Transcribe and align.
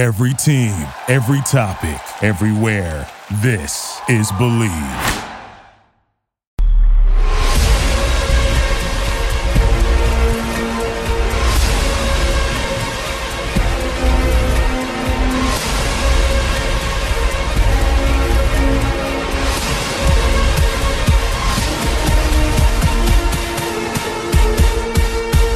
Every 0.00 0.32
team, 0.32 0.88
every 1.08 1.42
topic, 1.42 2.00
everywhere. 2.22 3.06
This 3.42 4.00
is 4.08 4.32
Believe. 4.32 4.70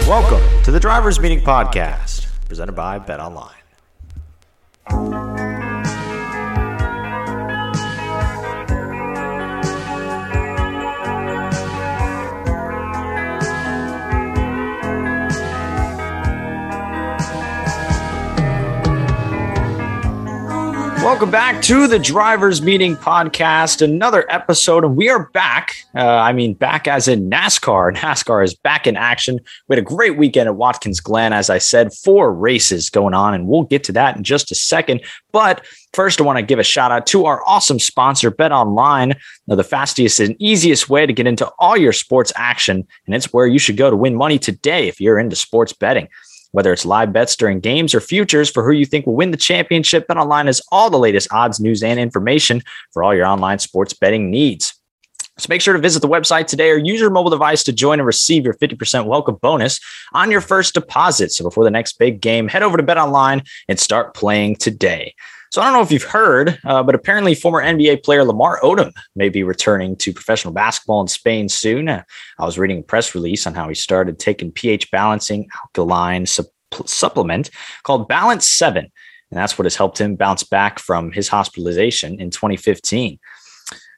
Welcome 0.07 0.63
to 0.65 0.71
the 0.71 0.79
Drivers 0.79 1.19
Meeting 1.19 1.41
Podcast, 1.41 2.27
presented 2.47 2.73
by 2.73 2.99
Bet 2.99 3.21
Online. 3.21 3.64
Thank 4.87 5.15
you. 5.15 5.24
Welcome 21.15 21.31
back 21.31 21.63
to 21.63 21.87
the 21.87 22.01
Drivers 22.01 22.61
Meeting 22.61 22.97
Podcast, 22.97 23.83
another 23.83 24.27
episode, 24.29 24.83
and 24.83 24.97
we 24.97 25.09
are 25.09 25.29
back. 25.31 25.77
Uh, 25.95 26.01
I 26.01 26.33
mean, 26.33 26.55
back 26.55 26.89
as 26.89 27.07
in 27.07 27.31
NASCAR. 27.31 27.95
NASCAR 27.97 28.43
is 28.43 28.57
back 28.57 28.89
in 28.89 28.97
action. 28.97 29.39
We 29.69 29.77
had 29.77 29.79
a 29.79 29.87
great 29.87 30.19
weekend 30.19 30.49
at 30.49 30.57
Watkins 30.57 30.99
Glen, 30.99 31.33
as 31.33 31.51
I 31.51 31.59
said, 31.59 31.95
four 31.95 32.35
races 32.35 32.91
going 32.91 33.15
on, 33.15 33.33
and 33.33 33.47
we'll 33.47 33.63
get 33.63 33.85
to 33.85 33.93
that 33.93 34.17
in 34.17 34.25
just 34.25 34.51
a 34.51 34.57
second. 34.57 35.03
But 35.31 35.65
first, 35.93 36.21
I 36.21 36.25
want 36.25 36.39
to 36.41 36.45
give 36.45 36.59
a 36.59 36.65
shout 36.65 36.91
out 36.91 37.07
to 37.07 37.27
our 37.27 37.47
awesome 37.47 37.79
sponsor, 37.79 38.33
Bet 38.33 38.51
Online, 38.51 39.15
the 39.47 39.63
fastest 39.63 40.19
and 40.19 40.35
easiest 40.41 40.91
way 40.91 41.07
to 41.07 41.13
get 41.13 41.29
into 41.29 41.49
all 41.61 41.77
your 41.77 41.93
sports 41.93 42.33
action, 42.35 42.85
and 43.07 43.15
it's 43.15 43.33
where 43.33 43.47
you 43.47 43.61
should 43.61 43.77
go 43.77 43.89
to 43.89 43.97
win 43.97 44.17
money 44.17 44.41
today 44.41 44.89
if 44.89 45.01
you're 45.01 45.21
into 45.21 45.37
sports 45.37 45.73
betting. 45.73 46.09
Whether 46.55 46.73
it's 46.73 46.87
live 46.87 47.13
bets 47.13 47.35
during 47.35 47.59
games 47.59 47.97
or 47.97 48.01
futures 48.01 48.49
for 48.49 48.65
who 48.65 48.71
you 48.71 48.87
think 48.87 49.07
will 49.07 49.17
win 49.17 49.33
the 49.33 49.37
championship, 49.37 50.07
BetOnline 50.07 50.47
has 50.47 50.63
all 50.71 50.89
the 50.89 51.01
latest 51.01 51.27
odds, 51.33 51.59
news, 51.59 51.83
and 51.83 51.99
information 51.99 52.63
for 52.93 53.03
all 53.03 53.13
your 53.13 53.27
online 53.27 53.59
sports 53.59 53.93
betting 53.93 54.31
needs. 54.31 54.73
So 55.37 55.47
make 55.49 55.61
sure 55.61 55.75
to 55.75 55.81
visit 55.81 56.01
the 56.01 56.09
website 56.09 56.47
today 56.47 56.71
or 56.71 56.77
use 56.77 57.01
your 57.01 57.11
mobile 57.11 57.31
device 57.31 57.65
to 57.65 57.73
join 57.73 57.99
and 57.99 58.07
receive 58.07 58.45
your 58.45 58.55
50% 58.55 59.07
welcome 59.07 59.35
bonus 59.43 59.81
on 60.13 60.31
your 60.31 60.41
first 60.41 60.75
deposit. 60.75 61.33
So 61.33 61.43
before 61.43 61.65
the 61.65 61.73
next 61.73 61.99
big 61.99 62.21
game, 62.21 62.47
head 62.47 62.63
over 62.63 62.77
to 62.77 62.85
BetOnline 62.85 63.45
and 63.67 63.81
start 63.81 64.15
playing 64.15 64.55
today. 64.55 65.17
So 65.55 65.63
I 65.63 65.67
don't 65.67 65.75
know 65.75 65.83
if 65.83 65.93
you've 65.93 66.03
heard, 66.03 66.59
uh, 66.65 66.83
but 66.83 66.97
apparently 66.97 67.33
former 67.33 67.63
NBA 67.63 68.03
player 68.03 68.25
Lamar 68.25 68.59
Odom 68.61 68.93
may 69.15 69.29
be 69.29 69.45
returning 69.45 69.95
to 69.99 70.13
professional 70.13 70.53
basketball 70.53 71.01
in 71.01 71.07
Spain 71.07 71.49
soon. 71.49 71.89
Uh, 71.89 72.03
I 72.41 72.45
was 72.45 72.59
reading 72.59 72.81
a 72.81 72.83
press 72.83 73.15
release 73.15 73.47
on 73.47 73.55
how 73.55 73.69
he 73.69 73.77
started 73.77 74.19
taking 74.19 74.51
pH 74.51 74.91
balancing 74.91 75.49
alkaline 75.63 76.27
su- 76.27 76.43
supplement 76.87 77.51
called 77.85 78.09
Balance 78.09 78.49
7. 78.49 78.79
And 78.85 78.91
that's 79.31 79.57
what 79.57 79.65
has 79.65 79.77
helped 79.77 80.01
him 80.01 80.17
bounce 80.17 80.43
back 80.43 80.81
from 80.81 81.13
his 81.13 81.29
hospitalization 81.29 82.21
in 82.21 82.31
2015. 82.31 83.21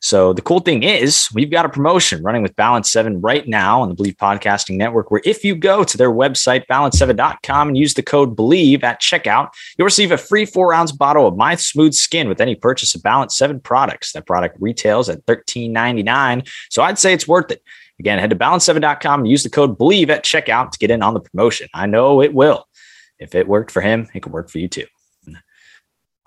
So 0.07 0.33
the 0.33 0.41
cool 0.41 0.61
thing 0.61 0.85
is 0.85 1.29
we've 1.35 1.51
got 1.51 1.65
a 1.65 1.69
promotion 1.69 2.23
running 2.23 2.41
with 2.41 2.55
Balance 2.55 2.93
7 2.93 3.21
right 3.21 3.45
now 3.49 3.83
on 3.83 3.89
the 3.89 3.95
Believe 3.97 4.17
Podcasting 4.17 4.77
Network, 4.77 5.11
where 5.11 5.21
if 5.25 5.43
you 5.43 5.57
go 5.57 5.83
to 5.83 5.99
their 5.99 6.13
website, 6.13 6.65
balance7.com 6.69 7.67
and 7.67 7.77
use 7.77 7.95
the 7.95 8.05
code 8.05 8.37
BELIEVE 8.37 8.85
at 8.85 9.03
checkout, 9.03 9.49
you'll 9.77 9.87
receive 9.87 10.13
a 10.13 10.17
free 10.17 10.45
four 10.47 10.73
ounce 10.73 10.93
bottle 10.93 11.27
of 11.27 11.37
My 11.37 11.57
Smooth 11.57 11.93
Skin 11.93 12.29
with 12.29 12.41
any 12.41 12.55
purchase 12.55 12.95
of 12.95 13.03
Balance 13.03 13.37
7 13.37 13.59
products. 13.59 14.13
That 14.13 14.27
product 14.27 14.57
retails 14.61 15.09
at 15.09 15.27
$13.99. 15.27 16.49
So 16.71 16.85
I'd 16.85 17.01
say 17.01 17.13
it's 17.13 17.27
worth 17.27 17.51
it. 17.51 17.65
Again, 17.99 18.21
head 18.21 18.31
to 18.31 18.37
balance7.com 18.37 19.23
and 19.23 19.29
use 19.29 19.43
the 19.43 19.51
code 19.51 19.77
BELIEVE 19.77 20.11
at 20.11 20.25
checkout 20.25 20.71
to 20.71 20.79
get 20.79 20.93
in 20.93 21.03
on 21.03 21.15
the 21.15 21.21
promotion. 21.21 21.67
I 21.75 21.87
know 21.87 22.23
it 22.23 22.33
will. 22.33 22.69
If 23.19 23.35
it 23.35 23.49
worked 23.49 23.73
for 23.73 23.81
him, 23.81 24.09
it 24.15 24.23
can 24.23 24.31
work 24.31 24.51
for 24.51 24.61
you 24.61 24.69
too. 24.69 24.87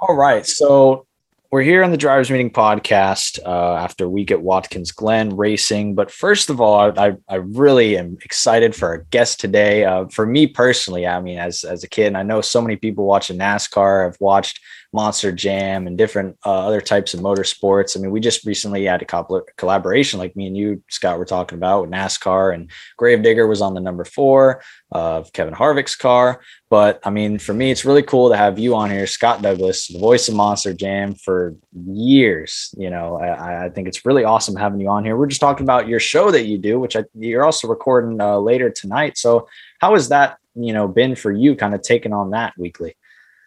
All 0.01 0.17
right. 0.17 0.45
So 0.45 1.07
we're 1.51 1.61
here 1.63 1.83
on 1.83 1.89
the 1.89 1.97
drivers 1.97 2.29
meeting 2.29 2.51
podcast 2.51 3.39
uh, 3.43 3.73
after 3.73 4.05
a 4.05 4.09
week 4.09 4.29
at 4.29 4.41
Watkins 4.41 4.91
Glen 4.91 5.35
racing. 5.35 5.95
But 5.95 6.11
first 6.11 6.51
of 6.51 6.61
all, 6.61 6.93
I, 6.99 7.15
I 7.27 7.35
really 7.35 7.97
am 7.97 8.19
excited 8.23 8.75
for 8.75 8.89
our 8.89 8.97
guest 9.09 9.39
today. 9.39 9.83
Uh, 9.83 10.05
for 10.09 10.27
me 10.27 10.45
personally, 10.45 11.07
I 11.07 11.19
mean, 11.19 11.39
as, 11.39 11.63
as 11.63 11.83
a 11.83 11.89
kid, 11.89 12.05
and 12.07 12.17
I 12.17 12.23
know 12.23 12.41
so 12.41 12.61
many 12.61 12.75
people 12.75 13.05
watching 13.05 13.39
NASCAR 13.39 14.05
have 14.05 14.17
watched 14.19 14.59
Monster 14.91 15.31
Jam 15.31 15.85
and 15.85 15.97
different 15.97 16.37
uh, 16.45 16.65
other 16.65 16.81
types 16.81 17.13
of 17.13 17.19
motorsports. 17.19 17.95
I 17.95 18.01
mean, 18.01 18.11
we 18.11 18.19
just 18.19 18.45
recently 18.45 18.85
had 18.85 19.01
a 19.01 19.05
couple 19.05 19.41
collaboration, 19.55 20.17
like 20.17 20.35
me 20.35 20.47
and 20.47 20.57
you, 20.57 20.83
Scott, 20.89 21.19
were 21.19 21.25
talking 21.25 21.57
about 21.57 21.81
with 21.81 21.91
NASCAR, 21.91 22.53
and 22.55 22.71
Gravedigger 22.97 23.45
was 23.45 23.61
on 23.61 23.75
the 23.75 23.81
number 23.81 24.03
four 24.03 24.63
of 24.91 25.31
Kevin 25.31 25.53
Harvick's 25.53 25.95
car. 25.95 26.41
But 26.71 26.99
I 27.03 27.11
mean, 27.11 27.37
for 27.37 27.53
me, 27.53 27.69
it's 27.69 27.85
really 27.85 28.01
cool 28.01 28.29
to 28.29 28.37
have 28.37 28.57
you 28.57 28.75
on 28.75 28.89
here, 28.89 29.05
Scott 29.05 29.43
Douglass, 29.43 29.87
the 29.87 29.99
voice 29.99 30.27
of 30.27 30.35
Monster 30.35 30.73
Jam 30.73 31.13
for 31.13 31.55
years. 31.85 32.73
You 32.75 32.89
know, 32.89 33.17
I, 33.17 33.65
I 33.65 33.69
think 33.69 33.87
it's 33.87 34.05
really 34.05 34.23
awesome 34.23 34.55
having 34.55 34.79
you 34.79 34.89
on 34.89 35.05
here. 35.05 35.17
We're 35.17 35.27
just 35.27 35.41
talking 35.41 35.65
about 35.65 35.87
your 35.87 35.99
show 35.99 36.31
that 36.31 36.45
you 36.45 36.57
do, 36.57 36.79
which 36.79 36.95
I, 36.95 37.05
you're 37.13 37.45
also 37.45 37.67
recording 37.67 38.19
uh, 38.19 38.37
later 38.39 38.71
tonight. 38.71 39.19
So, 39.19 39.47
how 39.79 39.93
has 39.93 40.09
that, 40.09 40.37
you 40.55 40.73
know, 40.73 40.87
been 40.87 41.15
for 41.15 41.31
you, 41.31 41.55
kind 41.55 41.75
of 41.75 41.83
taking 41.83 42.11
on 42.13 42.31
that 42.31 42.53
weekly? 42.57 42.95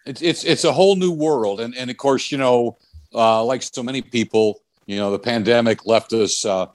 It's 0.05 0.21
it's 0.21 0.43
it's 0.43 0.63
a 0.63 0.73
whole 0.73 0.95
new 0.95 1.11
world, 1.11 1.61
and 1.61 1.75
and 1.75 1.89
of 1.89 1.97
course, 1.97 2.31
you 2.31 2.37
know, 2.37 2.77
uh, 3.13 3.43
like 3.43 3.61
so 3.61 3.81
many 3.81 4.01
people, 4.01 4.61
you 4.85 4.97
know, 4.97 5.11
the 5.11 5.19
pandemic 5.19 5.85
left 5.85 6.11
us 6.13 6.43
uh, 6.45 6.67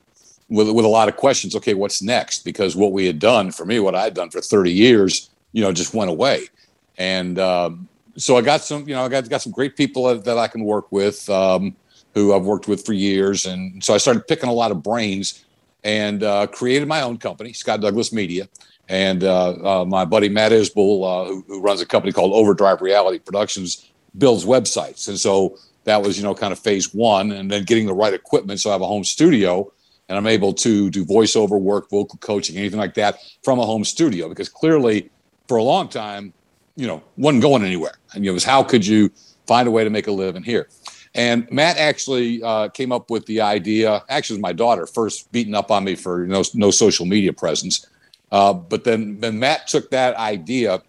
with 0.48 0.70
with 0.70 0.84
a 0.84 0.88
lot 0.88 1.08
of 1.08 1.16
questions. 1.16 1.54
Okay, 1.54 1.74
what's 1.74 2.00
next? 2.00 2.44
Because 2.44 2.74
what 2.74 2.92
we 2.92 3.06
had 3.06 3.18
done 3.18 3.52
for 3.52 3.66
me, 3.66 3.80
what 3.80 3.94
I 3.94 4.04
had 4.04 4.14
done 4.14 4.30
for 4.30 4.40
thirty 4.40 4.72
years, 4.72 5.30
you 5.52 5.62
know, 5.62 5.72
just 5.72 5.92
went 5.92 6.10
away, 6.10 6.48
and 6.96 7.38
um, 7.38 7.88
so 8.16 8.36
I 8.36 8.40
got 8.40 8.62
some, 8.62 8.88
you 8.88 8.94
know, 8.94 9.04
I 9.04 9.08
got 9.08 9.28
got 9.28 9.42
some 9.42 9.52
great 9.52 9.76
people 9.76 10.04
that, 10.04 10.24
that 10.24 10.38
I 10.38 10.48
can 10.48 10.64
work 10.64 10.90
with, 10.90 11.28
um, 11.28 11.76
who 12.14 12.34
I've 12.34 12.44
worked 12.44 12.66
with 12.66 12.84
for 12.86 12.94
years, 12.94 13.44
and 13.44 13.84
so 13.84 13.92
I 13.92 13.98
started 13.98 14.26
picking 14.26 14.48
a 14.48 14.54
lot 14.54 14.70
of 14.70 14.82
brains, 14.82 15.44
and 15.84 16.22
uh, 16.22 16.46
created 16.46 16.88
my 16.88 17.02
own 17.02 17.18
company, 17.18 17.52
Scott 17.52 17.82
Douglass 17.82 18.10
Media 18.10 18.48
and 18.88 19.22
uh, 19.22 19.80
uh, 19.80 19.84
my 19.84 20.04
buddy 20.04 20.28
Matt 20.28 20.52
Isbell, 20.52 21.04
uh, 21.04 21.28
who, 21.28 21.44
who, 21.46 21.60
runs 21.60 21.80
a 21.80 21.86
company 21.86 22.12
called 22.12 22.32
Overdrive 22.32 22.80
Reality 22.80 23.18
Productions, 23.18 23.90
builds 24.16 24.44
websites. 24.44 25.08
And 25.08 25.18
so 25.18 25.58
that 25.84 26.02
was, 26.02 26.16
you 26.16 26.24
know, 26.24 26.34
kind 26.34 26.52
of 26.52 26.58
phase 26.58 26.94
one. 26.94 27.32
And 27.32 27.50
then 27.50 27.64
getting 27.64 27.86
the 27.86 27.94
right 27.94 28.14
equipment. 28.14 28.60
So 28.60 28.70
I 28.70 28.72
have 28.72 28.80
a 28.80 28.86
home 28.86 29.04
studio 29.04 29.70
and 30.08 30.16
I'm 30.16 30.26
able 30.26 30.54
to 30.54 30.88
do 30.88 31.04
voiceover 31.04 31.60
work, 31.60 31.90
vocal 31.90 32.18
coaching, 32.20 32.56
anything 32.56 32.78
like 32.78 32.94
that 32.94 33.18
from 33.42 33.58
a 33.58 33.66
home 33.66 33.84
studio. 33.84 34.28
Because 34.28 34.48
clearly, 34.48 35.10
for 35.48 35.58
a 35.58 35.62
long 35.62 35.88
time, 35.88 36.32
you 36.76 36.86
know, 36.86 37.02
wasn't 37.18 37.42
going 37.42 37.64
anywhere. 37.64 37.98
And 38.14 38.24
it 38.24 38.30
was 38.30 38.44
how 38.44 38.62
could 38.62 38.86
you 38.86 39.10
find 39.46 39.68
a 39.68 39.70
way 39.70 39.84
to 39.84 39.90
make 39.90 40.06
a 40.06 40.12
living 40.12 40.42
here? 40.42 40.68
And 41.14 41.50
Matt 41.50 41.76
actually 41.76 42.42
uh, 42.42 42.68
came 42.68 42.92
up 42.92 43.10
with 43.10 43.26
the 43.26 43.40
idea. 43.40 44.02
Actually, 44.08 44.34
it 44.34 44.38
was 44.38 44.42
my 44.42 44.52
daughter 44.52 44.86
first 44.86 45.30
beating 45.32 45.54
up 45.54 45.70
on 45.70 45.84
me 45.84 45.94
for 45.94 46.26
no, 46.26 46.42
no 46.54 46.70
social 46.70 47.04
media 47.04 47.32
presence 47.32 47.86
uh, 48.30 48.52
but 48.52 48.84
then, 48.84 49.20
then 49.20 49.38
Matt 49.38 49.66
took 49.68 49.90
that 49.90 50.16
idea 50.16 50.82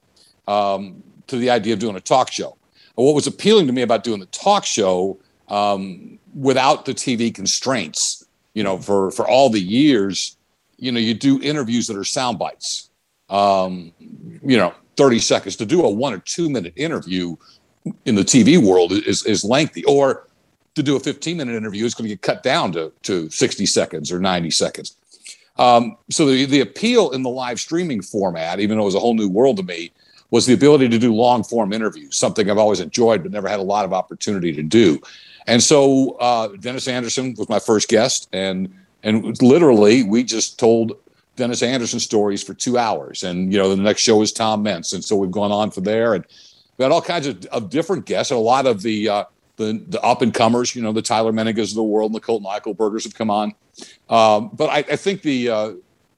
um, 0.47 1.03
to 1.27 1.37
the 1.37 1.49
idea 1.49 1.73
of 1.73 1.79
doing 1.79 1.95
a 1.95 2.01
talk 2.01 2.31
show. 2.31 2.57
And 2.97 3.05
what 3.05 3.15
was 3.15 3.27
appealing 3.27 3.67
to 3.67 3.73
me 3.73 3.81
about 3.81 4.03
doing 4.03 4.19
the 4.19 4.25
talk 4.27 4.65
show 4.65 5.19
um, 5.47 6.19
without 6.35 6.85
the 6.85 6.93
TV 6.93 7.33
constraints, 7.33 8.25
you 8.53 8.63
know, 8.63 8.77
for, 8.77 9.11
for 9.11 9.27
all 9.27 9.49
the 9.49 9.61
years, 9.61 10.37
you 10.77 10.91
know, 10.91 10.99
you 10.99 11.13
do 11.13 11.41
interviews 11.41 11.87
that 11.87 11.97
are 11.97 12.03
sound 12.03 12.39
bites, 12.39 12.89
um, 13.29 13.93
you 13.99 14.57
know, 14.57 14.73
30 14.97 15.19
seconds. 15.19 15.55
To 15.57 15.65
do 15.65 15.83
a 15.83 15.89
one 15.89 16.13
or 16.13 16.19
two 16.19 16.49
minute 16.49 16.73
interview 16.75 17.35
in 18.05 18.15
the 18.15 18.23
TV 18.23 18.57
world 18.57 18.91
is, 18.91 19.25
is 19.25 19.43
lengthy. 19.43 19.83
Or 19.85 20.27
to 20.75 20.83
do 20.83 20.95
a 20.95 20.99
15 20.99 21.37
minute 21.37 21.55
interview 21.55 21.85
is 21.85 21.93
going 21.93 22.07
to 22.09 22.15
get 22.15 22.21
cut 22.21 22.43
down 22.43 22.71
to, 22.73 22.91
to 23.03 23.29
60 23.29 23.65
seconds 23.65 24.11
or 24.11 24.19
90 24.19 24.51
seconds. 24.51 24.97
Um, 25.59 25.97
so 26.09 26.25
the, 26.25 26.45
the 26.45 26.61
appeal 26.61 27.11
in 27.11 27.21
the 27.21 27.29
live 27.29 27.59
streaming 27.59 28.01
format, 28.01 28.59
even 28.59 28.77
though 28.77 28.83
it 28.83 28.85
was 28.85 28.95
a 28.95 28.99
whole 28.99 29.13
new 29.13 29.29
world 29.29 29.57
to 29.57 29.63
me, 29.63 29.91
was 30.31 30.45
the 30.45 30.53
ability 30.53 30.87
to 30.89 30.97
do 30.97 31.13
long 31.13 31.43
form 31.43 31.73
interviews, 31.73 32.15
something 32.15 32.49
I've 32.49 32.57
always 32.57 32.79
enjoyed 32.79 33.23
but 33.23 33.31
never 33.31 33.47
had 33.49 33.59
a 33.59 33.63
lot 33.63 33.83
of 33.83 33.93
opportunity 33.93 34.53
to 34.53 34.63
do. 34.63 35.01
And 35.47 35.61
so 35.61 36.11
uh, 36.19 36.47
Dennis 36.59 36.87
Anderson 36.87 37.35
was 37.37 37.49
my 37.49 37.59
first 37.59 37.89
guest, 37.89 38.29
and 38.31 38.73
and 39.03 39.41
literally 39.41 40.03
we 40.03 40.23
just 40.23 40.59
told 40.59 40.93
Dennis 41.35 41.63
Anderson 41.63 41.99
stories 41.99 42.43
for 42.43 42.53
two 42.53 42.77
hours. 42.77 43.23
And 43.23 43.51
you 43.51 43.59
know 43.59 43.69
the 43.69 43.81
next 43.81 44.01
show 44.01 44.21
is 44.21 44.31
Tom 44.31 44.63
Meents, 44.63 44.93
and 44.93 45.03
so 45.03 45.17
we've 45.17 45.31
gone 45.31 45.51
on 45.51 45.71
from 45.71 45.83
there, 45.83 46.13
and 46.13 46.25
we 46.77 46.83
had 46.83 46.91
all 46.91 47.01
kinds 47.01 47.27
of, 47.27 47.43
of 47.47 47.69
different 47.69 48.05
guests, 48.05 48.31
and 48.31 48.37
a 48.37 48.41
lot 48.41 48.65
of 48.65 48.81
the 48.81 49.09
uh, 49.09 49.23
the, 49.59 49.83
the 49.89 50.01
up 50.01 50.21
and 50.21 50.33
comers, 50.33 50.75
you 50.75 50.81
know, 50.81 50.91
the 50.91 51.01
Tyler 51.01 51.31
Menningas 51.31 51.71
of 51.71 51.75
the 51.75 51.83
world 51.83 52.11
and 52.11 52.15
the 52.15 52.21
Colton 52.21 52.47
Eichelbergers 52.47 53.03
have 53.03 53.13
come 53.13 53.29
on. 53.29 53.53
Um, 54.09 54.49
but 54.53 54.69
I, 54.69 54.77
I, 54.77 54.95
think 54.95 55.21
the 55.21 55.49
uh, 55.49 55.73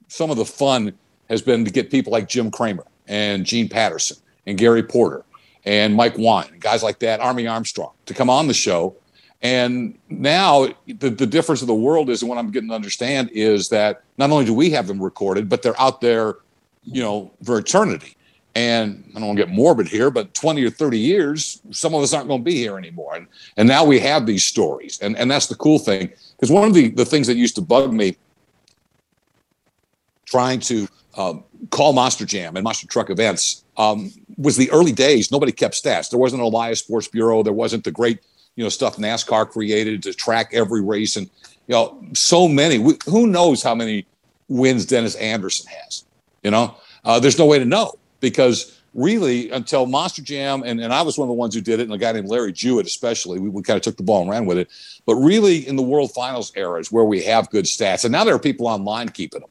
some 0.07 0.29
of 0.29 0.38
the 0.38 0.45
fun 0.45 0.93
has 1.29 1.41
been 1.41 1.65
to 1.65 1.71
get 1.71 1.89
people 1.89 2.11
like 2.11 2.29
Jim 2.29 2.51
Kramer 2.51 2.85
and 3.07 3.45
Gene 3.45 3.67
Patterson 3.67 4.17
and 4.45 4.57
Gary 4.57 4.83
Porter 4.83 5.25
and 5.65 5.95
Mike 5.95 6.17
Wine, 6.17 6.57
guys 6.59 6.83
like 6.83 6.99
that, 6.99 7.19
Army 7.19 7.47
Armstrong, 7.47 7.91
to 8.05 8.13
come 8.13 8.29
on 8.29 8.47
the 8.47 8.53
show. 8.53 8.95
And 9.41 9.97
now 10.09 10.67
the, 10.88 11.09
the 11.09 11.25
difference 11.25 11.61
of 11.61 11.67
the 11.67 11.73
world 11.73 12.09
is, 12.09 12.21
and 12.21 12.29
what 12.29 12.38
I'm 12.38 12.51
getting 12.51 12.69
to 12.69 12.75
understand 12.75 13.31
is 13.33 13.69
that 13.69 14.03
not 14.17 14.29
only 14.29 14.45
do 14.45 14.53
we 14.53 14.69
have 14.69 14.88
them 14.88 15.01
recorded, 15.01 15.49
but 15.49 15.63
they're 15.63 15.79
out 15.81 15.99
there, 15.99 16.35
you 16.83 17.01
know, 17.01 17.31
for 17.43 17.57
eternity. 17.57 18.15
And 18.53 19.03
I 19.12 19.19
don't 19.19 19.27
want 19.27 19.39
to 19.39 19.45
get 19.45 19.53
morbid 19.53 19.88
here, 19.88 20.12
but 20.12 20.33
20 20.33 20.63
or 20.65 20.69
30 20.69 21.00
years, 21.00 21.62
some 21.71 21.94
of 21.94 22.03
us 22.03 22.13
aren't 22.13 22.27
going 22.27 22.42
to 22.42 22.44
be 22.44 22.56
here 22.56 22.77
anymore. 22.77 23.15
And, 23.15 23.27
and 23.56 23.68
now 23.68 23.86
we 23.86 23.98
have 24.00 24.25
these 24.25 24.44
stories. 24.44 25.00
And, 25.01 25.15
and 25.18 25.31
that's 25.31 25.48
the 25.48 25.56
cool 25.56 25.80
thing. 25.80 26.12
Because 26.36 26.51
one 26.51 26.68
of 26.68 26.74
the, 26.74 26.89
the 26.89 27.06
things 27.06 27.27
that 27.27 27.38
used 27.38 27.56
to 27.56 27.62
bug 27.62 27.94
me 27.94 28.18
trying 30.25 30.59
to 30.62 30.88
um, 31.18 31.44
call 31.69 31.94
Monster 31.94 32.25
Jam 32.25 32.57
and 32.57 32.63
Monster 32.63 32.88
Truck 32.88 33.09
events 33.09 33.63
um, 33.77 34.12
was 34.38 34.57
the 34.57 34.69
early 34.71 34.92
days. 34.92 35.31
Nobody 35.31 35.53
kept 35.53 35.81
stats. 35.81 36.09
There 36.09 36.19
wasn't 36.19 36.42
a 36.42 36.45
Elias 36.45 36.80
Sports 36.80 37.07
Bureau. 37.07 37.44
There 37.44 37.53
wasn't 37.53 37.86
the 37.86 37.92
great, 37.92 38.19
you 38.57 38.63
know, 38.65 38.69
stuff 38.69 38.98
NASCAR 38.98 39.50
created 39.50 40.03
to 40.03 40.13
track 40.13 40.50
every 40.53 40.81
race. 40.81 41.15
And, 41.15 41.30
you 41.68 41.74
know, 41.74 42.03
so 42.13 42.50
many, 42.50 42.83
who 43.06 43.27
knows 43.27 43.63
how 43.63 43.75
many 43.75 44.06
wins 44.50 44.86
Dennis 44.86 45.15
Anderson 45.15 45.71
has, 45.83 46.03
you 46.44 46.51
know? 46.51 46.75
Uh, 47.03 47.19
there's 47.19 47.39
no 47.39 47.45
way 47.45 47.57
to 47.57 47.65
know 47.65 47.94
because 48.21 48.81
really 48.94 49.51
until 49.51 49.85
Monster 49.85 50.21
Jam, 50.21 50.63
and, 50.65 50.79
and 50.79 50.94
I 50.94 51.01
was 51.01 51.18
one 51.18 51.25
of 51.25 51.29
the 51.29 51.33
ones 51.33 51.53
who 51.53 51.62
did 51.62 51.79
it, 51.79 51.83
and 51.83 51.94
a 51.94 51.97
guy 51.97 52.12
named 52.12 52.27
Larry 52.27 52.51
Jewett 52.51 52.85
especially, 52.85 53.39
we, 53.39 53.50
we 53.50 53.62
kind 53.62 53.77
of 53.77 53.83
took 53.83 53.97
the 53.97 54.03
ball 54.03 54.21
and 54.21 54.29
ran 54.29 54.45
with 54.45 54.57
it. 54.57 54.69
But 55.06 55.15
really 55.15 55.68
in 55.68 55.75
the 55.75 55.81
World 55.81 56.12
Finals 56.13 56.51
era 56.56 56.79
is 56.79 56.91
where 56.91 57.06
we 57.06 57.21
have 57.23 57.50
good 57.50 57.65
stats. 57.65 58.06
And 58.06 58.12
now 58.12 58.23
there 58.23 58.35
are 58.35 58.39
people 58.39 58.68
online 58.68 59.09
keeping 59.09 59.41
them. 59.41 59.50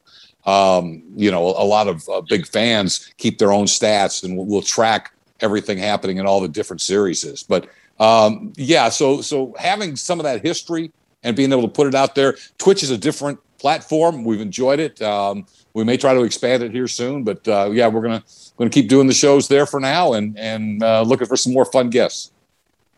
Um, 0.53 1.03
you 1.17 1.31
know, 1.31 1.45
a 1.45 1.65
lot 1.65 1.87
of 1.87 2.09
uh, 2.09 2.23
big 2.23 2.47
fans 2.47 3.13
keep 3.19 3.39
their 3.39 3.53
own 3.53 3.67
stats 3.67 4.25
and 4.25 4.37
we'll, 4.39 4.47
we'll, 4.47 4.63
track 4.63 5.13
everything 5.41 5.77
happening 5.77 6.17
in 6.17 6.25
all 6.25 6.41
the 6.41 6.49
different 6.49 6.81
series. 6.81 7.43
But 7.43 7.69
um, 7.99 8.55
yeah, 8.57 8.89
so 8.89 9.21
so 9.21 9.55
having 9.59 9.97
some 9.97 10.19
of 10.19 10.25
that 10.25 10.43
history 10.43 10.93
and 11.23 11.37
being 11.37 11.53
able 11.53 11.63
to 11.63 11.69
put 11.69 11.87
it 11.87 11.95
out 11.95 12.15
there, 12.15 12.37
Twitch 12.57 12.83
is 12.83 12.91
a 12.91 12.97
different 12.97 13.39
platform. 13.59 14.25
We've 14.25 14.41
enjoyed 14.41 14.81
it. 14.81 15.01
Um, 15.03 15.47
we 15.75 15.85
may 15.85 15.99
try 15.99 16.15
to 16.15 16.23
expand 16.23 16.63
it 16.63 16.73
here 16.73 16.89
soon, 16.89 17.23
but 17.23 17.47
uh, 17.47 17.71
yeah, 17.71 17.89
we're 17.89 18.03
gonna 18.03 18.25
gonna 18.61 18.71
keep 18.71 18.89
doing 18.89 19.07
the 19.07 19.15
shows 19.15 19.49
there 19.49 19.67
for 19.67 19.81
now 19.81 20.13
and 20.13 20.39
and 20.39 20.83
uh, 20.83 21.03
looking 21.03 21.27
for 21.27 21.37
some 21.37 21.53
more 21.53 21.65
fun 21.65 21.91
guests. 21.91 22.33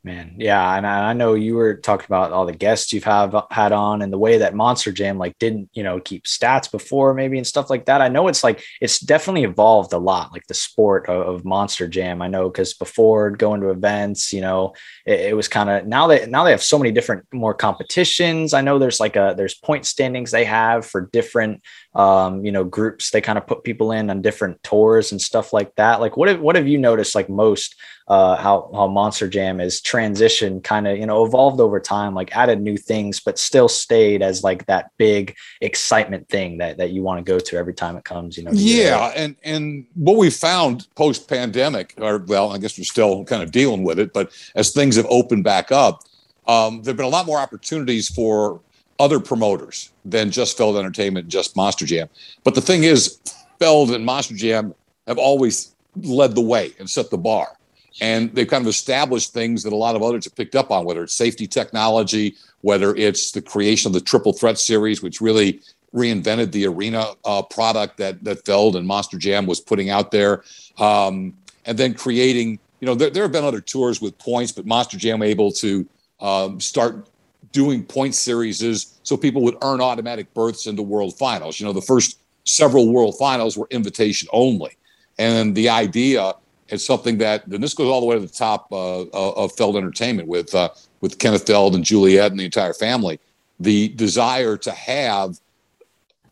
Man, 0.04 0.34
yeah, 0.36 0.76
and 0.76 0.84
I 0.84 1.12
know 1.12 1.34
you 1.34 1.54
were 1.54 1.76
talking 1.76 2.06
about 2.06 2.32
all 2.32 2.44
the 2.44 2.52
guests 2.52 2.92
you've 2.92 3.04
have 3.04 3.36
had 3.52 3.70
on 3.70 4.02
and 4.02 4.12
the 4.12 4.18
way 4.18 4.38
that 4.38 4.52
Monster 4.52 4.90
Jam 4.90 5.16
like 5.16 5.38
didn't 5.38 5.70
you 5.74 5.84
know 5.84 6.00
keep 6.00 6.24
stats 6.24 6.68
before 6.68 7.14
maybe 7.14 7.38
and 7.38 7.46
stuff 7.46 7.70
like 7.70 7.84
that. 7.84 8.00
I 8.00 8.08
know 8.08 8.26
it's 8.26 8.42
like 8.42 8.64
it's 8.80 8.98
definitely 8.98 9.44
evolved 9.44 9.92
a 9.92 9.98
lot, 9.98 10.32
like 10.32 10.44
the 10.48 10.54
sport 10.54 11.08
of, 11.08 11.28
of 11.28 11.44
Monster 11.44 11.86
Jam. 11.86 12.20
I 12.20 12.26
know 12.26 12.50
because 12.50 12.74
before 12.74 13.30
going 13.30 13.60
to 13.60 13.70
events, 13.70 14.32
you 14.32 14.40
know, 14.40 14.74
it, 15.06 15.20
it 15.20 15.36
was 15.36 15.48
kind 15.48 15.70
of 15.70 15.86
now 15.86 16.06
that 16.08 16.30
now 16.30 16.44
they 16.44 16.50
have 16.50 16.62
so 16.62 16.78
many 16.78 16.92
different 16.92 17.26
more 17.32 17.54
competitions. 17.54 18.54
I 18.54 18.60
know 18.60 18.78
there's 18.78 19.00
like 19.00 19.16
a 19.16 19.34
there's 19.36 19.54
point 19.54 19.86
standings 19.86 20.30
they 20.30 20.44
have 20.44 20.86
for 20.86 21.08
different 21.12 21.62
um, 21.94 22.44
you 22.44 22.52
know 22.52 22.64
groups. 22.64 23.10
They 23.10 23.20
kind 23.20 23.38
of 23.38 23.46
put 23.46 23.64
people 23.64 23.92
in 23.92 24.10
on 24.10 24.22
different 24.22 24.62
tours 24.62 25.12
and 25.12 25.20
stuff 25.20 25.52
like 25.52 25.74
that. 25.76 26.00
Like 26.00 26.16
what 26.16 26.28
have 26.28 26.40
what 26.40 26.56
have 26.56 26.68
you 26.68 26.78
noticed 26.78 27.14
like 27.14 27.28
most? 27.28 27.74
uh, 28.08 28.36
how 28.36 28.70
how 28.74 28.88
Monster 28.88 29.28
Jam 29.28 29.60
is 29.60 29.80
transitioned, 29.80 30.64
kind 30.64 30.88
of 30.88 30.98
you 30.98 31.06
know 31.06 31.24
evolved 31.24 31.60
over 31.60 31.78
time, 31.80 32.14
like 32.14 32.36
added 32.36 32.60
new 32.60 32.76
things, 32.76 33.20
but 33.20 33.38
still 33.38 33.68
stayed 33.68 34.22
as 34.22 34.42
like 34.42 34.66
that 34.66 34.90
big 34.98 35.34
excitement 35.60 36.28
thing 36.28 36.58
that 36.58 36.78
that 36.78 36.90
you 36.90 37.02
want 37.02 37.24
to 37.24 37.30
go 37.30 37.38
to 37.38 37.56
every 37.56 37.74
time 37.74 37.96
it 37.96 38.04
comes. 38.04 38.36
You 38.36 38.44
know. 38.44 38.50
Yeah, 38.52 39.12
and 39.14 39.36
and 39.44 39.86
what 39.94 40.16
we 40.16 40.30
found 40.30 40.88
post 40.94 41.28
pandemic, 41.28 41.94
or 41.98 42.18
well, 42.18 42.52
I 42.52 42.58
guess 42.58 42.76
we're 42.76 42.84
still 42.84 43.24
kind 43.24 43.42
of 43.42 43.52
dealing 43.52 43.84
with 43.84 43.98
it, 43.98 44.12
but 44.12 44.32
as 44.56 44.72
things 44.72 44.91
have 44.96 45.06
opened 45.08 45.44
back 45.44 45.72
up, 45.72 46.04
um, 46.46 46.82
there've 46.82 46.96
been 46.96 47.06
a 47.06 47.10
lot 47.10 47.26
more 47.26 47.38
opportunities 47.38 48.08
for 48.08 48.60
other 48.98 49.20
promoters 49.20 49.90
than 50.04 50.30
just 50.30 50.56
Feld 50.56 50.76
Entertainment, 50.76 51.24
and 51.24 51.30
just 51.30 51.56
Monster 51.56 51.86
Jam. 51.86 52.08
But 52.44 52.54
the 52.54 52.60
thing 52.60 52.84
is, 52.84 53.18
Feld 53.58 53.90
and 53.90 54.04
Monster 54.04 54.34
Jam 54.34 54.74
have 55.06 55.18
always 55.18 55.74
led 55.96 56.34
the 56.34 56.40
way 56.40 56.72
and 56.78 56.88
set 56.88 57.10
the 57.10 57.18
bar 57.18 57.56
and 58.00 58.34
they've 58.34 58.48
kind 58.48 58.62
of 58.62 58.68
established 58.68 59.32
things 59.32 59.62
that 59.62 59.72
a 59.72 59.76
lot 59.76 59.96
of 59.96 60.02
others 60.02 60.24
have 60.24 60.34
picked 60.34 60.56
up 60.56 60.70
on, 60.70 60.84
whether 60.84 61.02
it's 61.02 61.14
safety 61.14 61.46
technology, 61.46 62.36
whether 62.62 62.94
it's 62.96 63.32
the 63.32 63.42
creation 63.42 63.88
of 63.88 63.92
the 63.92 64.00
Triple 64.00 64.32
Threat 64.32 64.58
series, 64.58 65.02
which 65.02 65.20
really 65.20 65.60
reinvented 65.94 66.52
the 66.52 66.66
arena 66.66 67.12
uh, 67.24 67.42
product 67.42 67.98
that 67.98 68.22
that 68.24 68.44
Feld 68.46 68.76
and 68.76 68.86
Monster 68.86 69.18
Jam 69.18 69.46
was 69.46 69.60
putting 69.60 69.90
out 69.90 70.10
there, 70.10 70.42
um, 70.78 71.34
and 71.66 71.76
then 71.76 71.94
creating. 71.94 72.58
You 72.82 72.86
know, 72.86 72.96
there, 72.96 73.10
there, 73.10 73.22
have 73.22 73.30
been 73.30 73.44
other 73.44 73.60
tours 73.60 74.02
with 74.02 74.18
points, 74.18 74.50
but 74.50 74.66
Monster 74.66 74.98
Jam 74.98 75.22
able 75.22 75.52
to 75.52 75.86
um, 76.18 76.58
start 76.58 77.06
doing 77.52 77.84
point 77.84 78.12
series 78.12 78.98
so 79.04 79.16
people 79.16 79.40
would 79.42 79.56
earn 79.62 79.80
automatic 79.80 80.34
berths 80.34 80.66
into 80.66 80.82
World 80.82 81.16
Finals. 81.16 81.60
You 81.60 81.66
know, 81.66 81.72
the 81.72 81.80
first 81.80 82.18
several 82.42 82.92
World 82.92 83.16
Finals 83.16 83.56
were 83.56 83.68
invitation 83.70 84.28
only, 84.32 84.76
and 85.16 85.54
the 85.54 85.68
idea 85.68 86.34
is 86.70 86.84
something 86.84 87.18
that, 87.18 87.46
and 87.46 87.62
this 87.62 87.72
goes 87.72 87.86
all 87.86 88.00
the 88.00 88.06
way 88.06 88.16
to 88.16 88.20
the 88.20 88.26
top 88.26 88.66
uh, 88.72 89.02
uh, 89.02 89.06
of 89.12 89.52
Feld 89.52 89.76
Entertainment 89.76 90.26
with 90.26 90.52
uh, 90.52 90.70
with 91.00 91.20
Kenneth 91.20 91.46
Feld 91.46 91.76
and 91.76 91.84
Juliet 91.84 92.32
and 92.32 92.40
the 92.40 92.44
entire 92.44 92.74
family. 92.74 93.20
The 93.60 93.90
desire 93.90 94.56
to 94.56 94.72
have 94.72 95.38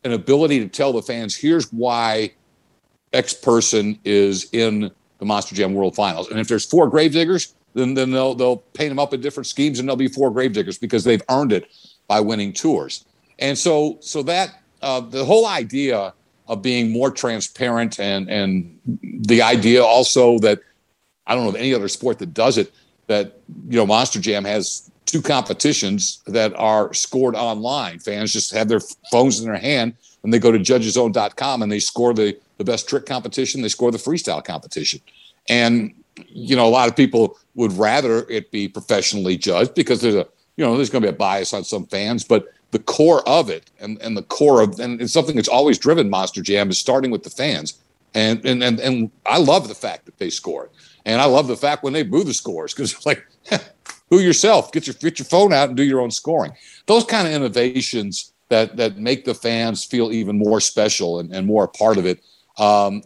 an 0.02 0.14
ability 0.14 0.58
to 0.58 0.68
tell 0.68 0.92
the 0.92 1.02
fans, 1.02 1.36
here's 1.36 1.72
why 1.72 2.32
X 3.12 3.34
person 3.34 4.00
is 4.04 4.48
in 4.52 4.90
the 5.20 5.26
Monster 5.26 5.54
Jam 5.54 5.74
World 5.74 5.94
Finals, 5.94 6.28
and 6.30 6.40
if 6.40 6.48
there's 6.48 6.64
four 6.64 6.88
gravediggers, 6.88 7.54
then 7.74 7.94
then 7.94 8.10
they'll 8.10 8.34
they'll 8.34 8.56
paint 8.74 8.90
them 8.90 8.98
up 8.98 9.14
in 9.14 9.20
different 9.20 9.46
schemes, 9.46 9.78
and 9.78 9.88
there'll 9.88 9.96
be 9.96 10.08
four 10.08 10.30
gravediggers 10.30 10.78
because 10.78 11.04
they've 11.04 11.22
earned 11.28 11.52
it 11.52 11.70
by 12.08 12.18
winning 12.18 12.52
tours. 12.52 13.04
And 13.38 13.56
so 13.56 13.98
so 14.00 14.22
that 14.24 14.60
uh, 14.82 15.00
the 15.00 15.24
whole 15.24 15.46
idea 15.46 16.12
of 16.48 16.62
being 16.62 16.90
more 16.90 17.10
transparent 17.10 18.00
and 18.00 18.28
and 18.28 18.78
the 19.02 19.40
idea 19.42 19.84
also 19.84 20.38
that 20.40 20.60
I 21.26 21.34
don't 21.34 21.44
know 21.44 21.50
of 21.50 21.56
any 21.56 21.72
other 21.72 21.88
sport 21.88 22.18
that 22.18 22.34
does 22.34 22.58
it 22.58 22.72
that 23.06 23.38
you 23.68 23.76
know 23.76 23.86
Monster 23.86 24.20
Jam 24.20 24.44
has 24.44 24.90
two 25.06 25.22
competitions 25.22 26.22
that 26.26 26.54
are 26.56 26.94
scored 26.94 27.34
online. 27.34 27.98
Fans 27.98 28.32
just 28.32 28.52
have 28.52 28.68
their 28.68 28.80
phones 29.10 29.40
in 29.40 29.46
their 29.46 29.56
hand 29.56 29.94
and 30.22 30.32
they 30.32 30.38
go 30.38 30.52
to 30.52 30.58
judgeszone.com 30.58 31.62
and 31.62 31.72
they 31.72 31.80
score 31.80 32.14
the 32.14 32.36
the 32.60 32.64
best 32.64 32.86
trick 32.86 33.06
competition, 33.06 33.62
they 33.62 33.68
score 33.68 33.90
the 33.90 33.96
freestyle 33.96 34.44
competition. 34.44 35.00
And 35.48 35.94
you 36.28 36.54
know 36.54 36.68
a 36.68 36.68
lot 36.68 36.88
of 36.88 36.94
people 36.94 37.38
would 37.54 37.72
rather 37.72 38.28
it 38.28 38.50
be 38.50 38.68
professionally 38.68 39.38
judged 39.38 39.74
because 39.74 40.02
there's 40.02 40.14
a 40.14 40.26
you 40.56 40.64
know 40.64 40.76
there's 40.76 40.90
going 40.90 41.02
to 41.02 41.08
be 41.08 41.14
a 41.14 41.16
bias 41.16 41.54
on 41.54 41.64
some 41.64 41.86
fans, 41.86 42.22
but 42.22 42.48
the 42.72 42.78
core 42.78 43.26
of 43.26 43.48
it 43.48 43.70
and, 43.80 44.00
and 44.02 44.14
the 44.14 44.22
core 44.22 44.60
of 44.60 44.78
and 44.78 45.00
it's 45.00 45.12
something 45.12 45.36
that's 45.36 45.48
always 45.48 45.78
driven 45.78 46.10
Monster 46.10 46.42
Jam 46.42 46.68
is 46.68 46.76
starting 46.76 47.10
with 47.10 47.22
the 47.22 47.30
fans. 47.30 47.80
And 48.12 48.44
and 48.44 48.62
and 48.62 48.78
and 48.78 49.10
I 49.24 49.38
love 49.38 49.68
the 49.68 49.74
fact 49.74 50.04
that 50.04 50.18
they 50.18 50.28
scored. 50.28 50.68
And 51.06 51.22
I 51.22 51.24
love 51.24 51.48
the 51.48 51.56
fact 51.56 51.82
when 51.82 51.94
they 51.94 52.02
boo 52.02 52.24
the 52.24 52.34
scores 52.34 52.74
because 52.74 52.92
it's 52.92 53.06
like 53.06 53.26
who 54.10 54.18
yourself, 54.18 54.70
get 54.70 54.86
your 54.86 54.94
get 54.94 55.18
your 55.18 55.26
phone 55.26 55.54
out 55.54 55.68
and 55.68 55.76
do 55.78 55.84
your 55.84 56.00
own 56.00 56.10
scoring. 56.10 56.52
Those 56.84 57.04
kind 57.04 57.26
of 57.26 57.32
innovations 57.32 58.32
that 58.50 58.76
that 58.76 58.98
make 58.98 59.24
the 59.24 59.34
fans 59.34 59.84
feel 59.84 60.12
even 60.12 60.36
more 60.36 60.60
special 60.60 61.20
and, 61.20 61.32
and 61.32 61.46
more 61.46 61.64
a 61.64 61.68
part 61.68 61.96
of 61.96 62.04
it. 62.04 62.22
Um, 62.60 63.02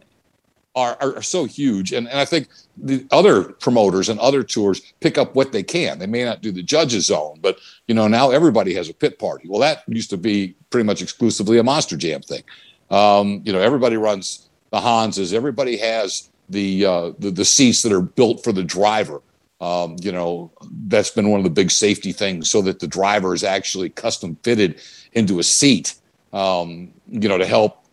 are, 0.75 0.97
are, 1.01 1.23
so 1.23 1.45
huge. 1.45 1.93
And, 1.93 2.09
and 2.09 2.19
I 2.19 2.25
think 2.25 2.49
the 2.77 3.07
other 3.13 3.45
promoters 3.45 4.09
and 4.09 4.19
other 4.19 4.43
tours 4.43 4.81
pick 5.01 5.17
up 5.17 5.35
what 5.35 5.53
they 5.53 5.63
can. 5.63 5.99
They 5.99 6.07
may 6.07 6.25
not 6.25 6.43
do 6.43 6.51
the 6.51 6.63
judges 6.63 7.07
zone, 7.07 7.39
but 7.41 7.59
you 7.87 7.95
know, 7.95 8.09
now 8.09 8.31
everybody 8.31 8.75
has 8.75 8.89
a 8.89 8.95
pit 8.95 9.19
party. 9.19 9.49
Well, 9.49 9.61
that 9.61 9.85
used 9.87 10.11
to 10.11 10.17
be 10.17 10.57
pretty 10.71 10.85
much 10.85 11.01
exclusively 11.01 11.59
a 11.59 11.63
Monster 11.63 11.97
Jam 11.97 12.23
thing. 12.23 12.43
Um, 12.91 13.43
you 13.45 13.53
know, 13.53 13.61
everybody 13.61 13.97
runs 13.97 14.49
the 14.71 14.81
Hans's, 14.81 15.33
everybody 15.33 15.77
has 15.77 16.31
the, 16.49 16.85
uh, 16.85 17.13
the, 17.21 17.31
the 17.31 17.45
seats 17.45 17.83
that 17.83 17.93
are 17.93 18.03
built 18.03 18.43
for 18.43 18.53
the 18.53 18.65
driver. 18.65 19.23
Um, 19.61 19.97
you 20.03 20.11
know, 20.11 20.51
that's 20.89 21.11
been 21.11 21.31
one 21.31 21.39
of 21.39 21.45
the 21.45 21.51
big 21.51 21.71
safety 21.71 22.13
things 22.13 22.51
so 22.51 22.61
that 22.63 22.81
the 22.81 22.89
driver 22.89 23.33
is 23.33 23.45
actually 23.45 23.91
custom 23.91 24.37
fitted 24.43 24.81
into 25.13 25.39
a 25.39 25.45
seat, 25.45 25.95
um, 26.33 26.93
you 27.09 27.29
know, 27.29 27.39
to 27.39 27.47
help 27.47 27.84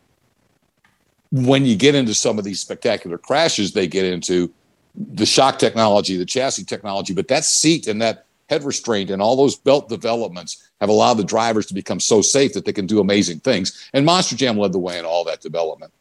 when 1.32 1.66
you 1.66 1.76
get 1.76 1.96
into 1.96 2.14
some 2.14 2.38
of 2.38 2.44
these 2.44 2.60
spectacular 2.60 3.18
crashes 3.18 3.72
they 3.72 3.88
get 3.88 4.06
into, 4.06 4.52
the 4.96 5.26
shock 5.26 5.58
technology, 5.58 6.18
the 6.18 6.26
chassis 6.26 6.66
technology, 6.66 7.14
but 7.14 7.30
that 7.30 7.46
seat 7.46 7.88
and 7.88 8.02
that 8.02 8.26
head 8.50 8.64
restraint 8.64 9.10
and 9.10 9.22
all 9.22 9.38
those 9.38 9.56
belt 9.56 9.88
developments 9.88 10.70
have 10.82 10.90
allowed 10.90 11.14
the 11.14 11.24
drivers 11.24 11.66
to 11.68 11.74
become 11.74 12.00
so 12.00 12.22
safe 12.22 12.54
that 12.54 12.66
they 12.66 12.74
can 12.74 12.86
do 12.86 13.00
amazing 13.00 13.40
things. 13.40 13.90
And 13.94 14.06
Monster 14.06 14.36
Jam 14.36 14.58
led 14.58 14.74
the 14.74 14.80
way 14.80 15.00
in 15.00 15.06
all 15.06 15.24
that 15.24 15.40
development. 15.40 15.94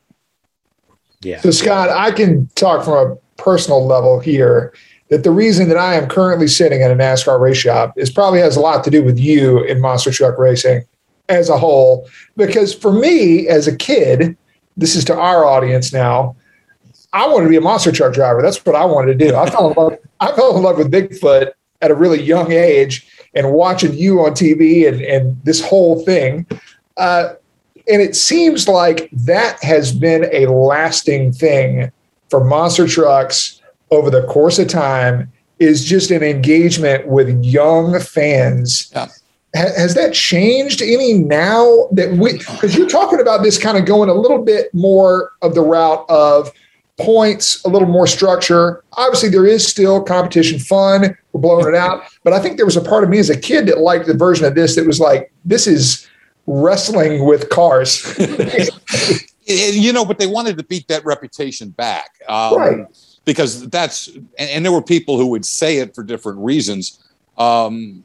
Yeah. 1.21 1.41
So 1.41 1.53
Scott, 1.53 1.91
I 1.91 2.11
can 2.11 2.49
talk 2.57 2.85
from 2.85 2.95
a 2.95 3.17
personal 3.41 3.87
level 3.87 4.19
here 4.19 4.75
that 5.11 5.23
the 5.23 5.31
reason 5.31 5.69
that 5.69 5.77
I 5.77 5.95
am 5.95 6.09
currently 6.09 6.49
sitting 6.49 6.83
at 6.83 6.91
a 6.91 6.95
NASCAR 6.95 7.39
race 7.39 7.59
shop 7.59 7.97
is 7.97 8.11
probably 8.11 8.41
has 8.41 8.57
a 8.57 8.61
lot 8.61 8.83
to 8.85 8.91
do 8.91 9.05
with 9.05 9.19
you 9.19 9.63
in 9.65 9.81
monster 9.81 10.11
truck 10.11 10.39
racing 10.39 10.85
as 11.29 11.49
a 11.49 11.59
whole. 11.59 12.09
Because 12.37 12.75
for 12.75 12.93
me 12.93 13.47
as 13.47 13.69
a 13.69 13.77
kid, 13.77 14.37
this 14.77 14.97
is 14.97 15.05
to 15.07 15.15
our 15.15 15.45
audience 15.45 15.93
now. 15.93 16.37
I 17.12 17.27
wanted 17.27 17.45
to 17.45 17.50
be 17.50 17.57
a 17.57 17.61
monster 17.61 17.91
truck 17.91 18.15
driver. 18.15 18.41
That's 18.41 18.65
what 18.65 18.77
I 18.77 18.85
wanted 18.85 19.19
to 19.19 19.27
do. 19.27 19.35
I 19.37 19.50
fell 19.50 19.71
in 19.71 19.75
love. 19.75 19.99
I 20.21 20.33
fell 20.33 20.57
in 20.57 20.62
love 20.62 20.79
with 20.79 20.93
Bigfoot 20.93 21.53
at 21.83 21.91
a 21.91 21.95
really 21.95 22.23
young 22.23 22.53
age, 22.53 23.09
and 23.35 23.53
watching 23.53 23.95
you 23.95 24.21
on 24.21 24.33
TV 24.33 24.87
and 24.89 25.00
and 25.00 25.41
this 25.45 25.65
whole 25.65 26.05
thing. 26.05 26.47
Uh, 26.97 27.35
and 27.91 28.00
it 28.00 28.15
seems 28.15 28.69
like 28.69 29.11
that 29.11 29.62
has 29.65 29.93
been 29.93 30.29
a 30.33 30.47
lasting 30.47 31.33
thing 31.33 31.91
for 32.29 32.45
monster 32.45 32.87
trucks 32.87 33.61
over 33.91 34.11
the 34.11 34.25
course 34.27 34.59
of 34.59 34.69
time. 34.69 35.33
Is 35.59 35.85
just 35.85 36.11
an 36.11 36.23
engagement 36.23 37.07
with 37.07 37.45
young 37.45 38.00
fans. 38.00 38.91
Yeah 38.95 39.09
has 39.54 39.95
that 39.95 40.14
changed 40.14 40.80
any 40.80 41.14
now 41.14 41.88
that 41.92 42.12
we 42.12 42.35
because 42.35 42.76
you're 42.76 42.88
talking 42.88 43.21
about 43.21 43.42
this 43.42 43.59
kind 43.59 43.76
of 43.76 43.85
going 43.85 44.09
a 44.09 44.14
little 44.14 44.42
bit 44.42 44.73
more 44.73 45.33
of 45.42 45.54
the 45.54 45.61
route 45.61 46.04
of 46.09 46.52
points, 47.00 47.64
a 47.64 47.69
little 47.69 47.88
more 47.88 48.07
structure. 48.07 48.85
Obviously, 48.92 49.28
there 49.28 49.47
is 49.47 49.66
still 49.66 50.02
competition 50.02 50.59
fun. 50.59 51.16
We're 51.33 51.40
blowing 51.40 51.66
it 51.66 51.75
out. 51.75 52.04
But 52.23 52.33
I 52.33 52.40
think 52.40 52.57
there 52.57 52.66
was 52.66 52.76
a 52.76 52.83
part 52.83 53.04
of 53.04 53.11
me 53.11 53.19
as 53.19 53.30
a 53.30 53.38
kid 53.38 53.66
that 53.66 53.78
liked 53.78 54.07
the 54.07 54.16
version 54.16 54.47
of 54.47 54.54
this 54.54 54.76
that 54.76 54.87
was 54.87 55.00
like, 55.00 55.33
this 55.45 55.66
is 55.66 56.09
wrestling 56.47 57.25
with 57.25 57.49
cars. 57.50 58.16
you 59.47 59.92
know, 59.92 60.04
but 60.04 60.19
they 60.19 60.26
wanted 60.26 60.59
to 60.59 60.64
beat 60.64 60.88
that 60.88 61.04
reputation 61.04 61.71
back. 61.71 62.11
Um, 62.28 62.57
right. 62.57 62.87
Because 63.25 63.69
that's, 63.69 64.09
and, 64.09 64.28
and, 64.38 64.64
there 64.64 64.73
were 64.73 64.83
people 64.83 65.19
who 65.19 65.26
would 65.28 65.45
say 65.45 65.78
it 65.78 65.95
for 65.95 66.02
different 66.02 66.38
reasons. 66.38 66.99
Um, 67.37 68.04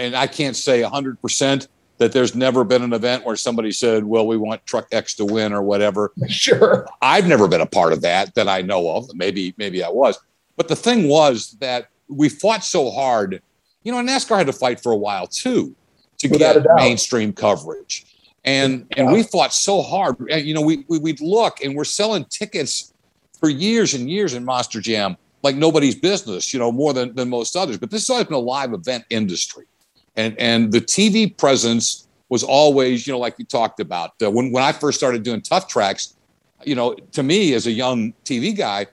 and 0.00 0.16
I 0.16 0.26
can't 0.26 0.56
say 0.56 0.80
100% 0.80 1.68
that 1.98 2.12
there's 2.12 2.34
never 2.34 2.64
been 2.64 2.82
an 2.82 2.94
event 2.94 3.26
where 3.26 3.36
somebody 3.36 3.70
said, 3.70 4.04
well, 4.04 4.26
we 4.26 4.38
want 4.38 4.64
truck 4.64 4.88
X 4.90 5.14
to 5.16 5.26
win 5.26 5.52
or 5.52 5.62
whatever. 5.62 6.12
Sure. 6.28 6.88
I've 7.02 7.26
never 7.26 7.46
been 7.46 7.60
a 7.60 7.66
part 7.66 7.92
of 7.92 8.00
that 8.00 8.34
that 8.34 8.48
I 8.48 8.62
know 8.62 8.96
of. 8.96 9.14
Maybe, 9.14 9.54
maybe 9.58 9.84
I 9.84 9.90
was. 9.90 10.18
But 10.56 10.68
the 10.68 10.76
thing 10.76 11.08
was 11.08 11.52
that 11.60 11.88
we 12.08 12.30
fought 12.30 12.64
so 12.64 12.90
hard. 12.90 13.42
You 13.82 13.92
know, 13.92 13.98
NASCAR 13.98 14.38
had 14.38 14.46
to 14.46 14.52
fight 14.54 14.80
for 14.80 14.92
a 14.92 14.96
while 14.96 15.26
too 15.26 15.76
to 16.18 16.28
Without 16.28 16.62
get 16.62 16.66
mainstream 16.76 17.32
coverage. 17.34 18.06
And 18.44 18.86
yeah. 18.90 19.02
and 19.02 19.12
we 19.12 19.22
fought 19.22 19.52
so 19.52 19.82
hard. 19.82 20.16
Uh, 20.32 20.36
you 20.36 20.54
know, 20.54 20.62
we, 20.62 20.84
we 20.88 20.98
we'd 20.98 21.20
look 21.20 21.62
and 21.62 21.74
we're 21.74 21.84
selling 21.84 22.24
tickets 22.26 22.94
for 23.38 23.50
years 23.50 23.92
and 23.92 24.08
years 24.08 24.32
in 24.32 24.44
Monster 24.44 24.80
Jam 24.80 25.18
like 25.42 25.56
nobody's 25.56 25.94
business, 25.94 26.54
you 26.54 26.58
know, 26.58 26.72
more 26.72 26.94
than, 26.94 27.14
than 27.14 27.28
most 27.28 27.56
others. 27.56 27.76
But 27.76 27.90
this 27.90 28.02
has 28.02 28.10
always 28.10 28.26
been 28.26 28.34
a 28.34 28.38
live 28.38 28.72
event 28.72 29.04
industry 29.10 29.66
and 30.16 30.38
and 30.38 30.72
the 30.72 30.80
TV 30.80 31.36
presence 31.36 32.08
was 32.28 32.42
always, 32.42 33.06
you 33.06 33.12
know, 33.12 33.18
like 33.18 33.34
you 33.38 33.44
talked 33.44 33.80
about. 33.80 34.12
Uh, 34.22 34.30
when 34.30 34.52
when 34.52 34.62
I 34.62 34.72
first 34.72 34.98
started 34.98 35.22
doing 35.22 35.42
tough 35.42 35.68
tracks, 35.68 36.14
you 36.64 36.74
know, 36.74 36.94
to 37.12 37.22
me 37.22 37.54
as 37.54 37.66
a 37.66 37.70
young 37.70 38.12
TV 38.24 38.56
guy, 38.56 38.86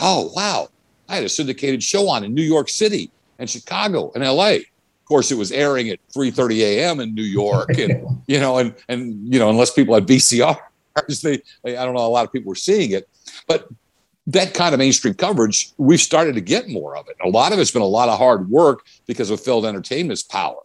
oh 0.00 0.32
wow, 0.34 0.68
I 1.08 1.16
had 1.16 1.24
a 1.24 1.28
syndicated 1.28 1.82
show 1.82 2.08
on 2.08 2.24
in 2.24 2.34
New 2.34 2.42
York 2.42 2.68
City 2.68 3.10
and 3.38 3.48
Chicago 3.48 4.12
and 4.14 4.24
LA. 4.24 4.56
Of 4.56 5.04
course, 5.04 5.30
it 5.30 5.36
was 5.36 5.52
airing 5.52 5.88
at 5.88 5.98
3:30 6.14 6.60
a.m. 6.60 7.00
in 7.00 7.14
New 7.14 7.22
York, 7.22 7.78
and 7.78 8.20
you 8.26 8.40
know, 8.40 8.58
and 8.58 8.74
and 8.88 9.32
you 9.32 9.38
know, 9.38 9.48
unless 9.50 9.72
people 9.72 9.94
had 9.94 10.06
VCRs, 10.06 10.58
they, 11.22 11.42
they 11.64 11.76
I 11.76 11.84
don't 11.84 11.94
know, 11.94 12.06
a 12.06 12.08
lot 12.08 12.24
of 12.24 12.32
people 12.32 12.48
were 12.48 12.54
seeing 12.54 12.92
it, 12.92 13.08
but 13.46 13.68
that 14.28 14.52
kind 14.52 14.74
of 14.74 14.78
mainstream 14.78 15.14
coverage, 15.14 15.72
we've 15.78 16.00
started 16.00 16.34
to 16.34 16.40
get 16.42 16.68
more 16.68 16.96
of 16.96 17.08
it. 17.08 17.16
A 17.24 17.28
lot 17.28 17.52
of 17.52 17.58
it's 17.58 17.70
been 17.70 17.82
a 17.82 17.86
lot 17.86 18.10
of 18.10 18.18
hard 18.18 18.48
work 18.50 18.84
because 19.06 19.30
of 19.30 19.40
Feld 19.40 19.64
Entertainment's 19.64 20.22
power. 20.22 20.60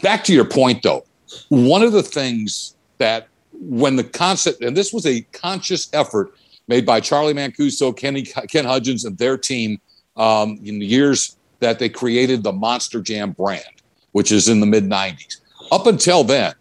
Back 0.00 0.22
to 0.24 0.32
your 0.32 0.44
point, 0.44 0.82
though, 0.82 1.04
one 1.48 1.82
of 1.82 1.92
the 1.92 2.02
things 2.02 2.76
that 2.98 3.28
when 3.52 3.96
the 3.96 4.04
concept, 4.04 4.62
and 4.62 4.76
this 4.76 4.92
was 4.92 5.04
a 5.04 5.22
conscious 5.32 5.88
effort 5.92 6.34
made 6.68 6.86
by 6.86 7.00
Charlie 7.00 7.34
Mancuso, 7.34 7.96
Kenny, 7.96 8.22
Ken 8.22 8.64
Hudgens, 8.64 9.04
and 9.04 9.18
their 9.18 9.36
team 9.36 9.80
um, 10.16 10.58
in 10.64 10.78
the 10.78 10.86
years 10.86 11.36
that 11.58 11.80
they 11.80 11.88
created 11.88 12.44
the 12.44 12.52
Monster 12.52 13.00
Jam 13.00 13.32
brand, 13.32 13.82
which 14.12 14.30
is 14.30 14.48
in 14.48 14.60
the 14.60 14.66
mid 14.66 14.84
90s. 14.84 15.40
Up 15.72 15.86
until 15.88 16.22
then, 16.22 16.54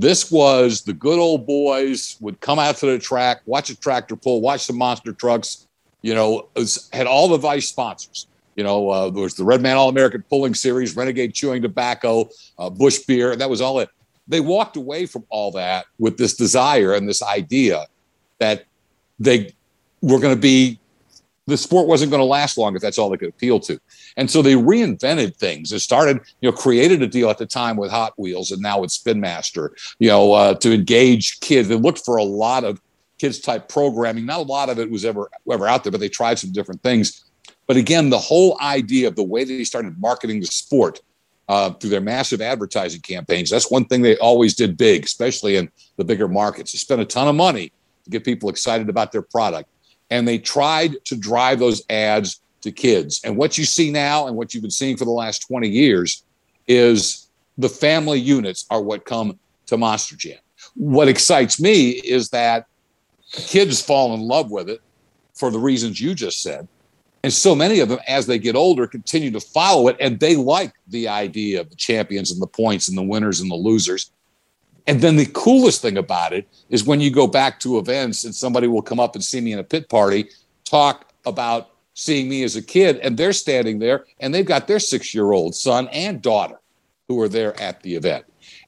this 0.00 0.30
was 0.30 0.82
the 0.82 0.94
good 0.94 1.18
old 1.18 1.46
boys 1.46 2.16
would 2.20 2.40
come 2.40 2.58
out 2.58 2.76
to 2.78 2.86
the 2.86 2.98
track, 2.98 3.42
watch 3.44 3.68
a 3.68 3.76
tractor 3.76 4.16
pull, 4.16 4.40
watch 4.40 4.66
the 4.66 4.72
monster 4.72 5.12
trucks. 5.12 5.66
You 6.02 6.14
know, 6.14 6.48
was, 6.56 6.88
had 6.94 7.06
all 7.06 7.28
the 7.28 7.36
vice 7.36 7.68
sponsors. 7.68 8.26
You 8.56 8.64
know, 8.64 8.88
uh, 8.88 9.10
there 9.10 9.22
was 9.22 9.34
the 9.34 9.44
Red 9.44 9.60
Man 9.60 9.76
All 9.76 9.90
American 9.90 10.24
Pulling 10.28 10.54
Series, 10.54 10.96
Renegade 10.96 11.34
Chewing 11.34 11.60
Tobacco, 11.60 12.30
uh, 12.58 12.70
Busch 12.70 13.00
Beer. 13.00 13.36
That 13.36 13.50
was 13.50 13.60
all 13.60 13.78
it. 13.80 13.90
They 14.26 14.40
walked 14.40 14.76
away 14.76 15.04
from 15.04 15.26
all 15.28 15.50
that 15.52 15.84
with 15.98 16.16
this 16.16 16.34
desire 16.34 16.94
and 16.94 17.06
this 17.06 17.22
idea 17.22 17.86
that 18.38 18.64
they 19.18 19.54
were 20.00 20.18
going 20.18 20.34
to 20.34 20.40
be 20.40 20.78
the 21.46 21.58
sport 21.58 21.86
wasn't 21.86 22.10
going 22.10 22.20
to 22.20 22.24
last 22.24 22.56
long 22.56 22.74
if 22.74 22.80
that's 22.80 22.96
all 22.96 23.10
they 23.10 23.16
could 23.18 23.28
appeal 23.28 23.60
to. 23.60 23.78
And 24.20 24.30
so 24.30 24.42
they 24.42 24.52
reinvented 24.52 25.34
things. 25.36 25.70
They 25.70 25.78
started, 25.78 26.20
you 26.42 26.50
know, 26.50 26.54
created 26.54 27.00
a 27.00 27.06
deal 27.06 27.30
at 27.30 27.38
the 27.38 27.46
time 27.46 27.78
with 27.78 27.90
Hot 27.90 28.12
Wheels 28.18 28.50
and 28.50 28.60
now 28.60 28.80
with 28.80 28.92
Spin 28.92 29.18
Master, 29.18 29.74
you 29.98 30.08
know, 30.08 30.34
uh, 30.34 30.54
to 30.56 30.74
engage 30.74 31.40
kids. 31.40 31.68
They 31.68 31.74
looked 31.74 32.04
for 32.04 32.18
a 32.18 32.22
lot 32.22 32.62
of 32.62 32.82
kids 33.18 33.40
type 33.40 33.70
programming. 33.70 34.26
Not 34.26 34.40
a 34.40 34.42
lot 34.42 34.68
of 34.68 34.78
it 34.78 34.90
was 34.90 35.06
ever 35.06 35.30
ever 35.50 35.66
out 35.66 35.84
there, 35.84 35.90
but 35.90 36.00
they 36.00 36.10
tried 36.10 36.38
some 36.38 36.52
different 36.52 36.82
things. 36.82 37.24
But 37.66 37.78
again, 37.78 38.10
the 38.10 38.18
whole 38.18 38.58
idea 38.60 39.08
of 39.08 39.16
the 39.16 39.22
way 39.22 39.42
that 39.42 39.52
they 39.54 39.64
started 39.64 39.98
marketing 39.98 40.40
the 40.40 40.46
sport 40.48 41.00
uh, 41.48 41.70
through 41.70 41.88
their 41.88 42.02
massive 42.02 42.42
advertising 42.42 43.00
campaigns, 43.00 43.48
that's 43.48 43.70
one 43.70 43.86
thing 43.86 44.02
they 44.02 44.18
always 44.18 44.54
did 44.54 44.76
big, 44.76 45.06
especially 45.06 45.56
in 45.56 45.70
the 45.96 46.04
bigger 46.04 46.28
markets. 46.28 46.72
They 46.72 46.78
spent 46.78 47.00
a 47.00 47.06
ton 47.06 47.26
of 47.26 47.36
money 47.36 47.72
to 48.04 48.10
get 48.10 48.24
people 48.26 48.50
excited 48.50 48.90
about 48.90 49.12
their 49.12 49.22
product 49.22 49.70
and 50.10 50.26
they 50.26 50.38
tried 50.38 51.02
to 51.06 51.16
drive 51.16 51.60
those 51.60 51.82
ads 51.88 52.40
to 52.62 52.72
kids. 52.72 53.20
And 53.24 53.36
what 53.36 53.58
you 53.58 53.64
see 53.64 53.90
now 53.90 54.26
and 54.26 54.36
what 54.36 54.52
you've 54.52 54.62
been 54.62 54.70
seeing 54.70 54.96
for 54.96 55.04
the 55.04 55.10
last 55.10 55.46
20 55.48 55.68
years 55.68 56.22
is 56.68 57.28
the 57.58 57.68
family 57.68 58.18
units 58.18 58.66
are 58.70 58.82
what 58.82 59.04
come 59.04 59.38
to 59.66 59.76
Monster 59.76 60.16
Jam. 60.16 60.38
What 60.74 61.08
excites 61.08 61.60
me 61.60 61.90
is 61.90 62.30
that 62.30 62.66
kids 63.32 63.80
fall 63.80 64.14
in 64.14 64.20
love 64.20 64.50
with 64.50 64.68
it 64.68 64.80
for 65.34 65.50
the 65.50 65.58
reasons 65.58 66.00
you 66.00 66.14
just 66.14 66.42
said. 66.42 66.68
And 67.22 67.32
so 67.32 67.54
many 67.54 67.80
of 67.80 67.88
them, 67.88 67.98
as 68.08 68.26
they 68.26 68.38
get 68.38 68.56
older, 68.56 68.86
continue 68.86 69.30
to 69.32 69.40
follow 69.40 69.88
it 69.88 69.96
and 70.00 70.18
they 70.18 70.36
like 70.36 70.72
the 70.88 71.08
idea 71.08 71.60
of 71.60 71.68
the 71.68 71.76
champions 71.76 72.30
and 72.30 72.40
the 72.40 72.46
points 72.46 72.88
and 72.88 72.96
the 72.96 73.02
winners 73.02 73.40
and 73.40 73.50
the 73.50 73.56
losers. 73.56 74.10
And 74.86 75.00
then 75.00 75.16
the 75.16 75.26
coolest 75.26 75.82
thing 75.82 75.98
about 75.98 76.32
it 76.32 76.48
is 76.70 76.84
when 76.84 77.00
you 77.00 77.10
go 77.10 77.26
back 77.26 77.60
to 77.60 77.78
events 77.78 78.24
and 78.24 78.34
somebody 78.34 78.66
will 78.66 78.82
come 78.82 78.98
up 78.98 79.14
and 79.14 79.22
see 79.22 79.40
me 79.40 79.52
in 79.52 79.58
a 79.58 79.64
pit 79.64 79.88
party, 79.88 80.30
talk 80.64 81.12
about 81.26 81.69
seeing 81.94 82.28
me 82.28 82.42
as 82.42 82.56
a 82.56 82.62
kid, 82.62 82.98
and 82.98 83.16
they're 83.16 83.32
standing 83.32 83.78
there 83.78 84.06
and 84.20 84.32
they've 84.32 84.46
got 84.46 84.66
their 84.66 84.78
six 84.78 85.14
year 85.14 85.32
old 85.32 85.54
son 85.54 85.88
and 85.88 86.22
daughter 86.22 86.60
who 87.08 87.20
are 87.20 87.28
there 87.28 87.60
at 87.60 87.82
the 87.82 87.94
event. 87.94 88.24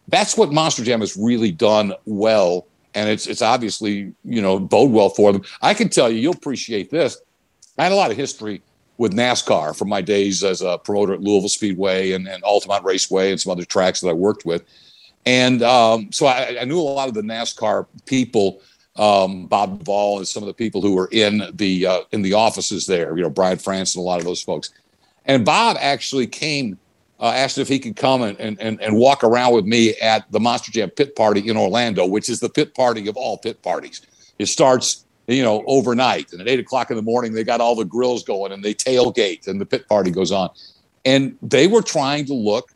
That's 0.08 0.36
what 0.36 0.52
Monster 0.52 0.84
Jam 0.84 1.00
has 1.00 1.16
really 1.16 1.52
done 1.52 1.94
well. 2.04 2.66
And 2.94 3.08
it's 3.08 3.26
it's 3.26 3.40
obviously, 3.40 4.12
you 4.24 4.42
know, 4.42 4.58
bode 4.58 4.90
well 4.90 5.08
for 5.08 5.32
them. 5.32 5.42
I 5.62 5.72
can 5.72 5.88
tell 5.88 6.10
you, 6.10 6.18
you'll 6.18 6.34
appreciate 6.34 6.90
this. 6.90 7.16
I 7.78 7.84
had 7.84 7.92
a 7.92 7.96
lot 7.96 8.10
of 8.10 8.16
history 8.16 8.60
with 8.98 9.14
NASCAR 9.14 9.76
from 9.76 9.88
my 9.88 10.02
days 10.02 10.44
as 10.44 10.60
a 10.60 10.76
promoter 10.78 11.14
at 11.14 11.20
Louisville 11.20 11.48
Speedway 11.48 12.12
and, 12.12 12.28
and 12.28 12.42
Altamont 12.44 12.84
Raceway 12.84 13.30
and 13.30 13.40
some 13.40 13.50
other 13.50 13.64
tracks 13.64 14.00
that 14.00 14.08
I 14.08 14.12
worked 14.12 14.44
with. 14.44 14.64
And 15.24 15.62
um, 15.62 16.12
so 16.12 16.26
I, 16.26 16.58
I, 16.60 16.64
knew 16.64 16.78
a 16.78 16.82
lot 16.82 17.08
of 17.08 17.14
the 17.14 17.22
NASCAR 17.22 17.86
people, 18.06 18.60
um, 18.96 19.46
Bob 19.46 19.78
Duvall 19.78 20.18
and 20.18 20.28
some 20.28 20.42
of 20.42 20.46
the 20.46 20.54
people 20.54 20.82
who 20.82 20.94
were 20.94 21.08
in 21.12 21.42
the 21.54 21.86
uh, 21.86 22.00
in 22.12 22.22
the 22.22 22.34
offices 22.34 22.86
there. 22.86 23.16
You 23.16 23.22
know, 23.22 23.30
Brian 23.30 23.58
France 23.58 23.94
and 23.94 24.02
a 24.02 24.04
lot 24.04 24.18
of 24.18 24.24
those 24.24 24.42
folks. 24.42 24.72
And 25.24 25.44
Bob 25.44 25.76
actually 25.80 26.26
came, 26.26 26.78
uh, 27.20 27.26
asked 27.26 27.56
if 27.56 27.68
he 27.68 27.78
could 27.78 27.94
come 27.94 28.22
and, 28.22 28.36
and, 28.40 28.58
and 28.60 28.96
walk 28.96 29.22
around 29.22 29.54
with 29.54 29.64
me 29.64 29.94
at 30.00 30.30
the 30.32 30.40
Monster 30.40 30.72
Jam 30.72 30.90
pit 30.90 31.14
party 31.14 31.48
in 31.48 31.56
Orlando, 31.56 32.04
which 32.04 32.28
is 32.28 32.40
the 32.40 32.48
pit 32.48 32.74
party 32.74 33.06
of 33.08 33.16
all 33.16 33.38
pit 33.38 33.62
parties. 33.62 34.02
It 34.40 34.46
starts, 34.46 35.06
you 35.28 35.44
know, 35.44 35.62
overnight, 35.68 36.32
and 36.32 36.40
at 36.40 36.48
eight 36.48 36.58
o'clock 36.58 36.90
in 36.90 36.96
the 36.96 37.02
morning, 37.02 37.32
they 37.32 37.44
got 37.44 37.60
all 37.60 37.76
the 37.76 37.84
grills 37.84 38.24
going 38.24 38.52
and 38.52 38.64
they 38.64 38.74
tailgate, 38.74 39.46
and 39.46 39.60
the 39.60 39.66
pit 39.66 39.88
party 39.88 40.10
goes 40.10 40.32
on. 40.32 40.50
And 41.04 41.36
they 41.40 41.66
were 41.68 41.82
trying 41.82 42.26
to 42.26 42.34
look, 42.34 42.72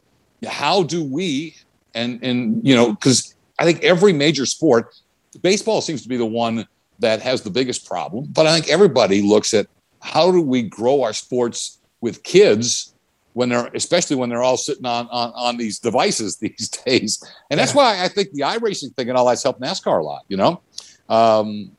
how 0.47 0.83
do 0.85 1.03
we 1.03 1.57
and 1.97 2.23
and 2.23 2.65
you 2.65 2.75
know 2.75 2.93
because 2.93 3.35
I 3.59 3.65
think 3.65 3.83
every 3.83 4.13
major 4.13 4.47
sport, 4.47 4.95
baseball 5.37 5.81
seems 5.81 6.03
to 6.03 6.09
be 6.09 6.17
the 6.17 6.27
one 6.27 6.67
that 6.99 7.21
has 7.23 7.43
the 7.43 7.51
biggest 7.51 7.87
problem. 7.87 8.27
But 8.29 8.47
I 8.47 8.55
think 8.55 8.69
everybody 8.69 9.23
looks 9.23 9.55
at 9.55 9.67
how 10.01 10.31
do 10.31 10.41
we 10.41 10.63
grow 10.63 11.03
our 11.03 11.13
sports 11.13 11.79
with 12.01 12.23
kids 12.23 12.95
when 13.33 13.51
they're 13.51 13.67
especially 13.75 14.17
when 14.17 14.31
they're 14.31 14.43
all 14.43 14.57
sitting 14.57 14.87
on 14.87 15.09
on, 15.09 15.33
on 15.35 15.57
these 15.57 15.79
devices 15.79 16.37
these 16.41 16.69
days. 16.69 17.23
And 17.51 17.61
that's 17.61 17.75
why 17.75 18.03
I 18.03 18.09
think 18.09 18.33
the 18.33 18.43
iRacing 18.43 18.95
thing 18.95 19.09
and 19.09 19.19
all 19.19 19.27
that's 19.27 19.43
helped 19.43 19.61
NASCAR 19.61 20.01
a 20.01 20.03
lot. 20.03 20.23
You 20.29 20.37
know, 20.37 20.61
um, 21.09 21.71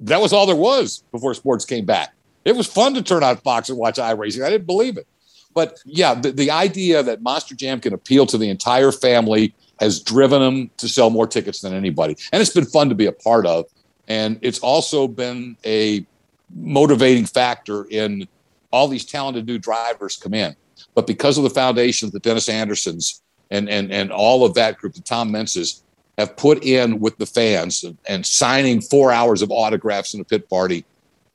that 0.00 0.20
was 0.20 0.32
all 0.32 0.46
there 0.46 0.56
was 0.56 1.04
before 1.12 1.34
sports 1.34 1.64
came 1.64 1.84
back. 1.84 2.14
It 2.44 2.56
was 2.56 2.66
fun 2.66 2.94
to 2.94 3.02
turn 3.02 3.22
on 3.22 3.36
Fox 3.36 3.68
and 3.68 3.78
watch 3.78 3.96
iRacing. 3.96 4.44
I 4.44 4.50
didn't 4.50 4.66
believe 4.66 4.96
it. 4.96 5.06
But 5.54 5.78
yeah, 5.84 6.14
the, 6.14 6.32
the 6.32 6.50
idea 6.50 7.02
that 7.02 7.22
Monster 7.22 7.54
Jam 7.54 7.78
can 7.78 7.92
appeal 7.92 8.26
to 8.26 8.38
the 8.38 8.48
entire 8.48 8.90
family 8.90 9.54
has 9.80 10.00
driven 10.00 10.40
them 10.40 10.70
to 10.76 10.88
sell 10.88 11.10
more 11.10 11.26
tickets 11.26 11.60
than 11.60 11.74
anybody. 11.74 12.16
And 12.32 12.40
it's 12.40 12.52
been 12.52 12.66
fun 12.66 12.88
to 12.88 12.94
be 12.94 13.06
a 13.06 13.12
part 13.12 13.46
of. 13.46 13.66
And 14.08 14.38
it's 14.42 14.58
also 14.60 15.08
been 15.08 15.56
a 15.64 16.06
motivating 16.54 17.26
factor 17.26 17.86
in 17.90 18.28
all 18.72 18.88
these 18.88 19.04
talented 19.04 19.46
new 19.46 19.58
drivers 19.58 20.16
come 20.16 20.34
in. 20.34 20.54
But 20.94 21.06
because 21.06 21.38
of 21.38 21.44
the 21.44 21.50
foundation 21.50 22.10
that 22.10 22.22
Dennis 22.22 22.48
Andersons 22.48 23.22
and, 23.50 23.68
and, 23.68 23.92
and 23.92 24.10
all 24.10 24.44
of 24.44 24.54
that 24.54 24.78
group, 24.78 24.94
the 24.94 25.00
Tom 25.00 25.30
Meentses, 25.30 25.82
have 26.18 26.36
put 26.36 26.62
in 26.64 27.00
with 27.00 27.16
the 27.16 27.26
fans 27.26 27.84
and, 27.84 27.96
and 28.08 28.26
signing 28.26 28.80
four 28.80 29.12
hours 29.12 29.42
of 29.42 29.50
autographs 29.50 30.14
in 30.14 30.20
a 30.20 30.24
pit 30.24 30.48
party, 30.48 30.84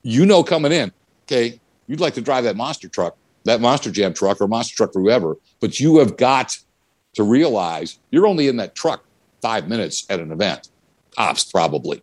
you 0.04 0.26
know 0.26 0.44
coming 0.44 0.72
in, 0.72 0.92
okay, 1.26 1.60
you'd 1.88 2.00
like 2.00 2.14
to 2.14 2.22
drive 2.22 2.44
that 2.44 2.56
monster 2.56 2.88
truck, 2.88 3.18
that 3.46 3.60
monster 3.60 3.92
jam 3.92 4.14
truck 4.14 4.40
or 4.40 4.48
monster 4.48 4.76
truck 4.76 4.96
or 4.96 5.02
whoever, 5.02 5.38
but 5.60 5.80
you 5.80 5.98
have 5.98 6.16
got 6.18 6.58
to 7.18 7.24
realize 7.24 8.00
you're 8.12 8.28
only 8.28 8.48
in 8.48 8.58
that 8.58 8.76
truck 8.76 9.04
five 9.42 9.68
minutes 9.68 10.06
at 10.10 10.20
an 10.20 10.32
event, 10.32 10.70
ops 11.18 11.44
probably. 11.44 12.02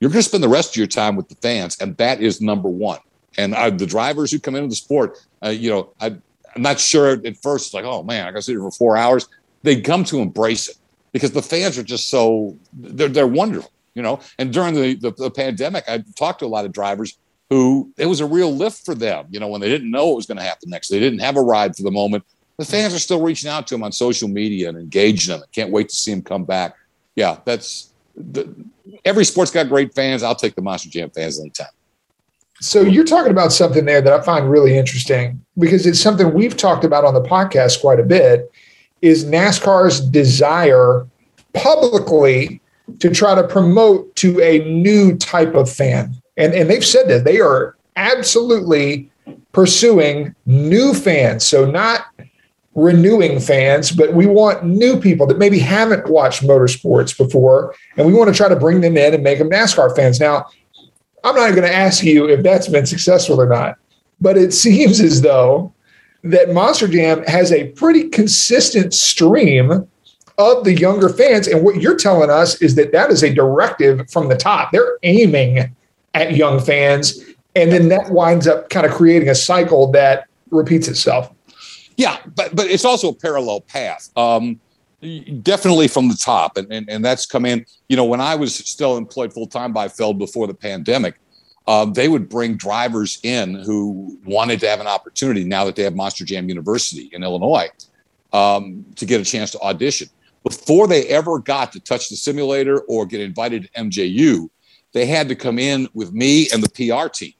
You're 0.00 0.10
going 0.10 0.22
to 0.22 0.28
spend 0.28 0.42
the 0.42 0.48
rest 0.48 0.70
of 0.70 0.76
your 0.76 0.86
time 0.86 1.14
with 1.16 1.28
the 1.28 1.36
fans, 1.36 1.78
and 1.80 1.96
that 1.98 2.20
is 2.20 2.40
number 2.40 2.68
one. 2.68 2.98
And 3.38 3.54
the 3.78 3.86
drivers 3.86 4.32
who 4.32 4.40
come 4.40 4.56
into 4.56 4.68
the 4.68 4.74
sport, 4.74 5.18
uh, 5.44 5.50
you 5.50 5.70
know, 5.70 5.92
I, 6.00 6.06
am 6.06 6.62
not 6.62 6.80
sure 6.80 7.12
at 7.24 7.36
first, 7.36 7.66
it's 7.66 7.74
like, 7.74 7.84
oh 7.84 8.02
man, 8.02 8.26
I 8.26 8.30
got 8.32 8.38
to 8.38 8.42
sit 8.42 8.52
here 8.52 8.60
for 8.60 8.72
four 8.72 8.96
hours. 8.96 9.28
They 9.62 9.80
come 9.80 10.02
to 10.04 10.18
embrace 10.18 10.68
it 10.68 10.76
because 11.12 11.30
the 11.30 11.42
fans 11.42 11.78
are 11.78 11.84
just 11.84 12.10
so 12.10 12.56
they're 12.72 13.08
they're 13.08 13.26
wonderful, 13.26 13.70
you 13.94 14.02
know. 14.02 14.18
And 14.38 14.52
during 14.52 14.74
the, 14.74 14.94
the, 14.94 15.12
the 15.12 15.30
pandemic, 15.30 15.84
I 15.86 16.02
talked 16.18 16.40
to 16.40 16.46
a 16.46 16.48
lot 16.48 16.64
of 16.64 16.72
drivers 16.72 17.18
who 17.50 17.92
it 17.98 18.06
was 18.06 18.20
a 18.20 18.26
real 18.26 18.52
lift 18.52 18.84
for 18.84 18.96
them, 18.96 19.26
you 19.30 19.38
know, 19.38 19.48
when 19.48 19.60
they 19.60 19.68
didn't 19.68 19.90
know 19.90 20.06
what 20.06 20.16
was 20.16 20.26
going 20.26 20.38
to 20.38 20.44
happen 20.44 20.70
next. 20.70 20.88
They 20.88 20.98
didn't 20.98 21.20
have 21.20 21.36
a 21.36 21.42
ride 21.42 21.76
for 21.76 21.82
the 21.82 21.90
moment 21.90 22.24
the 22.60 22.66
fans 22.66 22.94
are 22.94 22.98
still 22.98 23.22
reaching 23.22 23.48
out 23.48 23.66
to 23.66 23.74
him 23.74 23.82
on 23.82 23.90
social 23.90 24.28
media 24.28 24.68
and 24.68 24.76
engaging 24.76 25.34
them. 25.34 25.42
Can't 25.50 25.70
wait 25.70 25.88
to 25.88 25.96
see 25.96 26.12
him 26.12 26.20
come 26.20 26.44
back. 26.44 26.76
Yeah, 27.16 27.38
that's 27.46 27.94
the, 28.14 28.54
every 29.02 29.24
sport's 29.24 29.50
got 29.50 29.70
great 29.70 29.94
fans. 29.94 30.22
I'll 30.22 30.34
take 30.34 30.56
the 30.56 30.60
Monster 30.60 30.90
Jam 30.90 31.08
fans 31.08 31.40
anytime. 31.40 31.68
So 32.60 32.82
you're 32.82 33.06
talking 33.06 33.30
about 33.30 33.50
something 33.50 33.86
there 33.86 34.02
that 34.02 34.12
I 34.12 34.22
find 34.22 34.50
really 34.50 34.76
interesting 34.76 35.42
because 35.58 35.86
it's 35.86 35.98
something 35.98 36.34
we've 36.34 36.54
talked 36.54 36.84
about 36.84 37.02
on 37.06 37.14
the 37.14 37.22
podcast 37.22 37.80
quite 37.80 37.98
a 37.98 38.02
bit 38.02 38.52
is 39.00 39.24
NASCAR's 39.24 39.98
desire 39.98 41.06
publicly 41.54 42.60
to 42.98 43.08
try 43.08 43.34
to 43.34 43.48
promote 43.48 44.14
to 44.16 44.38
a 44.42 44.58
new 44.70 45.16
type 45.16 45.54
of 45.54 45.72
fan. 45.72 46.14
And, 46.36 46.52
and 46.52 46.68
they've 46.68 46.84
said 46.84 47.08
that 47.08 47.24
they 47.24 47.40
are 47.40 47.78
absolutely 47.96 49.10
pursuing 49.52 50.34
new 50.44 50.92
fans. 50.92 51.46
So 51.46 51.64
not 51.64 52.04
renewing 52.80 53.40
fans, 53.40 53.90
but 53.90 54.14
we 54.14 54.26
want 54.26 54.64
new 54.64 54.98
people 54.98 55.26
that 55.26 55.38
maybe 55.38 55.58
haven't 55.58 56.08
watched 56.08 56.42
motorsports 56.42 57.16
before, 57.16 57.74
and 57.96 58.06
we 58.06 58.12
want 58.12 58.28
to 58.28 58.34
try 58.34 58.48
to 58.48 58.56
bring 58.56 58.80
them 58.80 58.96
in 58.96 59.14
and 59.14 59.22
make 59.22 59.38
them 59.38 59.50
NASCAR 59.50 59.94
fans. 59.94 60.18
Now, 60.18 60.46
I'm 61.22 61.34
not 61.34 61.50
going 61.50 61.68
to 61.68 61.74
ask 61.74 62.02
you 62.02 62.28
if 62.28 62.42
that's 62.42 62.68
been 62.68 62.86
successful 62.86 63.40
or 63.40 63.48
not, 63.48 63.76
but 64.20 64.36
it 64.36 64.52
seems 64.64 65.00
as 65.00 65.22
though 65.22 65.72
that 66.22 66.52
Monster 66.52 66.88
Jam 66.88 67.22
has 67.24 67.52
a 67.52 67.68
pretty 67.72 68.08
consistent 68.08 68.94
stream 68.94 69.88
of 70.38 70.64
the 70.64 70.72
younger 70.72 71.08
fans. 71.08 71.46
And 71.46 71.64
what 71.64 71.76
you're 71.80 71.96
telling 71.96 72.30
us 72.30 72.60
is 72.62 72.74
that 72.74 72.92
that 72.92 73.10
is 73.10 73.22
a 73.22 73.32
directive 73.32 74.10
from 74.10 74.28
the 74.28 74.36
top. 74.36 74.72
They're 74.72 74.98
aiming 75.02 75.74
at 76.14 76.36
young 76.36 76.60
fans. 76.60 77.22
And 77.56 77.72
then 77.72 77.88
that 77.88 78.10
winds 78.10 78.46
up 78.46 78.70
kind 78.70 78.86
of 78.86 78.92
creating 78.92 79.28
a 79.28 79.34
cycle 79.34 79.90
that 79.92 80.26
repeats 80.50 80.88
itself. 80.88 81.30
Yeah, 82.00 82.16
but 82.34 82.56
but 82.56 82.70
it's 82.70 82.86
also 82.86 83.10
a 83.10 83.14
parallel 83.14 83.60
path. 83.60 84.08
Um, 84.16 84.58
definitely 85.42 85.86
from 85.86 86.08
the 86.08 86.14
top, 86.14 86.56
and, 86.56 86.72
and 86.72 86.88
and 86.88 87.04
that's 87.04 87.26
come 87.26 87.44
in. 87.44 87.66
You 87.90 87.96
know, 87.96 88.06
when 88.06 88.22
I 88.22 88.34
was 88.36 88.54
still 88.54 88.96
employed 88.96 89.34
full 89.34 89.46
time 89.46 89.74
by 89.74 89.88
Feld 89.88 90.18
before 90.18 90.46
the 90.46 90.54
pandemic, 90.54 91.20
um, 91.66 91.92
they 91.92 92.08
would 92.08 92.30
bring 92.30 92.56
drivers 92.56 93.20
in 93.22 93.54
who 93.54 94.18
wanted 94.24 94.60
to 94.60 94.68
have 94.70 94.80
an 94.80 94.86
opportunity 94.86 95.44
now 95.44 95.66
that 95.66 95.76
they 95.76 95.82
have 95.82 95.94
Monster 95.94 96.24
Jam 96.24 96.48
University 96.48 97.10
in 97.12 97.22
Illinois 97.22 97.68
um, 98.32 98.82
to 98.96 99.04
get 99.04 99.20
a 99.20 99.24
chance 99.24 99.50
to 99.50 99.60
audition. 99.60 100.08
Before 100.42 100.86
they 100.88 101.04
ever 101.08 101.38
got 101.38 101.70
to 101.72 101.80
touch 101.80 102.08
the 102.08 102.16
simulator 102.16 102.80
or 102.88 103.04
get 103.04 103.20
invited 103.20 103.64
to 103.64 103.70
MJU, 103.84 104.48
they 104.92 105.04
had 105.04 105.28
to 105.28 105.34
come 105.34 105.58
in 105.58 105.86
with 105.92 106.14
me 106.14 106.48
and 106.50 106.62
the 106.62 106.70
PR 106.70 107.10
team, 107.10 107.34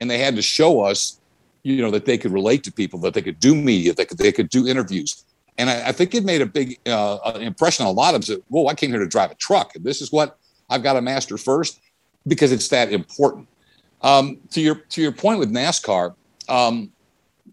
and 0.00 0.10
they 0.10 0.18
had 0.18 0.34
to 0.34 0.42
show 0.42 0.80
us 0.80 1.20
you 1.62 1.80
know 1.80 1.90
that 1.90 2.04
they 2.04 2.18
could 2.18 2.32
relate 2.32 2.64
to 2.64 2.72
people, 2.72 2.98
that 3.00 3.14
they 3.14 3.22
could 3.22 3.38
do 3.40 3.54
media, 3.54 3.94
that 3.94 4.08
they 4.18 4.32
could, 4.32 4.48
do 4.48 4.66
interviews. 4.66 5.24
And 5.58 5.70
I, 5.70 5.88
I 5.88 5.92
think 5.92 6.14
it 6.14 6.24
made 6.24 6.40
a 6.40 6.46
big 6.46 6.78
uh, 6.86 7.38
impression 7.40 7.86
on 7.86 7.90
a 7.90 7.94
lot 7.94 8.14
of 8.14 8.24
them. 8.24 8.36
That, 8.36 8.44
Whoa, 8.48 8.66
I 8.66 8.74
came 8.74 8.90
here 8.90 9.00
to 9.00 9.06
drive 9.06 9.30
a 9.30 9.34
truck, 9.36 9.76
and 9.76 9.84
this 9.84 10.00
is 10.00 10.10
what 10.12 10.38
I've 10.68 10.82
got 10.82 10.94
to 10.94 11.02
master 11.02 11.36
first 11.36 11.80
because 12.26 12.52
it's 12.52 12.68
that 12.68 12.92
important. 12.92 13.48
Um, 14.02 14.38
to 14.50 14.60
your 14.60 14.76
to 14.76 15.02
your 15.02 15.12
point 15.12 15.38
with 15.38 15.52
NASCAR, 15.52 16.14
um, 16.48 16.90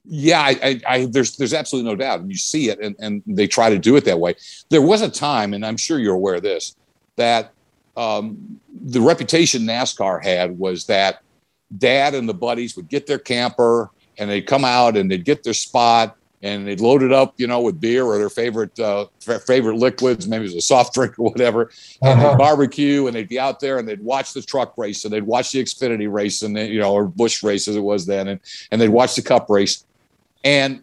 yeah, 0.06 0.42
I, 0.42 0.60
I, 0.64 0.82
I, 0.88 1.06
there's 1.06 1.38
there's 1.38 1.54
absolutely 1.54 1.92
no 1.92 1.96
doubt, 1.96 2.22
and 2.22 2.32
you 2.32 2.38
see 2.38 2.70
it, 2.70 2.80
and, 2.80 2.96
and 3.00 3.22
they 3.28 3.48
try 3.48 3.70
to 3.70 3.78
do 3.78 3.96
it 3.96 4.06
that 4.06 4.20
way. 4.20 4.36
There 4.70 4.82
was 4.82 5.04
a 5.04 5.10
time, 5.10 5.54
and 5.54 5.64
I'm 5.64 5.78
sure 5.78 6.00
you're 6.00 6.16
aware 6.16 6.36
of 6.36 6.42
this, 6.42 6.76
that 7.18 7.54
um, 7.96 8.60
the 8.82 9.02
reputation 9.02 9.64
NASCAR 9.64 10.24
had 10.24 10.58
was 10.58 10.88
that 10.88 11.22
Dad 11.78 12.16
and 12.16 12.28
the 12.28 12.34
buddies 12.34 12.76
would 12.76 12.88
get 12.88 13.06
their 13.06 13.20
camper 13.20 13.92
and 14.20 14.30
they'd 14.30 14.46
come 14.46 14.66
out 14.66 14.98
and 14.98 15.10
they'd 15.10 15.26
get 15.26 15.44
their 15.44 15.54
spot 15.54 16.16
and 16.42 16.66
they'd 16.66 16.80
load 16.80 17.04
it 17.04 17.12
up, 17.12 17.34
you 17.38 17.48
know, 17.48 17.60
with 17.60 17.82
beer 17.82 18.06
or 18.06 18.18
their 18.18 18.30
favorite 18.30 18.78
uh, 18.80 19.06
favorite 19.20 19.76
liquids, 19.76 20.28
maybe 20.28 20.46
it 20.46 20.48
was 20.48 20.56
a 20.56 20.62
soft 20.62 20.94
drink 20.96 21.18
or 21.20 21.30
whatever, 21.32 21.72
and 22.02 22.14
uh-huh. 22.14 22.30
they'd 22.30 22.38
barbecue 22.38 23.08
and 23.08 23.16
they'd 23.16 23.28
be 23.28 23.40
out 23.40 23.60
there 23.60 23.78
and 23.78 23.88
they'd 23.88 24.02
watch 24.02 24.34
the 24.34 24.42
truck 24.42 24.78
race 24.78 25.04
and 25.04 25.14
they'd 25.14 25.24
watch 25.24 25.52
the 25.52 25.62
Xfinity 25.62 26.12
race 26.12 26.42
and 26.42 26.56
they, 26.56 26.68
you 26.68 26.80
know, 26.80 26.94
or 26.94 27.06
Busch 27.06 27.44
race 27.44 27.68
as 27.68 27.76
it 27.76 27.82
was 27.82 28.06
then, 28.06 28.28
and 28.28 28.40
and 28.72 28.80
they'd 28.80 28.90
watch 28.90 29.16
the 29.16 29.22
Cup 29.22 29.50
race, 29.50 29.86
and 30.44 30.82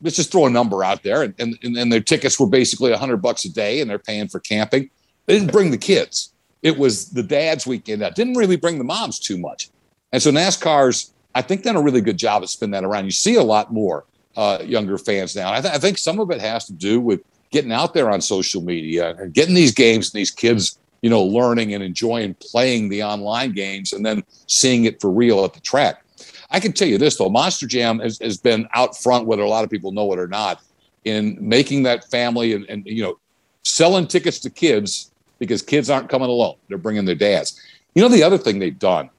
let's 0.00 0.16
just 0.16 0.32
throw 0.32 0.46
a 0.46 0.50
number 0.50 0.82
out 0.84 1.02
there, 1.02 1.22
and 1.22 1.34
and, 1.38 1.58
and 1.62 1.92
their 1.92 2.00
tickets 2.00 2.38
were 2.40 2.46
basically 2.46 2.92
a 2.92 2.98
hundred 2.98 3.18
bucks 3.18 3.44
a 3.44 3.52
day, 3.52 3.80
and 3.80 3.90
they're 3.90 3.98
paying 3.98 4.28
for 4.28 4.40
camping. 4.40 4.90
They 5.26 5.38
didn't 5.38 5.52
bring 5.52 5.70
the 5.70 5.78
kids. 5.78 6.32
It 6.62 6.78
was 6.78 7.10
the 7.10 7.22
dad's 7.22 7.66
weekend. 7.66 8.00
That 8.00 8.14
didn't 8.14 8.34
really 8.34 8.56
bring 8.56 8.78
the 8.78 8.84
moms 8.84 9.18
too 9.18 9.36
much, 9.36 9.68
and 10.12 10.22
so 10.22 10.30
NASCAR's 10.30 11.13
I 11.34 11.42
think 11.42 11.62
done 11.62 11.76
a 11.76 11.82
really 11.82 12.00
good 12.00 12.18
job 12.18 12.42
of 12.42 12.50
spinning 12.50 12.72
that 12.72 12.84
around. 12.84 13.06
You 13.06 13.10
see 13.10 13.34
a 13.34 13.42
lot 13.42 13.72
more 13.72 14.04
uh, 14.36 14.58
younger 14.64 14.98
fans 14.98 15.34
now. 15.34 15.52
I, 15.52 15.60
th- 15.60 15.74
I, 15.74 15.78
think 15.78 15.98
some 15.98 16.20
of 16.20 16.30
it 16.30 16.40
has 16.40 16.66
to 16.66 16.72
do 16.72 17.00
with 17.00 17.22
getting 17.50 17.72
out 17.72 17.94
there 17.94 18.10
on 18.10 18.20
social 18.20 18.62
media 18.62 19.14
and 19.16 19.32
getting 19.32 19.54
these 19.54 19.72
games 19.72 20.12
and 20.12 20.18
these 20.18 20.30
kids, 20.30 20.78
you 21.02 21.10
know, 21.10 21.22
learning 21.22 21.74
and 21.74 21.82
enjoying 21.82 22.34
playing 22.34 22.88
the 22.88 23.02
online 23.02 23.52
games 23.52 23.92
and 23.92 24.04
then 24.04 24.24
seeing 24.48 24.84
it 24.84 25.00
for 25.00 25.10
real 25.10 25.44
at 25.44 25.54
the 25.54 25.60
track. 25.60 26.04
I 26.50 26.60
can 26.60 26.72
tell 26.72 26.88
you 26.88 26.98
this 26.98 27.16
though, 27.16 27.28
Monster 27.28 27.66
Jam 27.66 27.98
has, 28.00 28.18
has 28.20 28.36
been 28.36 28.68
out 28.74 28.96
front, 28.96 29.26
whether 29.26 29.42
a 29.42 29.48
lot 29.48 29.64
of 29.64 29.70
people 29.70 29.92
know 29.92 30.12
it 30.12 30.18
or 30.18 30.28
not, 30.28 30.60
in 31.04 31.36
making 31.40 31.82
that 31.84 32.10
family 32.10 32.54
and, 32.54 32.64
and 32.68 32.86
you 32.86 33.02
know, 33.02 33.18
selling 33.62 34.06
tickets 34.06 34.38
to 34.40 34.50
kids 34.50 35.10
because 35.38 35.62
kids 35.62 35.90
aren't 35.90 36.08
coming 36.08 36.28
alone; 36.28 36.56
they're 36.68 36.78
bringing 36.78 37.04
their 37.04 37.14
dads. 37.14 37.60
You 37.94 38.02
know, 38.02 38.08
the 38.08 38.22
other 38.22 38.38
thing 38.38 38.58
they've 38.58 38.78
done 38.78 39.10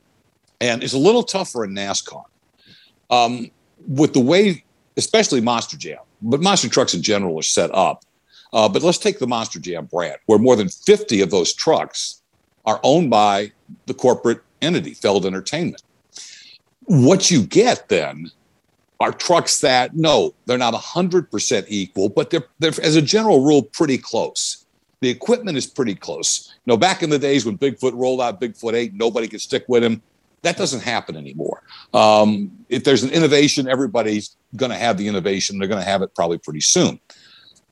and 0.61 0.83
it's 0.83 0.93
a 0.93 0.97
little 0.97 1.23
tougher 1.23 1.63
in 1.63 1.71
NASCAR 1.71 2.23
um, 3.09 3.49
with 3.87 4.13
the 4.13 4.19
way, 4.19 4.63
especially 4.97 5.41
Monster 5.41 5.77
Jam, 5.77 5.99
but 6.21 6.41
monster 6.41 6.69
trucks 6.69 6.93
in 6.93 7.01
general 7.01 7.37
are 7.37 7.43
set 7.43 7.73
up. 7.73 8.03
Uh, 8.53 8.69
but 8.69 8.81
let's 8.83 8.97
take 8.97 9.19
the 9.19 9.27
Monster 9.27 9.59
Jam 9.59 9.85
brand, 9.85 10.17
where 10.27 10.39
more 10.39 10.55
than 10.55 10.69
50 10.69 11.21
of 11.21 11.29
those 11.29 11.53
trucks 11.53 12.21
are 12.65 12.79
owned 12.83 13.09
by 13.09 13.51
the 13.85 13.93
corporate 13.93 14.41
entity, 14.61 14.93
Feld 14.93 15.25
Entertainment. 15.25 15.83
What 16.85 17.29
you 17.29 17.43
get 17.43 17.89
then 17.89 18.31
are 18.99 19.11
trucks 19.11 19.59
that, 19.59 19.95
no, 19.95 20.33
they're 20.45 20.57
not 20.57 20.73
100% 20.73 21.65
equal, 21.67 22.09
but 22.09 22.29
they're, 22.29 22.45
they're, 22.59 22.71
as 22.81 22.95
a 22.95 23.01
general 23.01 23.43
rule, 23.43 23.63
pretty 23.63 23.97
close. 23.97 24.65
The 25.01 25.09
equipment 25.09 25.57
is 25.57 25.67
pretty 25.67 25.95
close. 25.95 26.53
You 26.65 26.71
know, 26.71 26.77
back 26.77 27.03
in 27.03 27.09
the 27.09 27.19
days 27.19 27.45
when 27.45 27.57
Bigfoot 27.57 27.91
rolled 27.93 28.21
out 28.21 28.39
Bigfoot 28.39 28.73
8, 28.73 28.93
nobody 28.93 29.27
could 29.27 29.41
stick 29.41 29.65
with 29.67 29.83
him. 29.83 30.01
That 30.41 30.57
doesn't 30.57 30.81
happen 30.81 31.15
anymore. 31.15 31.63
Um, 31.93 32.51
if 32.69 32.83
there's 32.83 33.03
an 33.03 33.11
innovation, 33.11 33.67
everybody's 33.67 34.35
going 34.55 34.71
to 34.71 34.77
have 34.77 34.97
the 34.97 35.07
innovation. 35.07 35.57
They're 35.57 35.67
going 35.67 35.81
to 35.81 35.89
have 35.89 36.01
it 36.01 36.13
probably 36.15 36.37
pretty 36.37 36.61
soon. 36.61 36.99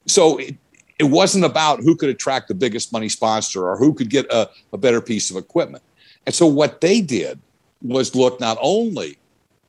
So 0.08 0.38
it, 0.38 0.56
it 1.00 1.06
wasn't 1.06 1.46
about 1.46 1.82
who 1.82 1.96
could 1.96 2.10
attract 2.10 2.48
the 2.48 2.56
biggest 2.56 2.92
money 2.92 3.10
sponsor 3.10 3.68
or 3.68 3.78
who 3.78 3.94
could 3.94 4.10
get 4.10 4.26
a, 4.32 4.50
a 4.72 4.78
better 4.78 5.02
piece 5.02 5.30
of 5.30 5.38
equipment. 5.38 5.84
And 6.26 6.34
so 6.34 6.48
what 6.48 6.82
they 6.82 7.02
did 7.02 7.40
was 7.82 8.16
look 8.16 8.40
not 8.40 8.58
only 8.62 9.18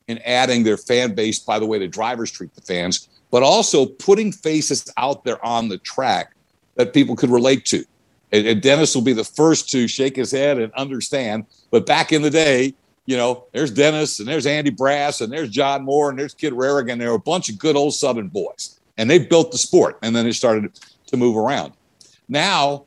in 0.07 0.19
adding 0.19 0.63
their 0.63 0.77
fan 0.77 1.15
base 1.15 1.39
by 1.39 1.59
the 1.59 1.65
way 1.65 1.79
the 1.79 1.87
drivers 1.87 2.31
treat 2.31 2.53
the 2.55 2.61
fans, 2.61 3.09
but 3.31 3.43
also 3.43 3.85
putting 3.85 4.31
faces 4.31 4.91
out 4.97 5.23
there 5.25 5.43
on 5.45 5.67
the 5.67 5.77
track 5.79 6.33
that 6.75 6.93
people 6.93 7.15
could 7.15 7.29
relate 7.29 7.65
to. 7.65 7.83
And, 8.31 8.47
and 8.47 8.61
Dennis 8.61 8.95
will 8.95 9.01
be 9.01 9.13
the 9.13 9.23
first 9.23 9.69
to 9.71 9.87
shake 9.87 10.15
his 10.15 10.31
head 10.31 10.57
and 10.57 10.71
understand. 10.73 11.45
But 11.71 11.85
back 11.85 12.11
in 12.11 12.21
the 12.21 12.29
day, 12.29 12.75
you 13.05 13.17
know, 13.17 13.45
there's 13.53 13.71
Dennis 13.71 14.19
and 14.19 14.27
there's 14.27 14.45
Andy 14.45 14.71
Brass 14.71 15.21
and 15.21 15.31
there's 15.31 15.49
John 15.49 15.83
Moore 15.83 16.09
and 16.09 16.17
there's 16.17 16.33
Kid 16.33 16.53
Rarigan. 16.53 16.97
There 16.97 17.09
were 17.09 17.15
a 17.15 17.19
bunch 17.19 17.49
of 17.49 17.59
good 17.59 17.75
old 17.75 17.93
Southern 17.93 18.29
boys, 18.29 18.79
and 18.97 19.09
they 19.09 19.19
built 19.19 19.51
the 19.51 19.57
sport, 19.57 19.99
and 20.01 20.15
then 20.15 20.25
it 20.25 20.33
started 20.33 20.79
to 21.07 21.17
move 21.17 21.37
around. 21.37 21.73
Now 22.27 22.85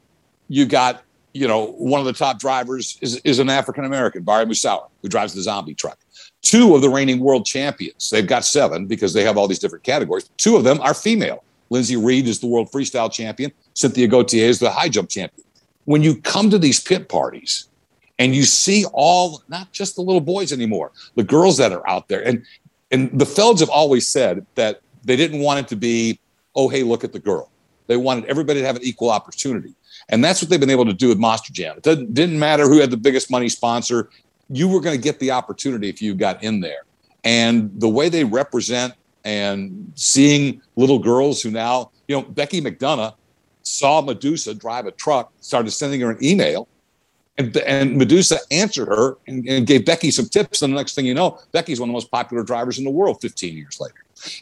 you 0.48 0.66
got 0.66 1.04
you 1.38 1.46
know, 1.46 1.72
one 1.72 2.00
of 2.00 2.06
the 2.06 2.12
top 2.12 2.40
drivers 2.40 2.98
is, 3.00 3.16
is 3.18 3.38
an 3.38 3.48
African 3.48 3.84
American, 3.84 4.24
Bari 4.24 4.46
Musawwir, 4.46 4.88
who 5.02 5.08
drives 5.08 5.34
the 5.34 5.42
zombie 5.42 5.74
truck. 5.74 5.98
Two 6.42 6.74
of 6.74 6.82
the 6.82 6.88
reigning 6.88 7.20
world 7.20 7.46
champions, 7.46 8.10
they've 8.10 8.26
got 8.26 8.44
seven 8.44 8.86
because 8.86 9.12
they 9.12 9.22
have 9.22 9.36
all 9.36 9.46
these 9.46 9.58
different 9.58 9.84
categories. 9.84 10.30
Two 10.36 10.56
of 10.56 10.64
them 10.64 10.80
are 10.80 10.94
female. 10.94 11.44
Linsey 11.70 12.02
Read 12.02 12.26
is 12.26 12.40
the 12.40 12.46
world 12.46 12.70
freestyle 12.72 13.12
champion. 13.12 13.52
Cynthia 13.74 14.08
Gauthier 14.08 14.46
is 14.46 14.58
the 14.58 14.70
high 14.70 14.88
jump 14.88 15.10
champion. 15.10 15.46
When 15.84 16.02
you 16.02 16.20
come 16.20 16.50
to 16.50 16.58
these 16.58 16.80
pit 16.80 17.08
parties 17.08 17.67
and 18.18 18.34
you 18.34 18.44
see 18.44 18.84
all, 18.92 19.42
not 19.48 19.72
just 19.72 19.94
the 19.96 20.02
little 20.02 20.20
boys 20.20 20.52
anymore, 20.52 20.92
the 21.14 21.22
girls 21.22 21.56
that 21.58 21.72
are 21.72 21.88
out 21.88 22.08
there, 22.08 22.26
and 22.26 22.44
and 22.90 23.18
the 23.18 23.26
Felds 23.26 23.60
have 23.60 23.68
always 23.68 24.08
said 24.08 24.46
that 24.54 24.80
they 25.04 25.16
didn't 25.16 25.40
want 25.40 25.60
it 25.60 25.68
to 25.68 25.76
be, 25.76 26.18
oh 26.54 26.68
hey, 26.68 26.82
look 26.82 27.04
at 27.04 27.12
the 27.12 27.18
girl. 27.18 27.50
They 27.86 27.96
wanted 27.96 28.26
everybody 28.26 28.60
to 28.60 28.66
have 28.66 28.76
an 28.76 28.82
equal 28.82 29.10
opportunity. 29.10 29.74
And 30.10 30.24
that's 30.24 30.40
what 30.40 30.50
they've 30.50 30.60
been 30.60 30.70
able 30.70 30.86
to 30.86 30.94
do 30.94 31.08
with 31.08 31.18
Monster 31.18 31.52
Jam. 31.52 31.76
It 31.76 31.82
didn't, 31.82 32.14
didn't 32.14 32.38
matter 32.38 32.68
who 32.68 32.80
had 32.80 32.90
the 32.90 32.96
biggest 32.96 33.30
money 33.30 33.48
sponsor. 33.48 34.10
You 34.48 34.68
were 34.68 34.80
going 34.80 34.96
to 34.96 35.02
get 35.02 35.18
the 35.18 35.30
opportunity 35.30 35.88
if 35.88 36.00
you 36.00 36.14
got 36.14 36.42
in 36.42 36.60
there. 36.60 36.82
And 37.24 37.70
the 37.80 37.88
way 37.88 38.08
they 38.08 38.24
represent 38.24 38.94
and 39.24 39.92
seeing 39.94 40.62
little 40.76 40.98
girls 40.98 41.42
who 41.42 41.50
now, 41.50 41.90
you 42.06 42.16
know, 42.16 42.22
Becky 42.22 42.60
McDonough 42.60 43.14
saw 43.62 44.00
Medusa 44.00 44.54
drive 44.54 44.86
a 44.86 44.92
truck, 44.92 45.32
started 45.40 45.70
sending 45.70 46.00
her 46.00 46.10
an 46.10 46.24
email, 46.24 46.68
and, 47.38 47.56
and 47.58 47.96
Medusa 47.96 48.38
answered 48.50 48.88
her 48.88 49.16
and, 49.26 49.46
and, 49.48 49.66
gave 49.66 49.86
Becky 49.86 50.10
some 50.10 50.26
tips. 50.26 50.62
And 50.62 50.72
the 50.72 50.76
next 50.76 50.94
thing 50.94 51.06
you 51.06 51.14
know, 51.14 51.38
Becky's 51.52 51.80
one 51.80 51.88
of 51.88 51.92
the 51.92 51.94
most 51.94 52.10
popular 52.10 52.42
drivers 52.42 52.78
in 52.78 52.84
the 52.84 52.90
world 52.90 53.20
15 53.20 53.56
years 53.56 53.80
later. 53.80 53.94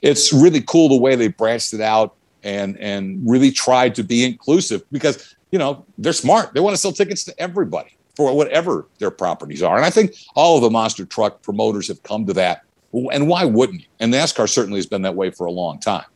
It's 0.03 0.33
really 0.33 0.63
cool 0.63 0.89
the 0.89 0.97
way 0.97 1.15
they 1.15 1.29
branched 1.29 1.75
it 1.75 1.81
out 1.81 2.15
and 2.43 2.79
and 2.79 3.21
really 3.29 3.51
tried 3.51 3.95
to 3.97 4.03
be 4.03 4.25
inclusive 4.25 4.83
because 4.91 5.37
you 5.51 5.59
know 5.59 5.85
they're 5.99 6.13
smart. 6.13 6.55
They 6.55 6.61
want 6.61 6.75
to 6.75 6.81
sell 6.81 6.93
tickets 6.93 7.25
to 7.25 7.41
everybody 7.41 7.97
for 8.17 8.35
whatever 8.35 8.87
their 8.99 9.11
properties 9.11 9.63
are. 9.63 9.77
And 9.77 9.85
I 9.85 9.91
think 9.91 10.15
all 10.35 10.57
of 10.57 10.63
the 10.63 10.71
monster 10.71 11.05
truck 11.05 11.43
promoters 11.43 11.89
have 11.89 12.03
come 12.03 12.25
to 12.27 12.33
that 12.33 12.63
and 13.13 13.29
why 13.29 13.45
wouldn't 13.45 13.83
you? 13.83 13.87
And 14.01 14.13
NASCAR 14.13 14.49
certainly 14.49 14.79
has 14.79 14.87
been 14.87 15.03
that 15.03 15.15
way 15.15 15.31
for 15.31 15.47
a 15.47 15.51
long 15.51 15.79
time. 15.79 16.07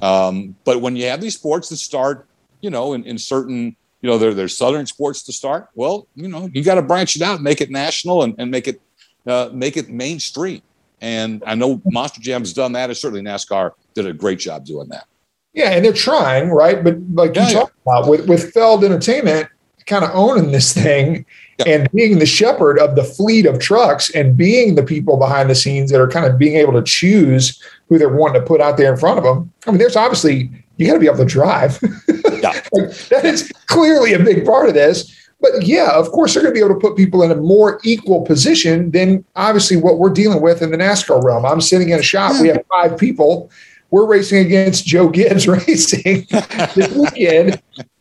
Um, 0.00 0.56
but 0.64 0.80
when 0.80 0.96
you 0.96 1.06
have 1.06 1.20
these 1.20 1.34
sports 1.34 1.68
that 1.68 1.76
start, 1.76 2.26
you 2.60 2.70
know, 2.70 2.94
in, 2.94 3.04
in 3.04 3.18
certain, 3.18 3.76
you 4.00 4.08
know, 4.08 4.18
there, 4.18 4.34
there's 4.34 4.56
southern 4.56 4.86
sports 4.86 5.22
to 5.24 5.32
start. 5.32 5.68
Well, 5.74 6.06
you 6.14 6.28
know, 6.28 6.48
you 6.52 6.64
got 6.64 6.76
to 6.76 6.82
branch 6.82 7.16
it 7.16 7.22
out, 7.22 7.42
make 7.42 7.60
it 7.60 7.70
national, 7.70 8.22
and, 8.22 8.34
and 8.38 8.50
make 8.50 8.66
it 8.66 8.80
uh, 9.26 9.50
make 9.52 9.76
it 9.76 9.90
mainstream. 9.90 10.62
And 11.00 11.42
I 11.46 11.54
know 11.54 11.80
Monster 11.84 12.20
Jam's 12.20 12.52
done 12.52 12.72
that, 12.72 12.90
and 12.90 12.96
certainly 12.96 13.22
NASCAR 13.22 13.72
did 13.94 14.06
a 14.06 14.12
great 14.12 14.38
job 14.38 14.64
doing 14.64 14.88
that. 14.88 15.06
Yeah, 15.52 15.70
and 15.70 15.84
they're 15.84 15.92
trying, 15.92 16.50
right? 16.50 16.82
But 16.82 16.98
like 17.12 17.34
yeah, 17.34 17.48
you 17.48 17.54
talked 17.54 17.74
about 17.82 18.08
with 18.08 18.28
with 18.28 18.52
Feld 18.52 18.84
Entertainment, 18.84 19.48
kind 19.86 20.04
of 20.04 20.10
owning 20.14 20.52
this 20.52 20.72
thing 20.72 21.26
and 21.66 21.90
being 21.92 22.18
the 22.18 22.26
shepherd 22.26 22.78
of 22.78 22.94
the 22.94 23.04
fleet 23.04 23.44
of 23.44 23.58
trucks 23.58 24.10
and 24.10 24.36
being 24.36 24.74
the 24.74 24.82
people 24.82 25.16
behind 25.16 25.50
the 25.50 25.54
scenes 25.54 25.90
that 25.90 26.00
are 26.00 26.08
kind 26.08 26.24
of 26.24 26.38
being 26.38 26.56
able 26.56 26.72
to 26.72 26.82
choose 26.82 27.62
who 27.88 27.98
they're 27.98 28.08
wanting 28.08 28.40
to 28.40 28.46
put 28.46 28.60
out 28.60 28.76
there 28.76 28.92
in 28.92 28.98
front 28.98 29.18
of 29.18 29.24
them. 29.24 29.52
I 29.66 29.70
mean, 29.70 29.78
there's 29.78 29.96
obviously 29.96 30.50
you 30.76 30.86
got 30.86 30.94
to 30.94 31.00
be 31.00 31.06
able 31.06 31.18
to 31.18 31.24
drive. 31.24 31.78
Yeah. 32.42 32.52
like, 32.72 32.96
that 33.08 33.24
is 33.24 33.52
clearly 33.66 34.12
a 34.12 34.18
big 34.18 34.44
part 34.44 34.68
of 34.68 34.74
this. 34.74 35.16
But 35.40 35.62
yeah, 35.62 35.92
of 35.92 36.10
course, 36.10 36.34
they're 36.34 36.42
going 36.42 36.54
to 36.54 36.58
be 36.58 36.64
able 36.64 36.78
to 36.78 36.80
put 36.80 36.96
people 36.96 37.22
in 37.22 37.30
a 37.30 37.36
more 37.36 37.80
equal 37.82 38.22
position 38.22 38.90
than 38.90 39.24
obviously 39.36 39.78
what 39.78 39.98
we're 39.98 40.10
dealing 40.10 40.42
with 40.42 40.60
in 40.60 40.70
the 40.70 40.76
NASCAR 40.76 41.22
realm. 41.24 41.46
I'm 41.46 41.62
sitting 41.62 41.88
in 41.88 41.98
a 41.98 42.02
shop. 42.02 42.40
We 42.42 42.48
have 42.48 42.62
five 42.68 42.98
people 42.98 43.50
we're 43.90 44.06
racing 44.06 44.44
against 44.46 44.86
Joe 44.86 45.08
Gibbs 45.08 45.48
Racing 45.48 46.26
this 46.74 46.92
weekend. 46.94 47.60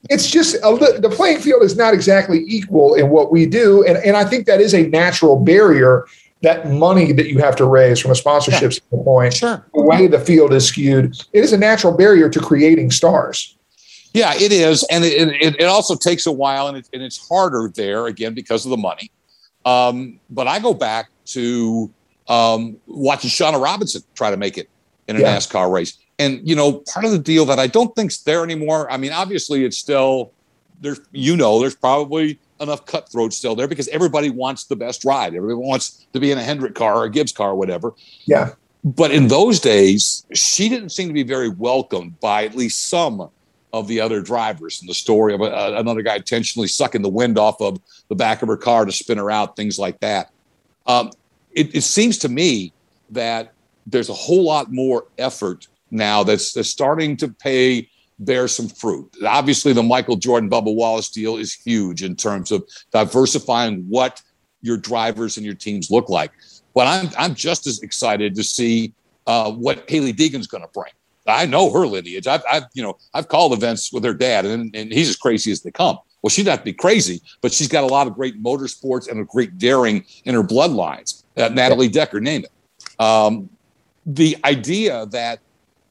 It's 0.09 0.29
just 0.29 0.55
a, 0.55 0.99
the 0.99 1.09
playing 1.09 1.39
field 1.39 1.63
is 1.63 1.75
not 1.75 1.93
exactly 1.93 2.43
equal 2.47 2.95
in 2.95 3.09
what 3.09 3.31
we 3.31 3.45
do, 3.45 3.83
and 3.85 3.97
and 3.97 4.15
I 4.15 4.23
think 4.23 4.45
that 4.45 4.61
is 4.61 4.73
a 4.73 4.87
natural 4.87 5.39
barrier. 5.39 6.05
That 6.41 6.69
money 6.69 7.11
that 7.11 7.27
you 7.27 7.39
have 7.39 7.57
to 7.57 7.65
raise 7.65 7.99
from 7.99 8.11
a 8.11 8.15
sponsorship 8.15 8.61
yeah. 8.61 8.69
standpoint, 8.69 9.33
sure. 9.33 9.65
the 9.73 9.83
way 9.83 10.07
the 10.07 10.21
field 10.21 10.53
is 10.53 10.65
skewed, 10.65 11.13
it 11.33 11.43
is 11.43 11.51
a 11.51 11.57
natural 11.57 11.91
barrier 11.91 12.29
to 12.29 12.39
creating 12.39 12.91
stars. 12.91 13.57
Yeah, 14.13 14.33
it 14.35 14.51
is, 14.51 14.83
and 14.89 15.03
it, 15.03 15.29
it, 15.41 15.59
it 15.59 15.65
also 15.65 15.95
takes 15.95 16.25
a 16.25 16.31
while, 16.31 16.67
and, 16.67 16.77
it, 16.77 16.89
and 16.93 17.03
it's 17.03 17.27
harder 17.27 17.71
there 17.73 18.07
again 18.07 18.33
because 18.33 18.65
of 18.65 18.71
the 18.71 18.77
money. 18.77 19.11
Um, 19.65 20.19
but 20.29 20.47
I 20.47 20.59
go 20.59 20.73
back 20.73 21.09
to 21.27 21.91
um, 22.27 22.77
watching 22.87 23.29
Shawna 23.29 23.61
Robinson 23.61 24.01
try 24.15 24.31
to 24.31 24.37
make 24.37 24.57
it 24.57 24.69
in 25.07 25.15
a 25.15 25.19
yeah. 25.19 25.37
NASCAR 25.37 25.71
race. 25.71 25.97
And 26.17 26.47
you 26.47 26.55
know, 26.55 26.83
part 26.91 27.05
of 27.05 27.11
the 27.11 27.19
deal 27.19 27.45
that 27.45 27.59
I 27.59 27.67
don't 27.67 27.95
think's 27.95 28.17
there 28.19 28.43
anymore. 28.43 28.91
I 28.91 28.97
mean, 28.97 29.11
obviously, 29.11 29.63
it's 29.63 29.77
still 29.77 30.31
there's 30.81 30.99
you 31.11 31.35
know 31.35 31.59
there's 31.59 31.75
probably 31.75 32.39
enough 32.59 32.85
cutthroat 32.85 33.33
still 33.33 33.55
there 33.55 33.67
because 33.67 33.87
everybody 33.89 34.29
wants 34.29 34.65
the 34.65 34.75
best 34.75 35.05
ride. 35.05 35.33
Everybody 35.33 35.65
wants 35.65 36.07
to 36.13 36.19
be 36.19 36.31
in 36.31 36.37
a 36.37 36.43
Hendrick 36.43 36.75
car 36.75 36.97
or 36.97 37.05
a 37.05 37.09
Gibbs 37.09 37.31
car 37.31 37.51
or 37.51 37.55
whatever. 37.55 37.93
Yeah. 38.25 38.53
But 38.83 39.11
in 39.11 39.27
those 39.27 39.59
days, 39.59 40.25
she 40.33 40.69
didn't 40.69 40.89
seem 40.89 41.07
to 41.07 41.13
be 41.13 41.23
very 41.23 41.49
welcomed 41.49 42.19
by 42.19 42.45
at 42.45 42.55
least 42.55 42.87
some 42.87 43.29
of 43.71 43.87
the 43.87 43.99
other 43.99 44.21
drivers. 44.21 44.81
And 44.81 44.89
the 44.89 44.93
story 44.93 45.33
of 45.33 45.41
a, 45.41 45.75
another 45.77 46.01
guy 46.01 46.15
intentionally 46.15 46.67
sucking 46.67 47.01
the 47.01 47.09
wind 47.09 47.37
off 47.37 47.61
of 47.61 47.79
the 48.07 48.15
back 48.15 48.41
of 48.41 48.47
her 48.47 48.57
car 48.57 48.85
to 48.85 48.91
spin 48.91 49.17
her 49.17 49.29
out, 49.29 49.55
things 49.55 49.77
like 49.77 49.99
that. 49.99 50.31
Um, 50.87 51.11
it, 51.51 51.75
it 51.75 51.81
seems 51.81 52.17
to 52.19 52.29
me 52.29 52.73
that 53.11 53.53
there's 53.85 54.09
a 54.09 54.13
whole 54.13 54.43
lot 54.43 54.71
more 54.71 55.05
effort 55.17 55.67
now 55.91 56.23
that's, 56.23 56.53
that's 56.53 56.69
starting 56.69 57.17
to 57.17 57.27
pay 57.27 57.89
bear 58.19 58.47
some 58.47 58.67
fruit. 58.67 59.09
Obviously, 59.25 59.73
the 59.73 59.83
Michael 59.83 60.17
Jordan 60.17 60.49
Bubba 60.49 60.73
Wallace 60.73 61.09
deal 61.09 61.37
is 61.37 61.53
huge 61.53 62.03
in 62.03 62.15
terms 62.15 62.51
of 62.51 62.67
diversifying 62.91 63.85
what 63.87 64.21
your 64.61 64.77
drivers 64.77 65.37
and 65.37 65.45
your 65.45 65.55
teams 65.55 65.89
look 65.89 66.09
like. 66.09 66.31
But 66.75 66.87
I'm 66.87 67.09
I'm 67.17 67.35
just 67.35 67.65
as 67.65 67.81
excited 67.81 68.35
to 68.35 68.43
see 68.43 68.93
uh, 69.25 69.51
what 69.51 69.89
Hailie 69.89 70.13
Deegan's 70.13 70.47
going 70.47 70.63
to 70.63 70.69
bring. 70.73 70.91
I 71.29 71.45
know 71.45 71.71
her 71.71 71.87
lineage. 71.87 72.27
I've, 72.27 72.43
I've 72.51 72.63
you 72.73 72.83
know 72.83 72.97
I've 73.13 73.27
called 73.27 73.53
events 73.53 73.91
with 73.93 74.03
her 74.03 74.13
dad, 74.13 74.45
and, 74.45 74.75
and 74.75 74.91
he's 74.91 75.09
as 75.09 75.15
crazy 75.15 75.51
as 75.51 75.61
they 75.61 75.71
come. 75.71 75.97
Well, 76.21 76.29
she'd 76.29 76.47
have 76.47 76.59
to 76.59 76.65
be 76.65 76.73
crazy, 76.73 77.21
but 77.41 77.53
she's 77.53 77.69
got 77.69 77.83
a 77.83 77.87
lot 77.87 78.07
of 78.07 78.13
great 78.13 78.41
motorsports 78.43 79.09
and 79.09 79.21
a 79.21 79.23
great 79.23 79.57
daring 79.57 80.05
in 80.25 80.35
her 80.35 80.43
bloodlines. 80.43 81.23
Uh, 81.37 81.47
Natalie 81.49 81.87
Decker, 81.87 82.19
name 82.19 82.43
it. 82.43 83.01
Um, 83.01 83.49
the 84.05 84.35
idea 84.43 85.05
that, 85.07 85.39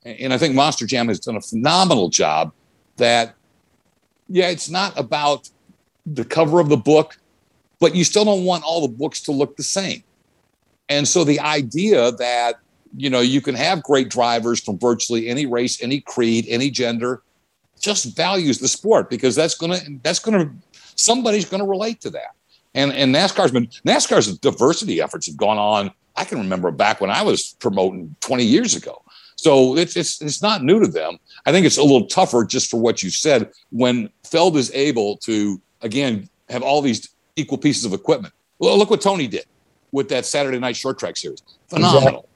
and 0.04 0.34
I 0.34 0.38
think 0.38 0.54
Monster 0.54 0.86
Jam 0.86 1.08
has 1.08 1.18
done 1.18 1.36
a 1.36 1.40
phenomenal 1.40 2.10
job, 2.10 2.52
that, 2.96 3.36
yeah, 4.28 4.48
it's 4.48 4.68
not 4.68 4.98
about 4.98 5.48
the 6.04 6.26
cover 6.26 6.60
of 6.60 6.68
the 6.68 6.76
book, 6.76 7.16
but 7.78 7.94
you 7.94 8.04
still 8.04 8.26
don't 8.26 8.44
want 8.44 8.64
all 8.64 8.86
the 8.86 8.94
books 8.94 9.22
to 9.22 9.32
look 9.32 9.56
the 9.56 9.62
same. 9.62 10.02
And 10.90 11.08
so 11.08 11.24
the 11.24 11.40
idea 11.40 12.12
that, 12.12 12.56
you 12.96 13.10
know, 13.10 13.20
you 13.20 13.40
can 13.40 13.54
have 13.54 13.82
great 13.82 14.08
drivers 14.10 14.60
from 14.60 14.78
virtually 14.78 15.28
any 15.28 15.46
race, 15.46 15.82
any 15.82 16.00
creed, 16.00 16.46
any 16.48 16.70
gender, 16.70 17.22
just 17.80 18.16
values 18.16 18.58
the 18.58 18.68
sport 18.68 19.10
because 19.10 19.34
that's 19.34 19.56
to, 19.56 19.98
that's 20.02 20.20
to, 20.20 20.50
somebody's 20.96 21.48
to 21.48 21.64
relate 21.64 22.00
to 22.00 22.10
that. 22.10 22.34
And, 22.74 22.92
and 22.92 23.14
NASCAR's 23.14 23.50
been, 23.50 23.66
NASCAR's 23.86 24.38
diversity 24.38 25.00
efforts 25.00 25.26
have 25.26 25.36
gone 25.36 25.58
on 25.58 25.90
I 26.18 26.24
can 26.24 26.38
remember 26.38 26.70
back 26.72 27.00
when 27.00 27.10
I 27.10 27.22
was 27.22 27.54
promoting 27.60 28.14
20 28.20 28.44
years 28.44 28.74
ago. 28.74 29.02
So 29.36 29.76
it's, 29.76 29.96
it's, 29.96 30.20
it's 30.20 30.42
not 30.42 30.64
new 30.64 30.80
to 30.80 30.88
them. 30.88 31.18
I 31.46 31.52
think 31.52 31.64
it's 31.64 31.78
a 31.78 31.82
little 31.82 32.06
tougher 32.06 32.44
just 32.44 32.68
for 32.68 32.80
what 32.80 33.04
you 33.04 33.10
said 33.10 33.52
when 33.70 34.10
Feld 34.24 34.56
is 34.56 34.72
able 34.74 35.16
to, 35.18 35.60
again, 35.80 36.28
have 36.48 36.62
all 36.62 36.82
these 36.82 37.08
equal 37.36 37.56
pieces 37.56 37.84
of 37.84 37.92
equipment. 37.92 38.34
Well, 38.58 38.76
look 38.76 38.90
what 38.90 39.00
Tony 39.00 39.28
did 39.28 39.46
with 39.92 40.08
that 40.08 40.26
Saturday 40.26 40.58
night 40.58 40.76
short 40.76 40.98
track 40.98 41.16
series. 41.16 41.40
Phenomenal. 41.68 42.02
Exactly. 42.02 42.30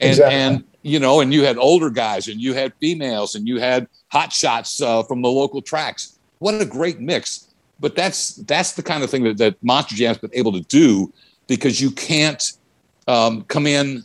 And, 0.00 0.10
exactly. 0.10 0.34
and, 0.36 0.64
you 0.82 1.00
know, 1.00 1.20
and 1.20 1.32
you 1.32 1.44
had 1.44 1.58
older 1.58 1.90
guys 1.90 2.28
and 2.28 2.40
you 2.40 2.54
had 2.54 2.72
females 2.80 3.34
and 3.34 3.46
you 3.48 3.58
had 3.58 3.88
hot 4.08 4.32
shots 4.32 4.80
uh, 4.80 5.02
from 5.02 5.22
the 5.22 5.28
local 5.28 5.60
tracks. 5.60 6.18
What 6.38 6.60
a 6.60 6.64
great 6.64 7.00
mix. 7.00 7.48
But 7.80 7.94
that's, 7.94 8.36
that's 8.36 8.72
the 8.72 8.82
kind 8.82 9.02
of 9.02 9.10
thing 9.10 9.24
that, 9.24 9.38
that 9.38 9.62
Monster 9.62 9.94
Jam's 9.94 10.18
been 10.18 10.30
able 10.34 10.52
to 10.52 10.62
do 10.62 11.12
because 11.46 11.80
you 11.80 11.90
can't 11.90 12.52
um, 13.06 13.42
come 13.44 13.66
in, 13.66 14.04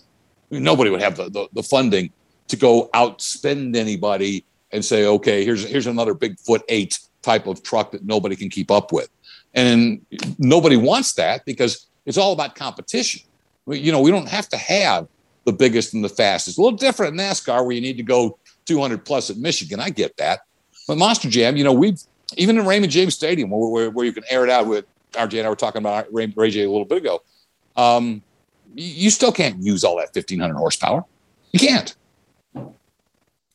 nobody 0.50 0.90
would 0.90 1.02
have 1.02 1.18
the, 1.18 1.30
the, 1.30 1.48
the 1.54 1.64
funding 1.64 2.12
to 2.48 2.56
go 2.56 2.90
outspend 2.94 3.76
anybody 3.76 4.46
and 4.72 4.84
say, 4.84 5.06
okay, 5.06 5.46
here's 5.46 5.68
here's 5.68 5.88
another 5.88 6.14
Bigfoot 6.16 6.62
eight 6.68 7.00
type 7.22 7.48
of 7.48 7.64
truck 7.64 7.92
that 7.92 8.04
nobody 8.04 8.36
can 8.36 8.50
keep 8.50 8.72
up 8.72 8.92
with, 8.92 9.08
and 9.54 10.06
nobody 10.40 10.76
wants 10.76 11.14
that 11.14 11.46
because 11.46 11.88
it's 12.06 12.18
all 12.18 12.34
about 12.34 12.56
competition. 12.56 13.22
You 13.68 13.92
know, 13.92 14.02
we 14.02 14.12
don't 14.12 14.28
have 14.28 14.50
to 14.50 14.58
have 14.58 15.08
the 15.46 15.54
biggest 15.54 15.94
and 15.94 16.04
the 16.04 16.10
fastest. 16.10 16.58
A 16.58 16.62
little 16.62 16.78
different 16.78 17.14
in 17.14 17.20
NASCAR 17.20 17.66
where 17.66 17.74
you 17.74 17.82
need 17.82 17.98
to 17.98 18.04
go 18.04 18.38
200 18.66 19.04
plus 19.04 19.30
at 19.30 19.38
Michigan. 19.38 19.80
I 19.80 19.90
get 19.90 20.16
that, 20.18 20.42
but 20.88 20.98
Monster 20.98 21.30
Jam, 21.30 21.58
you 21.58 21.64
know, 21.64 21.74
we've 21.74 22.00
even 22.38 22.58
in 22.58 22.66
Raymond 22.66 22.92
James 22.92 23.14
Stadium 23.14 23.50
where, 23.50 23.70
where, 23.70 23.90
where 23.92 24.06
you 24.06 24.14
can 24.14 24.24
air 24.30 24.44
it 24.44 24.50
out 24.50 24.68
with 24.68 24.86
RJ 25.14 25.40
and 25.40 25.48
I 25.48 25.50
were 25.50 25.56
talking 25.56 25.80
about 25.80 26.12
Ray, 26.12 26.32
Ray 26.36 26.50
J 26.50 26.64
a 26.64 26.70
little 26.70 26.86
bit 26.86 27.00
ago. 27.00 27.22
Um, 27.76 28.22
you 28.76 29.10
still 29.10 29.32
can't 29.32 29.62
use 29.62 29.84
all 29.84 29.98
that 29.98 30.10
1500 30.14 30.56
horsepower. 30.56 31.06
You 31.52 31.60
can't. 31.60 31.96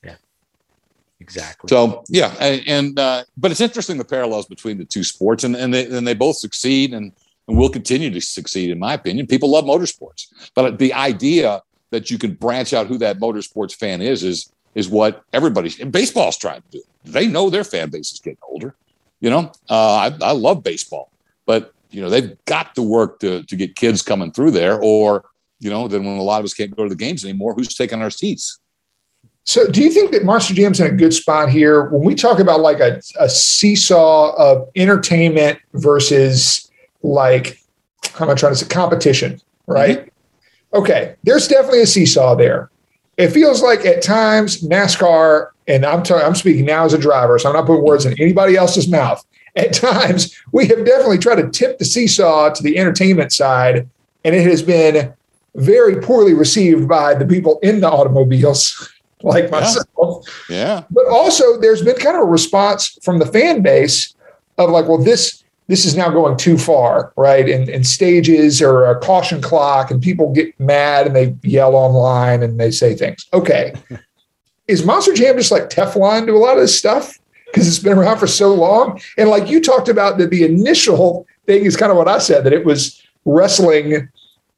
Yeah. 0.04 0.14
Exactly. 1.20 1.68
So 1.68 2.04
yeah, 2.08 2.34
and, 2.40 2.62
and 2.66 2.98
uh, 2.98 3.24
but 3.36 3.50
it's 3.50 3.60
interesting 3.60 3.98
the 3.98 4.04
parallels 4.04 4.46
between 4.46 4.78
the 4.78 4.84
two 4.84 5.02
sports, 5.02 5.44
and 5.44 5.56
and 5.56 5.74
they 5.74 5.86
and 5.86 6.06
they 6.06 6.14
both 6.14 6.36
succeed 6.36 6.94
and 6.94 7.12
and 7.48 7.58
will 7.58 7.70
continue 7.70 8.10
to 8.10 8.20
succeed, 8.20 8.70
in 8.70 8.78
my 8.78 8.94
opinion. 8.94 9.26
People 9.26 9.50
love 9.50 9.64
motorsports, 9.64 10.26
but 10.54 10.78
the 10.78 10.92
idea 10.94 11.62
that 11.90 12.10
you 12.10 12.18
can 12.18 12.34
branch 12.34 12.72
out 12.72 12.86
who 12.86 12.98
that 12.98 13.18
motorsports 13.18 13.74
fan 13.74 14.02
is 14.02 14.22
is 14.22 14.52
is 14.74 14.88
what 14.88 15.24
everybody's 15.32 15.80
and 15.80 15.92
baseball's 15.92 16.36
trying 16.36 16.62
to 16.62 16.70
do. 16.70 16.82
They 17.04 17.26
know 17.26 17.50
their 17.50 17.64
fan 17.64 17.90
base 17.90 18.12
is 18.12 18.20
getting 18.20 18.38
older. 18.48 18.74
You 19.20 19.30
know, 19.30 19.52
uh, 19.68 20.10
I, 20.10 20.16
I 20.22 20.32
love 20.32 20.62
baseball, 20.62 21.10
but 21.46 21.72
you 21.90 22.00
know 22.00 22.10
they've 22.10 22.36
got 22.44 22.74
to 22.74 22.82
work 22.82 23.20
to 23.20 23.42
to 23.42 23.56
get 23.56 23.76
kids 23.76 24.02
coming 24.02 24.32
through 24.32 24.52
there, 24.52 24.80
or 24.80 25.24
you 25.60 25.70
know, 25.70 25.88
then 25.88 26.04
when 26.04 26.18
a 26.18 26.22
lot 26.22 26.38
of 26.38 26.44
us 26.44 26.54
can't 26.54 26.74
go 26.74 26.84
to 26.84 26.88
the 26.88 26.96
games 26.96 27.24
anymore, 27.24 27.54
who's 27.54 27.74
taking 27.74 28.00
our 28.00 28.10
seats? 28.10 28.58
So, 29.44 29.66
do 29.66 29.82
you 29.82 29.90
think 29.90 30.12
that 30.12 30.24
Monster 30.24 30.54
Jam's 30.54 30.78
in 30.78 30.86
a 30.86 30.94
good 30.94 31.14
spot 31.14 31.48
here 31.48 31.88
when 31.88 32.02
we 32.02 32.14
talk 32.14 32.38
about 32.38 32.60
like 32.60 32.80
a, 32.80 33.00
a 33.18 33.28
seesaw 33.28 34.34
of 34.36 34.68
entertainment 34.76 35.58
versus 35.72 36.70
like, 37.02 37.60
how 38.12 38.26
am 38.26 38.30
I 38.30 38.34
trying 38.34 38.52
to 38.52 38.56
say 38.56 38.66
competition, 38.66 39.40
right? 39.66 40.00
Mm-hmm. 40.00 40.08
Okay, 40.74 41.16
there's 41.22 41.48
definitely 41.48 41.82
a 41.82 41.86
seesaw 41.86 42.34
there. 42.34 42.70
It 43.16 43.30
feels 43.30 43.62
like 43.62 43.84
at 43.84 44.02
times 44.02 44.62
NASCAR, 44.62 45.48
and 45.66 45.84
I'm 45.84 46.02
t- 46.02 46.14
I'm 46.14 46.34
speaking 46.34 46.64
now 46.64 46.84
as 46.84 46.94
a 46.94 46.98
driver, 46.98 47.38
so 47.38 47.48
I'm 47.48 47.56
not 47.56 47.66
putting 47.66 47.84
words 47.84 48.06
in 48.06 48.20
anybody 48.20 48.56
else's 48.56 48.88
mouth. 48.88 49.24
At 49.56 49.72
times, 49.72 50.36
we 50.52 50.66
have 50.68 50.84
definitely 50.84 51.18
tried 51.18 51.42
to 51.42 51.50
tip 51.50 51.78
the 51.78 51.84
seesaw 51.84 52.50
to 52.50 52.62
the 52.62 52.78
entertainment 52.78 53.32
side, 53.32 53.88
and 54.24 54.34
it 54.34 54.48
has 54.48 54.62
been 54.62 55.12
very 55.54 56.00
poorly 56.00 56.34
received 56.34 56.86
by 56.88 57.14
the 57.14 57.26
people 57.26 57.58
in 57.62 57.80
the 57.80 57.90
automobiles 57.90 58.92
like 59.22 59.50
myself. 59.50 59.86
Yeah. 60.48 60.56
yeah. 60.56 60.84
But 60.90 61.06
also 61.08 61.58
there's 61.60 61.82
been 61.82 61.96
kind 61.96 62.16
of 62.16 62.22
a 62.22 62.26
response 62.26 62.98
from 63.02 63.18
the 63.18 63.26
fan 63.26 63.62
base 63.62 64.14
of 64.58 64.70
like, 64.70 64.86
well, 64.86 64.98
this 64.98 65.42
this 65.68 65.84
is 65.84 65.94
now 65.94 66.08
going 66.08 66.36
too 66.36 66.56
far, 66.56 67.12
right? 67.16 67.48
And, 67.48 67.68
and 67.68 67.86
stages 67.86 68.60
or 68.60 68.86
a 68.86 68.98
caution 68.98 69.40
clock, 69.40 69.90
and 69.90 70.02
people 70.02 70.32
get 70.32 70.58
mad 70.58 71.06
and 71.06 71.14
they 71.14 71.36
yell 71.42 71.74
online 71.76 72.42
and 72.42 72.58
they 72.58 72.70
say 72.70 72.94
things. 72.94 73.26
Okay. 73.32 73.74
is 74.68 74.84
Monster 74.84 75.12
Jam 75.14 75.36
just 75.36 75.52
like 75.52 75.70
Teflon 75.70 76.26
to 76.26 76.32
a 76.32 76.38
lot 76.38 76.56
of 76.56 76.62
this 76.62 76.76
stuff? 76.76 77.18
Because 77.46 77.68
it's 77.68 77.78
been 77.78 77.96
around 77.96 78.18
for 78.18 78.26
so 78.26 78.54
long. 78.54 79.00
And 79.16 79.28
like 79.28 79.48
you 79.48 79.60
talked 79.60 79.88
about 79.88 80.18
that 80.18 80.30
the 80.30 80.44
initial 80.44 81.26
thing 81.46 81.64
is 81.64 81.76
kind 81.76 81.90
of 81.90 81.96
what 81.96 82.08
I 82.08 82.18
said, 82.18 82.44
that 82.44 82.52
it 82.52 82.64
was 82.64 83.02
wrestling 83.24 84.08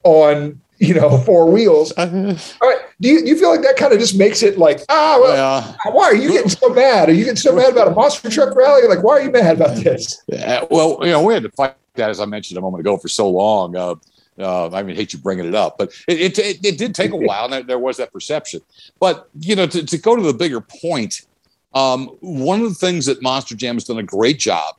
on 0.04 0.60
you 0.88 0.94
know, 0.94 1.18
four 1.18 1.50
wheels. 1.50 1.92
All 1.98 2.06
right. 2.06 2.78
Do 3.00 3.08
you, 3.08 3.20
do 3.20 3.26
you 3.28 3.36
feel 3.36 3.50
like 3.50 3.60
that 3.62 3.76
kind 3.76 3.92
of 3.92 3.98
just 3.98 4.16
makes 4.16 4.42
it 4.42 4.56
like, 4.56 4.80
ah, 4.88 5.18
well, 5.20 5.78
why 5.92 6.04
are 6.04 6.14
you 6.14 6.30
getting 6.30 6.48
so 6.48 6.70
mad? 6.70 7.10
Are 7.10 7.12
you 7.12 7.24
getting 7.24 7.36
so 7.36 7.54
mad 7.54 7.70
about 7.70 7.88
a 7.88 7.90
monster 7.90 8.30
truck 8.30 8.56
rally? 8.56 8.88
Like, 8.88 9.02
why 9.02 9.18
are 9.18 9.22
you 9.22 9.30
mad 9.30 9.56
about 9.56 9.76
this? 9.76 10.22
Uh, 10.32 10.66
well, 10.70 10.98
you 11.02 11.10
know, 11.10 11.22
we 11.22 11.34
had 11.34 11.42
to 11.42 11.50
fight 11.50 11.74
that, 11.96 12.08
as 12.08 12.18
I 12.18 12.24
mentioned 12.24 12.56
a 12.56 12.62
moment 12.62 12.80
ago, 12.80 12.96
for 12.96 13.08
so 13.08 13.28
long. 13.28 13.76
Uh, 13.76 13.96
uh, 14.38 14.70
I 14.70 14.82
mean, 14.82 14.96
hate 14.96 15.12
you 15.12 15.18
bringing 15.18 15.44
it 15.44 15.54
up, 15.54 15.76
but 15.76 15.92
it, 16.08 16.20
it, 16.20 16.38
it, 16.38 16.64
it 16.64 16.78
did 16.78 16.94
take 16.94 17.10
a 17.10 17.16
while, 17.28 17.44
and 17.44 17.52
there, 17.52 17.62
there, 17.62 17.78
was 17.78 17.98
that 17.98 18.10
perception. 18.10 18.62
But 18.98 19.28
you 19.38 19.54
know, 19.54 19.66
to, 19.66 19.84
to 19.84 19.98
go 19.98 20.16
to 20.16 20.22
the 20.22 20.32
bigger 20.32 20.62
point, 20.62 21.26
um, 21.74 22.06
one 22.20 22.62
of 22.62 22.70
the 22.70 22.74
things 22.74 23.04
that 23.04 23.20
Monster 23.20 23.54
Jam 23.54 23.76
has 23.76 23.84
done 23.84 23.98
a 23.98 24.02
great 24.02 24.38
job, 24.38 24.76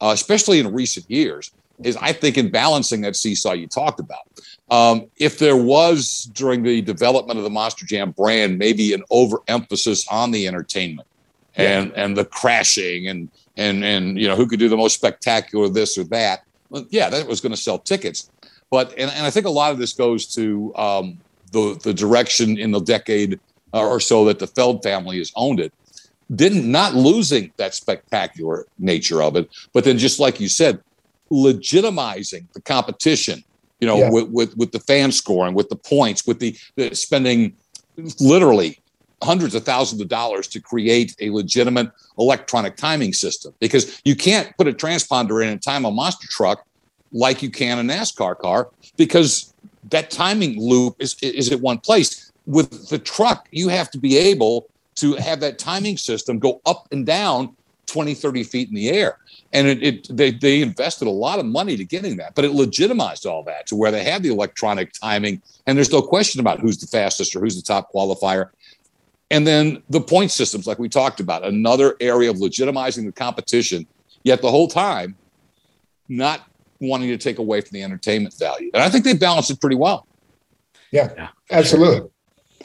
uh, 0.00 0.10
especially 0.12 0.58
in 0.58 0.72
recent 0.72 1.08
years, 1.08 1.52
is 1.84 1.96
I 1.98 2.12
think 2.12 2.38
in 2.38 2.50
balancing 2.50 3.02
that 3.02 3.14
seesaw 3.14 3.52
you 3.52 3.68
talked 3.68 4.00
about. 4.00 4.22
Um, 4.70 5.06
if 5.16 5.38
there 5.38 5.56
was 5.56 6.30
during 6.32 6.62
the 6.62 6.80
development 6.80 7.38
of 7.38 7.44
the 7.44 7.50
Monster 7.50 7.84
Jam 7.84 8.12
brand 8.12 8.58
maybe 8.58 8.94
an 8.94 9.04
overemphasis 9.10 10.08
on 10.08 10.30
the 10.30 10.46
entertainment 10.46 11.06
and 11.56 11.90
yeah. 11.90 12.02
and 12.02 12.16
the 12.16 12.24
crashing 12.24 13.08
and 13.08 13.28
and 13.56 13.84
and 13.84 14.18
you 14.18 14.26
know 14.26 14.36
who 14.36 14.46
could 14.46 14.58
do 14.58 14.68
the 14.68 14.76
most 14.76 14.94
spectacular 14.94 15.68
this 15.68 15.98
or 15.98 16.04
that, 16.04 16.44
well, 16.70 16.86
yeah, 16.90 17.10
that 17.10 17.26
was 17.26 17.40
going 17.40 17.52
to 17.54 17.60
sell 17.60 17.78
tickets. 17.78 18.30
But 18.70 18.90
and, 18.92 19.10
and 19.10 19.26
I 19.26 19.30
think 19.30 19.46
a 19.46 19.50
lot 19.50 19.70
of 19.70 19.78
this 19.78 19.92
goes 19.92 20.26
to 20.34 20.74
um, 20.76 21.18
the 21.52 21.78
the 21.82 21.92
direction 21.92 22.58
in 22.58 22.70
the 22.70 22.80
decade 22.80 23.38
or 23.72 24.00
so 24.00 24.24
that 24.26 24.38
the 24.38 24.46
Feld 24.46 24.82
family 24.82 25.18
has 25.18 25.32
owned 25.36 25.60
it 25.60 25.72
didn't 26.34 26.70
not 26.70 26.94
losing 26.94 27.52
that 27.56 27.74
spectacular 27.74 28.66
nature 28.78 29.22
of 29.22 29.36
it, 29.36 29.48
but 29.72 29.84
then 29.84 29.98
just 29.98 30.18
like 30.18 30.40
you 30.40 30.48
said, 30.48 30.80
legitimizing 31.30 32.46
the 32.52 32.60
competition, 32.62 33.44
you 33.84 33.90
know, 33.90 33.98
yeah. 33.98 34.10
with, 34.10 34.30
with, 34.30 34.56
with 34.56 34.72
the 34.72 34.80
fan 34.80 35.12
scoring, 35.12 35.52
with 35.52 35.68
the 35.68 35.76
points, 35.76 36.26
with 36.26 36.38
the, 36.38 36.56
the 36.76 36.94
spending 36.94 37.54
literally 38.18 38.80
hundreds 39.22 39.54
of 39.54 39.62
thousands 39.62 40.00
of 40.00 40.08
dollars 40.08 40.48
to 40.48 40.58
create 40.58 41.14
a 41.20 41.28
legitimate 41.28 41.90
electronic 42.18 42.76
timing 42.76 43.12
system 43.12 43.52
because 43.60 44.00
you 44.06 44.16
can't 44.16 44.56
put 44.56 44.66
a 44.66 44.72
transponder 44.72 45.42
in 45.42 45.50
and 45.50 45.62
time 45.62 45.84
a 45.84 45.90
monster 45.90 46.26
truck 46.30 46.66
like 47.12 47.42
you 47.42 47.50
can 47.50 47.78
a 47.78 47.82
NASCAR 47.82 48.38
car 48.38 48.70
because 48.96 49.52
that 49.90 50.10
timing 50.10 50.58
loop 50.58 50.96
is, 50.98 51.14
is 51.20 51.52
at 51.52 51.60
one 51.60 51.76
place. 51.76 52.32
With 52.46 52.88
the 52.88 52.98
truck, 52.98 53.48
you 53.50 53.68
have 53.68 53.90
to 53.90 53.98
be 53.98 54.16
able 54.16 54.66
to 54.94 55.12
have 55.16 55.40
that 55.40 55.58
timing 55.58 55.98
system 55.98 56.38
go 56.38 56.62
up 56.64 56.88
and 56.90 57.04
down 57.04 57.54
20, 57.84 58.14
30 58.14 58.44
feet 58.44 58.68
in 58.68 58.74
the 58.74 58.88
air. 58.88 59.18
And 59.54 59.68
it, 59.68 59.82
it, 59.82 60.16
they, 60.16 60.32
they 60.32 60.60
invested 60.60 61.06
a 61.06 61.10
lot 61.10 61.38
of 61.38 61.46
money 61.46 61.76
to 61.76 61.84
getting 61.84 62.16
that, 62.16 62.34
but 62.34 62.44
it 62.44 62.50
legitimized 62.50 63.24
all 63.24 63.44
that 63.44 63.68
to 63.68 63.76
where 63.76 63.92
they 63.92 64.02
have 64.02 64.22
the 64.22 64.28
electronic 64.28 64.92
timing. 64.92 65.40
And 65.66 65.78
there's 65.78 65.92
no 65.92 66.02
question 66.02 66.40
about 66.40 66.58
who's 66.58 66.76
the 66.78 66.88
fastest 66.88 67.36
or 67.36 67.40
who's 67.40 67.54
the 67.54 67.62
top 67.62 67.92
qualifier. 67.92 68.50
And 69.30 69.46
then 69.46 69.82
the 69.88 70.00
point 70.00 70.32
systems, 70.32 70.66
like 70.66 70.80
we 70.80 70.88
talked 70.88 71.20
about, 71.20 71.44
another 71.44 71.96
area 72.00 72.30
of 72.30 72.36
legitimizing 72.36 73.06
the 73.06 73.12
competition, 73.12 73.86
yet 74.24 74.42
the 74.42 74.50
whole 74.50 74.68
time 74.68 75.16
not 76.08 76.48
wanting 76.80 77.08
to 77.08 77.16
take 77.16 77.38
away 77.38 77.60
from 77.60 77.70
the 77.72 77.82
entertainment 77.82 78.34
value. 78.36 78.70
And 78.74 78.82
I 78.82 78.90
think 78.90 79.04
they 79.04 79.14
balanced 79.14 79.50
it 79.50 79.60
pretty 79.60 79.76
well. 79.76 80.06
Yeah, 80.90 81.12
yeah 81.16 81.28
absolutely. 81.50 82.10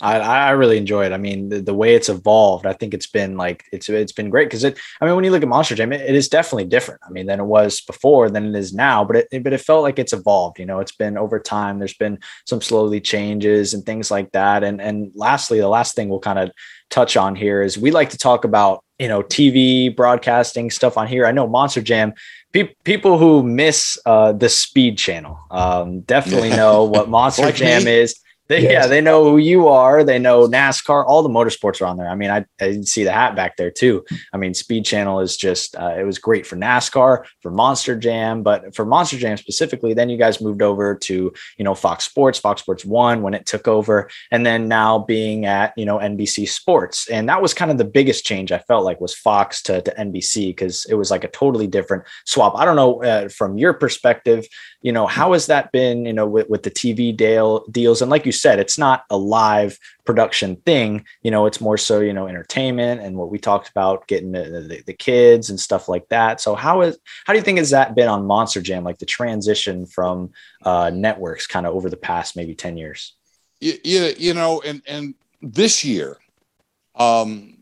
I, 0.01 0.19
I 0.19 0.51
really 0.51 0.77
enjoy 0.77 1.05
it. 1.05 1.11
I 1.11 1.17
mean, 1.17 1.49
the, 1.49 1.61
the, 1.61 1.73
way 1.73 1.95
it's 1.95 2.09
evolved, 2.09 2.65
I 2.65 2.73
think 2.73 2.93
it's 2.93 3.07
been 3.07 3.37
like 3.37 3.65
it's 3.71 3.89
it's 3.89 4.11
been 4.11 4.29
great 4.29 4.45
because 4.45 4.63
it. 4.63 4.79
I 5.01 5.05
mean, 5.05 5.15
when 5.15 5.23
you 5.23 5.31
look 5.31 5.43
at 5.43 5.49
Monster 5.49 5.75
Jam, 5.75 5.91
it, 5.91 6.01
it 6.01 6.15
is 6.15 6.29
definitely 6.29 6.65
different. 6.65 7.01
I 7.05 7.09
mean, 7.09 7.25
than 7.25 7.39
it 7.39 7.45
was 7.45 7.81
before, 7.81 8.29
than 8.29 8.47
it 8.47 8.55
is 8.55 8.73
now. 8.73 9.03
But 9.03 9.27
it 9.31 9.43
but 9.43 9.53
it 9.53 9.61
felt 9.61 9.83
like 9.83 9.99
it's 9.99 10.13
evolved. 10.13 10.59
You 10.59 10.65
know, 10.65 10.79
it's 10.79 10.95
been 10.95 11.17
over 11.17 11.39
time. 11.39 11.79
There's 11.79 11.93
been 11.93 12.19
some 12.45 12.61
slowly 12.61 13.01
changes 13.01 13.73
and 13.73 13.85
things 13.85 14.09
like 14.09 14.31
that. 14.31 14.63
And 14.63 14.81
and 14.81 15.11
lastly, 15.15 15.59
the 15.59 15.67
last 15.67 15.95
thing 15.95 16.09
we'll 16.09 16.19
kind 16.19 16.39
of 16.39 16.51
touch 16.89 17.17
on 17.17 17.35
here 17.35 17.61
is 17.61 17.77
we 17.77 17.91
like 17.91 18.09
to 18.11 18.17
talk 18.17 18.45
about 18.45 18.83
you 18.97 19.07
know 19.07 19.21
TV 19.21 19.95
broadcasting 19.95 20.69
stuff 20.71 20.97
on 20.97 21.07
here. 21.07 21.25
I 21.25 21.31
know 21.31 21.47
Monster 21.47 21.81
Jam 21.81 22.13
people 22.83 23.17
who 23.17 23.43
miss 23.43 23.97
uh, 24.05 24.31
the 24.33 24.49
speed 24.49 24.97
channel 24.97 25.39
um, 25.51 26.01
definitely 26.01 26.49
know 26.49 26.83
what 26.83 27.09
Monster 27.09 27.43
like 27.43 27.55
Jam 27.55 27.83
me. 27.83 27.91
is. 27.91 28.19
They, 28.49 28.63
yes. 28.63 28.71
Yeah, 28.71 28.87
they 28.87 28.99
know 28.99 29.23
who 29.23 29.37
you 29.37 29.67
are. 29.67 30.03
They 30.03 30.17
know 30.17 30.47
NASCAR. 30.47 31.05
All 31.05 31.21
the 31.21 31.29
motorsports 31.29 31.81
are 31.81 31.85
on 31.85 31.97
there. 31.97 32.09
I 32.09 32.15
mean, 32.15 32.31
I, 32.31 32.45
I 32.59 32.81
see 32.81 33.03
the 33.03 33.11
hat 33.11 33.35
back 33.35 33.57
there 33.57 33.69
too. 33.69 34.03
I 34.33 34.37
mean, 34.37 34.55
Speed 34.55 34.85
Channel 34.85 35.19
is 35.19 35.37
just, 35.37 35.75
uh, 35.75 35.93
it 35.95 36.03
was 36.03 36.17
great 36.17 36.47
for 36.47 36.55
NASCAR, 36.55 37.25
for 37.41 37.51
Monster 37.51 37.95
Jam, 37.95 38.41
but 38.41 38.75
for 38.75 38.85
Monster 38.85 39.17
Jam 39.17 39.37
specifically, 39.37 39.93
then 39.93 40.09
you 40.09 40.17
guys 40.17 40.41
moved 40.41 40.63
over 40.63 40.95
to, 40.95 41.31
you 41.57 41.63
know, 41.63 41.75
Fox 41.75 42.05
Sports, 42.05 42.39
Fox 42.39 42.61
Sports 42.61 42.83
One 42.83 43.21
when 43.21 43.35
it 43.35 43.45
took 43.45 43.67
over, 43.67 44.09
and 44.31 44.43
then 44.43 44.67
now 44.67 44.97
being 44.97 45.45
at, 45.45 45.71
you 45.77 45.85
know, 45.85 45.99
NBC 45.99 46.49
Sports. 46.49 47.07
And 47.07 47.29
that 47.29 47.43
was 47.43 47.53
kind 47.53 47.69
of 47.69 47.77
the 47.77 47.85
biggest 47.85 48.25
change 48.25 48.51
I 48.51 48.57
felt 48.57 48.83
like 48.83 48.99
was 48.99 49.13
Fox 49.13 49.61
to, 49.63 49.79
to 49.83 49.91
NBC 49.91 50.47
because 50.47 50.85
it 50.85 50.95
was 50.95 51.11
like 51.11 51.23
a 51.23 51.29
totally 51.29 51.67
different 51.67 52.03
swap. 52.25 52.55
I 52.55 52.65
don't 52.65 52.75
know 52.75 53.03
uh, 53.03 53.29
from 53.29 53.59
your 53.59 53.73
perspective, 53.73 54.47
you 54.81 54.91
know, 54.91 55.05
how 55.05 55.33
has 55.33 55.45
that 55.47 55.71
been, 55.71 56.05
you 56.05 56.13
know, 56.13 56.25
with, 56.25 56.49
with 56.49 56.63
the 56.63 56.71
TV 56.71 57.15
deal 57.15 57.63
deals? 57.69 58.01
And 58.01 58.09
like 58.09 58.25
you 58.25 58.31
said, 58.41 58.59
it's 58.59 58.77
not 58.77 59.05
a 59.09 59.17
live 59.17 59.79
production 60.05 60.55
thing. 60.57 61.05
You 61.21 61.31
know, 61.31 61.45
it's 61.45 61.61
more 61.61 61.77
so 61.77 61.99
you 61.99 62.13
know 62.13 62.27
entertainment 62.27 63.01
and 63.01 63.15
what 63.15 63.29
we 63.29 63.37
talked 63.37 63.69
about, 63.69 64.07
getting 64.07 64.31
the, 64.31 64.43
the, 64.43 64.83
the 64.85 64.93
kids 64.93 65.49
and 65.49 65.59
stuff 65.59 65.87
like 65.87 66.07
that. 66.09 66.41
So 66.41 66.55
how 66.55 66.81
is 66.81 66.97
how 67.25 67.33
do 67.33 67.39
you 67.39 67.43
think 67.43 67.57
has 67.57 67.71
that 67.71 67.95
been 67.95 68.07
on 68.07 68.25
Monster 68.25 68.61
Jam, 68.61 68.83
like 68.83 68.99
the 68.99 69.05
transition 69.05 69.85
from 69.85 70.31
uh, 70.63 70.91
networks, 70.93 71.47
kind 71.47 71.65
of 71.65 71.75
over 71.75 71.89
the 71.89 71.97
past 71.97 72.35
maybe 72.35 72.55
ten 72.55 72.77
years? 72.77 73.13
Yeah, 73.59 74.11
you 74.17 74.33
know, 74.33 74.61
and 74.61 74.81
and 74.87 75.15
this 75.41 75.83
year, 75.83 76.17
um, 76.95 77.57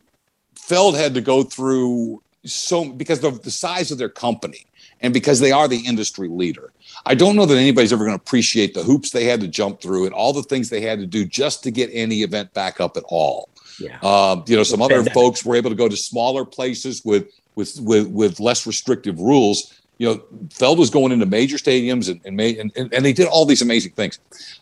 Feld 0.55 0.95
had 0.95 1.13
to 1.15 1.21
go 1.21 1.43
through 1.43 2.21
so 2.45 2.91
because 2.91 3.23
of 3.23 3.41
the 3.43 3.51
size 3.51 3.91
of 3.91 3.97
their 3.97 4.09
company 4.09 4.67
and 5.01 5.13
because 5.13 5.39
they 5.39 5.51
are 5.51 5.67
the 5.67 5.85
industry 5.85 6.27
leader. 6.27 6.71
I 7.05 7.15
don't 7.15 7.35
know 7.35 7.45
that 7.45 7.57
anybody's 7.57 7.93
ever 7.93 8.05
going 8.05 8.17
to 8.17 8.21
appreciate 8.21 8.73
the 8.73 8.83
hoops 8.83 9.11
they 9.11 9.25
had 9.25 9.41
to 9.41 9.47
jump 9.47 9.81
through 9.81 10.05
and 10.05 10.13
all 10.13 10.33
the 10.33 10.43
things 10.43 10.69
they 10.69 10.81
had 10.81 10.99
to 10.99 11.05
do 11.05 11.25
just 11.25 11.63
to 11.63 11.71
get 11.71 11.89
any 11.93 12.23
event 12.23 12.53
back 12.53 12.79
up 12.79 12.97
at 12.97 13.03
all. 13.07 13.49
Yeah. 13.79 13.99
Uh, 14.01 14.41
you 14.47 14.55
know, 14.55 14.63
some 14.63 14.81
other 14.81 15.03
folks 15.05 15.45
were 15.45 15.55
able 15.55 15.69
to 15.69 15.75
go 15.75 15.87
to 15.87 15.97
smaller 15.97 16.45
places 16.45 17.05
with 17.05 17.27
with 17.55 17.79
with 17.81 18.07
with 18.07 18.39
less 18.39 18.65
restrictive 18.65 19.19
rules. 19.19 19.73
You 19.99 20.07
know, 20.07 20.23
Feld 20.51 20.79
was 20.79 20.89
going 20.89 21.11
into 21.11 21.25
major 21.25 21.57
stadiums 21.57 22.09
and 22.09 22.19
and, 22.25 22.35
made, 22.35 22.57
and, 22.57 22.71
and 22.75 23.05
they 23.05 23.13
did 23.13 23.27
all 23.27 23.45
these 23.45 23.61
amazing 23.61 23.91
things. 23.91 24.19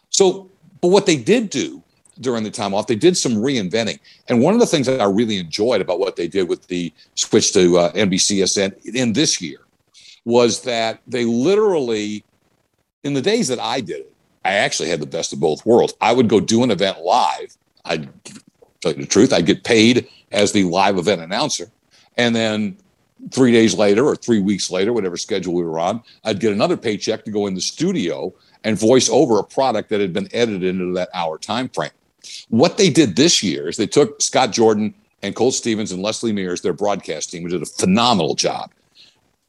So, 0.09 0.49
but 0.81 0.89
what 0.89 1.05
they 1.05 1.15
did 1.15 1.49
do 1.49 1.81
during 2.21 2.43
the 2.43 2.51
time 2.51 2.73
off. 2.73 2.87
They 2.87 2.95
did 2.95 3.17
some 3.17 3.33
reinventing. 3.33 3.99
And 4.29 4.41
one 4.41 4.53
of 4.53 4.59
the 4.59 4.65
things 4.65 4.87
that 4.87 5.01
I 5.01 5.05
really 5.05 5.37
enjoyed 5.37 5.81
about 5.81 5.99
what 5.99 6.15
they 6.15 6.27
did 6.27 6.47
with 6.47 6.67
the 6.67 6.93
switch 7.15 7.53
to 7.53 7.77
uh, 7.77 7.91
NBCSN 7.91 8.95
in 8.95 9.13
this 9.13 9.41
year 9.41 9.64
was 10.25 10.61
that 10.63 10.99
they 11.07 11.23
literally, 11.23 12.23
in 13.03 13.13
the 13.13 13.21
days 13.21 13.47
that 13.47 13.59
I 13.59 13.79
did 13.79 14.01
it, 14.01 14.13
I 14.43 14.53
actually 14.53 14.89
had 14.89 14.99
the 14.99 15.07
best 15.07 15.33
of 15.33 15.39
both 15.39 15.65
worlds. 15.65 15.93
I 16.01 16.13
would 16.13 16.27
go 16.27 16.39
do 16.39 16.63
an 16.63 16.71
event 16.71 17.01
live. 17.01 17.55
I'd 17.85 18.09
tell 18.81 18.93
you 18.93 19.01
the 19.01 19.07
truth, 19.07 19.33
I'd 19.33 19.45
get 19.45 19.63
paid 19.63 20.07
as 20.31 20.51
the 20.51 20.63
live 20.63 20.97
event 20.97 21.21
announcer. 21.21 21.71
And 22.17 22.35
then 22.35 22.77
three 23.31 23.51
days 23.51 23.75
later 23.75 24.05
or 24.05 24.15
three 24.15 24.41
weeks 24.41 24.69
later, 24.69 24.93
whatever 24.93 25.17
schedule 25.17 25.53
we 25.53 25.63
were 25.63 25.79
on, 25.79 26.03
I'd 26.23 26.39
get 26.39 26.53
another 26.53 26.77
paycheck 26.77 27.25
to 27.25 27.31
go 27.31 27.47
in 27.47 27.55
the 27.55 27.61
studio 27.61 28.33
and 28.63 28.77
voice 28.77 29.09
over 29.09 29.39
a 29.39 29.43
product 29.43 29.89
that 29.89 30.01
had 30.01 30.13
been 30.13 30.27
edited 30.33 30.63
into 30.63 30.93
that 30.93 31.09
hour 31.13 31.37
time 31.37 31.69
frame. 31.69 31.91
What 32.49 32.77
they 32.77 32.89
did 32.89 33.15
this 33.15 33.43
year 33.43 33.69
is 33.69 33.77
they 33.77 33.87
took 33.87 34.21
Scott 34.21 34.51
Jordan 34.51 34.93
and 35.21 35.35
Colt 35.35 35.53
Stevens 35.53 35.91
and 35.91 36.01
Leslie 36.01 36.33
Mears, 36.33 36.61
their 36.61 36.73
broadcast 36.73 37.31
team, 37.31 37.43
who 37.43 37.49
did 37.49 37.61
a 37.61 37.65
phenomenal 37.65 38.35
job. 38.35 38.71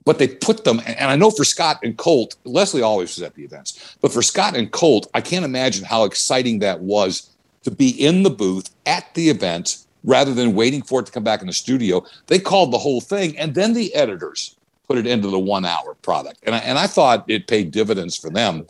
But 0.06 0.18
they 0.18 0.28
put 0.28 0.64
them, 0.64 0.80
and 0.86 1.10
I 1.10 1.16
know 1.16 1.30
for 1.30 1.44
Scott 1.44 1.80
and 1.82 1.98
Colt, 1.98 2.36
Leslie 2.44 2.80
always 2.80 3.16
was 3.16 3.22
at 3.22 3.34
the 3.34 3.44
events, 3.44 3.96
but 4.00 4.12
for 4.12 4.22
Scott 4.22 4.56
and 4.56 4.70
Colt, 4.70 5.10
I 5.12 5.20
can't 5.20 5.44
imagine 5.44 5.84
how 5.84 6.04
exciting 6.04 6.60
that 6.60 6.80
was 6.80 7.28
to 7.64 7.70
be 7.72 7.90
in 7.90 8.22
the 8.22 8.30
booth 8.30 8.70
at 8.86 9.12
the 9.14 9.28
event 9.28 9.84
rather 10.04 10.32
than 10.32 10.54
waiting 10.54 10.80
for 10.80 11.00
it 11.00 11.06
to 11.06 11.12
come 11.12 11.24
back 11.24 11.40
in 11.40 11.48
the 11.48 11.52
studio. 11.52 12.04
They 12.28 12.38
called 12.38 12.72
the 12.72 12.78
whole 12.78 13.00
thing, 13.00 13.36
and 13.36 13.54
then 13.54 13.74
the 13.74 13.92
editors 13.94 14.56
put 14.86 14.96
it 14.96 15.08
into 15.08 15.28
the 15.28 15.38
one 15.38 15.64
hour 15.64 15.94
product. 16.02 16.38
And 16.44 16.54
I, 16.54 16.58
and 16.58 16.78
I 16.78 16.86
thought 16.86 17.28
it 17.28 17.48
paid 17.48 17.72
dividends 17.72 18.16
for 18.16 18.30
them. 18.30 18.66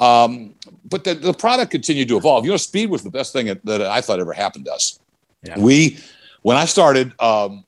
Um, 0.00 0.54
but 0.84 1.04
the, 1.04 1.14
the 1.14 1.32
product 1.32 1.70
continued 1.70 2.08
to 2.08 2.18
evolve. 2.18 2.44
You 2.44 2.50
know, 2.50 2.58
speed 2.58 2.90
was 2.90 3.02
the 3.02 3.10
best 3.10 3.32
thing 3.32 3.46
that, 3.46 3.64
that 3.64 3.80
I 3.80 4.02
thought 4.02 4.20
ever 4.20 4.34
happened 4.34 4.66
to 4.66 4.74
us. 4.74 5.00
Yeah. 5.42 5.58
We, 5.58 5.98
when 6.42 6.58
I 6.58 6.66
started, 6.66 7.18
um, 7.20 7.64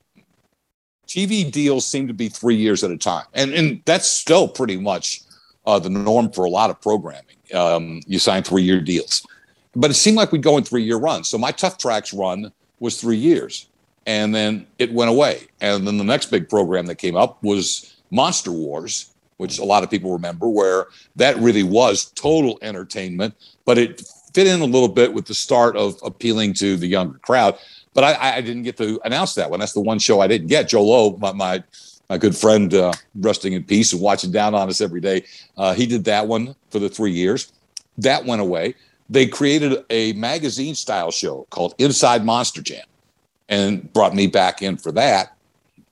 TV 1.07 1.51
deals 1.51 1.87
seem 1.87 2.09
to 2.09 2.15
be 2.15 2.29
three 2.29 2.57
years 2.57 2.83
at 2.83 2.91
a 2.91 2.97
time, 2.97 3.27
and 3.35 3.53
and 3.55 3.83
that's 3.85 4.11
still 4.11 4.49
pretty 4.49 4.77
much 4.77 5.23
uh, 5.67 5.79
the 5.79 5.91
norm 5.91 6.31
for 6.31 6.45
a 6.45 6.51
lot 6.51 6.71
of 6.71 6.81
programming. 6.81 7.37
Um, 7.55 8.01
you 8.07 8.19
sign 8.19 8.43
three 8.43 8.63
year 8.63 8.81
deals, 8.81 9.27
but 9.75 9.91
it 9.91 9.95
seemed 9.95 10.17
like 10.17 10.33
we'd 10.33 10.43
go 10.43 10.57
in 10.59 10.65
three 10.65 10.83
year 10.83 10.97
runs. 10.97 11.29
So 11.29 11.39
my 11.39 11.53
Tough 11.53 11.79
Tracks 11.79 12.13
run 12.13 12.53
was 12.81 13.01
three 13.01 13.17
years, 13.17 13.69
and 14.07 14.35
then 14.35 14.67
it 14.79 14.93
went 14.93 15.11
away. 15.11 15.47
And 15.61 15.87
then 15.87 15.99
the 15.99 16.05
next 16.05 16.31
big 16.31 16.49
program 16.49 16.87
that 16.87 16.97
came 16.97 17.17
up 17.17 17.43
was 17.43 17.97
Monster 18.11 18.53
Wars, 18.53 19.15
which 19.37 19.59
a 19.59 19.65
lot 19.65 19.85
of 19.85 19.91
people 19.91 20.13
remember, 20.13 20.49
where 20.49 20.87
that 21.17 21.37
really 21.37 21.63
was 21.63 22.07
total 22.13 22.59
entertainment, 22.63 23.35
but 23.65 23.79
it 23.79 24.03
fit 24.33 24.47
in 24.47 24.61
a 24.61 24.67
little 24.67 24.89
bit 24.89 25.15
with 25.15 25.27
the 25.27 25.35
start 25.35 25.77
of 25.77 25.99
appealing 26.05 26.53
to 26.53 26.77
the 26.77 26.87
younger 26.87 27.19
crowd. 27.19 27.59
But 27.97 28.05
I, 28.05 28.37
I 28.37 28.41
didn't 28.43 28.65
get 28.65 28.77
to 28.77 29.01
announce 29.07 29.33
that 29.37 29.51
one. 29.51 29.59
That's 29.59 29.73
the 29.73 29.81
one 29.81 29.99
show 29.99 30.21
I 30.21 30.27
didn't 30.27 30.49
get. 30.49 30.69
Joe 30.69 30.85
Lowe, 30.85 31.17
my, 31.17 31.33
my, 31.33 31.65
my 32.11 32.19
good 32.19 32.37
friend, 32.37 32.73
uh, 32.75 32.93
resting 33.15 33.55
in 33.55 33.65
peace 33.65 33.95
and 33.95 34.03
watching 34.03 34.31
down 34.31 34.55
on 34.55 34.69
us 34.69 34.83
every 34.83 35.01
day, 35.01 35.25
uh, 35.57 35.73
he 35.73 35.87
did 35.87 36.05
that 36.05 36.29
one 36.29 36.55
for 36.69 36.79
the 36.79 36.91
three 36.91 37.13
years. 37.13 37.51
That 37.97 38.27
went 38.27 38.43
away. 38.43 38.75
They 39.09 39.27
created 39.27 39.83
a 39.89 40.13
magazine 40.13 40.75
style 40.75 41.11
show 41.11 41.47
called 41.49 41.75
Inside 41.79 42.23
Monster 42.23 42.61
Jam 42.61 42.85
and 43.49 43.91
brought 43.95 44.15
me 44.15 44.27
back 44.27 44.61
in 44.61 44.77
for 44.77 44.93
that. 44.93 45.35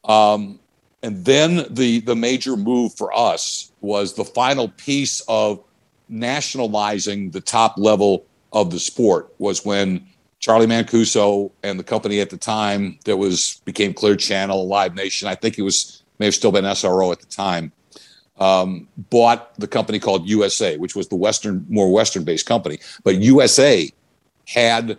Um, 0.05 0.59
and 1.03 1.25
then 1.25 1.65
the 1.71 2.01
the 2.01 2.17
major 2.17 2.55
move 2.55 2.95
for 2.95 3.17
us 3.17 3.73
was 3.81 4.13
the 4.13 4.25
final 4.25 4.69
piece 4.69 5.23
of 5.27 5.65
nationalizing 6.11 7.31
the 7.31 7.41
top 7.41 7.79
level 7.79 8.27
of 8.53 8.71
the 8.71 8.79
sport 8.79 9.33
was 9.39 9.65
when 9.65 10.07
Charlie 10.45 10.67
Mancuso 10.67 11.51
and 11.63 11.79
the 11.81 11.83
company 11.83 12.21
at 12.21 12.29
the 12.29 12.37
time 12.37 12.99
that 13.07 13.17
was 13.17 13.63
became 13.65 13.95
Clear 13.95 14.15
Channel, 14.15 14.69
Live 14.69 14.95
Nation. 14.95 15.27
I 15.27 15.35
think 15.35 15.59
it 15.59 15.63
was 15.63 16.03
may 16.19 16.27
have 16.27 16.35
still 16.35 16.53
been 16.53 16.67
SRO 16.67 17.11
at 17.13 17.21
the 17.21 17.27
time. 17.27 17.73
Um, 18.39 18.87
bought 19.09 19.59
the 19.59 19.67
company 19.67 19.99
called 19.99 20.29
USA, 20.29 20.77
which 20.77 20.95
was 20.95 21.09
the 21.09 21.17
Western, 21.17 21.65
more 21.71 21.91
Western 21.91 22.25
based 22.25 22.45
company. 22.45 22.79
But 23.05 23.23
USA 23.23 23.91
had 24.47 24.99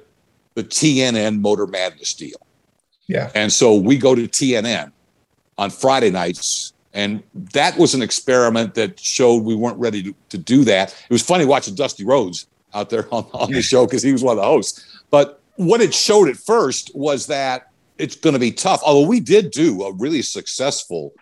the 0.55 0.63
TNN 0.63 1.41
Motor 1.41 1.67
Madness 1.67 2.15
deal. 2.15 2.39
Yeah. 3.05 3.29
And 3.35 3.53
so 3.53 3.75
we 3.75 3.97
go 3.97 4.15
to 4.15 4.27
TNN 4.27 4.91
on 5.59 5.69
Friday 5.69 6.09
nights. 6.09 6.73
And 6.95 7.21
that 7.53 7.77
was 7.77 7.93
an 7.93 8.01
experiment 8.01 8.73
that 8.73 8.99
showed 8.99 9.43
we 9.43 9.53
weren't 9.53 9.77
ready 9.77 10.01
to, 10.01 10.15
to 10.29 10.39
do 10.39 10.63
that. 10.63 10.89
It 11.07 11.13
was 11.13 11.21
funny 11.21 11.45
watching 11.45 11.75
Dusty 11.75 12.03
Rhodes 12.03 12.47
out 12.73 12.89
there 12.89 13.07
on, 13.13 13.25
on 13.33 13.51
the 13.51 13.61
show 13.61 13.85
because 13.85 14.01
he 14.01 14.11
was 14.11 14.23
one 14.23 14.37
of 14.39 14.41
the 14.41 14.47
hosts. 14.47 14.94
But 15.15 15.41
what 15.55 15.79
it 15.79 15.93
showed 15.93 16.27
at 16.27 16.35
first 16.35 16.91
was 16.93 17.27
that 17.27 17.71
it's 17.97 18.17
going 18.17 18.33
to 18.33 18.39
be 18.39 18.51
tough. 18.51 18.81
Although 18.85 19.07
we 19.07 19.21
did 19.21 19.51
do 19.51 19.83
a 19.83 19.93
really 19.93 20.21
successful 20.21 21.13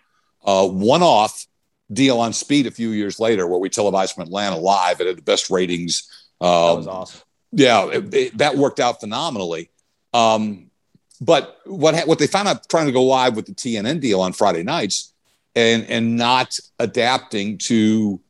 uh, 0.44 0.66
one 0.66 1.04
off 1.04 1.46
deal 1.92 2.18
on 2.18 2.32
speed 2.32 2.66
a 2.66 2.72
few 2.72 2.90
years 2.90 3.20
later 3.20 3.46
where 3.46 3.60
we 3.60 3.68
televised 3.68 4.16
from 4.16 4.24
Atlanta 4.24 4.56
live. 4.56 5.00
It 5.00 5.06
had 5.06 5.16
the 5.16 5.22
best 5.22 5.48
ratings. 5.48 6.10
Um, 6.40 6.48
that 6.50 6.76
was 6.76 6.86
awesome. 6.88 7.20
Yeah, 7.52 7.88
it, 7.92 8.12
it, 8.12 8.38
that 8.38 8.56
worked 8.56 8.80
out 8.80 8.98
phenomenally. 8.98 9.70
Um, 10.12 10.72
but 11.20 11.60
what 11.64 11.94
what 12.08 12.18
they 12.18 12.26
found 12.26 12.48
out 12.48 12.68
trying 12.68 12.86
to 12.86 12.92
go 12.92 13.04
live 13.04 13.36
with 13.36 13.46
the 13.46 13.54
TNN 13.54 14.00
deal 14.00 14.20
on 14.20 14.32
Friday 14.32 14.64
nights 14.64 15.12
and 15.54 15.84
and 15.84 16.16
not 16.16 16.58
adapting 16.80 17.58
to 17.58 18.20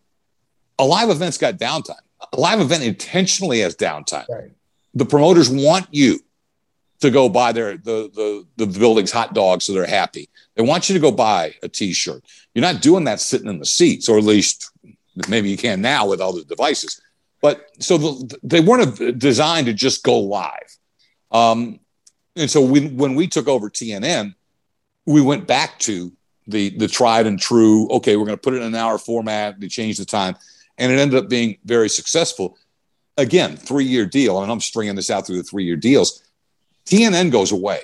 a 0.79 0.85
live 0.85 1.09
event's 1.09 1.39
got 1.39 1.55
downtime. 1.55 2.05
A 2.35 2.39
live 2.39 2.61
event 2.61 2.83
intentionally 2.83 3.61
has 3.61 3.75
downtime. 3.75 4.29
Right. 4.29 4.51
The 4.95 5.05
promoters 5.05 5.51
want 5.51 5.87
you 5.91 6.21
to 7.01 7.11
go 7.11 7.29
buy 7.29 7.53
their 7.53 7.77
the, 7.77 8.11
the 8.15 8.47
the 8.57 8.79
building's 8.79 9.13
hot 9.13 9.35
dogs 9.35 9.65
so 9.65 9.73
they're 9.73 9.87
happy. 9.87 10.29
They 10.55 10.63
want 10.63 10.89
you 10.89 10.95
to 10.95 11.01
go 11.01 11.11
buy 11.11 11.55
a 11.63 11.69
t-shirt. 11.69 12.25
You're 12.55 12.63
not 12.63 12.81
doing 12.81 13.05
that 13.05 13.21
sitting 13.21 13.49
in 13.49 13.59
the 13.59 13.67
seats, 13.67 14.09
or 14.09 14.17
at 14.19 14.25
least 14.25 14.71
maybe 15.29 15.51
you 15.51 15.57
can 15.57 15.81
now 15.81 16.07
with 16.07 16.21
all 16.21 16.33
the 16.33 16.45
devices. 16.45 17.01
But 17.43 17.69
so 17.79 17.99
the, 17.99 18.39
they 18.43 18.61
weren't 18.61 19.19
designed 19.19 19.67
to 19.67 19.75
just 19.75 20.03
go 20.03 20.19
live. 20.19 20.79
Um, 21.31 21.81
and 22.37 22.51
so 22.51 22.63
we, 22.63 22.89
when 22.89 23.15
we 23.15 23.27
took 23.27 23.49
over 23.49 23.69
TNN, 23.69 24.35
we 25.05 25.21
went 25.21 25.47
back 25.47 25.79
to 25.81 26.11
the 26.47 26.71
the 26.79 26.89
tried 26.89 27.27
and 27.27 27.39
true. 27.39 27.89
Okay, 27.91 28.17
we're 28.17 28.27
going 28.27 28.39
to 28.39 28.43
put 28.43 28.55
it 28.55 28.59
in 28.59 28.69
an 28.69 28.75
hour 28.75 28.99
format. 28.99 29.61
They 29.61 29.69
changed 29.69 30.01
the 30.01 30.05
time, 30.05 30.37
and 30.79 30.91
it 30.91 30.99
ended 30.99 31.23
up 31.23 31.29
being 31.29 31.59
very 31.65 31.89
successful. 31.89 32.57
Again, 33.17 33.57
three 33.57 33.85
year 33.85 34.07
deal, 34.07 34.43
and 34.43 34.51
I'm 34.51 34.61
stringing 34.61 34.97
this 34.97 35.11
out 35.11 35.27
through 35.27 35.37
the 35.37 35.45
three 35.45 35.65
year 35.65 35.77
deals. 35.77 36.23
TNN 36.87 37.31
goes 37.31 37.53
away, 37.53 37.81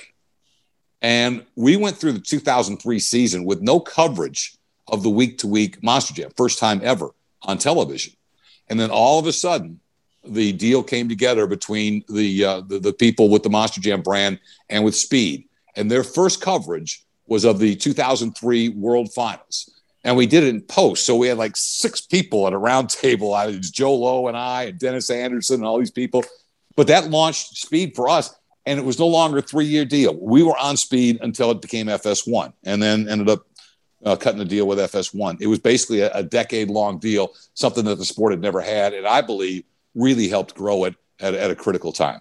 and 1.00 1.44
we 1.56 1.76
went 1.76 1.96
through 1.96 2.12
the 2.12 2.20
2003 2.20 2.98
season 2.98 3.44
with 3.44 3.62
no 3.62 3.80
coverage 3.80 4.54
of 4.88 5.02
the 5.02 5.10
week 5.10 5.38
to 5.38 5.46
week 5.46 5.82
Monster 5.82 6.14
Jam, 6.14 6.30
first 6.36 6.58
time 6.58 6.80
ever 6.82 7.10
on 7.42 7.58
television. 7.58 8.12
And 8.68 8.78
then 8.78 8.90
all 8.90 9.18
of 9.18 9.26
a 9.26 9.32
sudden, 9.32 9.80
the 10.24 10.52
deal 10.52 10.82
came 10.82 11.08
together 11.08 11.46
between 11.46 12.04
the, 12.08 12.44
uh, 12.44 12.60
the, 12.60 12.78
the 12.78 12.92
people 12.92 13.28
with 13.28 13.42
the 13.42 13.50
Monster 13.50 13.80
Jam 13.80 14.02
brand 14.02 14.38
and 14.68 14.84
with 14.84 14.94
Speed, 14.94 15.48
and 15.76 15.90
their 15.90 16.04
first 16.04 16.40
coverage 16.40 17.04
was 17.26 17.44
of 17.44 17.58
the 17.58 17.76
2003 17.76 18.70
World 18.70 19.12
Finals. 19.12 19.79
And 20.02 20.16
we 20.16 20.26
did 20.26 20.44
it 20.44 20.48
in 20.48 20.62
post. 20.62 21.04
So 21.04 21.16
we 21.16 21.28
had 21.28 21.36
like 21.38 21.56
six 21.56 22.00
people 22.00 22.46
at 22.46 22.52
a 22.52 22.58
round 22.58 22.88
table. 22.88 23.34
I 23.34 23.46
was 23.46 23.70
Joe 23.70 23.94
Lowe 23.94 24.28
and 24.28 24.36
I 24.36 24.64
and 24.64 24.78
Dennis 24.78 25.10
Anderson 25.10 25.56
and 25.56 25.64
all 25.64 25.78
these 25.78 25.90
people. 25.90 26.24
But 26.76 26.86
that 26.86 27.10
launched 27.10 27.56
Speed 27.58 27.94
for 27.94 28.08
us. 28.08 28.34
And 28.66 28.78
it 28.78 28.84
was 28.84 28.98
no 28.98 29.06
longer 29.06 29.38
a 29.38 29.42
three 29.42 29.66
year 29.66 29.84
deal. 29.84 30.14
We 30.14 30.42
were 30.42 30.56
on 30.56 30.76
Speed 30.76 31.18
until 31.22 31.50
it 31.50 31.60
became 31.60 31.86
FS1 31.86 32.52
and 32.64 32.82
then 32.82 33.08
ended 33.08 33.28
up 33.28 33.46
uh, 34.04 34.16
cutting 34.16 34.38
the 34.38 34.44
deal 34.44 34.66
with 34.66 34.78
FS1. 34.78 35.40
It 35.40 35.46
was 35.46 35.58
basically 35.58 36.00
a, 36.00 36.12
a 36.12 36.22
decade 36.22 36.70
long 36.70 36.98
deal, 36.98 37.34
something 37.54 37.84
that 37.84 37.96
the 37.96 38.04
sport 38.04 38.32
had 38.32 38.40
never 38.40 38.60
had. 38.60 38.94
And 38.94 39.06
I 39.06 39.20
believe 39.20 39.64
really 39.94 40.28
helped 40.28 40.54
grow 40.54 40.84
it 40.84 40.94
at, 41.20 41.34
at 41.34 41.50
a 41.50 41.54
critical 41.54 41.92
time. 41.92 42.20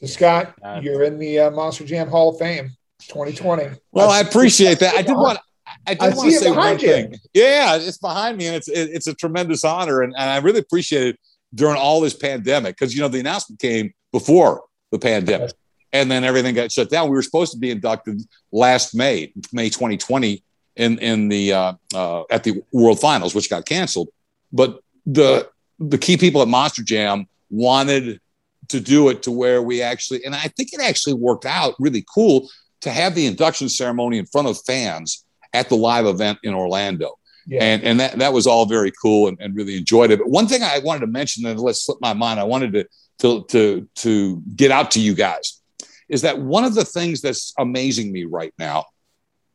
So, 0.00 0.06
Scott, 0.06 0.54
you're 0.80 1.02
in 1.02 1.18
the 1.18 1.40
uh, 1.40 1.50
Monster 1.50 1.84
Jam 1.84 2.08
Hall 2.08 2.30
of 2.30 2.38
Fame 2.38 2.70
2020. 3.08 3.76
Well, 3.90 4.10
I, 4.10 4.18
I 4.18 4.20
appreciate 4.20 4.78
that. 4.80 4.94
I 4.94 5.02
did 5.02 5.16
want. 5.16 5.38
I 5.86 5.96
I 6.00 6.08
want 6.10 6.30
to 6.30 6.38
say 6.38 6.50
one 6.50 6.78
you. 6.78 6.88
thing. 6.88 7.14
Yeah, 7.34 7.76
it's 7.76 7.98
behind 7.98 8.36
me, 8.36 8.46
and 8.46 8.56
it's 8.56 8.68
it, 8.68 8.90
it's 8.90 9.06
a 9.06 9.14
tremendous 9.14 9.64
honor, 9.64 10.02
and, 10.02 10.14
and 10.16 10.30
I 10.30 10.38
really 10.38 10.60
appreciate 10.60 11.08
it 11.08 11.18
during 11.54 11.76
all 11.76 12.00
this 12.00 12.14
pandemic 12.14 12.76
because 12.76 12.94
you 12.94 13.00
know 13.00 13.08
the 13.08 13.20
announcement 13.20 13.60
came 13.60 13.92
before 14.12 14.64
the 14.90 14.98
pandemic, 14.98 15.52
and 15.92 16.10
then 16.10 16.24
everything 16.24 16.54
got 16.54 16.72
shut 16.72 16.90
down. 16.90 17.08
We 17.08 17.16
were 17.16 17.22
supposed 17.22 17.52
to 17.52 17.58
be 17.58 17.70
inducted 17.70 18.20
last 18.52 18.94
May, 18.94 19.32
May 19.52 19.68
2020, 19.68 20.42
in 20.76 20.98
in 20.98 21.28
the 21.28 21.52
uh, 21.52 21.72
uh, 21.94 22.22
at 22.30 22.44
the 22.44 22.62
World 22.72 23.00
Finals, 23.00 23.34
which 23.34 23.50
got 23.50 23.64
canceled. 23.64 24.08
But 24.52 24.80
the 25.06 25.48
the 25.78 25.98
key 25.98 26.16
people 26.16 26.42
at 26.42 26.48
Monster 26.48 26.82
Jam 26.82 27.26
wanted 27.50 28.20
to 28.68 28.80
do 28.80 29.08
it 29.08 29.22
to 29.22 29.30
where 29.30 29.62
we 29.62 29.80
actually, 29.80 30.24
and 30.24 30.34
I 30.34 30.48
think 30.48 30.72
it 30.72 30.80
actually 30.80 31.14
worked 31.14 31.46
out 31.46 31.74
really 31.78 32.04
cool 32.14 32.48
to 32.82 32.90
have 32.90 33.14
the 33.14 33.26
induction 33.26 33.68
ceremony 33.68 34.18
in 34.18 34.26
front 34.26 34.48
of 34.48 34.58
fans 34.66 35.24
at 35.52 35.68
the 35.68 35.76
live 35.76 36.06
event 36.06 36.38
in 36.42 36.54
Orlando. 36.54 37.18
Yeah. 37.46 37.62
And, 37.62 37.82
and 37.82 38.00
that, 38.00 38.18
that 38.18 38.32
was 38.32 38.46
all 38.46 38.66
very 38.66 38.92
cool 39.00 39.28
and, 39.28 39.38
and 39.40 39.56
really 39.56 39.76
enjoyed 39.76 40.10
it. 40.10 40.18
But 40.18 40.28
one 40.28 40.46
thing 40.46 40.62
I 40.62 40.80
wanted 40.80 41.00
to 41.00 41.06
mention, 41.06 41.46
and 41.46 41.58
let's 41.58 41.82
slip 41.82 41.98
my 42.00 42.12
mind, 42.12 42.38
I 42.38 42.44
wanted 42.44 42.72
to 42.74 42.86
to 43.18 43.44
to 43.48 43.88
to 43.96 44.42
get 44.54 44.70
out 44.70 44.92
to 44.92 45.00
you 45.00 45.14
guys 45.14 45.60
is 46.08 46.22
that 46.22 46.38
one 46.38 46.64
of 46.64 46.74
the 46.74 46.84
things 46.84 47.20
that's 47.20 47.52
amazing 47.58 48.12
me 48.12 48.24
right 48.24 48.52
now, 48.58 48.86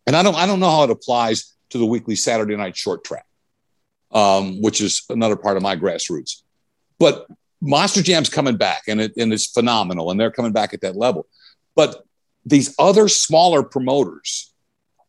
and 0.06 0.16
I 0.16 0.24
don't 0.24 0.36
I 0.36 0.46
don't 0.46 0.60
know 0.60 0.70
how 0.70 0.84
it 0.84 0.90
applies 0.90 1.54
to 1.70 1.78
the 1.78 1.86
weekly 1.86 2.16
Saturday 2.16 2.56
night 2.56 2.76
short 2.78 3.04
track, 3.04 3.26
um, 4.12 4.62
which 4.62 4.82
is 4.82 5.04
another 5.10 5.36
part 5.36 5.58
of 5.58 5.64
my 5.64 5.76
grassroots, 5.76 6.42
but 7.00 7.28
Monster 7.62 8.02
Jam's 8.02 8.30
coming 8.30 8.58
back 8.58 8.84
and 8.88 9.02
it 9.02 9.14
and 9.18 9.34
it's 9.34 9.48
phenomenal, 9.48 10.12
and 10.12 10.20
they're 10.20 10.32
coming 10.32 10.52
back 10.52 10.74
at 10.74 10.82
that 10.82 10.96
level, 10.96 11.28
but 11.76 12.04
these 12.46 12.76
other 12.78 13.08
smaller 13.08 13.64
promoters 13.64 14.53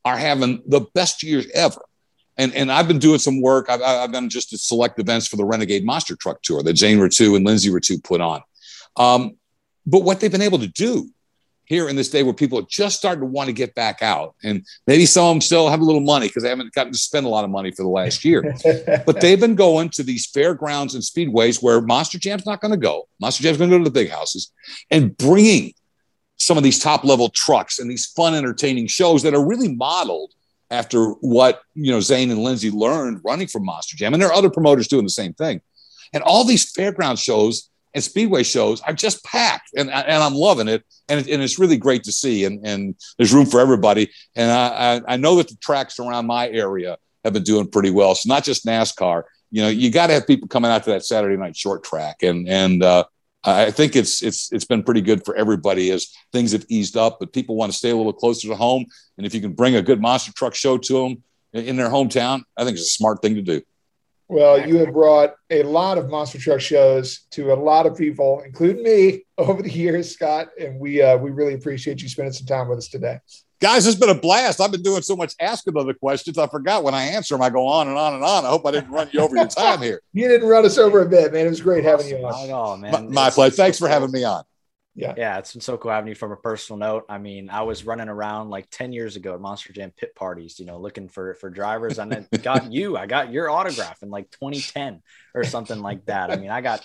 are 0.04 0.16
having 0.16 0.62
the 0.66 0.80
best 0.94 1.22
years 1.22 1.46
ever. 1.54 1.80
And, 2.36 2.52
and 2.54 2.70
I've 2.70 2.88
been 2.88 2.98
doing 2.98 3.18
some 3.18 3.40
work. 3.40 3.70
I've, 3.70 3.80
I've 3.80 4.12
done 4.12 4.28
just 4.28 4.50
to 4.50 4.58
select 4.58 4.98
events 4.98 5.28
for 5.28 5.36
the 5.36 5.44
Renegade 5.44 5.84
Monster 5.84 6.16
Truck 6.16 6.42
Tour 6.42 6.62
that 6.62 6.72
Jane 6.72 6.98
Ratu 6.98 7.36
and 7.36 7.46
Lindsay 7.46 7.70
Ratu 7.70 8.02
put 8.02 8.20
on. 8.20 8.42
Um, 8.96 9.36
but 9.86 10.00
what 10.00 10.20
they've 10.20 10.32
been 10.32 10.42
able 10.42 10.58
to 10.58 10.66
do 10.66 11.10
here 11.66 11.88
in 11.88 11.96
this 11.96 12.10
day 12.10 12.22
where 12.22 12.34
people 12.34 12.58
are 12.58 12.66
just 12.68 12.98
starting 12.98 13.20
to 13.20 13.26
want 13.26 13.46
to 13.46 13.52
get 13.52 13.74
back 13.74 14.02
out, 14.02 14.34
and 14.42 14.64
maybe 14.86 15.06
some 15.06 15.24
of 15.24 15.34
them 15.34 15.40
still 15.40 15.68
have 15.68 15.80
a 15.80 15.84
little 15.84 16.00
money 16.00 16.26
because 16.26 16.42
they 16.42 16.48
haven't 16.48 16.72
gotten 16.74 16.92
to 16.92 16.98
spend 16.98 17.24
a 17.24 17.28
lot 17.28 17.44
of 17.44 17.50
money 17.50 17.70
for 17.70 17.82
the 17.82 17.88
last 17.88 18.24
year. 18.24 18.54
but 19.06 19.20
they've 19.20 19.40
been 19.40 19.54
going 19.54 19.88
to 19.90 20.02
these 20.02 20.26
fairgrounds 20.26 20.94
and 20.94 21.02
speedways 21.02 21.62
where 21.62 21.80
Monster 21.80 22.18
Jam's 22.18 22.46
not 22.46 22.60
going 22.60 22.72
to 22.72 22.78
go. 22.78 23.08
Monster 23.20 23.42
Jam's 23.42 23.58
going 23.58 23.70
to 23.70 23.78
go 23.78 23.84
to 23.84 23.90
the 23.90 23.94
big 23.94 24.10
houses 24.10 24.52
and 24.90 25.16
bringing 25.16 25.72
some 26.44 26.56
of 26.56 26.62
these 26.62 26.78
top 26.78 27.04
level 27.04 27.30
trucks 27.30 27.78
and 27.78 27.90
these 27.90 28.06
fun, 28.06 28.34
entertaining 28.34 28.86
shows 28.86 29.22
that 29.22 29.34
are 29.34 29.44
really 29.44 29.74
modeled 29.74 30.32
after 30.70 31.10
what 31.20 31.62
you 31.74 31.90
know 31.90 32.00
Zane 32.00 32.30
and 32.30 32.42
Lindsay 32.42 32.70
learned 32.70 33.20
running 33.24 33.46
from 33.46 33.64
Monster 33.64 33.96
Jam, 33.96 34.12
and 34.12 34.22
there 34.22 34.28
are 34.28 34.34
other 34.34 34.50
promoters 34.50 34.88
doing 34.88 35.04
the 35.04 35.10
same 35.10 35.32
thing. 35.34 35.60
And 36.12 36.22
all 36.22 36.44
these 36.44 36.72
fairground 36.72 37.22
shows 37.22 37.70
and 37.94 38.02
speedway 38.02 38.42
shows 38.42 38.80
are 38.82 38.92
just 38.92 39.24
packed, 39.24 39.70
and 39.76 39.90
and 39.90 40.22
I'm 40.22 40.34
loving 40.34 40.68
it, 40.68 40.84
and, 41.08 41.20
it, 41.20 41.28
and 41.28 41.42
it's 41.42 41.58
really 41.58 41.76
great 41.76 42.04
to 42.04 42.12
see. 42.12 42.44
And 42.44 42.66
and 42.66 42.94
there's 43.16 43.32
room 43.32 43.46
for 43.46 43.60
everybody. 43.60 44.10
And 44.36 44.50
I 44.50 45.00
I 45.06 45.16
know 45.16 45.36
that 45.36 45.48
the 45.48 45.56
tracks 45.56 45.98
around 45.98 46.26
my 46.26 46.48
area 46.48 46.98
have 47.24 47.32
been 47.32 47.42
doing 47.42 47.70
pretty 47.70 47.90
well. 47.90 48.14
So 48.14 48.28
not 48.28 48.44
just 48.44 48.66
NASCAR. 48.66 49.22
You 49.50 49.62
know, 49.62 49.68
you 49.68 49.90
got 49.90 50.08
to 50.08 50.14
have 50.14 50.26
people 50.26 50.48
coming 50.48 50.70
out 50.70 50.82
to 50.82 50.90
that 50.90 51.04
Saturday 51.04 51.36
night 51.36 51.56
short 51.56 51.84
track, 51.84 52.22
and 52.22 52.48
and 52.48 52.82
uh, 52.82 53.04
I 53.44 53.70
think 53.70 53.94
it's 53.94 54.22
it's 54.22 54.50
it's 54.52 54.64
been 54.64 54.82
pretty 54.82 55.02
good 55.02 55.24
for 55.24 55.34
everybody 55.36 55.90
as 55.90 56.08
things 56.32 56.52
have 56.52 56.64
eased 56.68 56.96
up, 56.96 57.18
but 57.20 57.32
people 57.32 57.56
want 57.56 57.72
to 57.72 57.76
stay 57.76 57.90
a 57.90 57.96
little 57.96 58.12
closer 58.12 58.48
to 58.48 58.56
home. 58.56 58.86
And 59.18 59.26
if 59.26 59.34
you 59.34 59.40
can 59.40 59.52
bring 59.52 59.76
a 59.76 59.82
good 59.82 60.00
monster 60.00 60.32
truck 60.32 60.54
show 60.54 60.78
to 60.78 60.92
them 61.02 61.22
in 61.52 61.76
their 61.76 61.90
hometown, 61.90 62.42
I 62.56 62.64
think 62.64 62.76
it's 62.76 62.86
a 62.86 62.90
smart 62.90 63.20
thing 63.20 63.34
to 63.34 63.42
do. 63.42 63.60
Well, 64.28 64.66
you 64.66 64.78
have 64.78 64.92
brought 64.92 65.34
a 65.50 65.62
lot 65.62 65.98
of 65.98 66.08
monster 66.08 66.38
truck 66.38 66.60
shows 66.60 67.26
to 67.32 67.52
a 67.52 67.54
lot 67.54 67.84
of 67.84 67.96
people, 67.96 68.40
including 68.44 68.82
me, 68.82 69.24
over 69.38 69.62
the 69.62 69.70
years, 69.70 70.12
Scott, 70.12 70.48
and 70.58 70.80
we 70.80 71.02
uh, 71.02 71.18
we 71.18 71.30
really 71.30 71.54
appreciate 71.54 72.00
you 72.02 72.08
spending 72.08 72.32
some 72.32 72.46
time 72.46 72.68
with 72.68 72.78
us 72.78 72.88
today. 72.88 73.18
Guys, 73.64 73.86
it's 73.86 73.98
been 73.98 74.10
a 74.10 74.14
blast. 74.14 74.60
I've 74.60 74.72
been 74.72 74.82
doing 74.82 75.00
so 75.00 75.16
much 75.16 75.32
asking 75.40 75.74
other 75.78 75.94
questions. 75.94 76.36
I 76.36 76.46
forgot 76.48 76.84
when 76.84 76.92
I 76.92 77.04
answer 77.04 77.34
them. 77.34 77.40
I 77.40 77.48
go 77.48 77.66
on 77.66 77.88
and 77.88 77.96
on 77.96 78.12
and 78.12 78.22
on. 78.22 78.44
I 78.44 78.50
hope 78.50 78.66
I 78.66 78.72
didn't 78.72 78.90
run 78.90 79.08
you 79.10 79.20
over 79.20 79.34
your 79.34 79.46
time 79.46 79.80
here. 79.80 80.02
you 80.12 80.28
didn't 80.28 80.46
run 80.46 80.66
us 80.66 80.76
over 80.76 81.00
a 81.00 81.08
bit, 81.08 81.32
man. 81.32 81.46
It 81.46 81.48
was 81.48 81.62
great 81.62 81.82
having 81.82 82.06
you 82.06 82.18
on. 82.18 82.50
Not 82.50 82.80
man. 82.80 82.92
My, 82.92 83.00
my 83.00 83.30
pleasure. 83.30 83.56
Thanks 83.56 83.78
for 83.78 83.88
having 83.88 84.12
me 84.12 84.22
on. 84.22 84.44
Yeah. 84.94 85.14
Yeah. 85.16 85.38
It's 85.38 85.54
been 85.54 85.62
so 85.62 85.78
cool 85.78 85.92
having 85.92 86.08
you 86.08 86.14
from 86.14 86.30
a 86.32 86.36
personal 86.36 86.78
note. 86.78 87.06
I 87.08 87.16
mean, 87.16 87.48
I 87.48 87.62
was 87.62 87.86
running 87.86 88.10
around 88.10 88.50
like 88.50 88.68
10 88.70 88.92
years 88.92 89.16
ago 89.16 89.32
at 89.32 89.40
Monster 89.40 89.72
Jam 89.72 89.94
pit 89.96 90.14
parties, 90.14 90.60
you 90.60 90.66
know, 90.66 90.78
looking 90.78 91.08
for, 91.08 91.32
for 91.32 91.48
drivers. 91.48 91.98
And 91.98 92.14
I 92.14 92.36
got 92.36 92.70
you, 92.70 92.98
I 92.98 93.06
got 93.06 93.32
your 93.32 93.48
autograph 93.48 94.02
in 94.02 94.10
like 94.10 94.30
2010 94.32 95.00
or 95.34 95.42
something 95.42 95.80
like 95.80 96.04
that. 96.04 96.30
I 96.30 96.36
mean, 96.36 96.50
I 96.50 96.60
got 96.60 96.82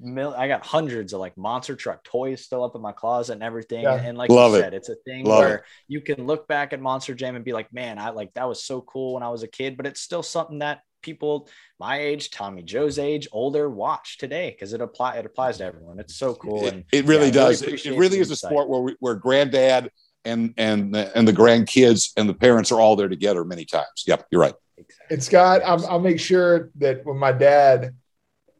mil- 0.00 0.34
I 0.36 0.48
got 0.48 0.64
hundreds 0.64 1.12
of 1.12 1.20
like 1.20 1.36
monster 1.36 1.76
truck 1.76 2.04
toys 2.04 2.44
still 2.44 2.64
up 2.64 2.74
in 2.74 2.82
my 2.82 2.92
closet 2.92 3.34
and 3.34 3.42
everything. 3.42 3.82
Yeah. 3.82 3.94
And 3.94 4.16
like 4.16 4.30
Love 4.30 4.52
you 4.52 4.60
said, 4.60 4.74
it. 4.74 4.78
it's 4.78 4.88
a 4.88 4.96
thing 5.04 5.24
Love 5.24 5.40
where 5.40 5.54
it. 5.56 5.64
you 5.88 6.00
can 6.00 6.26
look 6.26 6.48
back 6.48 6.72
at 6.72 6.80
Monster 6.80 7.14
Jam 7.14 7.36
and 7.36 7.44
be 7.44 7.52
like, 7.52 7.72
man, 7.72 7.98
I 7.98 8.10
like 8.10 8.34
that 8.34 8.48
was 8.48 8.62
so 8.62 8.80
cool 8.82 9.14
when 9.14 9.22
I 9.22 9.28
was 9.28 9.42
a 9.42 9.48
kid, 9.48 9.76
but 9.76 9.86
it's 9.86 10.00
still 10.00 10.22
something 10.22 10.60
that 10.60 10.80
people 11.02 11.48
my 11.78 12.00
age, 12.00 12.30
Tommy 12.30 12.62
Joe's 12.62 12.98
age, 12.98 13.28
older 13.32 13.70
watch 13.70 14.18
today 14.18 14.50
because 14.50 14.72
it 14.72 14.80
apply 14.80 15.16
it 15.16 15.26
applies 15.26 15.58
to 15.58 15.64
everyone. 15.64 15.98
It's 16.00 16.16
so 16.16 16.34
cool. 16.34 16.66
And 16.66 16.84
it, 16.92 17.00
it 17.00 17.04
really 17.06 17.26
yeah, 17.26 17.32
does. 17.32 17.62
Really 17.62 17.78
it, 17.78 17.98
really 17.98 18.18
is 18.18 18.30
a 18.30 18.36
sport 18.36 18.68
where 18.68 18.80
we, 18.80 18.96
where 19.00 19.14
granddad 19.14 19.90
and 20.24 20.54
and 20.56 20.94
and 20.94 21.26
the 21.26 21.32
grandkids 21.32 22.12
and 22.16 22.28
the 22.28 22.34
parents 22.34 22.72
are 22.72 22.80
all 22.80 22.96
there 22.96 23.08
together 23.08 23.44
many 23.44 23.64
times. 23.64 24.04
Yep, 24.06 24.26
you're 24.30 24.40
right. 24.40 24.54
Exactly. 24.76 25.14
And 25.14 25.22
Scott, 25.22 25.62
I'll, 25.64 25.86
I'll 25.86 26.00
make 26.00 26.20
sure 26.20 26.70
that 26.76 27.04
when 27.04 27.16
my 27.16 27.32
dad 27.32 27.94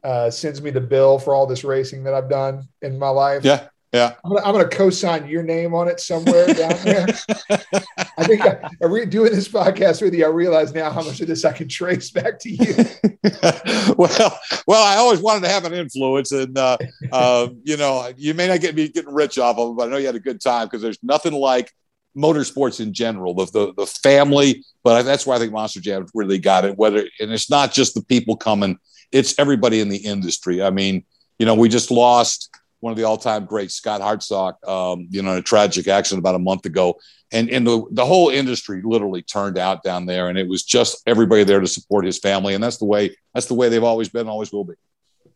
uh, 0.03 0.29
sends 0.29 0.61
me 0.61 0.69
the 0.71 0.81
bill 0.81 1.19
for 1.19 1.33
all 1.33 1.45
this 1.45 1.63
racing 1.63 2.03
that 2.03 2.13
I've 2.13 2.29
done 2.29 2.67
in 2.81 2.97
my 2.97 3.09
life. 3.09 3.43
Yeah. 3.43 3.67
Yeah. 3.93 4.13
I'm 4.23 4.31
gonna, 4.31 4.45
I'm 4.45 4.53
gonna, 4.53 4.67
co-sign 4.67 5.27
your 5.27 5.41
name 5.41 5.73
on 5.73 5.87
it 5.87 5.99
somewhere 5.99 6.45
down 6.53 6.75
there. 6.83 7.07
I 7.49 8.23
think 8.23 8.41
I, 8.45 8.69
I 8.83 8.85
re- 8.85 9.07
doing 9.07 9.31
this 9.31 9.47
podcast 9.47 10.03
with 10.03 10.13
you, 10.13 10.25
I 10.25 10.29
realize 10.29 10.75
now 10.75 10.91
how 10.91 11.01
much 11.01 11.21
of 11.21 11.27
this 11.27 11.43
I 11.43 11.53
can 11.53 11.67
trace 11.67 12.11
back 12.11 12.37
to 12.41 12.51
you. 12.51 12.75
well, 13.97 14.39
well, 14.67 14.83
I 14.83 14.97
always 14.97 15.21
wanted 15.21 15.41
to 15.47 15.49
have 15.49 15.65
an 15.65 15.73
influence, 15.73 16.31
and 16.31 16.55
uh, 16.55 16.77
uh, 17.11 17.47
you 17.63 17.77
know, 17.77 18.13
you 18.15 18.35
may 18.35 18.47
not 18.47 18.61
get 18.61 18.75
me 18.75 18.89
getting 18.89 19.11
rich 19.11 19.39
off 19.39 19.57
of 19.57 19.71
it, 19.71 19.77
but 19.77 19.87
I 19.87 19.91
know 19.91 19.97
you 19.97 20.05
had 20.05 20.15
a 20.15 20.19
good 20.19 20.39
time 20.39 20.67
because 20.67 20.83
there's 20.83 21.01
nothing 21.01 21.33
like 21.33 21.71
motorsports 22.15 22.79
in 22.79 22.93
general, 22.93 23.33
the, 23.33 23.45
the, 23.45 23.73
the 23.73 23.85
family. 23.85 24.63
But 24.83 25.03
that's 25.03 25.25
why 25.25 25.35
I 25.35 25.39
think 25.39 25.51
Monster 25.51 25.79
Jam 25.79 26.05
really 26.13 26.37
got 26.37 26.65
it. 26.65 26.77
Whether 26.77 27.07
and 27.19 27.31
it's 27.31 27.49
not 27.49 27.71
just 27.71 27.95
the 27.95 28.03
people 28.03 28.37
coming 28.37 28.77
it's 29.11 29.37
everybody 29.39 29.79
in 29.79 29.89
the 29.89 29.97
industry. 29.97 30.61
I 30.61 30.69
mean, 30.69 31.03
you 31.37 31.45
know, 31.45 31.55
we 31.55 31.69
just 31.69 31.91
lost 31.91 32.49
one 32.81 32.91
of 32.91 32.97
the 32.97 33.03
all-time 33.03 33.45
greats, 33.45 33.75
Scott 33.75 34.01
Hartsock, 34.01 34.65
um, 34.67 35.07
you 35.09 35.21
know, 35.21 35.33
in 35.33 35.37
a 35.39 35.41
tragic 35.41 35.87
accident 35.87 36.19
about 36.19 36.35
a 36.35 36.39
month 36.39 36.65
ago. 36.65 36.97
And, 37.31 37.49
and 37.49 37.67
the, 37.67 37.83
the 37.91 38.05
whole 38.05 38.29
industry 38.29 38.81
literally 38.83 39.21
turned 39.21 39.57
out 39.57 39.83
down 39.83 40.05
there. 40.05 40.29
And 40.29 40.37
it 40.37 40.47
was 40.47 40.63
just 40.63 41.01
everybody 41.05 41.43
there 41.43 41.59
to 41.59 41.67
support 41.67 42.05
his 42.05 42.17
family. 42.19 42.55
And 42.55 42.63
that's 42.63 42.77
the 42.77 42.85
way, 42.85 43.15
that's 43.33 43.47
the 43.47 43.53
way 43.53 43.69
they've 43.69 43.83
always 43.83 44.09
been, 44.09 44.27
always 44.27 44.51
will 44.51 44.63
be. 44.63 44.75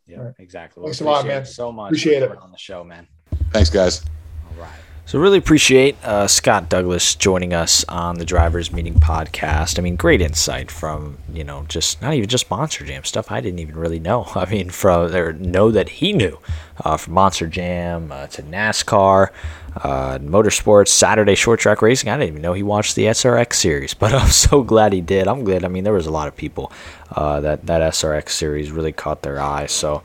Yeah, 0.08 0.32
exactly. 0.40 0.84
Thanks 0.84 1.02
a 1.02 1.04
lot, 1.04 1.26
man. 1.26 1.46
So 1.46 1.72
much. 1.72 1.90
Appreciate 1.90 2.24
it 2.24 2.38
on 2.38 2.52
the 2.52 2.58
show, 2.58 2.84
man. 2.84 3.08
Thanks 3.52 3.70
guys. 3.70 4.04
All 4.50 4.64
right. 4.64 4.93
So, 5.06 5.20
really 5.20 5.38
appreciate 5.38 6.02
uh, 6.06 6.28
Scott 6.28 6.70
Douglass 6.70 7.14
joining 7.16 7.54
us 7.54 7.84
on 7.90 8.16
the 8.16 8.26
Drivers 8.26 8.72
Meeting 8.72 8.96
podcast. 8.96 9.78
I 9.78 9.82
mean, 9.82 9.98
great 9.98 10.22
insight 10.22 10.72
from, 10.72 11.18
you 11.34 11.44
know, 11.44 11.66
just 11.68 12.02
not 12.02 12.14
even 12.14 12.30
just 12.30 12.50
Monster 12.50 12.86
Jam 12.86 13.04
stuff 13.04 13.30
I 13.30 13.42
didn't 13.42 13.60
even 13.60 13.76
really 13.76 14.00
know. 14.00 14.26
I 14.36 14.50
mean, 14.50 14.70
from 14.70 15.14
or 15.14 15.34
know 15.34 15.72
that 15.72 15.90
he 15.90 16.14
knew 16.14 16.40
uh, 16.86 16.96
from 16.96 17.16
Monster 17.16 17.48
Jam 17.48 18.14
uh, 18.14 18.28
to 18.28 18.44
NASCAR, 18.44 19.28
uh, 19.76 20.20
motorsports, 20.20 20.88
Saturday 20.88 21.36
short 21.36 21.60
track 21.60 21.82
racing. 21.82 22.10
I 22.10 22.18
didn't 22.18 22.30
even 22.30 22.42
know 22.42 22.54
he 22.54 22.64
watched 22.64 22.96
the 22.96 23.06
SRX 23.06 23.56
series, 23.56 23.94
but 23.94 24.14
I'm 24.14 24.30
so 24.30 24.64
glad 24.64 24.94
he 24.94 25.02
did. 25.02 25.28
I'm 25.28 25.44
glad. 25.44 25.66
I 25.66 25.68
mean, 25.68 25.84
there 25.84 25.94
was 25.94 26.08
a 26.08 26.12
lot 26.12 26.30
of 26.30 26.36
people 26.36 26.72
uh, 27.16 27.40
that 27.42 27.66
that 27.66 27.82
SRX 27.94 28.30
series 28.30 28.72
really 28.72 28.92
caught 28.92 29.22
their 29.22 29.40
eye. 29.40 29.68
So, 29.68 30.04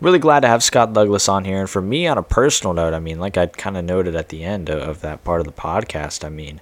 really 0.00 0.18
glad 0.18 0.40
to 0.40 0.48
have 0.48 0.62
Scott 0.62 0.92
Douglass 0.92 1.28
on 1.28 1.44
here. 1.44 1.60
And 1.60 1.70
for 1.70 1.82
me, 1.82 2.06
on 2.06 2.18
a 2.18 2.22
personal 2.22 2.74
note, 2.74 2.94
I 2.94 3.00
mean, 3.00 3.20
like 3.20 3.36
I 3.36 3.46
kind 3.46 3.76
of 3.76 3.84
noted 3.84 4.14
at 4.16 4.28
the 4.28 4.44
end 4.44 4.68
of, 4.68 4.80
of, 4.82 5.00
that 5.02 5.24
part 5.24 5.40
of 5.40 5.46
the 5.46 5.52
podcast, 5.52 6.24
I 6.24 6.28
mean, 6.28 6.60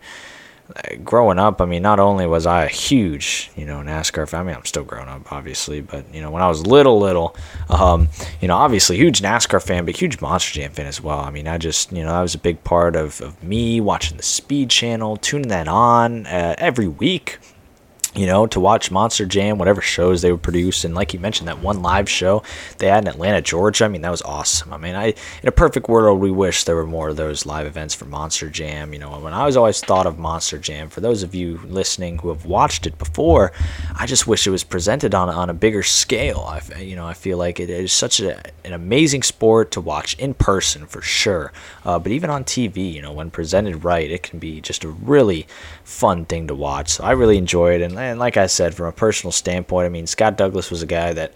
growing 1.05 1.39
up, 1.39 1.61
I 1.61 1.65
mean, 1.65 1.83
not 1.83 1.99
only 1.99 2.27
was 2.27 2.47
I 2.47 2.65
a 2.65 2.69
huge, 2.69 3.51
you 3.57 3.65
know, 3.65 3.79
NASCAR 3.79 4.29
fan, 4.29 4.41
I 4.41 4.43
mean, 4.45 4.57
I'm 4.57 4.65
still 4.65 4.85
growing 4.85 5.09
up, 5.09 5.33
obviously, 5.33 5.81
but, 5.81 6.13
you 6.15 6.21
know, 6.21 6.31
when 6.31 6.43
I 6.43 6.49
was 6.49 6.67
little, 6.67 6.99
little, 6.99 7.37
um, 7.71 8.09
you 8.41 8.49
know, 8.49 8.57
obviously 8.57 8.97
huge 8.97 9.21
NASCAR 9.21 9.63
fan, 9.65 9.85
but 9.87 9.97
huge 9.97 10.21
Monster 10.21 10.61
Jam 10.61 10.73
fan 10.73 10.87
as 10.87 11.01
well. 11.01 11.21
I 11.21 11.31
mean, 11.31 11.49
I 11.49 11.59
just, 11.59 11.93
you 11.93 12.03
know, 12.03 12.11
that 12.11 12.21
was 12.21 12.35
a 12.35 12.39
big 12.39 12.63
part 12.65 12.97
of, 12.97 13.21
of 13.23 13.43
me 13.43 13.81
watching 13.81 14.17
the 14.17 14.23
Speed 14.23 14.71
Channel, 14.71 15.17
tuning 15.17 15.49
that 15.49 15.69
on 15.69 16.27
uh, 16.27 16.55
every 16.59 16.89
week 16.89 17.39
you 18.19 18.27
know, 18.27 18.49
to 18.49 18.59
watch 18.59 18.91
Monster 18.91 19.27
Jam, 19.27 19.59
whatever 19.59 19.81
shows 19.81 20.23
they 20.23 20.33
would 20.33 20.43
produce. 20.43 20.85
And 20.85 20.93
like 20.93 21.15
you 21.15 21.21
mentioned, 21.21 21.47
that 21.47 21.61
one 21.61 21.83
live 21.83 22.09
show 22.09 22.43
they 22.79 22.89
had 22.89 23.05
in 23.05 23.09
Atlanta, 23.09 23.41
Georgia. 23.41 23.85
I 23.85 23.89
mean, 23.89 24.03
that 24.03 24.11
was 24.11 24.23
awesome. 24.23 24.73
I 24.73 24.77
mean, 24.77 24.97
I 24.97 25.15
in 25.41 25.49
a 25.49 25.53
perfect 25.53 25.89
world, 25.89 26.19
we 26.19 26.33
wish 26.33 26.65
there 26.65 26.75
were 26.75 26.87
more 26.87 27.11
of 27.11 27.17
those 27.17 27.47
live 27.47 27.65
events 27.65 27.95
for 27.95 28.07
Monster 28.07 28.51
Jam. 28.51 28.93
You 28.93 28.99
know, 28.99 29.21
when 29.21 29.33
I 29.33 29.47
was 29.47 29.57
always 29.57 29.81
thought 29.81 30.05
of 30.05 30.19
Monster 30.19 30.59
Jam, 30.59 30.89
for 30.89 31.01
those 31.01 31.23
of 31.23 31.33
you 31.33 31.61
listening 31.65 32.19
who 32.19 32.31
have 32.31 32.45
watched 32.45 32.89
it 32.89 32.99
before, 32.99 33.53
I 33.97 34.07
just 34.07 34.27
wish 34.27 34.49
it 34.49 34.51
was 34.51 34.65
presented 34.65 35.15
on 35.15 35.29
on 35.29 35.49
a 35.49 35.55
bigger 35.55 35.85
scale. 35.85 36.41
I, 36.41 36.81
you 36.81 36.97
know, 36.97 37.07
I 37.07 37.15
feel 37.15 37.39
like 37.39 37.61
it 37.61 37.71
is 37.71 37.93
such 37.93 38.19
a, 38.19 38.43
an 38.65 38.73
amazing 38.73 39.23
sport 39.23 39.71
to 39.73 39.81
watch 39.81 40.19
in 40.19 40.35
person 40.35 40.87
for 40.87 41.03
sure. 41.03 41.53
Uh, 41.85 42.01
but 42.01 42.11
even 42.11 42.31
on 42.31 42.43
TV, 42.43 42.93
you 42.93 43.01
know, 43.01 43.13
when 43.13 43.31
presented 43.31 43.85
right, 43.85 44.11
it 44.11 44.25
can 44.25 44.41
be 44.41 44.61
just 44.61 44.83
a 44.83 44.89
really 44.89 45.47
fun 45.85 46.25
thing 46.25 46.49
to 46.49 46.55
watch. 46.55 46.89
So 46.91 47.05
I 47.05 47.13
really 47.13 47.39
enjoyed 47.39 47.81
it. 47.81 47.93
And, 47.93 48.08
and 48.09 48.19
like 48.19 48.37
I 48.37 48.47
said, 48.47 48.75
from 48.75 48.87
a 48.87 48.93
personal 48.93 49.33
standpoint, 49.33 49.87
I 49.87 49.89
mean, 49.89 50.07
Scott 50.07 50.37
Douglass 50.37 50.71
was 50.71 50.83
a 50.83 50.87
guy 50.87 51.13
that 51.13 51.33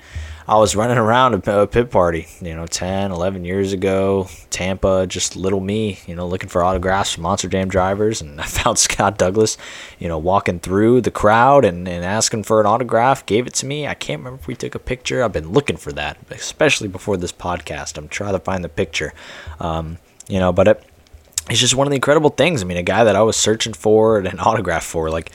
I 0.46 0.56
was 0.56 0.74
running 0.74 0.98
around 0.98 1.46
a, 1.46 1.66
pit 1.66 1.90
party, 1.90 2.26
you 2.40 2.54
know, 2.54 2.66
10, 2.66 3.12
11 3.12 3.44
years 3.44 3.72
ago, 3.72 4.28
Tampa, 4.50 5.06
just 5.06 5.36
little 5.36 5.60
me, 5.60 6.00
you 6.06 6.16
know, 6.16 6.26
looking 6.26 6.48
for 6.48 6.64
autographs 6.64 7.14
from 7.14 7.22
Monster 7.22 7.48
Jam 7.48 7.68
drivers. 7.68 8.20
And 8.20 8.40
I 8.40 8.44
found 8.44 8.78
Scott 8.78 9.18
Douglass, 9.18 9.56
you 9.98 10.08
know, 10.08 10.18
walking 10.18 10.58
through 10.58 11.02
the 11.02 11.10
crowd 11.10 11.64
and, 11.64 11.86
and 11.86 12.04
asking 12.04 12.42
for 12.42 12.60
an 12.60 12.66
autograph, 12.66 13.24
gave 13.24 13.46
it 13.46 13.54
to 13.54 13.66
me. 13.66 13.86
I 13.86 13.94
can't 13.94 14.20
remember 14.20 14.40
if 14.40 14.46
we 14.46 14.56
took 14.56 14.74
a 14.74 14.80
picture. 14.80 15.22
I've 15.22 15.32
been 15.32 15.52
looking 15.52 15.76
for 15.76 15.92
that, 15.92 16.18
especially 16.30 16.88
before 16.88 17.16
this 17.16 17.32
podcast. 17.32 17.96
I'm 17.96 18.08
trying 18.08 18.32
to 18.32 18.40
find 18.40 18.64
the 18.64 18.68
picture. 18.68 19.14
Um, 19.60 19.98
you 20.28 20.40
know, 20.40 20.52
but 20.52 20.66
it, 20.66 20.84
it's 21.48 21.60
just 21.60 21.74
one 21.74 21.86
of 21.86 21.90
the 21.90 21.96
incredible 21.96 22.30
things. 22.30 22.62
I 22.62 22.64
mean, 22.64 22.78
a 22.78 22.82
guy 22.82 23.04
that 23.04 23.16
I 23.16 23.22
was 23.22 23.36
searching 23.36 23.74
for 23.74 24.18
and 24.18 24.26
an 24.26 24.40
autograph 24.40 24.84
for, 24.84 25.10
like, 25.10 25.30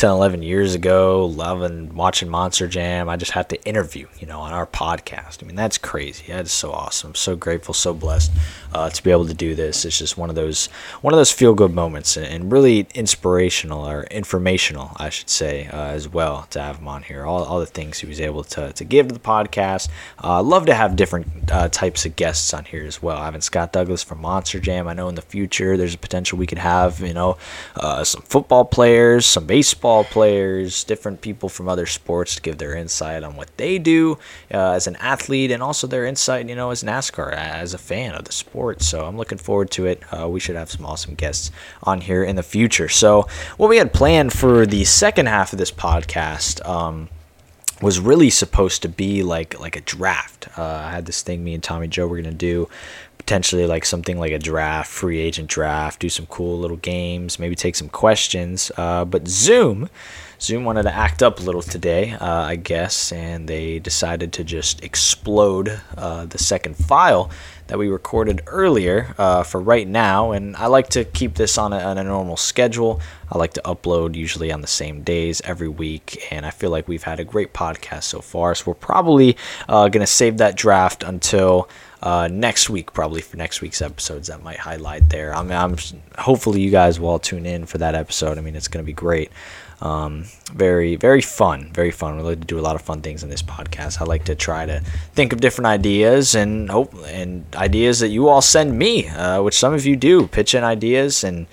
10, 0.00 0.08
11 0.08 0.42
years 0.42 0.74
ago, 0.74 1.26
loving 1.26 1.94
watching 1.94 2.26
Monster 2.26 2.66
Jam. 2.66 3.10
I 3.10 3.18
just 3.18 3.32
had 3.32 3.50
to 3.50 3.62
interview, 3.64 4.06
you 4.18 4.26
know, 4.26 4.40
on 4.40 4.50
our 4.50 4.66
podcast. 4.66 5.42
I 5.42 5.46
mean, 5.46 5.56
that's 5.56 5.76
crazy. 5.76 6.24
That's 6.28 6.50
so 6.50 6.72
awesome. 6.72 7.10
I'm 7.10 7.14
so 7.14 7.36
grateful, 7.36 7.74
so 7.74 7.92
blessed 7.92 8.32
uh, 8.72 8.88
to 8.88 9.04
be 9.04 9.10
able 9.10 9.26
to 9.26 9.34
do 9.34 9.54
this. 9.54 9.84
It's 9.84 9.98
just 9.98 10.16
one 10.16 10.30
of 10.30 10.36
those 10.36 10.68
one 11.02 11.12
of 11.12 11.18
those 11.18 11.30
feel 11.30 11.52
good 11.52 11.74
moments 11.74 12.16
and 12.16 12.50
really 12.50 12.86
inspirational 12.94 13.86
or 13.86 14.04
informational, 14.04 14.92
I 14.96 15.10
should 15.10 15.28
say, 15.28 15.66
uh, 15.66 15.88
as 15.88 16.08
well 16.08 16.46
to 16.48 16.62
have 16.62 16.78
him 16.78 16.88
on 16.88 17.02
here. 17.02 17.26
All, 17.26 17.44
all 17.44 17.60
the 17.60 17.66
things 17.66 17.98
he 17.98 18.06
was 18.06 18.22
able 18.22 18.42
to, 18.44 18.72
to 18.72 18.84
give 18.84 19.08
to 19.08 19.12
the 19.12 19.20
podcast. 19.20 19.90
Uh, 20.24 20.42
love 20.42 20.64
to 20.64 20.74
have 20.74 20.96
different 20.96 21.26
uh, 21.52 21.68
types 21.68 22.06
of 22.06 22.16
guests 22.16 22.54
on 22.54 22.64
here 22.64 22.86
as 22.86 23.02
well. 23.02 23.22
Having 23.22 23.42
Scott 23.42 23.74
Douglass 23.74 24.02
from 24.02 24.22
Monster 24.22 24.60
Jam. 24.60 24.88
I 24.88 24.94
know 24.94 25.10
in 25.10 25.14
the 25.14 25.20
future 25.20 25.76
there's 25.76 25.94
a 25.94 25.98
potential 25.98 26.38
we 26.38 26.46
could 26.46 26.56
have, 26.56 27.00
you 27.00 27.12
know, 27.12 27.36
uh, 27.76 28.02
some 28.02 28.22
football 28.22 28.64
players, 28.64 29.26
some 29.26 29.44
baseball 29.44 29.89
players, 30.04 30.84
different 30.84 31.20
people 31.20 31.48
from 31.48 31.68
other 31.68 31.86
sports 31.86 32.36
to 32.36 32.42
give 32.42 32.58
their 32.58 32.74
insight 32.74 33.22
on 33.22 33.36
what 33.36 33.56
they 33.56 33.78
do 33.78 34.18
uh, 34.52 34.72
as 34.72 34.86
an 34.86 34.96
athlete 34.96 35.50
and 35.50 35.62
also 35.62 35.86
their 35.86 36.06
insight, 36.06 36.48
you 36.48 36.54
know, 36.54 36.70
as 36.70 36.82
NASCAR, 36.82 37.32
as 37.32 37.74
a 37.74 37.78
fan 37.78 38.14
of 38.14 38.24
the 38.24 38.32
sport 38.32 38.50
sport. 38.50 38.82
So 38.82 39.06
I'm 39.06 39.16
looking 39.16 39.38
forward 39.38 39.70
to 39.72 39.86
it. 39.86 40.02
Uh, 40.12 40.28
we 40.28 40.40
should 40.40 40.56
have 40.56 40.70
some 40.70 40.84
awesome 40.84 41.14
guests 41.14 41.50
on 41.82 42.00
here 42.00 42.24
in 42.24 42.36
the 42.36 42.42
future. 42.42 42.88
So 42.88 43.26
what 43.56 43.70
we 43.70 43.78
had 43.78 43.92
planned 43.92 44.32
for 44.32 44.66
the 44.66 44.84
second 44.84 45.26
half 45.26 45.52
of 45.52 45.58
this 45.58 45.72
podcast. 45.72 46.66
Um, 46.68 47.08
was 47.82 47.98
really 47.98 48.28
supposed 48.28 48.82
to 48.82 48.90
be 48.90 49.22
like 49.22 49.58
like 49.58 49.74
a 49.74 49.80
draft. 49.80 50.48
Uh, 50.58 50.62
I 50.62 50.90
had 50.90 51.06
this 51.06 51.22
thing 51.22 51.42
me 51.42 51.54
and 51.54 51.62
Tommy 51.62 51.88
Joe 51.88 52.06
were 52.06 52.18
gonna 52.20 52.30
do 52.30 52.68
potentially 53.20 53.66
like 53.66 53.84
something 53.84 54.18
like 54.18 54.32
a 54.32 54.38
draft, 54.38 54.90
free 54.90 55.18
agent 55.18 55.48
draft, 55.48 56.00
do 56.00 56.08
some 56.08 56.26
cool 56.26 56.58
little 56.58 56.78
games, 56.78 57.38
maybe 57.38 57.54
take 57.54 57.76
some 57.76 57.88
questions. 57.90 58.72
Uh, 58.76 59.04
but 59.04 59.28
Zoom 59.28 59.90
Zoom 60.40 60.64
wanted 60.64 60.84
to 60.84 60.94
act 60.94 61.22
up 61.22 61.38
a 61.38 61.42
little 61.42 61.60
today, 61.60 62.12
uh, 62.12 62.42
I 62.42 62.56
guess, 62.56 63.12
and 63.12 63.46
they 63.46 63.78
decided 63.78 64.32
to 64.34 64.44
just 64.44 64.82
explode 64.82 65.80
uh, 65.98 66.24
the 66.24 66.38
second 66.38 66.76
file 66.76 67.30
that 67.66 67.78
we 67.78 67.88
recorded 67.88 68.40
earlier 68.46 69.14
uh, 69.18 69.42
for 69.42 69.60
right 69.60 69.86
now. 69.86 70.32
And 70.32 70.56
I 70.56 70.66
like 70.66 70.88
to 70.90 71.04
keep 71.04 71.34
this 71.34 71.58
on 71.58 71.74
a, 71.74 71.78
on 71.78 71.98
a, 71.98 72.04
normal 72.04 72.38
schedule. 72.38 73.02
I 73.30 73.36
like 73.36 73.52
to 73.52 73.62
upload 73.66 74.14
usually 74.16 74.50
on 74.50 74.62
the 74.62 74.66
same 74.66 75.02
days 75.02 75.42
every 75.44 75.68
week, 75.68 76.26
and 76.32 76.46
I 76.46 76.50
feel 76.50 76.70
like 76.70 76.88
we've 76.88 77.02
had 77.02 77.20
a 77.20 77.24
great 77.24 77.52
podcast 77.52 78.04
so 78.04 78.20
far. 78.20 78.54
So 78.54 78.64
we're 78.68 78.74
probably 78.74 79.36
uh, 79.68 79.88
going 79.88 80.00
to 80.00 80.06
save 80.06 80.38
that 80.38 80.56
draft 80.56 81.02
until. 81.02 81.68
Uh, 82.02 82.28
next 82.32 82.70
week, 82.70 82.92
probably 82.94 83.20
for 83.20 83.36
next 83.36 83.60
week's 83.60 83.82
episodes, 83.82 84.28
that 84.28 84.42
might 84.42 84.58
highlight 84.58 85.10
there. 85.10 85.34
I 85.34 85.42
mean, 85.42 85.52
I'm 85.52 85.76
hopefully 86.18 86.62
you 86.62 86.70
guys 86.70 86.98
will 86.98 87.10
all 87.10 87.18
tune 87.18 87.44
in 87.44 87.66
for 87.66 87.78
that 87.78 87.94
episode. 87.94 88.38
I 88.38 88.40
mean, 88.40 88.56
it's 88.56 88.68
going 88.68 88.82
to 88.82 88.86
be 88.86 88.94
great. 88.94 89.30
Um, 89.82 90.24
very, 90.52 90.96
very 90.96 91.22
fun. 91.22 91.70
Very 91.72 91.90
fun. 91.90 92.16
We 92.16 92.22
like 92.22 92.40
to 92.40 92.46
do 92.46 92.58
a 92.58 92.60
lot 92.60 92.76
of 92.76 92.82
fun 92.82 93.00
things 93.00 93.22
in 93.22 93.30
this 93.30 93.42
podcast. 93.42 94.00
I 94.00 94.04
like 94.04 94.24
to 94.24 94.34
try 94.34 94.66
to 94.66 94.80
think 95.14 95.32
of 95.32 95.40
different 95.40 95.66
ideas 95.66 96.34
and 96.34 96.70
hope 96.70 96.94
and 97.06 97.44
ideas 97.54 98.00
that 98.00 98.08
you 98.08 98.28
all 98.28 98.42
send 98.42 98.78
me, 98.78 99.08
uh, 99.08 99.42
which 99.42 99.58
some 99.58 99.72
of 99.72 99.86
you 99.86 99.96
do. 99.96 100.26
Pitch 100.26 100.54
in 100.54 100.64
ideas 100.64 101.24
and 101.24 101.46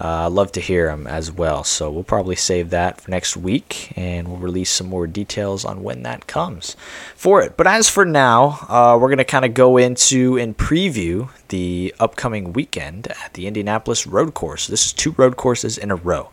uh, 0.00 0.30
love 0.30 0.50
to 0.52 0.60
hear 0.60 0.86
them 0.86 1.06
as 1.06 1.30
well. 1.30 1.62
So 1.62 1.90
we'll 1.90 2.04
probably 2.04 2.36
save 2.36 2.70
that 2.70 3.00
for 3.00 3.10
next 3.10 3.36
week 3.36 3.92
and 3.96 4.26
we'll 4.26 4.38
release 4.38 4.70
some 4.70 4.86
more 4.86 5.06
details 5.06 5.64
on 5.64 5.82
when 5.82 6.02
that 6.04 6.26
comes 6.26 6.74
for 7.14 7.42
it. 7.42 7.56
But 7.56 7.66
as 7.66 7.88
for 7.88 8.06
now, 8.06 8.66
uh, 8.68 8.98
we're 8.98 9.08
going 9.08 9.18
to 9.18 9.24
kind 9.24 9.44
of 9.44 9.52
go 9.52 9.76
into 9.76 10.38
and 10.38 10.56
preview 10.56 11.28
the 11.48 11.94
upcoming 12.00 12.54
weekend 12.54 13.08
at 13.08 13.34
the 13.34 13.46
Indianapolis 13.46 14.06
Road 14.06 14.32
Course. 14.32 14.66
This 14.66 14.86
is 14.86 14.92
two 14.92 15.12
road 15.18 15.36
courses 15.36 15.76
in 15.76 15.90
a 15.90 15.96
row. 15.96 16.30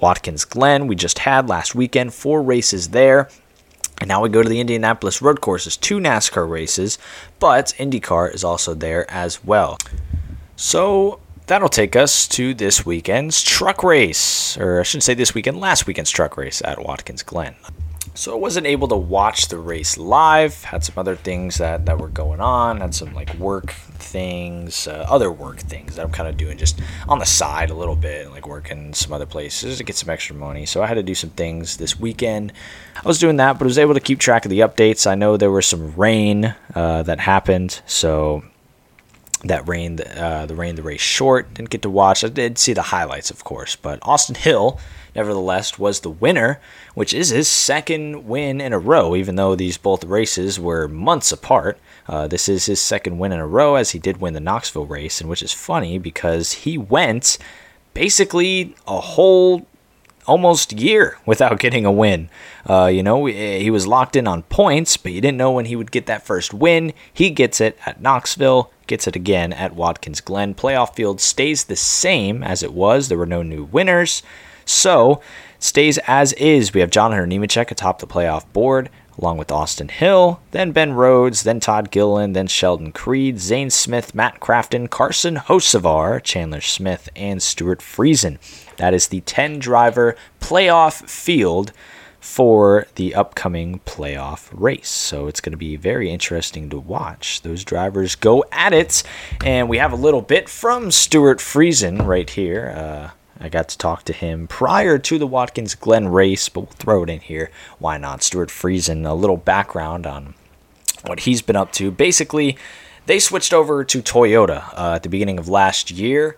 Watkins 0.00 0.44
Glen, 0.44 0.86
we 0.86 0.94
just 0.94 1.20
had 1.20 1.48
last 1.48 1.74
weekend, 1.74 2.14
four 2.14 2.40
races 2.40 2.90
there. 2.90 3.28
And 4.00 4.06
now 4.06 4.22
we 4.22 4.28
go 4.28 4.44
to 4.44 4.48
the 4.48 4.60
Indianapolis 4.60 5.20
Road 5.20 5.40
Courses, 5.40 5.76
two 5.76 5.98
NASCAR 5.98 6.48
races, 6.48 6.98
but 7.40 7.74
IndyCar 7.78 8.32
is 8.32 8.44
also 8.44 8.72
there 8.74 9.10
as 9.10 9.44
well. 9.44 9.76
So 10.54 11.18
That'll 11.48 11.70
take 11.70 11.96
us 11.96 12.28
to 12.28 12.52
this 12.52 12.84
weekend's 12.84 13.42
truck 13.42 13.82
race, 13.82 14.58
or 14.58 14.80
I 14.80 14.82
shouldn't 14.82 15.04
say 15.04 15.14
this 15.14 15.32
weekend, 15.32 15.58
last 15.58 15.86
weekend's 15.86 16.10
truck 16.10 16.36
race 16.36 16.60
at 16.62 16.78
Watkins 16.78 17.22
Glen. 17.22 17.54
So 18.12 18.34
I 18.34 18.36
wasn't 18.36 18.66
able 18.66 18.86
to 18.88 18.96
watch 18.96 19.48
the 19.48 19.56
race 19.56 19.96
live. 19.96 20.62
Had 20.64 20.84
some 20.84 20.98
other 20.98 21.16
things 21.16 21.56
that, 21.56 21.86
that 21.86 21.98
were 21.98 22.08
going 22.08 22.40
on. 22.40 22.82
Had 22.82 22.94
some 22.94 23.14
like 23.14 23.32
work 23.36 23.70
things, 23.70 24.86
uh, 24.86 25.06
other 25.08 25.32
work 25.32 25.56
things 25.56 25.96
that 25.96 26.04
I'm 26.04 26.12
kind 26.12 26.28
of 26.28 26.36
doing 26.36 26.58
just 26.58 26.82
on 27.08 27.18
the 27.18 27.24
side 27.24 27.70
a 27.70 27.74
little 27.74 27.96
bit, 27.96 28.30
like 28.30 28.46
working 28.46 28.92
some 28.92 29.14
other 29.14 29.24
places 29.24 29.78
to 29.78 29.84
get 29.84 29.96
some 29.96 30.10
extra 30.10 30.36
money. 30.36 30.66
So 30.66 30.82
I 30.82 30.86
had 30.86 30.94
to 30.94 31.02
do 31.02 31.14
some 31.14 31.30
things 31.30 31.78
this 31.78 31.98
weekend. 31.98 32.52
I 32.94 33.08
was 33.08 33.18
doing 33.18 33.36
that, 33.36 33.54
but 33.54 33.64
I 33.64 33.68
was 33.68 33.78
able 33.78 33.94
to 33.94 34.00
keep 34.00 34.18
track 34.18 34.44
of 34.44 34.50
the 34.50 34.60
updates. 34.60 35.10
I 35.10 35.14
know 35.14 35.38
there 35.38 35.50
was 35.50 35.66
some 35.66 35.94
rain 35.96 36.54
uh, 36.74 37.04
that 37.04 37.20
happened, 37.20 37.80
so 37.86 38.42
that 39.44 39.68
rained 39.68 40.00
uh, 40.00 40.46
the 40.46 40.54
rain 40.54 40.74
the 40.74 40.82
race 40.82 41.00
short. 41.00 41.54
Didn't 41.54 41.70
get 41.70 41.82
to 41.82 41.90
watch. 41.90 42.24
I 42.24 42.28
did 42.28 42.58
see 42.58 42.72
the 42.72 42.82
highlights, 42.82 43.30
of 43.30 43.44
course, 43.44 43.76
but 43.76 43.98
Austin 44.02 44.34
Hill, 44.34 44.80
nevertheless, 45.14 45.78
was 45.78 46.00
the 46.00 46.10
winner, 46.10 46.60
which 46.94 47.14
is 47.14 47.28
his 47.30 47.48
second 47.48 48.26
win 48.26 48.60
in 48.60 48.72
a 48.72 48.78
row. 48.78 49.14
Even 49.14 49.36
though 49.36 49.54
these 49.54 49.78
both 49.78 50.04
races 50.04 50.58
were 50.58 50.88
months 50.88 51.30
apart, 51.30 51.78
uh, 52.08 52.26
this 52.26 52.48
is 52.48 52.66
his 52.66 52.80
second 52.80 53.18
win 53.18 53.32
in 53.32 53.38
a 53.38 53.46
row, 53.46 53.76
as 53.76 53.90
he 53.90 53.98
did 53.98 54.20
win 54.20 54.34
the 54.34 54.40
Knoxville 54.40 54.86
race, 54.86 55.20
and 55.20 55.30
which 55.30 55.42
is 55.42 55.52
funny 55.52 55.98
because 55.98 56.52
he 56.52 56.76
went 56.76 57.38
basically 57.94 58.74
a 58.86 59.00
whole 59.00 59.66
almost 60.26 60.72
year 60.72 61.18
without 61.26 61.58
getting 61.60 61.84
a 61.84 61.92
win. 61.92 62.28
Uh, 62.68 62.86
you 62.86 63.02
know, 63.02 63.26
he 63.26 63.70
was 63.70 63.86
locked 63.86 64.16
in 64.16 64.26
on 64.26 64.42
points, 64.44 64.96
but 64.96 65.12
you 65.12 65.20
didn't 65.20 65.38
know 65.38 65.52
when 65.52 65.66
he 65.66 65.76
would 65.76 65.92
get 65.92 66.06
that 66.06 66.26
first 66.26 66.52
win. 66.52 66.92
He 67.12 67.30
gets 67.30 67.60
it 67.60 67.78
at 67.86 68.00
Knoxville, 68.00 68.70
gets 68.88 69.06
it 69.06 69.14
again 69.14 69.52
at 69.52 69.76
Watkins 69.76 70.20
Glen. 70.20 70.54
Playoff 70.54 70.94
field 70.94 71.20
stays 71.20 71.64
the 71.64 71.76
same 71.76 72.42
as 72.42 72.62
it 72.62 72.72
was. 72.72 73.08
There 73.08 73.18
were 73.18 73.26
no 73.26 73.42
new 73.42 73.64
winners. 73.64 74.22
So, 74.64 75.22
stays 75.60 75.98
as 76.06 76.32
is. 76.34 76.74
We 76.74 76.80
have 76.80 76.90
John 76.90 77.12
Hunter 77.12 77.26
Nemechek 77.26 77.70
atop 77.70 78.00
the 78.00 78.06
playoff 78.06 78.52
board 78.52 78.90
along 79.18 79.36
with 79.36 79.50
Austin 79.50 79.88
Hill, 79.88 80.40
then 80.52 80.70
Ben 80.70 80.92
Rhodes, 80.92 81.42
then 81.42 81.58
Todd 81.58 81.90
Gilliland, 81.90 82.36
then 82.36 82.46
Sheldon 82.46 82.92
Creed, 82.92 83.40
Zane 83.40 83.70
Smith, 83.70 84.14
Matt 84.14 84.38
Crafton, 84.38 84.88
Carson 84.88 85.36
Hocevar, 85.36 86.22
Chandler 86.22 86.60
Smith, 86.60 87.08
and 87.16 87.42
Stewart 87.42 87.80
Friesen. 87.80 88.38
That 88.76 88.94
is 88.94 89.08
the 89.08 89.20
10 89.22 89.58
driver 89.58 90.14
playoff 90.40 91.08
field 91.08 91.72
for 92.20 92.86
the 92.96 93.14
upcoming 93.14 93.80
playoff 93.80 94.48
race. 94.52 94.88
So 94.88 95.28
it's 95.28 95.40
going 95.40 95.52
to 95.52 95.56
be 95.56 95.76
very 95.76 96.10
interesting 96.10 96.68
to 96.70 96.78
watch 96.78 97.42
those 97.42 97.64
drivers 97.64 98.14
go 98.14 98.44
at 98.52 98.72
it. 98.72 99.02
And 99.44 99.68
we 99.68 99.78
have 99.78 99.92
a 99.92 99.96
little 99.96 100.22
bit 100.22 100.48
from 100.48 100.90
Stewart 100.90 101.38
Friesen 101.38 102.04
right 102.04 102.28
here. 102.28 102.74
Uh, 102.76 103.10
I 103.40 103.48
got 103.48 103.68
to 103.68 103.78
talk 103.78 104.02
to 104.04 104.12
him 104.12 104.48
prior 104.48 104.98
to 104.98 105.18
the 105.18 105.26
Watkins 105.26 105.76
Glen 105.76 106.08
race, 106.08 106.48
but 106.48 106.60
we'll 106.62 106.72
throw 106.72 107.04
it 107.04 107.10
in 107.10 107.20
here. 107.20 107.50
Why 107.78 107.96
not? 107.96 108.22
Stewart 108.22 108.48
Friesen, 108.48 109.08
a 109.08 109.14
little 109.14 109.36
background 109.36 110.06
on 110.06 110.34
what 111.06 111.20
he's 111.20 111.40
been 111.40 111.54
up 111.54 111.70
to. 111.74 111.92
Basically, 111.92 112.58
they 113.06 113.20
switched 113.20 113.54
over 113.54 113.84
to 113.84 114.02
Toyota 114.02 114.74
uh, 114.76 114.94
at 114.96 115.04
the 115.04 115.08
beginning 115.08 115.38
of 115.38 115.48
last 115.48 115.90
year, 115.90 116.36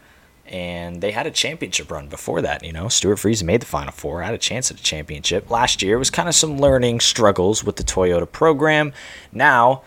and 0.50 1.00
they 1.00 1.12
had 1.12 1.26
a 1.26 1.30
championship 1.30 1.90
run 1.90 2.08
before 2.08 2.42
that. 2.42 2.64
You 2.64 2.72
know, 2.72 2.88
Stewart 2.88 3.18
Friesen 3.18 3.44
made 3.44 3.62
the 3.62 3.66
Final 3.66 3.92
Four, 3.92 4.22
had 4.22 4.34
a 4.34 4.38
chance 4.38 4.70
at 4.70 4.80
a 4.80 4.82
championship. 4.82 5.48
Last 5.50 5.80
year 5.80 5.98
was 5.98 6.10
kind 6.10 6.28
of 6.28 6.34
some 6.34 6.58
learning 6.58 7.00
struggles 7.00 7.62
with 7.62 7.76
the 7.76 7.84
Toyota 7.84 8.30
program. 8.30 8.92
Now, 9.32 9.82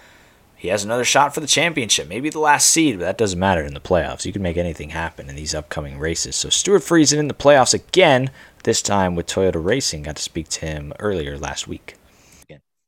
he 0.55 0.69
has 0.69 0.85
another 0.85 1.03
shot 1.03 1.33
for 1.33 1.41
the 1.41 1.47
championship, 1.47 2.07
maybe 2.07 2.29
the 2.29 2.39
last 2.39 2.69
seed, 2.69 2.99
but 2.99 3.05
that 3.05 3.17
doesn't 3.17 3.37
matter 3.37 3.63
in 3.63 3.73
the 3.73 3.81
playoffs. 3.81 4.25
You 4.25 4.31
can 4.31 4.41
make 4.41 4.55
anything 4.55 4.91
happen 4.91 5.29
in 5.29 5.35
these 5.35 5.53
upcoming 5.53 5.99
races. 5.99 6.37
So 6.37 6.47
Stewart 6.47 6.81
Friesen 6.81 7.17
in 7.17 7.27
the 7.27 7.33
playoffs 7.33 7.73
again, 7.73 8.31
this 8.63 8.81
time 8.81 9.15
with 9.15 9.27
Toyota 9.27 9.63
Racing. 9.63 10.03
Got 10.03 10.15
to 10.15 10.21
speak 10.21 10.47
to 10.47 10.65
him 10.65 10.93
earlier 10.99 11.37
last 11.37 11.67
week. 11.67 11.95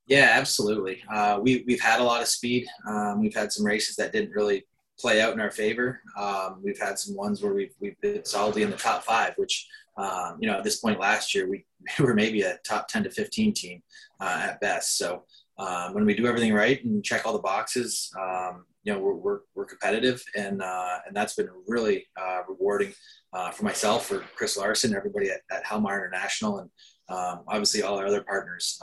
Yeah, 0.08 0.30
absolutely. 0.32 1.04
Uh, 1.12 1.40
we, 1.42 1.66
we've 1.68 1.82
had 1.82 2.00
a 2.00 2.04
lot 2.04 2.22
of 2.22 2.28
speed. 2.28 2.68
Um, 2.88 3.20
we've 3.20 3.36
had 3.36 3.52
some 3.52 3.66
races 3.66 3.96
that 3.98 4.14
didn't 4.14 4.32
really 4.32 4.66
play 5.00 5.22
out 5.22 5.34
in 5.34 5.39
our 5.39 5.52
favor. 5.52 6.02
Um, 6.18 6.62
we've 6.64 6.80
had 6.80 6.98
some 6.98 7.16
ones 7.16 7.41
where 7.41 7.54
we've, 7.54 7.74
we've 7.80 8.00
been 8.02 8.26
solidly 8.26 8.64
in 8.64 8.72
the 8.72 8.78
top 8.78 9.04
five, 9.04 9.34
which, 9.38 9.68
um, 9.98 10.38
you 10.39 10.50
know, 10.50 10.58
at 10.58 10.64
this 10.64 10.80
point 10.80 11.00
last 11.00 11.34
year, 11.36 11.50
we, 11.50 11.66
we 12.00 12.06
were 12.06 12.14
maybe 12.14 12.41
a 12.41 12.58
top 12.66 12.88
10 12.88 13.04
to 13.04 13.12
15 13.12 13.54
team 13.54 13.84
uh, 14.20 14.48
at 14.50 14.62
best. 14.62 14.98
So 14.98 15.24
um, 15.58 15.93
when 15.93 16.06
we 16.06 16.16
do 16.16 16.28
everything 16.28 16.54
right 16.54 16.84
and 16.84 17.04
check 17.04 17.26
all 17.26 17.34
the 17.34 17.39
boxes, 17.39 18.12
um, 18.20 18.66
you 18.84 18.93
know, 18.93 19.00
we're, 19.00 19.16
we're, 19.16 19.39
we're 19.56 19.66
competitive 19.66 20.24
and, 20.36 20.62
uh, 20.62 21.00
and 21.08 21.16
that's 21.16 21.36
been 21.36 21.50
really 21.68 22.06
uh, 22.20 22.41
rewarding 22.48 22.93
uh, 23.34 23.52
for 23.52 23.64
myself, 23.64 24.06
for 24.06 24.20
Chris 24.36 24.58
Larsen, 24.58 24.96
everybody 24.96 25.30
at, 25.30 25.41
at 25.52 25.66
Halmar 25.66 25.98
International, 25.98 26.60
and 26.60 26.70
um, 27.10 27.43
obviously 27.48 27.82
all 27.82 27.98
our 27.98 28.06
other 28.06 28.24
partners. 28.24 28.80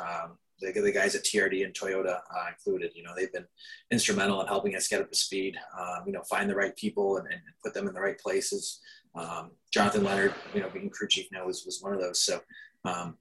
The, 0.62 0.80
the, 0.80 0.92
guys 0.92 1.14
at 1.14 1.24
TRD 1.24 1.64
and 1.64 1.74
Toyota 1.74 2.16
uh, 2.16 2.46
included, 2.48 2.92
you 2.94 3.02
know, 3.02 3.10
they've 3.16 3.32
been 3.32 3.46
instrumental 3.90 4.40
in 4.40 4.46
helping 4.46 4.76
us 4.76 4.88
get 4.88 5.00
up 5.00 5.10
to 5.10 5.16
speed, 5.16 5.56
um, 5.78 6.04
you 6.06 6.12
know, 6.12 6.22
find 6.22 6.48
the 6.48 6.54
right 6.54 6.74
people 6.76 7.16
and, 7.18 7.26
and, 7.26 7.40
put 7.62 7.74
them 7.74 7.88
in 7.88 7.94
the 7.94 8.00
right 8.00 8.18
places. 8.18 8.80
Um, 9.14 9.50
Jonathan 9.72 10.04
Leonard, 10.04 10.34
you 10.54 10.60
know, 10.60 10.70
being 10.70 10.90
crew 10.90 11.08
chief 11.08 11.28
now 11.32 11.46
was, 11.46 11.64
was 11.64 11.80
one 11.82 11.92
of 11.92 12.00
those. 12.00 12.20
So, 12.22 12.40
um, 12.84 13.18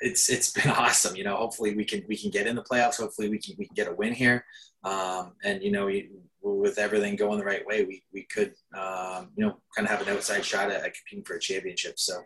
it's 0.00 0.28
it's 0.28 0.52
been 0.52 0.70
awesome. 0.76 1.16
You 1.16 1.24
know, 1.24 1.36
hopefully 1.36 1.74
we 1.74 1.84
can 1.84 2.04
we 2.08 2.16
can 2.16 2.30
get 2.30 2.46
in 2.46 2.56
the 2.56 2.62
playoffs. 2.62 2.98
Hopefully 2.98 3.28
we 3.28 3.38
can 3.38 3.54
we 3.58 3.66
can 3.66 3.74
get 3.74 3.88
a 3.88 3.94
win 3.94 4.12
here. 4.12 4.44
Um, 4.84 5.32
and 5.42 5.62
you 5.62 5.72
know, 5.72 5.90
with 6.42 6.78
everything 6.78 7.16
going 7.16 7.38
the 7.38 7.44
right 7.44 7.66
way, 7.66 7.84
we 7.84 8.02
we 8.12 8.24
could 8.24 8.54
um, 8.76 9.30
you 9.36 9.44
know 9.44 9.58
kind 9.74 9.86
of 9.86 9.90
have 9.90 10.06
an 10.06 10.14
outside 10.14 10.44
shot 10.44 10.70
at, 10.70 10.84
at 10.84 10.94
competing 10.94 11.24
for 11.24 11.36
a 11.36 11.40
championship. 11.40 11.98
So. 11.98 12.22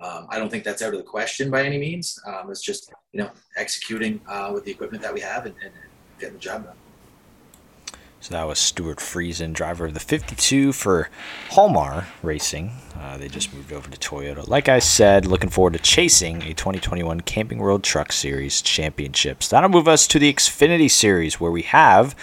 Um, 0.00 0.26
I 0.28 0.38
don't 0.38 0.50
think 0.50 0.64
that's 0.64 0.82
out 0.82 0.92
of 0.92 0.98
the 0.98 1.04
question 1.04 1.50
by 1.50 1.64
any 1.64 1.78
means. 1.78 2.18
Um, 2.26 2.50
it's 2.50 2.62
just 2.62 2.92
you 3.12 3.20
know 3.20 3.30
executing 3.56 4.20
uh, 4.28 4.50
with 4.52 4.64
the 4.64 4.70
equipment 4.70 5.02
that 5.02 5.14
we 5.14 5.20
have 5.20 5.46
and, 5.46 5.54
and 5.62 5.72
getting 6.18 6.34
the 6.34 6.40
job 6.40 6.64
done. 6.64 6.76
So 8.24 8.32
that 8.32 8.44
was 8.44 8.58
Stewart 8.58 9.00
Friesen, 9.00 9.52
driver 9.52 9.84
of 9.84 9.92
the 9.92 10.00
52 10.00 10.72
for 10.72 11.10
Halmar 11.50 12.06
Racing. 12.22 12.72
Uh, 12.98 13.18
they 13.18 13.28
just 13.28 13.52
moved 13.52 13.70
over 13.70 13.90
to 13.90 13.98
Toyota. 13.98 14.48
Like 14.48 14.66
I 14.66 14.78
said, 14.78 15.26
looking 15.26 15.50
forward 15.50 15.74
to 15.74 15.78
chasing 15.78 16.42
a 16.42 16.54
2021 16.54 17.20
Camping 17.20 17.58
World 17.58 17.84
Truck 17.84 18.12
Series 18.12 18.62
championships. 18.62 19.48
That'll 19.48 19.68
move 19.68 19.86
us 19.86 20.06
to 20.06 20.18
the 20.18 20.32
Xfinity 20.32 20.90
Series, 20.90 21.38
where 21.38 21.50
we 21.50 21.62
have 21.62 22.16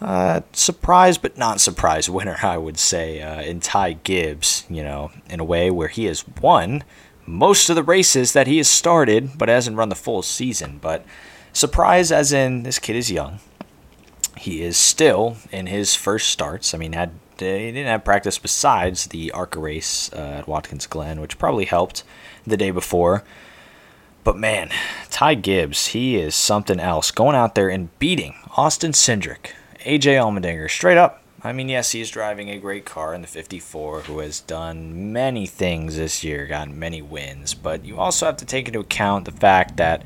uh, 0.00 0.42
surprise 0.52 1.18
but 1.18 1.36
not 1.36 1.60
surprise 1.60 2.08
winner, 2.08 2.36
I 2.42 2.58
would 2.58 2.78
say, 2.78 3.22
uh, 3.22 3.42
in 3.42 3.60
Ty 3.60 3.94
Gibbs. 4.04 4.64
You 4.68 4.82
know, 4.82 5.10
in 5.28 5.40
a 5.40 5.44
way 5.44 5.70
where 5.70 5.88
he 5.88 6.04
has 6.04 6.24
won 6.40 6.84
most 7.26 7.68
of 7.68 7.76
the 7.76 7.82
races 7.82 8.32
that 8.32 8.46
he 8.46 8.56
has 8.56 8.68
started, 8.68 9.36
but 9.36 9.48
hasn't 9.48 9.76
run 9.76 9.90
the 9.90 9.94
full 9.94 10.22
season. 10.22 10.78
But 10.80 11.04
surprise, 11.52 12.10
as 12.10 12.32
in 12.32 12.62
this 12.62 12.78
kid 12.78 12.96
is 12.96 13.10
young 13.10 13.40
he 14.38 14.62
is 14.62 14.76
still 14.76 15.36
in 15.50 15.66
his 15.66 15.94
first 15.94 16.28
starts. 16.28 16.72
I 16.72 16.78
mean, 16.78 16.92
had 16.92 17.10
he 17.38 17.70
didn't 17.72 17.86
have 17.86 18.04
practice 18.04 18.38
besides 18.38 19.06
the 19.06 19.30
ARCA 19.30 19.60
race 19.60 20.12
uh, 20.12 20.38
at 20.38 20.48
Watkins 20.48 20.86
Glen, 20.86 21.20
which 21.20 21.38
probably 21.38 21.66
helped 21.66 22.02
the 22.44 22.56
day 22.56 22.72
before. 22.72 23.22
But 24.24 24.36
man, 24.36 24.70
Ty 25.10 25.36
Gibbs, 25.36 25.88
he 25.88 26.16
is 26.16 26.34
something 26.34 26.80
else. 26.80 27.12
Going 27.12 27.36
out 27.36 27.54
there 27.54 27.68
and 27.68 27.96
beating 28.00 28.34
Austin 28.56 28.90
Cindric, 28.92 29.52
AJ 29.80 30.16
Allmendinger, 30.16 30.70
straight 30.70 30.98
up. 30.98 31.22
I 31.42 31.52
mean, 31.52 31.68
yes, 31.68 31.92
he's 31.92 32.10
driving 32.10 32.50
a 32.50 32.58
great 32.58 32.84
car 32.84 33.14
in 33.14 33.20
the 33.20 33.28
54 33.28 34.02
who 34.02 34.18
has 34.18 34.40
done 34.40 35.12
many 35.12 35.46
things 35.46 35.96
this 35.96 36.24
year, 36.24 36.46
gotten 36.46 36.78
many 36.78 37.00
wins. 37.00 37.54
But 37.54 37.84
you 37.84 37.96
also 37.96 38.26
have 38.26 38.36
to 38.38 38.44
take 38.44 38.66
into 38.66 38.80
account 38.80 39.24
the 39.24 39.32
fact 39.32 39.76
that 39.76 40.02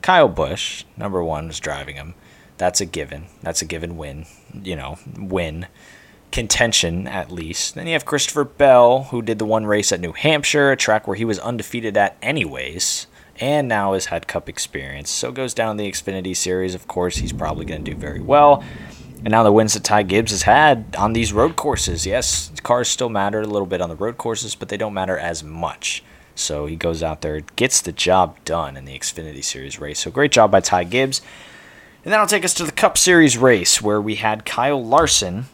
Kyle 0.00 0.28
Busch, 0.28 0.84
number 0.96 1.24
one, 1.24 1.48
was 1.48 1.58
driving 1.58 1.96
him. 1.96 2.14
That's 2.56 2.80
a 2.80 2.86
given. 2.86 3.26
That's 3.42 3.62
a 3.62 3.66
given 3.66 3.96
win. 3.96 4.26
You 4.54 4.76
know, 4.76 4.98
win 5.18 5.66
contention 6.30 7.06
at 7.08 7.32
least. 7.32 7.74
Then 7.74 7.86
you 7.86 7.94
have 7.94 8.04
Christopher 8.04 8.44
Bell, 8.44 9.04
who 9.04 9.22
did 9.22 9.38
the 9.38 9.44
one 9.44 9.66
race 9.66 9.90
at 9.90 10.00
New 10.00 10.12
Hampshire, 10.12 10.70
a 10.70 10.76
track 10.76 11.06
where 11.06 11.16
he 11.16 11.24
was 11.24 11.38
undefeated 11.38 11.96
at 11.96 12.16
anyways, 12.22 13.06
and 13.40 13.66
now 13.66 13.94
has 13.94 14.06
had 14.06 14.28
Cup 14.28 14.48
experience. 14.48 15.10
So 15.10 15.32
goes 15.32 15.54
down 15.54 15.76
the 15.76 15.90
Xfinity 15.90 16.36
Series. 16.36 16.74
Of 16.74 16.86
course, 16.86 17.16
he's 17.16 17.32
probably 17.32 17.64
going 17.64 17.84
to 17.84 17.90
do 17.90 17.96
very 17.96 18.20
well. 18.20 18.62
And 19.26 19.32
now 19.32 19.42
the 19.42 19.50
wins 19.50 19.74
that 19.74 19.82
Ty 19.82 20.04
Gibbs 20.04 20.30
has 20.30 20.42
had 20.42 20.94
on 20.96 21.12
these 21.12 21.32
road 21.32 21.56
courses. 21.56 22.06
Yes, 22.06 22.52
cars 22.62 22.86
still 22.86 23.08
matter 23.08 23.40
a 23.40 23.46
little 23.48 23.66
bit 23.66 23.80
on 23.80 23.88
the 23.88 23.96
road 23.96 24.18
courses, 24.18 24.54
but 24.54 24.68
they 24.68 24.76
don't 24.76 24.94
matter 24.94 25.18
as 25.18 25.42
much. 25.42 26.04
So 26.36 26.66
he 26.66 26.76
goes 26.76 27.02
out 27.02 27.22
there, 27.22 27.40
gets 27.40 27.80
the 27.80 27.90
job 27.90 28.36
done 28.44 28.76
in 28.76 28.84
the 28.84 28.96
Xfinity 28.96 29.42
Series 29.42 29.80
race. 29.80 29.98
So 29.98 30.12
great 30.12 30.30
job 30.30 30.52
by 30.52 30.60
Ty 30.60 30.84
Gibbs. 30.84 31.22
And 32.04 32.12
that'll 32.12 32.28
take 32.28 32.44
us 32.44 32.54
to 32.54 32.62
the 32.62 32.70
Cup 32.70 32.96
Series 32.96 33.36
race 33.36 33.82
where 33.82 34.00
we 34.00 34.14
had 34.14 34.44
Kyle 34.44 34.80
Larson 34.80 35.46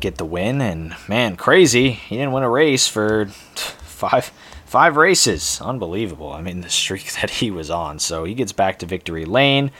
get 0.00 0.16
the 0.16 0.24
win. 0.24 0.62
And 0.62 0.96
man, 1.06 1.36
crazy. 1.36 1.90
He 1.90 2.16
didn't 2.16 2.32
win 2.32 2.42
a 2.42 2.48
race 2.48 2.88
for 2.88 3.26
five 3.26 4.32
five 4.64 4.96
races. 4.96 5.60
Unbelievable. 5.60 6.32
I 6.32 6.40
mean, 6.40 6.62
the 6.62 6.70
streak 6.70 7.12
that 7.20 7.28
he 7.28 7.50
was 7.50 7.68
on. 7.68 7.98
So 7.98 8.24
he 8.24 8.32
gets 8.32 8.52
back 8.52 8.78
to 8.78 8.86
victory 8.86 9.26
lane 9.26 9.72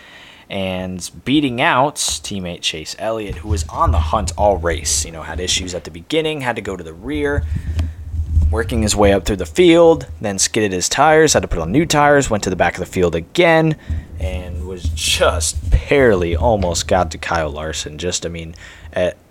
and 0.51 1.11
beating 1.24 1.61
out 1.61 1.96
teammate 1.96 2.62
Chase 2.62 2.96
Elliott, 2.99 3.36
who 3.36 3.49
was 3.49 3.64
on 3.68 3.92
the 3.92 3.99
hunt 4.01 4.32
all 4.36 4.57
race. 4.57 5.05
You 5.05 5.12
know, 5.12 5.22
had 5.22 5.40
issues 5.40 5.74
at 5.74 5.84
the 5.84 5.90
beginning, 5.90 6.40
had 6.40 6.57
to 6.57 6.62
go 6.62 6.76
to 6.76 6.84
the 6.84 6.94
rear, 6.94 7.44
working 8.51 8.82
his 8.82 8.96
way 8.96 9.12
up 9.12 9.24
through 9.26 9.36
the 9.36 9.46
field, 9.46 10.07
then 10.20 10.38
skidded 10.38 10.72
his 10.72 10.88
tires, 10.88 11.34
had 11.34 11.42
to 11.42 11.49
put 11.49 11.59
on 11.59 11.70
new 11.70 11.84
tires, 11.84 12.30
went 12.30 12.42
to 12.44 12.51
the 12.51 12.57
back 12.57 12.74
of 12.74 12.80
the 12.80 12.86
field 12.86 13.14
again, 13.14 13.76
and 14.18 14.66
was 14.66 14.84
just 14.94 15.70
barely 15.70 16.34
almost 16.34 16.88
got 16.88 17.11
to 17.11 17.18
Kyle 17.18 17.51
Larson. 17.51 17.99
Just, 17.99 18.24
I 18.24 18.30
mean, 18.30 18.55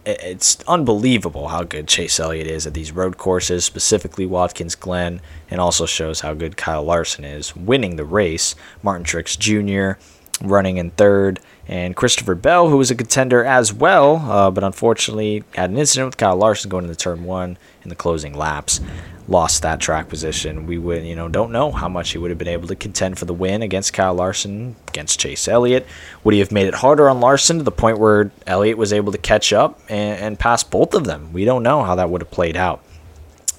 it's 0.06 0.64
unbelievable 0.68 1.50
how 1.50 1.64
good 1.64 1.88
Chase 1.88 2.20
Elliott 2.20 2.48
is 2.48 2.66
at 2.66 2.74
these 2.74 2.92
road 2.92 3.18
courses, 3.18 3.66
specifically 3.66 4.26
Watkins 4.26 4.76
Glen, 4.76 5.20
and 5.50 5.60
also 5.60 5.86
shows 5.86 6.22
how 6.22 6.34
good 6.34 6.56
Kyle 6.56 6.84
Larson 6.84 7.26
is 7.26 7.56
winning 7.56 7.96
the 7.96 8.06
race. 8.06 8.56
Martin 8.84 9.04
Truex 9.04 9.38
Jr. 9.38 10.00
running 10.42 10.78
in 10.78 10.92
third, 10.92 11.40
and 11.68 11.96
Christopher 11.96 12.36
Bell, 12.36 12.70
who 12.70 12.78
was 12.78 12.92
a 12.92 12.96
contender 12.96 13.44
as 13.44 13.74
well, 13.74 14.18
uh, 14.18 14.52
but 14.52 14.64
unfortunately 14.64 15.44
had 15.56 15.70
an 15.70 15.78
incident 15.78 16.08
with 16.08 16.18
Kyle 16.18 16.38
Larson 16.38 16.70
going 16.70 16.86
into 16.86 16.96
turn 16.96 17.24
one 17.24 17.58
in 17.84 17.90
the 17.90 17.96
closing 17.96 18.34
laps 18.34 18.80
lost 19.28 19.62
that 19.62 19.80
track 19.80 20.08
position, 20.08 20.66
we 20.66 20.78
would, 20.78 21.06
you 21.06 21.16
know, 21.16 21.28
don't 21.28 21.52
know 21.52 21.72
how 21.72 21.90
much 21.90 22.12
he 22.12 22.18
would 22.18 22.32
have 22.32 22.38
been 22.38 22.48
able 22.48 22.68
to 22.68 22.76
contend 22.76 23.20
for 23.20 23.26
the 23.26 23.34
win 23.34 23.62
against 23.62 23.94
Kyle 23.94 24.14
Larson, 24.14 24.76
against 24.88 25.20
Chase 25.20 25.48
Elliott. 25.48 25.86
Would 26.24 26.34
he 26.34 26.40
have 26.40 26.52
made 26.52 26.68
it 26.68 26.76
harder 26.76 27.10
on 27.10 27.20
Larson 27.20 27.58
to 27.58 27.64
the 27.64 27.72
point 27.72 28.00
where 28.00 28.32
Elliott 28.46 28.78
was 28.78 28.94
able 28.94 29.12
to 29.12 29.18
catch 29.18 29.52
up 29.52 29.80
and, 29.90 30.20
and 30.20 30.40
pass 30.40 30.64
both 30.64 30.94
of 30.94 31.06
them? 31.06 31.34
We 31.34 31.46
don't 31.46 31.64
know 31.64 31.84
how 31.84 31.96
that 31.96 32.10
would 32.10 32.22
have 32.22 32.32
played 32.32 32.56
out. 32.56 32.84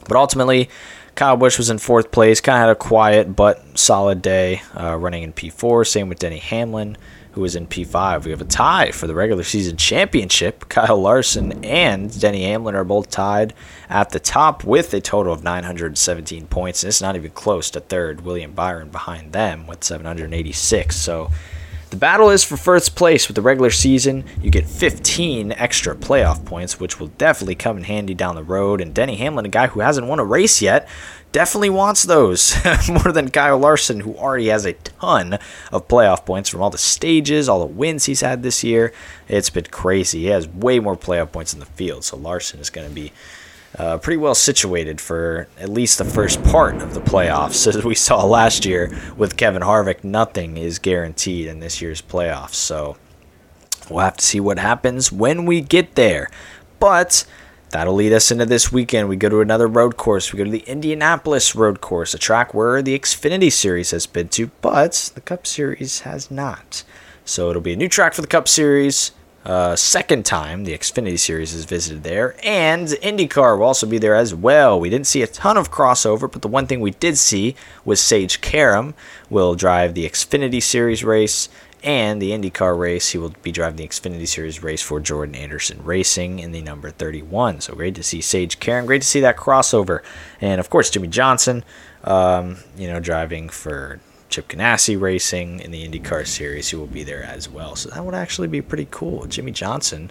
But 0.06 0.16
ultimately, 0.16 0.70
Kyle 1.18 1.36
Busch 1.36 1.58
was 1.58 1.68
in 1.68 1.78
fourth 1.78 2.12
place, 2.12 2.40
kind 2.40 2.58
of 2.58 2.60
had 2.60 2.70
a 2.70 2.76
quiet 2.76 3.34
but 3.34 3.76
solid 3.76 4.22
day 4.22 4.62
uh, 4.78 4.96
running 4.96 5.24
in 5.24 5.32
P4. 5.32 5.84
Same 5.84 6.08
with 6.08 6.20
Denny 6.20 6.38
Hamlin 6.38 6.96
who 7.32 7.40
was 7.40 7.56
in 7.56 7.66
P5. 7.66 8.24
We 8.24 8.30
have 8.30 8.40
a 8.40 8.44
tie 8.44 8.92
for 8.92 9.08
the 9.08 9.16
regular 9.16 9.42
season 9.42 9.76
championship. 9.76 10.68
Kyle 10.68 11.00
Larson 11.00 11.64
and 11.64 12.20
Denny 12.20 12.44
Hamlin 12.44 12.76
are 12.76 12.84
both 12.84 13.10
tied 13.10 13.52
at 13.88 14.10
the 14.10 14.20
top 14.20 14.62
with 14.62 14.94
a 14.94 15.00
total 15.00 15.32
of 15.32 15.42
917 15.42 16.46
points. 16.46 16.84
And 16.84 16.88
it's 16.88 17.02
not 17.02 17.16
even 17.16 17.32
close 17.32 17.68
to 17.72 17.80
third. 17.80 18.20
William 18.20 18.52
Byron 18.52 18.90
behind 18.90 19.32
them 19.32 19.66
with 19.66 19.82
786. 19.82 20.94
So 20.94 21.32
the 21.90 21.96
battle 21.96 22.30
is 22.30 22.44
for 22.44 22.56
first 22.56 22.96
place 22.96 23.28
with 23.28 23.34
the 23.34 23.42
regular 23.42 23.70
season. 23.70 24.24
You 24.42 24.50
get 24.50 24.66
15 24.66 25.52
extra 25.52 25.94
playoff 25.96 26.44
points, 26.44 26.78
which 26.78 27.00
will 27.00 27.06
definitely 27.08 27.54
come 27.54 27.78
in 27.78 27.84
handy 27.84 28.14
down 28.14 28.34
the 28.34 28.42
road. 28.42 28.80
And 28.80 28.94
Denny 28.94 29.16
Hamlin, 29.16 29.46
a 29.46 29.48
guy 29.48 29.68
who 29.68 29.80
hasn't 29.80 30.06
won 30.06 30.18
a 30.18 30.24
race 30.24 30.60
yet, 30.60 30.88
definitely 31.32 31.70
wants 31.70 32.02
those 32.02 32.54
more 32.88 33.12
than 33.12 33.30
Kyle 33.30 33.58
Larson, 33.58 34.00
who 34.00 34.14
already 34.16 34.48
has 34.48 34.64
a 34.64 34.74
ton 34.74 35.38
of 35.72 35.88
playoff 35.88 36.26
points 36.26 36.48
from 36.48 36.62
all 36.62 36.70
the 36.70 36.78
stages, 36.78 37.48
all 37.48 37.60
the 37.60 37.66
wins 37.66 38.04
he's 38.04 38.20
had 38.20 38.42
this 38.42 38.62
year. 38.62 38.92
It's 39.28 39.50
been 39.50 39.66
crazy. 39.66 40.20
He 40.20 40.26
has 40.26 40.48
way 40.48 40.80
more 40.80 40.96
playoff 40.96 41.32
points 41.32 41.52
in 41.52 41.60
the 41.60 41.66
field, 41.66 42.04
so 42.04 42.16
Larson 42.16 42.60
is 42.60 42.70
going 42.70 42.88
to 42.88 42.94
be 42.94 43.12
uh, 43.78 43.98
pretty 43.98 44.16
well 44.16 44.34
situated 44.34 45.00
for 45.00 45.48
at 45.58 45.68
least 45.68 45.98
the 45.98 46.04
first 46.04 46.42
part 46.44 46.76
of 46.76 46.94
the 46.94 47.00
playoffs. 47.00 47.66
As 47.74 47.84
we 47.84 47.94
saw 47.94 48.24
last 48.24 48.64
year 48.64 48.96
with 49.16 49.36
Kevin 49.36 49.62
Harvick, 49.62 50.02
nothing 50.04 50.56
is 50.56 50.78
guaranteed 50.78 51.46
in 51.46 51.60
this 51.60 51.80
year's 51.80 52.02
playoffs. 52.02 52.54
So 52.54 52.96
we'll 53.88 54.00
have 54.00 54.16
to 54.16 54.24
see 54.24 54.40
what 54.40 54.58
happens 54.58 55.12
when 55.12 55.46
we 55.46 55.60
get 55.60 55.94
there. 55.94 56.30
But 56.80 57.24
That'll 57.70 57.94
lead 57.94 58.14
us 58.14 58.30
into 58.30 58.46
this 58.46 58.72
weekend. 58.72 59.08
We 59.08 59.16
go 59.16 59.28
to 59.28 59.42
another 59.42 59.66
road 59.66 59.98
course. 59.98 60.32
We 60.32 60.38
go 60.38 60.44
to 60.44 60.50
the 60.50 60.64
Indianapolis 60.66 61.54
road 61.54 61.82
course, 61.82 62.14
a 62.14 62.18
track 62.18 62.54
where 62.54 62.80
the 62.80 62.98
Xfinity 62.98 63.52
Series 63.52 63.90
has 63.90 64.06
been 64.06 64.28
to, 64.30 64.50
but 64.62 65.12
the 65.14 65.20
Cup 65.20 65.46
Series 65.46 66.00
has 66.00 66.30
not. 66.30 66.82
So 67.26 67.50
it'll 67.50 67.60
be 67.60 67.74
a 67.74 67.76
new 67.76 67.88
track 67.88 68.14
for 68.14 68.22
the 68.22 68.26
Cup 68.26 68.48
Series. 68.48 69.12
Uh, 69.44 69.74
second 69.74 70.26
time 70.26 70.64
the 70.64 70.76
Xfinity 70.76 71.18
Series 71.18 71.54
is 71.54 71.64
visited 71.64 72.02
there, 72.02 72.36
and 72.42 72.88
IndyCar 72.88 73.56
will 73.56 73.66
also 73.66 73.86
be 73.86 73.98
there 73.98 74.14
as 74.14 74.34
well. 74.34 74.78
We 74.78 74.90
didn't 74.90 75.06
see 75.06 75.22
a 75.22 75.26
ton 75.26 75.56
of 75.56 75.70
crossover, 75.70 76.30
but 76.30 76.42
the 76.42 76.48
one 76.48 76.66
thing 76.66 76.80
we 76.80 76.90
did 76.90 77.16
see 77.16 77.54
was 77.84 78.00
Sage 78.00 78.40
Karam 78.40 78.94
will 79.30 79.54
drive 79.54 79.94
the 79.94 80.08
Xfinity 80.08 80.62
Series 80.62 81.02
race, 81.02 81.48
and 81.82 82.20
the 82.20 82.30
IndyCar 82.30 82.78
race. 82.78 83.10
He 83.10 83.18
will 83.18 83.34
be 83.42 83.52
driving 83.52 83.76
the 83.76 83.86
Xfinity 83.86 84.26
Series 84.26 84.62
race 84.62 84.82
for 84.82 85.00
Jordan 85.00 85.34
Anderson 85.34 85.80
Racing 85.84 86.38
in 86.38 86.52
the 86.52 86.62
number 86.62 86.90
31. 86.90 87.60
So 87.60 87.74
great 87.74 87.94
to 87.96 88.02
see 88.02 88.20
Sage 88.20 88.58
Karam. 88.60 88.86
Great 88.86 89.02
to 89.02 89.08
see 89.08 89.20
that 89.20 89.36
crossover. 89.36 90.02
And 90.40 90.60
of 90.60 90.70
course, 90.70 90.90
Jimmie 90.90 91.08
Johnson, 91.08 91.64
um, 92.04 92.58
you 92.76 92.88
know, 92.88 93.00
driving 93.00 93.48
for 93.48 94.00
Chip 94.28 94.48
Ganassi 94.48 95.00
Racing 95.00 95.60
in 95.60 95.70
the 95.70 95.88
IndyCar 95.88 96.26
Series, 96.26 96.68
who 96.70 96.78
will 96.78 96.86
be 96.86 97.02
there 97.02 97.22
as 97.22 97.48
well. 97.48 97.76
So 97.76 97.88
that 97.90 98.04
would 98.04 98.14
actually 98.14 98.48
be 98.48 98.60
pretty 98.60 98.86
cool. 98.90 99.26
Jimmie 99.26 99.52
Johnson 99.52 100.10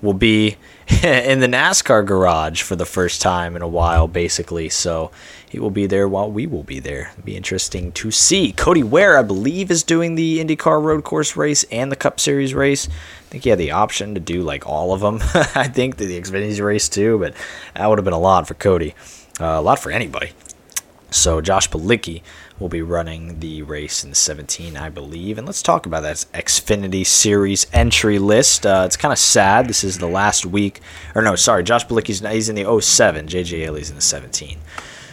will 0.00 0.14
be 0.14 0.56
in 1.02 1.40
the 1.40 1.46
NASCAR 1.46 2.06
garage 2.06 2.62
for 2.62 2.76
the 2.76 2.86
first 2.86 3.20
time 3.20 3.56
in 3.56 3.62
a 3.62 3.68
while, 3.68 4.08
basically. 4.08 4.68
So 4.68 5.10
he 5.48 5.58
will 5.58 5.70
be 5.70 5.86
there 5.86 6.08
while 6.08 6.30
we 6.30 6.46
will 6.46 6.62
be 6.62 6.80
there. 6.80 7.10
It'll 7.12 7.24
be 7.24 7.36
interesting 7.36 7.92
to 7.92 8.10
see. 8.10 8.52
Cody 8.52 8.82
Ware, 8.82 9.18
I 9.18 9.22
believe, 9.22 9.70
is 9.70 9.82
doing 9.82 10.14
the 10.14 10.38
IndyCar 10.42 10.82
road 10.82 11.04
course 11.04 11.36
race 11.36 11.64
and 11.64 11.92
the 11.92 11.96
Cup 11.96 12.20
Series 12.20 12.54
race. 12.54 12.88
I 12.88 13.30
think 13.30 13.44
he 13.44 13.50
had 13.50 13.58
the 13.58 13.72
option 13.72 14.14
to 14.14 14.20
do 14.20 14.42
like 14.42 14.66
all 14.66 14.94
of 14.94 15.00
them. 15.00 15.16
I 15.54 15.68
think 15.68 15.96
the 15.96 16.18
Xfinity 16.18 16.64
race 16.64 16.88
too, 16.88 17.18
but 17.18 17.34
that 17.74 17.86
would 17.86 17.98
have 17.98 18.04
been 18.04 18.14
a 18.14 18.18
lot 18.18 18.48
for 18.48 18.54
Cody, 18.54 18.94
uh, 19.40 19.44
a 19.44 19.60
lot 19.60 19.78
for 19.78 19.90
anybody. 19.90 20.32
So 21.10 21.40
Josh 21.40 21.70
Bilicki 21.70 22.22
will 22.58 22.68
be 22.68 22.82
running 22.82 23.40
the 23.40 23.62
race 23.62 24.04
in 24.04 24.14
17, 24.14 24.76
I 24.76 24.88
believe. 24.88 25.38
And 25.38 25.46
let's 25.46 25.62
talk 25.62 25.86
about 25.86 26.02
that 26.02 26.16
Xfinity 26.34 27.06
Series 27.06 27.66
entry 27.72 28.18
list. 28.18 28.66
Uh, 28.66 28.82
it's 28.84 28.96
kind 28.96 29.12
of 29.12 29.18
sad. 29.18 29.68
This 29.68 29.84
is 29.84 29.98
the 29.98 30.08
last 30.08 30.44
week, 30.44 30.80
or 31.14 31.22
no, 31.22 31.36
sorry, 31.36 31.62
Josh 31.62 31.86
Bilicki's 31.86 32.20
he's 32.20 32.48
in 32.48 32.56
the 32.56 32.80
07. 32.80 33.28
JJ 33.28 33.60
Yeley's 33.60 33.90
in 33.90 33.96
the 33.96 34.02
17. 34.02 34.58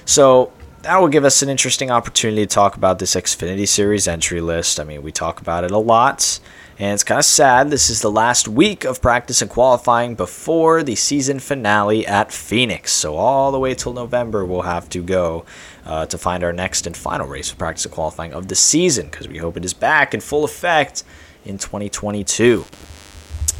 So 0.05 0.51
that 0.85 1.01
will 1.01 1.07
give 1.07 1.25
us 1.25 1.41
an 1.41 1.49
interesting 1.49 1.89
opportunity 1.89 2.45
to 2.45 2.47
talk 2.47 2.75
about 2.75 2.99
this 2.99 3.15
Xfinity 3.15 3.67
Series 3.67 4.07
entry 4.07 4.39
list. 4.39 4.79
I 4.79 4.83
mean, 4.83 5.01
we 5.01 5.11
talk 5.11 5.41
about 5.41 5.63
it 5.63 5.71
a 5.71 5.79
lot. 5.79 6.39
And 6.77 6.93
it's 6.93 7.03
kind 7.03 7.17
of 7.17 7.25
sad. 7.25 7.71
This 7.71 7.89
is 7.89 8.01
the 8.01 8.11
last 8.11 8.47
week 8.47 8.83
of 8.83 9.01
practice 9.01 9.41
and 9.41 9.49
qualifying 9.49 10.13
before 10.13 10.83
the 10.83 10.93
season 10.93 11.39
finale 11.39 12.05
at 12.05 12.31
Phoenix. 12.31 12.91
So, 12.91 13.15
all 13.15 13.51
the 13.51 13.57
way 13.57 13.73
till 13.73 13.93
November, 13.93 14.45
we'll 14.45 14.61
have 14.61 14.87
to 14.89 15.01
go 15.01 15.45
uh, 15.85 16.05
to 16.05 16.17
find 16.19 16.43
our 16.43 16.53
next 16.53 16.85
and 16.85 16.95
final 16.95 17.25
race 17.25 17.51
of 17.51 17.57
practice 17.57 17.85
and 17.85 17.93
qualifying 17.93 18.33
of 18.33 18.49
the 18.49 18.55
season 18.55 19.07
because 19.09 19.27
we 19.27 19.37
hope 19.39 19.57
it 19.57 19.65
is 19.65 19.73
back 19.73 20.13
in 20.13 20.19
full 20.19 20.43
effect 20.43 21.03
in 21.45 21.57
2022. 21.57 22.65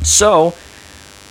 So, 0.03 0.53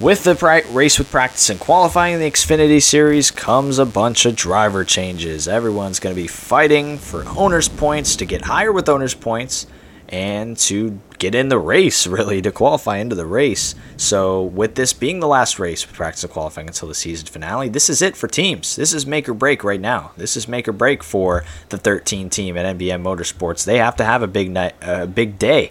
with 0.01 0.25
the 0.25 0.35
pra- 0.35 0.67
race 0.71 0.99
with 0.99 1.11
practice 1.11 1.51
and 1.51 1.61
qualifying 1.61 2.15
in 2.15 2.21
the 2.21 2.31
Xfinity 2.31 2.83
Series 2.83 3.31
comes 3.31 3.79
a 3.79 3.87
bunch 3.87 4.27
of 4.27 4.35
driver 4.35 4.85
changes. 4.85 5.47
Everyone's 5.47 6.01
going 6.01 6.15
to 6.15 6.21
be 6.21 6.27
fighting 6.27 6.99
for 6.99 7.25
owners' 7.37 7.69
points 7.69 8.17
to 8.17 8.27
get 8.27 8.43
higher 8.43 8.73
with 8.73 8.89
owners' 8.89 9.15
points 9.15 9.67
and 10.09 10.57
to 10.57 11.01
get 11.19 11.35
in 11.35 11.49
the 11.49 11.59
race, 11.59 12.07
really, 12.09 12.43
to 12.43 12.51
qualify 12.51 12.99
into 12.99 13.15
the 13.15 13.25
race. 13.25 13.75
So, 13.97 14.43
with 14.43 14.75
this 14.75 14.93
being 14.93 15.21
the 15.21 15.29
last 15.29 15.59
race 15.59 15.87
with 15.87 15.95
practice 15.95 16.25
and 16.25 16.33
qualifying 16.33 16.67
until 16.67 16.89
the 16.89 16.95
season 16.95 17.27
finale, 17.27 17.69
this 17.69 17.89
is 17.89 18.03
it 18.03 18.17
for 18.17 18.27
teams. 18.27 18.77
This 18.77 18.93
is 18.93 19.07
make 19.07 19.29
or 19.29 19.35
break 19.35 19.63
right 19.63 19.81
now. 19.81 20.11
This 20.17 20.37
is 20.37 20.49
make 20.49 20.67
or 20.67 20.73
break 20.73 21.05
for 21.05 21.45
the 21.69 21.79
13 21.79 22.31
team 22.31 22.57
at 22.57 22.77
MBM 22.77 23.03
Motorsports. 23.03 23.65
They 23.65 23.79
have 23.79 23.97
to 23.97 24.05
have 24.05 24.23
a 24.23 24.29
big 24.29 24.51
night, 24.51 24.75
a 24.83 25.07
big 25.07 25.39
day 25.39 25.71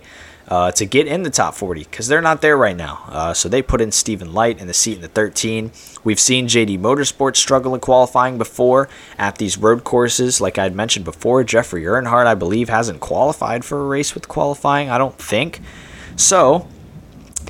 uh, 0.53 0.71
to 0.71 0.85
get 0.85 1.07
in 1.07 1.23
the 1.23 1.31
top 1.31 1.55
40 1.55 1.85
because 1.85 2.07
they're 2.07 2.21
not 2.21 2.41
there 2.41 2.55
right 2.55 2.77
now. 2.77 3.03
Uh, 3.07 3.33
so 3.33 3.49
they 3.49 3.63
put 3.63 3.81
in 3.81 3.91
Stephen 3.91 4.33
Leicht 4.33 4.61
in 4.61 4.67
the 4.67 4.73
seat 4.73 4.97
in 4.97 5.01
the 5.01 5.07
13. 5.07 5.71
We've 6.03 6.19
seen 6.19 6.45
JD 6.45 6.77
Motorsports 6.77 7.37
struggle 7.37 7.73
in 7.73 7.81
qualifying 7.81 8.37
before 8.37 8.87
at 9.17 9.39
these 9.39 9.57
road 9.57 9.83
courses. 9.83 10.39
Like 10.39 10.59
I 10.59 10.63
had 10.63 10.75
mentioned 10.75 11.05
before, 11.05 11.43
Jeffrey 11.43 11.85
Earnhardt, 11.85 12.27
I 12.27 12.35
believe, 12.35 12.69
hasn't 12.69 12.99
qualified 12.99 13.65
for 13.65 13.81
a 13.81 13.87
race 13.87 14.13
with 14.13 14.27
qualifying, 14.27 14.91
I 14.91 14.99
don't 14.99 15.17
think. 15.17 15.59
So 16.17 16.67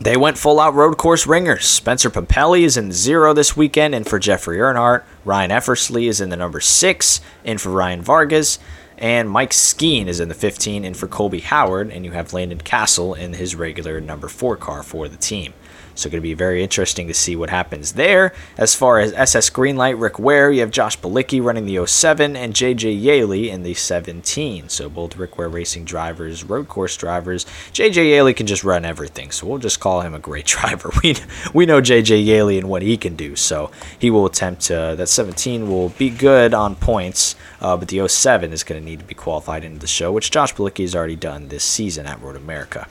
they 0.01 0.15
went 0.15 0.37
full 0.37 0.61
out 0.61 0.73
road 0.73 0.97
course 0.97 1.27
ringers. 1.27 1.65
Spencer 1.65 2.09
Pumpelly 2.09 2.61
is 2.61 2.77
in 2.77 2.93
zero 2.93 3.33
this 3.33 3.57
weekend, 3.57 3.93
and 3.93 4.07
for 4.07 4.17
Jeffrey 4.17 4.59
Earnhardt, 4.59 5.03
Ryan 5.25 5.51
Eversley 5.51 6.07
is 6.07 6.21
in 6.21 6.29
the 6.29 6.37
number 6.37 6.61
six, 6.61 7.19
and 7.43 7.59
for 7.59 7.69
Ryan 7.69 8.01
Vargas. 8.01 8.59
And 8.97 9.29
Mike 9.29 9.51
Skeen 9.51 10.07
is 10.07 10.19
in 10.19 10.29
the 10.29 10.35
15 10.35 10.85
in 10.85 10.93
for 10.93 11.07
Colby 11.07 11.39
Howard, 11.39 11.91
and 11.91 12.05
you 12.05 12.11
have 12.11 12.33
Landon 12.33 12.59
Cassill 12.59 13.17
in 13.17 13.33
his 13.33 13.55
regular 13.55 13.99
number 13.99 14.27
four 14.27 14.55
car 14.55 14.83
for 14.83 15.07
the 15.07 15.17
team. 15.17 15.53
So 15.95 16.09
going 16.09 16.21
to 16.21 16.21
be 16.21 16.33
very 16.33 16.63
interesting 16.63 17.07
to 17.07 17.13
see 17.13 17.35
what 17.35 17.49
happens 17.49 17.93
there. 17.93 18.33
As 18.57 18.73
far 18.73 18.99
as 18.99 19.13
SS 19.13 19.49
Greenlight, 19.49 19.99
Rick 19.99 20.17
Ware, 20.17 20.51
you 20.51 20.61
have 20.61 20.71
Josh 20.71 20.99
Bilicki 20.99 21.43
running 21.43 21.65
the 21.65 21.85
07 21.85 22.35
and 22.35 22.53
JJ 22.53 23.01
Yeley 23.01 23.49
in 23.49 23.63
the 23.63 23.73
17. 23.73 24.69
So 24.69 24.89
both 24.89 25.17
Rick 25.17 25.37
Ware 25.37 25.49
racing 25.49 25.85
drivers, 25.85 26.43
road 26.43 26.67
course 26.67 26.97
drivers. 26.97 27.45
JJ 27.73 28.09
Yeley 28.09 28.33
can 28.33 28.47
just 28.47 28.63
run 28.63 28.85
everything, 28.85 29.31
so 29.31 29.45
we'll 29.45 29.59
just 29.59 29.79
call 29.79 30.01
him 30.01 30.13
a 30.13 30.19
great 30.19 30.45
driver. 30.53 30.91
We 31.03 31.15
we 31.53 31.65
know 31.65 31.81
JJ 31.81 32.25
Yeley 32.25 32.57
and 32.57 32.69
what 32.69 32.81
he 32.81 32.97
can 32.97 33.15
do, 33.15 33.35
so 33.35 33.71
he 33.99 34.09
will 34.09 34.25
attempt 34.25 34.63
to, 34.63 34.95
that 34.97 35.07
17 35.07 35.67
will 35.69 35.89
be 35.89 36.09
good 36.09 36.53
on 36.53 36.75
points, 36.75 37.35
uh, 37.61 37.77
but 37.77 37.87
the 37.87 38.07
07 38.07 38.53
is 38.53 38.63
going 38.63 38.81
to 38.81 38.85
need 38.85 38.99
to 38.99 39.05
be 39.05 39.15
qualified 39.15 39.63
into 39.63 39.79
the 39.79 39.87
show, 39.87 40.11
which 40.11 40.31
Josh 40.31 40.53
Bilicki 40.53 40.83
has 40.83 40.95
already 40.95 41.15
done 41.15 41.49
this 41.49 41.63
season 41.63 42.05
at 42.05 42.21
Road 42.21 42.35
America. 42.35 42.87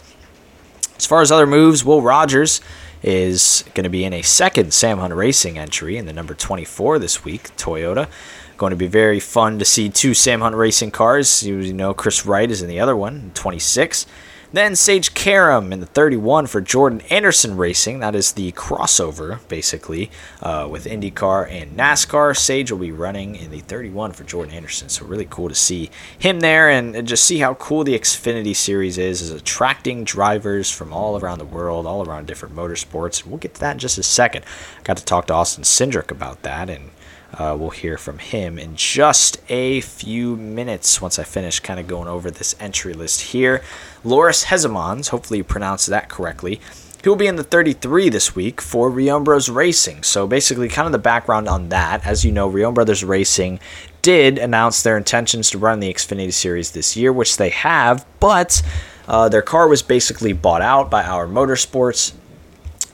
As 0.96 1.06
far 1.06 1.20
as 1.20 1.32
other 1.32 1.46
moves, 1.46 1.84
Will 1.84 2.00
Rogers 2.00 2.60
is 3.02 3.64
going 3.74 3.84
to 3.84 3.90
be 3.90 4.04
in 4.04 4.12
a 4.12 4.22
second 4.22 4.72
Sam 4.72 4.98
Hunt 4.98 5.14
Racing 5.14 5.58
entry 5.58 5.96
in 5.96 6.06
the 6.06 6.12
number 6.12 6.34
24 6.34 6.98
this 6.98 7.24
week, 7.24 7.54
Toyota. 7.56 8.08
Going 8.56 8.70
to 8.70 8.76
be 8.76 8.86
very 8.86 9.18
fun 9.18 9.58
to 9.58 9.64
see 9.64 9.88
two 9.88 10.14
Sam 10.14 10.40
Hunt 10.40 10.54
Racing 10.54 10.92
cars. 10.92 11.42
You 11.42 11.72
know, 11.72 11.94
Kris 11.94 12.24
Wright 12.24 12.50
is 12.50 12.62
in 12.62 12.68
the 12.68 12.80
other 12.80 12.96
one, 12.96 13.32
26. 13.34 14.06
Then 14.52 14.76
Sage 14.76 15.14
Karam 15.14 15.72
in 15.72 15.80
the 15.80 15.86
31 15.86 16.46
for 16.46 16.60
Jordan 16.60 17.00
Anderson 17.08 17.56
Racing. 17.56 18.00
That 18.00 18.14
is 18.14 18.32
the 18.32 18.52
crossover, 18.52 19.40
basically, 19.48 20.10
uh, 20.42 20.68
with 20.70 20.84
IndyCar 20.84 21.50
and 21.50 21.74
NASCAR. 21.74 22.36
Sage 22.36 22.70
will 22.70 22.78
be 22.78 22.92
running 22.92 23.34
in 23.34 23.50
the 23.50 23.60
31 23.60 24.12
for 24.12 24.24
Jordan 24.24 24.54
Anderson. 24.54 24.90
So, 24.90 25.06
really 25.06 25.26
cool 25.28 25.48
to 25.48 25.54
see 25.54 25.90
him 26.18 26.40
there 26.40 26.68
and, 26.68 26.94
and 26.94 27.08
just 27.08 27.24
see 27.24 27.38
how 27.38 27.54
cool 27.54 27.82
the 27.82 27.98
Xfinity 27.98 28.54
Series 28.54 28.98
is, 28.98 29.22
is 29.22 29.30
attracting 29.30 30.04
drivers 30.04 30.70
from 30.70 30.92
all 30.92 31.18
around 31.18 31.38
the 31.38 31.46
world, 31.46 31.86
all 31.86 32.06
around 32.06 32.26
different 32.26 32.54
motorsports. 32.54 33.24
We'll 33.24 33.38
get 33.38 33.54
to 33.54 33.60
that 33.60 33.72
in 33.72 33.78
just 33.78 33.96
a 33.96 34.02
second. 34.02 34.44
I 34.78 34.82
got 34.82 34.98
to 34.98 35.04
talk 35.04 35.28
to 35.28 35.34
Austin 35.34 35.64
Cindric 35.64 36.10
about 36.10 36.42
that 36.42 36.68
and 36.68 36.90
uh, 37.34 37.56
we'll 37.58 37.70
hear 37.70 37.96
from 37.96 38.18
him 38.18 38.58
in 38.58 38.76
just 38.76 39.40
a 39.48 39.80
few 39.80 40.36
minutes 40.36 41.00
once 41.00 41.18
I 41.18 41.24
finish 41.24 41.60
kind 41.60 41.80
of 41.80 41.86
going 41.86 42.08
over 42.08 42.30
this 42.30 42.54
entry 42.60 42.92
list 42.92 43.20
here. 43.20 43.62
Loris 44.04 44.44
Hezemans, 44.44 45.08
hopefully 45.08 45.38
you 45.38 45.44
pronounced 45.44 45.86
that 45.88 46.08
correctly. 46.08 46.60
He'll 47.02 47.16
be 47.16 47.26
in 47.26 47.36
the 47.36 47.42
33 47.42 48.10
this 48.10 48.36
week 48.36 48.60
for 48.60 48.88
Reaume 48.88 49.24
Bros 49.24 49.48
Racing. 49.48 50.04
So 50.04 50.26
basically, 50.28 50.68
kind 50.68 50.86
of 50.86 50.92
the 50.92 50.98
background 50.98 51.48
on 51.48 51.68
that. 51.70 52.06
As 52.06 52.24
you 52.24 52.30
know, 52.30 52.48
Reaume 52.48 52.74
Brothers 52.74 53.02
Racing 53.02 53.58
did 54.02 54.38
announce 54.38 54.82
their 54.82 54.96
intentions 54.96 55.50
to 55.50 55.58
run 55.58 55.80
the 55.80 55.92
Xfinity 55.92 56.32
Series 56.32 56.70
this 56.70 56.96
year, 56.96 57.12
which 57.12 57.38
they 57.38 57.50
have, 57.50 58.06
but 58.20 58.62
uh, 59.08 59.28
their 59.28 59.42
car 59.42 59.66
was 59.66 59.82
basically 59.82 60.32
bought 60.32 60.62
out 60.62 60.90
by 60.90 61.02
our 61.02 61.26
motorsports 61.26 62.12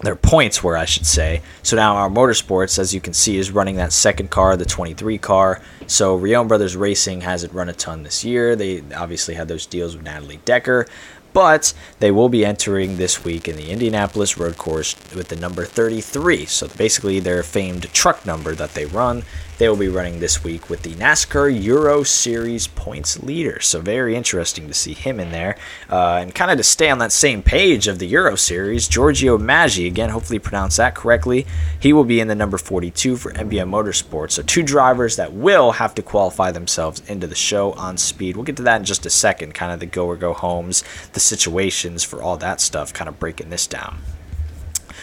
their 0.00 0.16
points 0.16 0.62
were, 0.62 0.76
I 0.76 0.84
should 0.84 1.06
say. 1.06 1.42
So 1.62 1.76
now 1.76 1.96
our 1.96 2.08
motorsports, 2.08 2.78
as 2.78 2.94
you 2.94 3.00
can 3.00 3.12
see, 3.12 3.36
is 3.36 3.50
running 3.50 3.76
that 3.76 3.92
second 3.92 4.30
car, 4.30 4.56
the 4.56 4.64
23 4.64 5.18
car. 5.18 5.60
So 5.86 6.18
Reaume 6.18 6.48
Brothers 6.48 6.76
Racing 6.76 7.22
hasn't 7.22 7.52
run 7.52 7.68
a 7.68 7.72
ton 7.72 8.02
this 8.02 8.24
year. 8.24 8.54
They 8.54 8.82
obviously 8.94 9.34
had 9.34 9.48
those 9.48 9.66
deals 9.66 9.96
with 9.96 10.04
Natalie 10.04 10.40
Decker, 10.44 10.86
but 11.32 11.74
they 11.98 12.10
will 12.10 12.28
be 12.28 12.44
entering 12.44 12.96
this 12.96 13.24
week 13.24 13.48
in 13.48 13.56
the 13.56 13.70
Indianapolis 13.70 14.38
Road 14.38 14.56
Course 14.56 14.94
with 15.14 15.28
the 15.28 15.36
number 15.36 15.64
33. 15.64 16.46
So 16.46 16.68
basically 16.68 17.20
their 17.20 17.42
famed 17.42 17.92
truck 17.92 18.24
number 18.24 18.54
that 18.54 18.74
they 18.74 18.86
run 18.86 19.24
they 19.58 19.68
will 19.68 19.76
be 19.76 19.88
running 19.88 20.20
this 20.20 20.44
week 20.44 20.70
with 20.70 20.82
the 20.82 20.94
NASCAR 20.94 21.62
Euro 21.64 22.04
Series 22.04 22.68
points 22.68 23.22
leader. 23.22 23.60
So, 23.60 23.80
very 23.80 24.14
interesting 24.14 24.68
to 24.68 24.74
see 24.74 24.94
him 24.94 25.18
in 25.18 25.32
there. 25.32 25.56
Uh, 25.90 26.20
and 26.22 26.34
kind 26.34 26.50
of 26.50 26.56
to 26.58 26.62
stay 26.62 26.88
on 26.88 26.98
that 26.98 27.12
same 27.12 27.42
page 27.42 27.88
of 27.88 27.98
the 27.98 28.06
Euro 28.06 28.36
Series, 28.36 28.86
Giorgio 28.86 29.36
Maggi, 29.36 29.86
again, 29.86 30.10
hopefully 30.10 30.38
pronounce 30.38 30.76
that 30.76 30.94
correctly, 30.94 31.44
he 31.80 31.92
will 31.92 32.04
be 32.04 32.20
in 32.20 32.28
the 32.28 32.34
number 32.36 32.56
42 32.56 33.16
for 33.16 33.32
MBM 33.32 33.68
Motorsports. 33.68 34.32
So, 34.32 34.42
two 34.42 34.62
drivers 34.62 35.16
that 35.16 35.32
will 35.32 35.72
have 35.72 35.94
to 35.96 36.02
qualify 36.02 36.52
themselves 36.52 37.02
into 37.08 37.26
the 37.26 37.34
show 37.34 37.72
on 37.72 37.98
speed. 37.98 38.36
We'll 38.36 38.44
get 38.44 38.56
to 38.56 38.62
that 38.62 38.76
in 38.76 38.84
just 38.84 39.06
a 39.06 39.10
second, 39.10 39.54
kind 39.54 39.72
of 39.72 39.80
the 39.80 39.86
go 39.86 40.06
or 40.06 40.16
go 40.16 40.32
homes, 40.32 40.84
the 41.12 41.20
situations 41.20 42.04
for 42.04 42.22
all 42.22 42.36
that 42.36 42.60
stuff, 42.60 42.92
kind 42.92 43.08
of 43.08 43.18
breaking 43.18 43.50
this 43.50 43.66
down. 43.66 43.98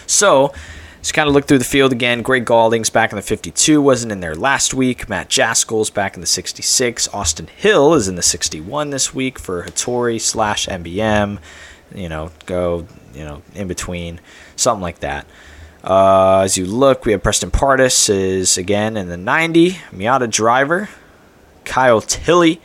So, 0.07 0.53
just 1.05 1.13
kind 1.13 1.27
of 1.29 1.35
look 1.35 1.45
through 1.45 1.59
the 1.59 1.63
field 1.63 1.91
again. 1.91 2.23
Greg 2.23 2.45
Gaulding's 2.45 2.89
back 2.89 3.11
in 3.11 3.15
the 3.15 3.21
52, 3.21 3.79
wasn't 3.79 4.11
in 4.11 4.21
there 4.21 4.33
last 4.33 4.73
week. 4.73 5.07
Matt 5.07 5.29
Jaskol's 5.29 5.91
back 5.91 6.15
in 6.15 6.21
the 6.21 6.25
66. 6.25 7.07
Austin 7.09 7.45
Hill 7.45 7.93
is 7.93 8.07
in 8.07 8.15
the 8.15 8.23
61 8.23 8.89
this 8.89 9.13
week 9.13 9.37
for 9.37 9.61
Hattori 9.61 10.19
slash 10.19 10.65
MBM. 10.65 11.37
You 11.93 12.09
know, 12.09 12.31
go, 12.47 12.87
you 13.13 13.23
know, 13.23 13.43
in 13.53 13.67
between, 13.67 14.19
something 14.55 14.81
like 14.81 15.01
that. 15.01 15.27
Uh, 15.83 16.39
as 16.39 16.57
you 16.57 16.65
look, 16.65 17.05
we 17.05 17.11
have 17.11 17.21
Preston 17.21 17.51
Pardus 17.51 18.09
is 18.09 18.57
again 18.57 18.97
in 18.97 19.07
the 19.07 19.15
90. 19.15 19.73
Miata 19.91 20.27
Driver. 20.27 20.89
Kyle 21.65 22.01
Tilley 22.01 22.59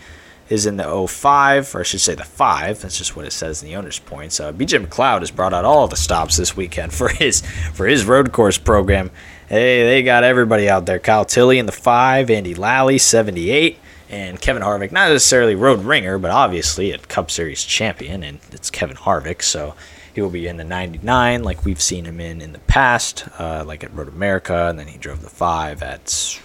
is 0.51 0.67
in 0.67 0.77
the 0.77 1.07
05, 1.07 1.75
or 1.75 1.81
I 1.81 1.83
should 1.85 2.01
say 2.01 2.17
the 2.17 2.25
5. 2.25 2.83
That's 2.83 2.99
just 2.99 3.17
what 3.17 3.25
it 3.25 3.33
says 3.33 3.63
in 3.63 3.69
the 3.69 3.77
owner's 3.77 4.01
points. 4.01 4.41
Uh, 4.41 4.53
BJ 4.53 4.85
McLeod 4.85 5.21
has 5.21 5.31
brought 5.31 5.55
out 5.55 5.65
all 5.65 5.87
the 5.87 5.97
stops 5.97 6.37
this 6.37 6.57
weekend 6.57 6.93
for 7.01 7.09
his 7.09 7.41
for 7.73 7.87
his 7.87 8.05
road 8.05 8.33
course 8.33 8.59
program. 8.59 9.11
Hey, 9.49 9.85
they 9.85 10.03
got 10.03 10.25
everybody 10.25 10.69
out 10.69 10.87
there. 10.87 10.99
Kyle 10.99 11.25
Tilley 11.25 11.59
in 11.59 11.67
the 11.67 11.73
5, 11.73 12.31
Andy 12.31 12.55
Lally, 12.55 12.99
78, 12.99 13.79
And 14.09 14.41
Kevin 14.41 14.63
Harvick, 14.63 14.93
not 14.93 15.09
necessarily 15.09 15.55
road 15.55 15.81
ringer, 15.81 16.19
but 16.19 16.31
obviously 16.31 16.93
a 16.93 16.99
Cup 16.99 17.33
Series 17.33 17.65
champion, 17.65 18.23
and 18.23 18.39
it's 18.53 18.71
Kevin 18.71 18.97
Harvick, 18.97 19.43
so 19.43 19.75
he 20.15 20.21
will 20.21 20.31
be 20.31 20.47
in 20.47 20.57
the 20.57 20.65
99 20.65 21.43
like 21.43 21.65
we've 21.65 21.81
seen 21.81 22.05
him 22.05 22.21
in 22.21 22.41
in 22.41 22.53
the 22.53 22.61
past, 22.61 23.27
uh, 23.41 23.65
like 23.67 23.83
at 23.83 23.93
Road 23.93 24.09
America, 24.09 24.69
and 24.69 24.79
then 24.79 24.87
he 24.87 24.99
drove 24.99 25.23
the 25.23 25.29
5 25.29 25.83
at 25.83 26.41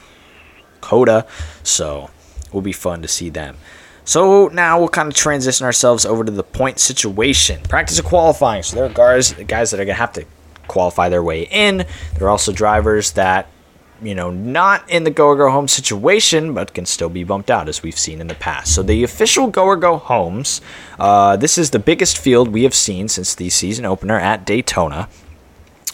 COTA, 0.81 1.27
so 1.61 2.09
it 2.43 2.53
will 2.53 2.61
be 2.61 2.71
fun 2.71 3.03
to 3.03 3.07
see 3.07 3.29
them. 3.29 3.57
So 4.05 4.47
now 4.47 4.79
we'll 4.79 4.89
kind 4.89 5.07
of 5.07 5.15
transition 5.15 5.65
ourselves 5.65 6.05
over 6.05 6.23
to 6.23 6.31
the 6.31 6.43
point 6.43 6.79
situation. 6.79 7.61
Practice 7.63 7.99
of 7.99 8.05
qualifying. 8.05 8.63
So 8.63 8.75
there 8.77 8.85
are 8.85 8.89
guys, 8.89 9.33
guys 9.33 9.71
that 9.71 9.79
are 9.79 9.85
going 9.85 9.95
to 9.95 9.99
have 9.99 10.13
to 10.13 10.25
qualify 10.67 11.09
their 11.09 11.23
way 11.23 11.47
in. 11.51 11.85
There 12.17 12.27
are 12.27 12.29
also 12.29 12.51
drivers 12.51 13.11
that 13.13 13.47
you 14.01 14.13
know, 14.13 14.29
not 14.29 14.89
in 14.89 15.03
the 15.03 15.09
go 15.09 15.27
or 15.27 15.35
go 15.35 15.49
home 15.49 15.67
situation, 15.67 16.53
but 16.53 16.73
can 16.73 16.85
still 16.85 17.09
be 17.09 17.23
bumped 17.23 17.49
out 17.49 17.69
as 17.69 17.81
we've 17.81 17.97
seen 17.97 18.19
in 18.19 18.27
the 18.27 18.35
past. 18.35 18.75
So 18.75 18.83
the 18.83 19.03
official 19.03 19.47
go 19.47 19.65
or 19.65 19.77
go 19.77 19.97
homes, 19.97 20.61
uh, 20.99 21.37
this 21.37 21.57
is 21.57 21.71
the 21.71 21.79
biggest 21.79 22.17
field 22.17 22.49
we 22.49 22.63
have 22.63 22.75
seen 22.75 23.07
since 23.07 23.35
the 23.35 23.49
season 23.49 23.85
opener 23.85 24.19
at 24.19 24.45
Daytona, 24.45 25.07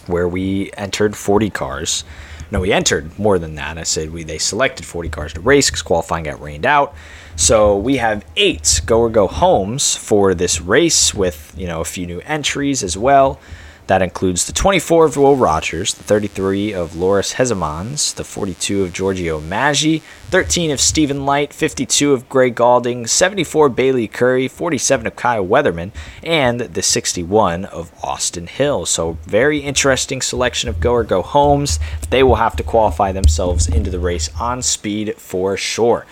where 0.08 0.28
we 0.28 0.72
entered 0.74 1.16
40 1.16 1.50
cars. 1.52 2.04
No, 2.50 2.60
we 2.60 2.74
entered 2.74 3.18
more 3.18 3.40
than 3.40 3.56
that. 3.56 3.78
I 3.78 3.84
said 3.84 4.12
we 4.12 4.24
they 4.24 4.38
selected 4.38 4.86
40 4.86 5.10
cars 5.10 5.34
to 5.34 5.40
race 5.40 5.70
because 5.70 5.82
qualifying 5.82 6.26
got 6.26 6.42
rained 6.42 6.66
out. 6.66 6.94
So 7.42 7.76
we 7.76 7.98
have 7.98 8.24
eight 8.36 8.82
go 8.86 9.00
or 9.00 9.10
go 9.10 9.26
homes 9.26 9.96
for 9.96 10.36
this 10.36 10.62
race 10.62 11.12
with 11.12 11.52
you 11.58 11.66
know 11.66 11.82
a 11.82 11.86
few 11.86 12.06
new 12.06 12.20
entries 12.20 12.84
as 12.84 12.96
well. 12.96 13.40
That 13.88 14.04
includes 14.04 14.46
the 14.46 14.54
24 14.54 15.06
of 15.06 15.18
Will 15.18 15.36
Rogers, 15.36 15.96
the 15.96 16.04
33 16.04 16.72
of 16.72 16.96
Loris 16.96 17.34
Hezemans, 17.34 18.14
the 18.14 18.24
42 18.24 18.84
of 18.84 18.94
Giorgio 18.94 19.42
Maggi, 19.42 20.02
13 20.30 20.70
of 20.70 20.80
Stephen 20.80 21.26
Leicht, 21.26 21.52
52 21.52 22.14
of 22.14 22.30
Gray 22.30 22.52
Gaulding, 22.52 23.08
74 23.08 23.70
Bailey 23.70 24.08
Curry, 24.08 24.48
47 24.48 25.08
of 25.08 25.16
Kyle 25.16 25.46
Weatherman, 25.46 25.92
and 26.22 26.60
the 26.62 26.84
61 26.84 27.66
of 27.66 27.92
Austin 28.04 28.46
Hill. 28.46 28.86
So 28.86 29.18
very 29.24 29.58
interesting 29.58 30.22
selection 30.22 30.70
of 30.70 30.80
go 30.80 30.94
or 30.94 31.04
go 31.04 31.24
homes. 31.24 31.80
They 32.12 32.22
will 32.22 32.36
have 32.36 32.56
to 32.58 32.64
qualify 32.64 33.12
themselves 33.12 33.68
into 33.68 33.90
the 33.90 34.00
race 34.00 34.30
on 34.40 34.62
speed 34.62 35.16
for 35.18 35.58
sure. 35.58 36.06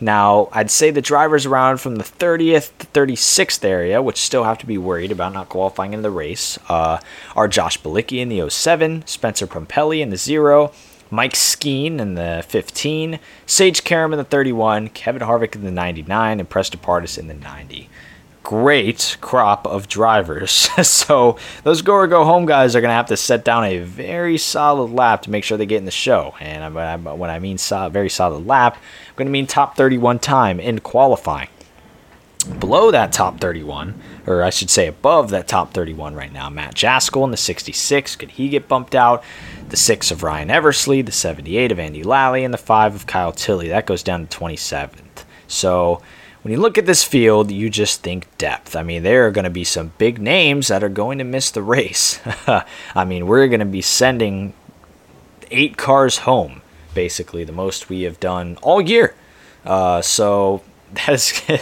Now, 0.00 0.48
I'd 0.52 0.70
say 0.70 0.90
the 0.90 1.02
drivers 1.02 1.44
around 1.44 1.78
from 1.78 1.96
the 1.96 2.04
30th 2.04 2.70
to 2.78 2.86
36th 2.86 3.64
area, 3.64 4.00
which 4.00 4.18
still 4.18 4.44
have 4.44 4.58
to 4.58 4.66
be 4.66 4.78
worried 4.78 5.10
about 5.10 5.32
not 5.32 5.48
qualifying 5.48 5.92
in 5.92 6.02
the 6.02 6.10
race, 6.10 6.58
uh, 6.68 6.98
are 7.34 7.48
Josh 7.48 7.80
Bilicki 7.80 8.18
in 8.18 8.28
the 8.28 8.48
07, 8.48 9.06
Spencer 9.06 9.46
Pumpelly 9.46 10.00
in 10.00 10.10
the 10.10 10.16
0, 10.16 10.72
Mike 11.10 11.32
Skeen 11.32 11.98
in 11.98 12.14
the 12.14 12.44
15, 12.48 13.18
Sage 13.46 13.82
Karam 13.82 14.12
in 14.12 14.18
the 14.18 14.24
31, 14.24 14.88
Kevin 14.90 15.22
Harvick 15.22 15.56
in 15.56 15.64
the 15.64 15.70
99, 15.70 16.38
and 16.38 16.48
Preston 16.48 16.80
Pardus 16.80 17.18
in 17.18 17.26
the 17.26 17.34
90 17.34 17.88
great 18.48 19.18
crop 19.20 19.66
of 19.66 19.88
drivers. 19.88 20.50
so 20.82 21.36
those 21.64 21.82
go 21.82 21.92
or 21.92 22.06
go 22.06 22.24
home 22.24 22.46
guys 22.46 22.74
are 22.74 22.80
going 22.80 22.88
to 22.88 22.94
have 22.94 23.04
to 23.04 23.14
set 23.14 23.44
down 23.44 23.62
a 23.62 23.78
very 23.80 24.38
solid 24.38 24.90
lap 24.90 25.20
to 25.20 25.30
make 25.30 25.44
sure 25.44 25.58
they 25.58 25.66
get 25.66 25.76
in 25.76 25.84
the 25.84 25.90
show. 25.90 26.34
And 26.40 26.74
when 26.74 27.28
I 27.28 27.38
mean 27.40 27.58
very 27.58 28.08
solid 28.08 28.46
lap, 28.46 28.76
I'm 28.76 29.14
going 29.16 29.26
to 29.26 29.32
mean 29.32 29.46
top 29.46 29.76
31 29.76 30.20
time 30.20 30.60
in 30.60 30.78
qualifying. 30.78 31.50
Below 32.58 32.90
that 32.90 33.12
top 33.12 33.38
31, 33.38 34.00
or 34.26 34.42
I 34.42 34.48
should 34.48 34.70
say 34.70 34.86
above 34.86 35.28
that 35.28 35.46
top 35.46 35.74
31 35.74 36.14
right 36.14 36.32
now, 36.32 36.48
Matt 36.48 36.74
Jaskol 36.74 37.24
in 37.24 37.30
the 37.30 37.36
66. 37.36 38.16
Could 38.16 38.30
he 38.30 38.48
get 38.48 38.66
bumped 38.66 38.94
out? 38.94 39.22
The 39.68 39.76
6 39.76 40.10
of 40.10 40.22
Ryan 40.22 40.50
Eversley, 40.50 41.02
the 41.02 41.12
78 41.12 41.70
of 41.70 41.78
Andy 41.78 42.02
Lally, 42.02 42.44
and 42.44 42.54
the 42.54 42.58
5 42.58 42.94
of 42.94 43.06
Kyle 43.06 43.32
Tilley. 43.32 43.68
That 43.68 43.84
goes 43.84 44.02
down 44.02 44.26
to 44.26 44.38
27th. 44.38 45.24
So 45.48 46.00
when 46.42 46.52
you 46.52 46.60
look 46.60 46.78
at 46.78 46.86
this 46.86 47.02
field, 47.02 47.50
you 47.50 47.68
just 47.68 48.02
think 48.02 48.26
depth. 48.38 48.76
I 48.76 48.82
mean, 48.82 49.02
there 49.02 49.26
are 49.26 49.30
going 49.30 49.44
to 49.44 49.50
be 49.50 49.64
some 49.64 49.92
big 49.98 50.20
names 50.20 50.68
that 50.68 50.84
are 50.84 50.88
going 50.88 51.18
to 51.18 51.24
miss 51.24 51.50
the 51.50 51.62
race. 51.62 52.20
I 52.94 53.04
mean, 53.04 53.26
we're 53.26 53.48
going 53.48 53.60
to 53.60 53.66
be 53.66 53.82
sending 53.82 54.54
eight 55.50 55.76
cars 55.76 56.18
home, 56.18 56.62
basically, 56.94 57.44
the 57.44 57.52
most 57.52 57.88
we 57.88 58.02
have 58.02 58.20
done 58.20 58.56
all 58.62 58.80
year. 58.80 59.14
Uh, 59.64 60.00
so 60.00 60.62
that's 60.92 61.48
a 61.50 61.60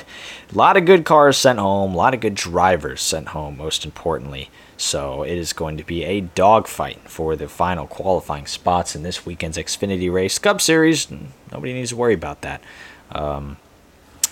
lot 0.53 0.77
of 0.77 0.85
good 0.85 1.05
cars 1.05 1.39
sent 1.39 1.59
home, 1.59 1.95
a 1.95 1.97
lot 1.97 2.15
of 2.15 2.21
good 2.21 2.35
drivers 2.35 3.01
sent 3.01 3.29
home, 3.29 3.57
most 3.57 3.85
importantly. 3.85 4.51
So 4.77 5.23
it 5.23 5.39
is 5.39 5.55
going 5.55 5.79
to 5.79 5.85
be 5.85 6.05
a 6.05 6.21
dogfight 6.21 7.09
for 7.09 7.35
the 7.35 7.49
final 7.49 7.87
qualifying 7.87 8.47
spots 8.47 8.95
in 8.95 9.03
this 9.03 9.25
weekend's 9.25 9.57
Xfinity 9.57 10.13
Race 10.13 10.39
Cup 10.39 10.61
Series. 10.61 11.09
Nobody 11.51 11.73
needs 11.73 11.91
to 11.91 11.97
worry 11.97 12.13
about 12.13 12.43
that. 12.43 12.63
Um, 13.11 13.57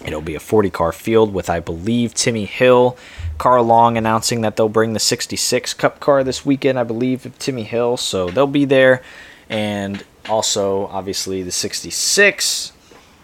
It'll 0.04 0.20
be 0.20 0.34
a 0.34 0.40
40 0.40 0.70
car 0.70 0.92
field 0.92 1.32
with, 1.32 1.50
I 1.50 1.60
believe, 1.60 2.14
Timmy 2.14 2.44
Hill, 2.44 2.96
Carl 3.38 3.64
Long 3.64 3.96
announcing 3.96 4.40
that 4.42 4.56
they'll 4.56 4.68
bring 4.68 4.92
the 4.92 5.00
66 5.00 5.74
Cup 5.74 6.00
car 6.00 6.24
this 6.24 6.44
weekend, 6.44 6.78
I 6.78 6.84
believe, 6.84 7.26
of 7.26 7.38
Timmy 7.38 7.64
Hill. 7.64 7.96
So 7.96 8.28
they'll 8.28 8.46
be 8.46 8.64
there. 8.64 9.02
And 9.48 10.04
also, 10.28 10.86
obviously, 10.86 11.42
the 11.42 11.52
66, 11.52 12.72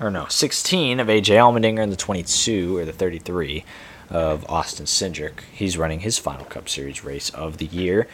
or 0.00 0.10
no, 0.10 0.26
16 0.28 1.00
of 1.00 1.08
AJ 1.08 1.36
Allmendinger 1.36 1.82
and 1.82 1.92
the 1.92 1.96
22 1.96 2.76
or 2.76 2.84
the 2.84 2.92
33 2.92 3.64
of 4.10 4.44
Austin 4.48 4.86
Cindric. 4.86 5.40
He's 5.52 5.78
running 5.78 6.00
his 6.00 6.18
final 6.18 6.44
Cup 6.44 6.68
Series 6.68 7.04
race 7.04 7.30
of 7.30 7.58
the 7.58 7.66
year. 7.66 8.08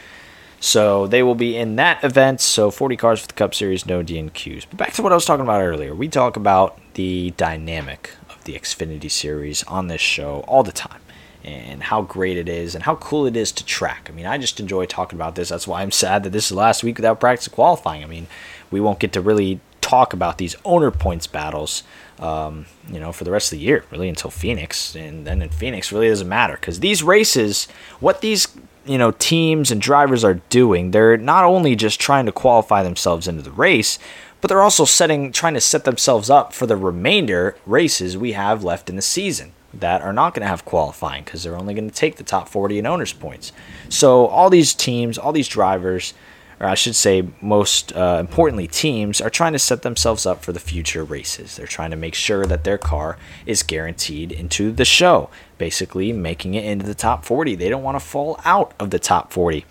So 0.59 1.05
they 1.07 1.21
will 1.21 1.35
be 1.35 1.55
in 1.57 1.75
that 1.75 2.03
event. 2.03 2.41
So 2.41 2.71
40 2.71 2.97
cars 2.97 3.19
for 3.21 3.27
the 3.27 3.33
Cup 3.33 3.53
Series, 3.53 3.85
no 3.85 4.03
DNQs. 4.03 4.65
But 4.69 4.77
back 4.77 4.93
to 4.93 5.01
what 5.01 5.11
I 5.11 5.15
was 5.15 5.25
talking 5.25 5.43
about 5.43 5.61
earlier. 5.61 5.93
We 5.93 6.07
talk 6.07 6.35
about 6.35 6.79
the 6.93 7.31
dynamic 7.37 8.11
the 8.47 8.55
Xfinity 8.55 9.11
series 9.11 9.61
on 9.63 9.87
this 9.87 10.01
show 10.01 10.43
all 10.47 10.63
the 10.63 10.71
time 10.71 11.01
and 11.43 11.83
how 11.83 12.01
great 12.01 12.37
it 12.37 12.49
is 12.49 12.73
and 12.73 12.83
how 12.83 12.95
cool 12.95 13.27
it 13.27 13.37
is 13.37 13.51
to 13.51 13.65
track. 13.65 14.07
I 14.09 14.13
mean, 14.13 14.25
I 14.25 14.37
just 14.37 14.59
enjoy 14.59 14.85
talking 14.85 15.17
about 15.17 15.35
this. 15.35 15.49
That's 15.49 15.67
why 15.67 15.81
I'm 15.81 15.91
sad 15.91 16.23
that 16.23 16.31
this 16.31 16.47
is 16.47 16.57
last 16.57 16.83
week 16.83 16.97
without 16.97 17.19
practice 17.19 17.47
qualifying. 17.47 18.03
I 18.03 18.07
mean, 18.07 18.27
we 18.71 18.81
won't 18.81 18.99
get 18.99 19.13
to 19.13 19.21
really 19.21 19.59
talk 19.79 20.11
about 20.11 20.37
these 20.37 20.55
owner 20.65 20.91
points 20.91 21.27
battles, 21.27 21.83
um, 22.19 22.65
you 22.89 22.99
know, 22.99 23.13
for 23.13 23.23
the 23.23 23.31
rest 23.31 23.53
of 23.53 23.59
the 23.59 23.63
year, 23.63 23.85
really 23.91 24.09
until 24.09 24.29
Phoenix. 24.29 24.95
And 24.95 25.25
then 25.25 25.41
in 25.41 25.49
Phoenix, 25.49 25.91
really 25.91 26.09
doesn't 26.09 26.27
matter 26.27 26.55
because 26.55 26.81
these 26.81 27.03
races, 27.03 27.67
what 27.99 28.21
these 28.21 28.47
you 28.85 28.97
know 28.97 29.11
teams 29.11 29.71
and 29.71 29.81
drivers 29.81 30.23
are 30.23 30.41
doing, 30.49 30.91
they're 30.91 31.17
not 31.17 31.45
only 31.45 31.75
just 31.75 31.99
trying 31.99 32.25
to 32.25 32.31
qualify 32.31 32.83
themselves 32.83 33.27
into 33.27 33.41
the 33.41 33.51
race, 33.51 33.99
but 34.41 34.49
they're 34.49 34.61
also 34.61 34.85
setting 34.85 35.31
trying 35.31 35.53
to 35.53 35.61
set 35.61 35.85
themselves 35.85 36.29
up 36.29 36.53
for 36.53 36.65
the 36.65 36.77
remainder 36.77 37.55
races 37.65 38.17
we 38.17 38.33
have 38.33 38.63
left 38.63 38.89
in 38.89 38.95
the 38.95 39.01
season 39.01 39.53
that 39.73 40.01
are 40.01 40.13
not 40.13 40.33
going 40.33 40.41
to 40.41 40.47
have 40.47 40.65
qualifying 40.65 41.23
because 41.23 41.43
they're 41.43 41.57
only 41.57 41.73
going 41.73 41.89
to 41.89 41.95
take 41.95 42.15
the 42.15 42.23
top 42.23 42.47
40 42.47 42.79
in 42.79 42.85
owners 42.85 43.13
points. 43.13 43.51
So 43.89 44.27
all 44.27 44.49
these 44.49 44.73
teams, 44.73 45.17
all 45.17 45.31
these 45.31 45.47
drivers, 45.47 46.13
or 46.59 46.67
I 46.67 46.75
should 46.75 46.95
say 46.95 47.27
most 47.41 47.95
uh, 47.95 48.17
importantly 48.19 48.67
teams 48.67 49.21
are 49.21 49.29
trying 49.29 49.53
to 49.53 49.59
set 49.59 49.83
themselves 49.83 50.25
up 50.25 50.43
for 50.43 50.51
the 50.51 50.59
future 50.59 51.03
races. 51.03 51.55
They're 51.55 51.67
trying 51.67 51.91
to 51.91 51.97
make 51.97 52.15
sure 52.15 52.45
that 52.45 52.63
their 52.63 52.77
car 52.77 53.17
is 53.45 53.61
guaranteed 53.61 54.31
into 54.31 54.71
the 54.71 54.85
show, 54.85 55.29
basically 55.57 56.11
making 56.13 56.55
it 56.55 56.65
into 56.65 56.85
the 56.85 56.95
top 56.95 57.25
40. 57.25 57.55
They 57.55 57.69
don't 57.69 57.83
want 57.83 57.99
to 57.99 58.05
fall 58.05 58.39
out 58.43 58.73
of 58.79 58.89
the 58.89 58.99
top 58.99 59.31
40. 59.31 59.65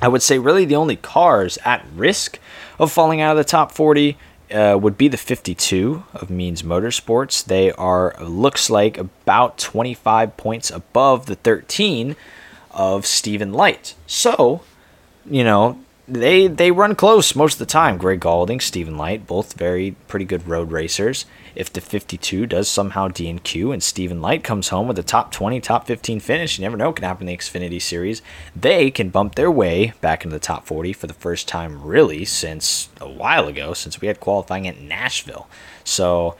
I 0.00 0.08
would 0.08 0.22
say 0.22 0.38
really 0.38 0.64
the 0.64 0.76
only 0.76 0.96
cars 0.96 1.58
at 1.64 1.86
risk 1.94 2.38
of 2.78 2.92
falling 2.92 3.20
out 3.20 3.32
of 3.32 3.36
the 3.36 3.48
top 3.48 3.72
40 3.72 4.16
uh, 4.52 4.78
would 4.80 4.98
be 4.98 5.08
the 5.08 5.16
52 5.16 6.04
of 6.14 6.30
Means 6.30 6.62
Motorsports. 6.62 7.44
They 7.44 7.72
are 7.72 8.14
looks 8.20 8.68
like 8.68 8.98
about 8.98 9.58
25 9.58 10.36
points 10.36 10.70
above 10.70 11.26
the 11.26 11.36
13 11.36 12.16
of 12.70 13.06
Stephen 13.06 13.52
Leicht. 13.52 13.94
So, 14.06 14.62
you 15.24 15.44
know, 15.44 15.78
they 16.08 16.46
they 16.46 16.70
run 16.70 16.94
close 16.94 17.34
most 17.34 17.54
of 17.54 17.58
the 17.60 17.66
time. 17.66 17.96
Greg 17.96 18.20
Gaulding, 18.20 18.60
Stephen 18.60 18.96
Leicht, 18.96 19.26
both 19.26 19.54
very 19.54 19.92
pretty 20.08 20.24
good 20.24 20.46
road 20.46 20.72
racers. 20.72 21.24
If 21.54 21.72
the 21.72 21.80
52 21.80 22.46
does 22.46 22.68
somehow 22.68 23.08
DNQ 23.08 23.72
and 23.72 23.82
Stephen 23.82 24.22
Leicht 24.22 24.44
comes 24.44 24.70
home 24.70 24.88
with 24.88 24.98
a 24.98 25.02
top 25.02 25.30
20, 25.32 25.60
top 25.60 25.86
15 25.86 26.20
finish, 26.20 26.58
you 26.58 26.62
never 26.62 26.76
know 26.76 26.88
what 26.88 26.96
can 26.96 27.04
happen 27.04 27.28
in 27.28 27.34
the 27.34 27.36
Xfinity 27.36 27.80
Series. 27.80 28.22
They 28.56 28.90
can 28.90 29.10
bump 29.10 29.34
their 29.34 29.50
way 29.50 29.92
back 30.00 30.24
into 30.24 30.34
the 30.34 30.40
top 30.40 30.66
40 30.66 30.92
for 30.92 31.06
the 31.06 31.14
first 31.14 31.48
time, 31.48 31.82
really, 31.82 32.24
since 32.24 32.88
a 33.00 33.08
while 33.08 33.48
ago, 33.48 33.74
since 33.74 34.00
we 34.00 34.08
had 34.08 34.20
qualifying 34.20 34.66
at 34.66 34.80
Nashville. 34.80 35.48
So 35.84 36.36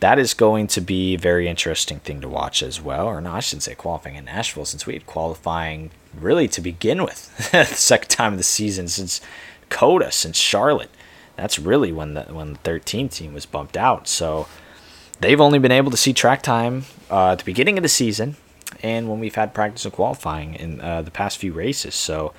that 0.00 0.18
is 0.18 0.34
going 0.34 0.66
to 0.68 0.80
be 0.80 1.14
a 1.14 1.18
very 1.18 1.48
interesting 1.48 2.00
thing 2.00 2.20
to 2.20 2.28
watch 2.28 2.62
as 2.62 2.80
well. 2.80 3.06
Or 3.06 3.20
no, 3.20 3.32
I 3.32 3.40
shouldn't 3.40 3.62
say 3.62 3.74
qualifying 3.74 4.16
in 4.16 4.24
Nashville, 4.24 4.64
since 4.64 4.86
we 4.86 4.94
had 4.94 5.06
qualifying 5.06 5.90
really 6.18 6.48
to 6.48 6.60
begin 6.60 7.02
with, 7.02 7.50
the 7.52 7.64
second 7.64 8.08
time 8.08 8.32
of 8.32 8.38
the 8.38 8.44
season 8.44 8.88
since 8.88 9.20
COTA, 9.68 10.10
since 10.10 10.36
Charlotte. 10.36 10.90
That's 11.40 11.58
really 11.58 11.90
when 11.90 12.14
the 12.14 12.24
when 12.24 12.52
the 12.52 12.58
13 12.58 13.08
team 13.08 13.32
was 13.32 13.46
bumped 13.46 13.76
out. 13.76 14.06
So 14.06 14.46
they've 15.20 15.40
only 15.40 15.58
been 15.58 15.72
able 15.72 15.90
to 15.90 15.96
see 15.96 16.12
track 16.12 16.42
time 16.42 16.84
uh, 17.10 17.32
at 17.32 17.38
the 17.38 17.44
beginning 17.44 17.78
of 17.78 17.82
the 17.82 17.88
season, 17.88 18.36
and 18.82 19.08
when 19.08 19.20
we've 19.20 19.34
had 19.34 19.54
practice 19.54 19.86
and 19.86 19.94
qualifying 19.94 20.54
in 20.54 20.80
uh, 20.82 21.00
the 21.00 21.10
past 21.10 21.38
few 21.38 21.52
races. 21.52 21.94
So 21.94 22.34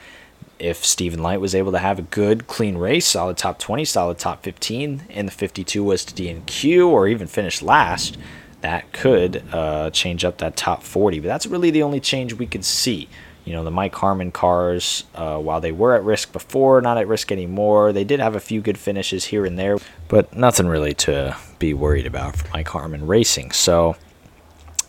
if 0.60 0.86
Stephen 0.86 1.24
Leicht 1.24 1.42
was 1.42 1.56
able 1.56 1.72
to 1.72 1.80
have 1.80 1.98
a 1.98 2.04
good, 2.04 2.46
clean 2.46 2.78
race, 2.78 3.08
solid 3.08 3.38
top 3.38 3.58
20, 3.58 3.84
solid 3.86 4.20
top 4.20 4.44
15, 4.44 5.04
and 5.10 5.28
the 5.28 5.32
52 5.32 5.84
was 5.84 6.06
to 6.06 6.14
DNQ 6.14 6.88
or 6.88 7.08
even 7.08 7.26
finish 7.26 7.64
last, 7.64 8.18
that 8.62 8.92
could 8.94 9.44
uh, 9.52 9.90
change 9.90 10.24
up 10.24 10.38
that 10.38 10.56
top 10.56 10.84
40. 10.84 11.20
But 11.22 11.28
that's 11.28 11.48
really 11.48 11.72
the 11.72 11.82
only 11.82 12.00
change 12.00 12.34
we 12.34 12.46
could 12.46 12.64
see. 12.64 13.10
You 13.46 13.54
know, 13.54 13.64
the 13.64 13.72
Mike 13.72 13.96
Harmon 13.96 14.32
cars, 14.32 15.04
uh, 15.16 15.38
while 15.38 15.62
they 15.62 15.72
were 15.72 15.96
at 15.96 16.04
risk 16.04 16.32
before, 16.32 16.82
not 16.82 16.98
at 16.98 17.08
risk 17.08 17.32
anymore, 17.32 17.92
they 17.92 18.04
did 18.04 18.20
have 18.20 18.36
a 18.36 18.40
few 18.40 18.62
good 18.62 18.78
finishes 18.78 19.26
here 19.26 19.46
and 19.46 19.58
there, 19.58 19.78
but 20.08 20.36
nothing 20.36 20.68
really 20.68 20.94
to 20.94 21.36
be 21.58 21.74
worried 21.74 22.06
about 22.06 22.36
for 22.36 22.48
Mike 22.54 22.68
Harmon 22.68 23.08
Racing. 23.08 23.52
So 23.52 23.96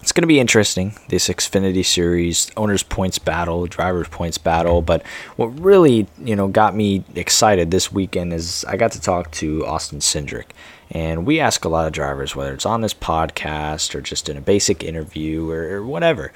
it's 0.03 0.11
going 0.11 0.23
to 0.23 0.29
be 0.29 0.41
interesting, 0.41 0.97
this 1.09 1.29
Xfinity 1.29 1.85
Series 1.85 2.51
owners' 2.57 2.83
points 2.83 3.21
battle, 3.21 3.67
drivers' 3.67 4.09
points 4.09 4.37
battle. 4.37 4.83
But 4.83 5.07
what 5.37 5.47
really, 5.61 6.09
you 6.19 6.35
know, 6.35 6.49
got 6.49 6.75
me 6.75 7.05
excited 7.15 7.71
this 7.71 7.93
weekend 7.93 8.33
is 8.33 8.65
I 8.67 8.77
got 8.77 8.91
to 8.93 9.01
talk 9.01 9.31
to 9.33 9.65
Austin 9.65 10.01
Cindric. 10.01 10.47
And 10.91 11.25
we 11.25 11.39
ask 11.39 11.65
a 11.65 11.69
lot 11.69 11.87
of 11.87 11.93
drivers, 11.93 12.35
whether 12.35 12.53
it's 12.53 12.67
on 12.67 12.81
this 12.81 12.93
podcast 12.93 13.95
or 13.95 14.01
just 14.01 14.29
in 14.29 14.37
a 14.37 14.43
basic 14.43 14.83
interview 14.83 15.49
or, 15.49 15.77
or 15.77 15.87
whatever, 15.87 16.33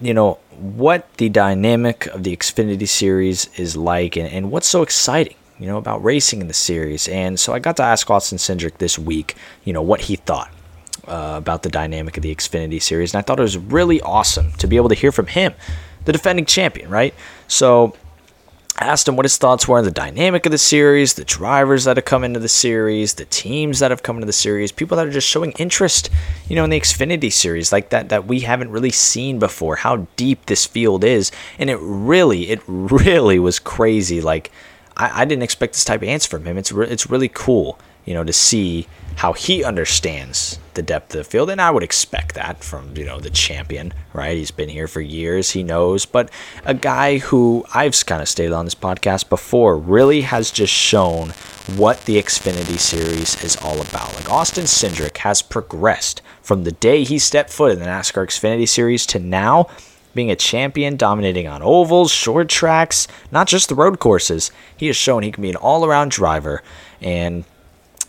you 0.00 0.14
know, 0.14 0.38
what 0.50 1.12
the 1.14 1.28
dynamic 1.28 2.06
of 2.08 2.22
the 2.22 2.36
Xfinity 2.36 2.88
series 2.88 3.46
is 3.58 3.76
like 3.76 4.16
and, 4.16 4.28
and 4.28 4.50
what's 4.50 4.66
so 4.66 4.82
exciting, 4.82 5.36
you 5.58 5.66
know, 5.66 5.78
about 5.78 6.02
racing 6.02 6.40
in 6.40 6.48
the 6.48 6.54
series. 6.54 7.08
And 7.08 7.38
so 7.38 7.52
I 7.52 7.58
got 7.58 7.76
to 7.76 7.82
ask 7.82 8.10
Austin 8.10 8.38
Cindric 8.38 8.78
this 8.78 8.98
week, 8.98 9.36
you 9.64 9.72
know, 9.72 9.82
what 9.82 10.02
he 10.02 10.16
thought. 10.16 10.50
Uh, 11.08 11.34
about 11.38 11.62
the 11.62 11.68
dynamic 11.70 12.16
of 12.18 12.22
the 12.22 12.32
Xfinity 12.32 12.80
series, 12.80 13.14
and 13.14 13.18
I 13.18 13.22
thought 13.22 13.40
it 13.40 13.42
was 13.42 13.56
really 13.56 14.00
awesome 14.02 14.52
to 14.58 14.68
be 14.68 14.76
able 14.76 14.90
to 14.90 14.94
hear 14.94 15.10
from 15.10 15.26
him, 15.26 15.54
the 16.04 16.12
defending 16.12 16.44
champion, 16.44 16.88
right? 16.88 17.14
So 17.48 17.96
asked 18.80 19.06
him 19.06 19.16
what 19.16 19.24
his 19.24 19.36
thoughts 19.36 19.68
were 19.68 19.78
on 19.78 19.84
the 19.84 19.90
dynamic 19.90 20.46
of 20.46 20.52
the 20.52 20.58
series, 20.58 21.14
the 21.14 21.24
drivers 21.24 21.84
that 21.84 21.96
have 21.96 22.04
come 22.04 22.24
into 22.24 22.40
the 22.40 22.48
series, 22.48 23.14
the 23.14 23.26
teams 23.26 23.78
that 23.78 23.90
have 23.90 24.02
come 24.02 24.16
into 24.16 24.26
the 24.26 24.32
series, 24.32 24.72
people 24.72 24.96
that 24.96 25.06
are 25.06 25.12
just 25.12 25.28
showing 25.28 25.52
interest, 25.52 26.10
you 26.48 26.56
know, 26.56 26.64
in 26.64 26.70
the 26.70 26.80
Xfinity 26.80 27.32
series 27.32 27.72
like 27.72 27.90
that 27.90 28.08
that 28.08 28.26
we 28.26 28.40
haven't 28.40 28.70
really 28.70 28.90
seen 28.90 29.38
before. 29.38 29.76
How 29.76 30.08
deep 30.16 30.46
this 30.46 30.66
field 30.66 31.04
is, 31.04 31.30
and 31.58 31.70
it 31.70 31.78
really, 31.80 32.50
it 32.50 32.60
really 32.66 33.38
was 33.38 33.58
crazy. 33.58 34.20
Like 34.20 34.50
I, 34.96 35.22
I 35.22 35.24
didn't 35.24 35.42
expect 35.42 35.74
this 35.74 35.84
type 35.84 36.02
of 36.02 36.08
answer 36.08 36.28
from 36.28 36.46
him. 36.46 36.56
It's 36.58 36.72
re- 36.72 36.88
it's 36.88 37.10
really 37.10 37.28
cool, 37.28 37.78
you 38.10 38.16
know, 38.16 38.24
to 38.24 38.32
see 38.32 38.88
how 39.14 39.32
he 39.32 39.62
understands 39.62 40.58
the 40.74 40.82
depth 40.82 41.14
of 41.14 41.18
the 41.18 41.24
field, 41.30 41.48
and 41.48 41.60
I 41.60 41.70
would 41.70 41.84
expect 41.84 42.34
that 42.34 42.64
from 42.64 42.96
you 42.96 43.04
know 43.04 43.20
the 43.20 43.30
champion, 43.30 43.94
right? 44.12 44.36
He's 44.36 44.50
been 44.50 44.68
here 44.68 44.88
for 44.88 45.00
years, 45.00 45.52
he 45.52 45.62
knows. 45.62 46.06
But 46.06 46.28
a 46.64 46.74
guy 46.74 47.18
who 47.18 47.64
I've 47.72 47.94
kind 48.04 48.20
of 48.20 48.28
stated 48.28 48.52
on 48.52 48.64
this 48.64 48.74
podcast 48.74 49.28
before 49.28 49.78
really 49.78 50.22
has 50.22 50.50
just 50.50 50.72
shown 50.72 51.28
what 51.76 52.04
the 52.06 52.16
Xfinity 52.16 52.80
Series 52.80 53.40
is 53.44 53.56
all 53.58 53.80
about. 53.80 54.12
Like 54.16 54.28
Austin 54.28 54.64
Cindric 54.64 55.18
has 55.18 55.40
progressed 55.40 56.20
from 56.42 56.64
the 56.64 56.72
day 56.72 57.04
he 57.04 57.20
stepped 57.20 57.50
foot 57.50 57.70
in 57.70 57.78
the 57.78 57.84
NASCAR 57.84 58.26
Xfinity 58.26 58.68
Series 58.68 59.06
to 59.06 59.20
now 59.20 59.68
being 60.16 60.32
a 60.32 60.36
champion, 60.36 60.96
dominating 60.96 61.46
on 61.46 61.62
ovals, 61.62 62.10
short 62.10 62.48
tracks, 62.48 63.06
not 63.30 63.46
just 63.46 63.68
the 63.68 63.76
road 63.76 64.00
courses. 64.00 64.50
He 64.76 64.88
has 64.88 64.96
shown 64.96 65.22
he 65.22 65.30
can 65.30 65.42
be 65.42 65.50
an 65.50 65.54
all-around 65.54 66.10
driver, 66.10 66.64
and 67.00 67.44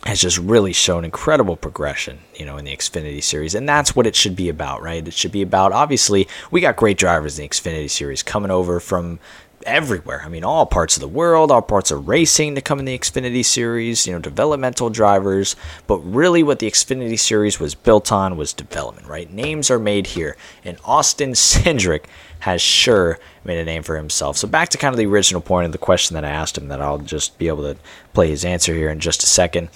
has 0.04 0.20
just 0.20 0.38
really 0.38 0.72
shown 0.72 1.04
incredible 1.04 1.56
progression, 1.56 2.18
you 2.34 2.44
know, 2.44 2.56
in 2.56 2.64
the 2.64 2.76
Xfinity 2.76 3.22
series. 3.22 3.54
And 3.54 3.68
that's 3.68 3.94
what 3.94 4.06
it 4.06 4.16
should 4.16 4.34
be 4.34 4.48
about, 4.48 4.82
right? 4.82 5.06
It 5.06 5.14
should 5.14 5.30
be 5.30 5.42
about 5.42 5.72
obviously 5.72 6.26
we 6.50 6.60
got 6.60 6.76
great 6.76 6.98
drivers 6.98 7.38
in 7.38 7.44
the 7.44 7.48
Xfinity 7.48 7.88
series 7.88 8.22
coming 8.22 8.50
over 8.50 8.80
from 8.80 9.20
everywhere. 9.64 10.22
I 10.24 10.28
mean, 10.28 10.44
all 10.44 10.66
parts 10.66 10.96
of 10.96 11.00
the 11.00 11.08
world, 11.08 11.50
all 11.50 11.62
parts 11.62 11.90
of 11.90 12.08
racing 12.08 12.54
to 12.54 12.60
come 12.60 12.78
in 12.78 12.84
the 12.84 12.98
Xfinity 12.98 13.44
series, 13.44 14.06
you 14.06 14.12
know, 14.12 14.18
developmental 14.18 14.90
drivers. 14.90 15.56
But 15.86 15.98
really, 15.98 16.42
what 16.42 16.58
the 16.58 16.70
Xfinity 16.70 17.18
series 17.18 17.60
was 17.60 17.74
built 17.74 18.12
on 18.12 18.36
was 18.36 18.52
development, 18.52 19.06
right? 19.06 19.32
Names 19.32 19.70
are 19.70 19.78
made 19.78 20.08
here. 20.08 20.36
And 20.64 20.78
Austin 20.84 21.32
Cindric 21.34 22.04
has 22.40 22.60
sure 22.60 23.18
made 23.44 23.58
a 23.58 23.64
name 23.64 23.82
for 23.82 23.96
himself. 23.96 24.36
So 24.36 24.48
back 24.48 24.68
to 24.70 24.78
kind 24.78 24.92
of 24.92 24.98
the 24.98 25.06
original 25.06 25.40
point 25.40 25.66
of 25.66 25.72
the 25.72 25.78
question 25.78 26.14
that 26.14 26.24
I 26.24 26.30
asked 26.30 26.58
him 26.58 26.68
that 26.68 26.80
I'll 26.80 26.98
just 26.98 27.38
be 27.38 27.48
able 27.48 27.62
to 27.62 27.78
play 28.14 28.28
his 28.28 28.44
answer 28.44 28.74
here 28.74 28.90
in 28.90 28.98
just 28.98 29.22
a 29.22 29.26
second. 29.26 29.68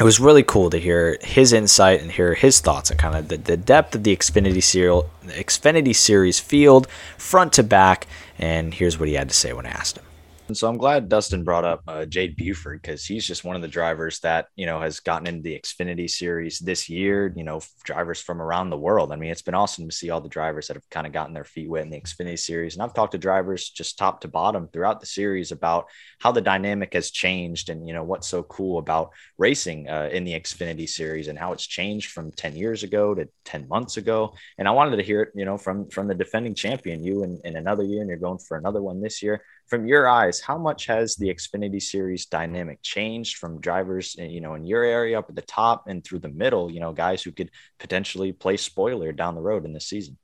It 0.00 0.04
was 0.04 0.18
really 0.18 0.42
cool 0.42 0.70
to 0.70 0.78
hear 0.78 1.18
his 1.20 1.52
insight 1.52 2.00
and 2.00 2.10
hear 2.10 2.34
his 2.34 2.60
thoughts 2.60 2.90
on 2.90 2.96
kind 2.96 3.14
of 3.14 3.28
the, 3.28 3.36
the 3.36 3.58
depth 3.58 3.94
of 3.94 4.04
the 4.04 4.16
Xfinity 4.16 4.62
serial 4.62 5.08
Xfinity 5.26 5.94
series 5.94 6.40
field 6.40 6.88
front 7.18 7.52
to 7.54 7.62
back 7.62 8.06
and 8.38 8.72
here's 8.72 8.98
what 8.98 9.08
he 9.08 9.14
had 9.14 9.28
to 9.28 9.34
say 9.34 9.52
when 9.52 9.66
I 9.66 9.70
asked 9.70 9.98
him. 9.98 10.04
And 10.52 10.56
so 10.58 10.68
I'm 10.68 10.76
glad 10.76 11.08
Dustin 11.08 11.44
brought 11.44 11.64
up 11.64 11.82
uh, 11.88 12.04
Jade 12.04 12.36
Buford 12.36 12.82
because 12.82 13.06
he's 13.06 13.26
just 13.26 13.42
one 13.42 13.56
of 13.56 13.62
the 13.62 13.68
drivers 13.68 14.20
that 14.20 14.48
you 14.54 14.66
know 14.66 14.82
has 14.82 15.00
gotten 15.00 15.26
into 15.26 15.40
the 15.40 15.58
Xfinity 15.58 16.10
series 16.10 16.58
this 16.58 16.90
year. 16.90 17.32
You 17.34 17.42
know, 17.42 17.62
drivers 17.84 18.20
from 18.20 18.42
around 18.42 18.68
the 18.68 18.76
world. 18.76 19.12
I 19.12 19.16
mean, 19.16 19.30
it's 19.30 19.40
been 19.40 19.54
awesome 19.54 19.88
to 19.88 19.96
see 19.96 20.10
all 20.10 20.20
the 20.20 20.28
drivers 20.28 20.66
that 20.66 20.76
have 20.76 20.90
kind 20.90 21.06
of 21.06 21.14
gotten 21.14 21.32
their 21.32 21.46
feet 21.46 21.70
wet 21.70 21.84
in 21.84 21.90
the 21.90 21.98
Xfinity 21.98 22.38
series. 22.38 22.74
And 22.74 22.82
I've 22.82 22.92
talked 22.92 23.12
to 23.12 23.18
drivers 23.18 23.70
just 23.70 23.96
top 23.96 24.20
to 24.20 24.28
bottom 24.28 24.68
throughout 24.68 25.00
the 25.00 25.06
series 25.06 25.52
about 25.52 25.86
how 26.20 26.32
the 26.32 26.42
dynamic 26.42 26.92
has 26.92 27.10
changed 27.10 27.70
and 27.70 27.88
you 27.88 27.94
know 27.94 28.04
what's 28.04 28.28
so 28.28 28.42
cool 28.42 28.76
about 28.76 29.12
racing 29.38 29.88
uh, 29.88 30.10
in 30.12 30.24
the 30.24 30.34
Xfinity 30.34 30.86
series 30.86 31.28
and 31.28 31.38
how 31.38 31.54
it's 31.54 31.66
changed 31.66 32.10
from 32.10 32.30
10 32.30 32.56
years 32.56 32.82
ago 32.82 33.14
to 33.14 33.26
10 33.46 33.68
months 33.68 33.96
ago. 33.96 34.34
And 34.58 34.68
I 34.68 34.72
wanted 34.72 34.98
to 34.98 35.02
hear 35.02 35.22
it, 35.22 35.30
you 35.34 35.46
know, 35.46 35.56
from 35.56 35.88
from 35.88 36.08
the 36.08 36.14
defending 36.14 36.54
champion, 36.54 37.02
you 37.02 37.24
in, 37.24 37.40
in 37.42 37.56
another 37.56 37.84
year, 37.84 38.02
and 38.02 38.10
you're 38.10 38.18
going 38.18 38.38
for 38.38 38.58
another 38.58 38.82
one 38.82 39.00
this 39.00 39.22
year 39.22 39.40
from 39.66 39.86
your 39.86 40.08
eyes, 40.08 40.40
how 40.40 40.58
much 40.58 40.86
has 40.86 41.16
the 41.16 41.28
Xfinity 41.28 41.80
Series 41.80 42.26
dynamic 42.26 42.82
changed 42.82 43.38
from 43.38 43.60
drivers, 43.60 44.16
eh, 44.18 44.26
you 44.26 44.40
know, 44.40 44.54
in 44.54 44.64
your 44.64 44.84
area 44.84 45.18
up 45.18 45.28
at 45.28 45.36
the 45.36 45.42
top 45.42 45.84
and 45.88 46.04
through 46.04 46.20
the 46.20 46.28
middle? 46.28 46.70
You 46.70 46.80
know, 46.80 46.92
guys 46.92 47.22
who 47.22 47.32
could 47.32 47.50
potentially 47.78 48.32
play 48.32 48.56
spoiler 48.56 49.12
down 49.12 49.34
the 49.34 49.40
road 49.40 49.64
in 49.64 49.72
this 49.72 49.86
season. 49.86 50.18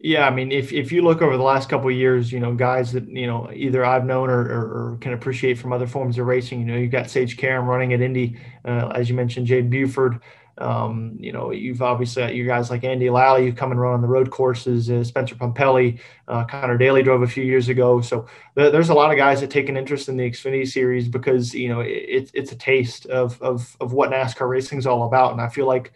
Yeah, 0.00 0.28
I 0.28 0.30
mean, 0.30 0.52
if, 0.52 0.72
if 0.72 0.92
you 0.92 1.02
look 1.02 1.22
over 1.22 1.36
the 1.36 1.42
last 1.42 1.68
couple 1.68 1.88
of 1.88 1.96
years, 1.96 2.30
you 2.30 2.38
know, 2.38 2.54
guys 2.54 2.92
that 2.92 3.08
you 3.08 3.26
know 3.26 3.50
either 3.52 3.84
I've 3.84 4.04
known 4.04 4.30
or, 4.30 4.40
or, 4.40 4.92
or 4.92 4.98
can 5.00 5.12
appreciate 5.12 5.58
from 5.58 5.72
other 5.72 5.88
forms 5.88 6.18
of 6.18 6.26
racing. 6.26 6.60
You 6.60 6.66
know, 6.66 6.76
you've 6.76 6.92
got 6.92 7.10
Sage 7.10 7.36
Karam 7.36 7.66
running 7.66 7.92
at 7.92 8.00
Indy, 8.00 8.38
uh, 8.64 8.92
as 8.94 9.08
you 9.10 9.16
mentioned, 9.16 9.48
Jade 9.48 9.70
Buford. 9.70 10.20
Um, 10.60 11.16
you 11.20 11.32
know, 11.32 11.52
you've 11.52 11.82
obviously 11.82 12.22
got 12.22 12.34
you 12.34 12.44
guys 12.46 12.70
like 12.70 12.82
Andy 12.82 13.10
Lally 13.10 13.46
who 13.46 13.52
come 13.52 13.70
and 13.70 13.80
run 13.80 13.94
on 13.94 14.02
the 14.02 14.08
road 14.08 14.30
courses. 14.30 14.90
Uh, 14.90 15.04
Spencer 15.04 15.36
Pumpelly, 15.36 16.00
uh, 16.26 16.44
Connor 16.44 16.76
Daly 16.76 17.02
drove 17.02 17.22
a 17.22 17.28
few 17.28 17.44
years 17.44 17.68
ago. 17.68 18.00
So 18.00 18.26
th- 18.56 18.72
there's 18.72 18.88
a 18.88 18.94
lot 18.94 19.10
of 19.10 19.16
guys 19.16 19.40
that 19.40 19.50
take 19.50 19.68
an 19.68 19.76
interest 19.76 20.08
in 20.08 20.16
the 20.16 20.28
Xfinity 20.28 20.66
Series 20.66 21.08
because 21.08 21.54
you 21.54 21.68
know 21.68 21.80
it, 21.80 22.30
it's 22.34 22.52
a 22.52 22.56
taste 22.56 23.06
of, 23.06 23.40
of 23.40 23.76
of 23.80 23.92
what 23.92 24.10
NASCAR 24.10 24.48
racing 24.48 24.78
is 24.78 24.86
all 24.86 25.06
about. 25.06 25.32
And 25.32 25.40
I 25.40 25.48
feel 25.48 25.66
like 25.66 25.92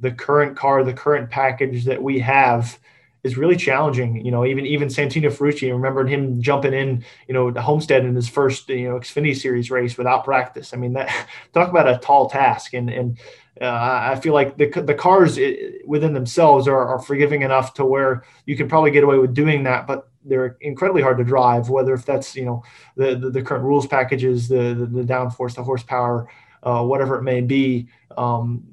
the 0.00 0.12
current 0.12 0.56
car, 0.56 0.84
the 0.84 0.92
current 0.92 1.30
package 1.30 1.84
that 1.84 2.02
we 2.02 2.18
have 2.20 2.78
is 3.24 3.38
really 3.38 3.56
challenging. 3.56 4.24
You 4.24 4.30
know, 4.30 4.44
even 4.44 4.66
even 4.66 4.88
Santino 4.88 5.32
Ferrucci, 5.32 5.72
remembered 5.72 6.08
him 6.08 6.40
jumping 6.40 6.74
in, 6.74 7.04
you 7.26 7.34
know, 7.34 7.50
the 7.50 7.62
Homestead 7.62 8.04
in 8.04 8.14
his 8.14 8.28
first, 8.28 8.68
you 8.68 8.88
know, 8.88 9.00
Xfinity 9.00 9.36
Series 9.36 9.70
race 9.70 9.96
without 9.96 10.24
practice. 10.24 10.72
I 10.72 10.76
mean, 10.76 10.92
that 10.92 11.08
talk 11.52 11.70
about 11.70 11.88
a 11.88 11.98
tall 11.98 12.28
task. 12.28 12.74
And 12.74 12.90
and 12.90 13.18
uh, 13.60 14.10
I 14.12 14.18
feel 14.20 14.34
like 14.34 14.56
the 14.56 14.68
the 14.82 14.94
cars 14.94 15.38
within 15.86 16.12
themselves 16.12 16.66
are, 16.66 16.86
are 16.86 16.98
forgiving 16.98 17.42
enough 17.42 17.74
to 17.74 17.84
where 17.84 18.24
you 18.46 18.56
can 18.56 18.68
probably 18.68 18.90
get 18.90 19.04
away 19.04 19.18
with 19.18 19.32
doing 19.32 19.62
that, 19.64 19.86
but 19.86 20.08
they're 20.24 20.56
incredibly 20.60 21.02
hard 21.02 21.18
to 21.18 21.24
drive. 21.24 21.68
Whether 21.68 21.94
if 21.94 22.04
that's 22.04 22.34
you 22.34 22.44
know 22.44 22.64
the 22.96 23.14
the, 23.14 23.30
the 23.30 23.42
current 23.42 23.64
rules 23.64 23.86
packages, 23.86 24.48
the 24.48 24.74
the, 24.74 24.86
the 24.86 25.02
downforce, 25.02 25.54
the 25.54 25.62
horsepower, 25.62 26.28
uh, 26.64 26.82
whatever 26.82 27.16
it 27.16 27.22
may 27.22 27.40
be. 27.40 27.88
Um, 28.16 28.64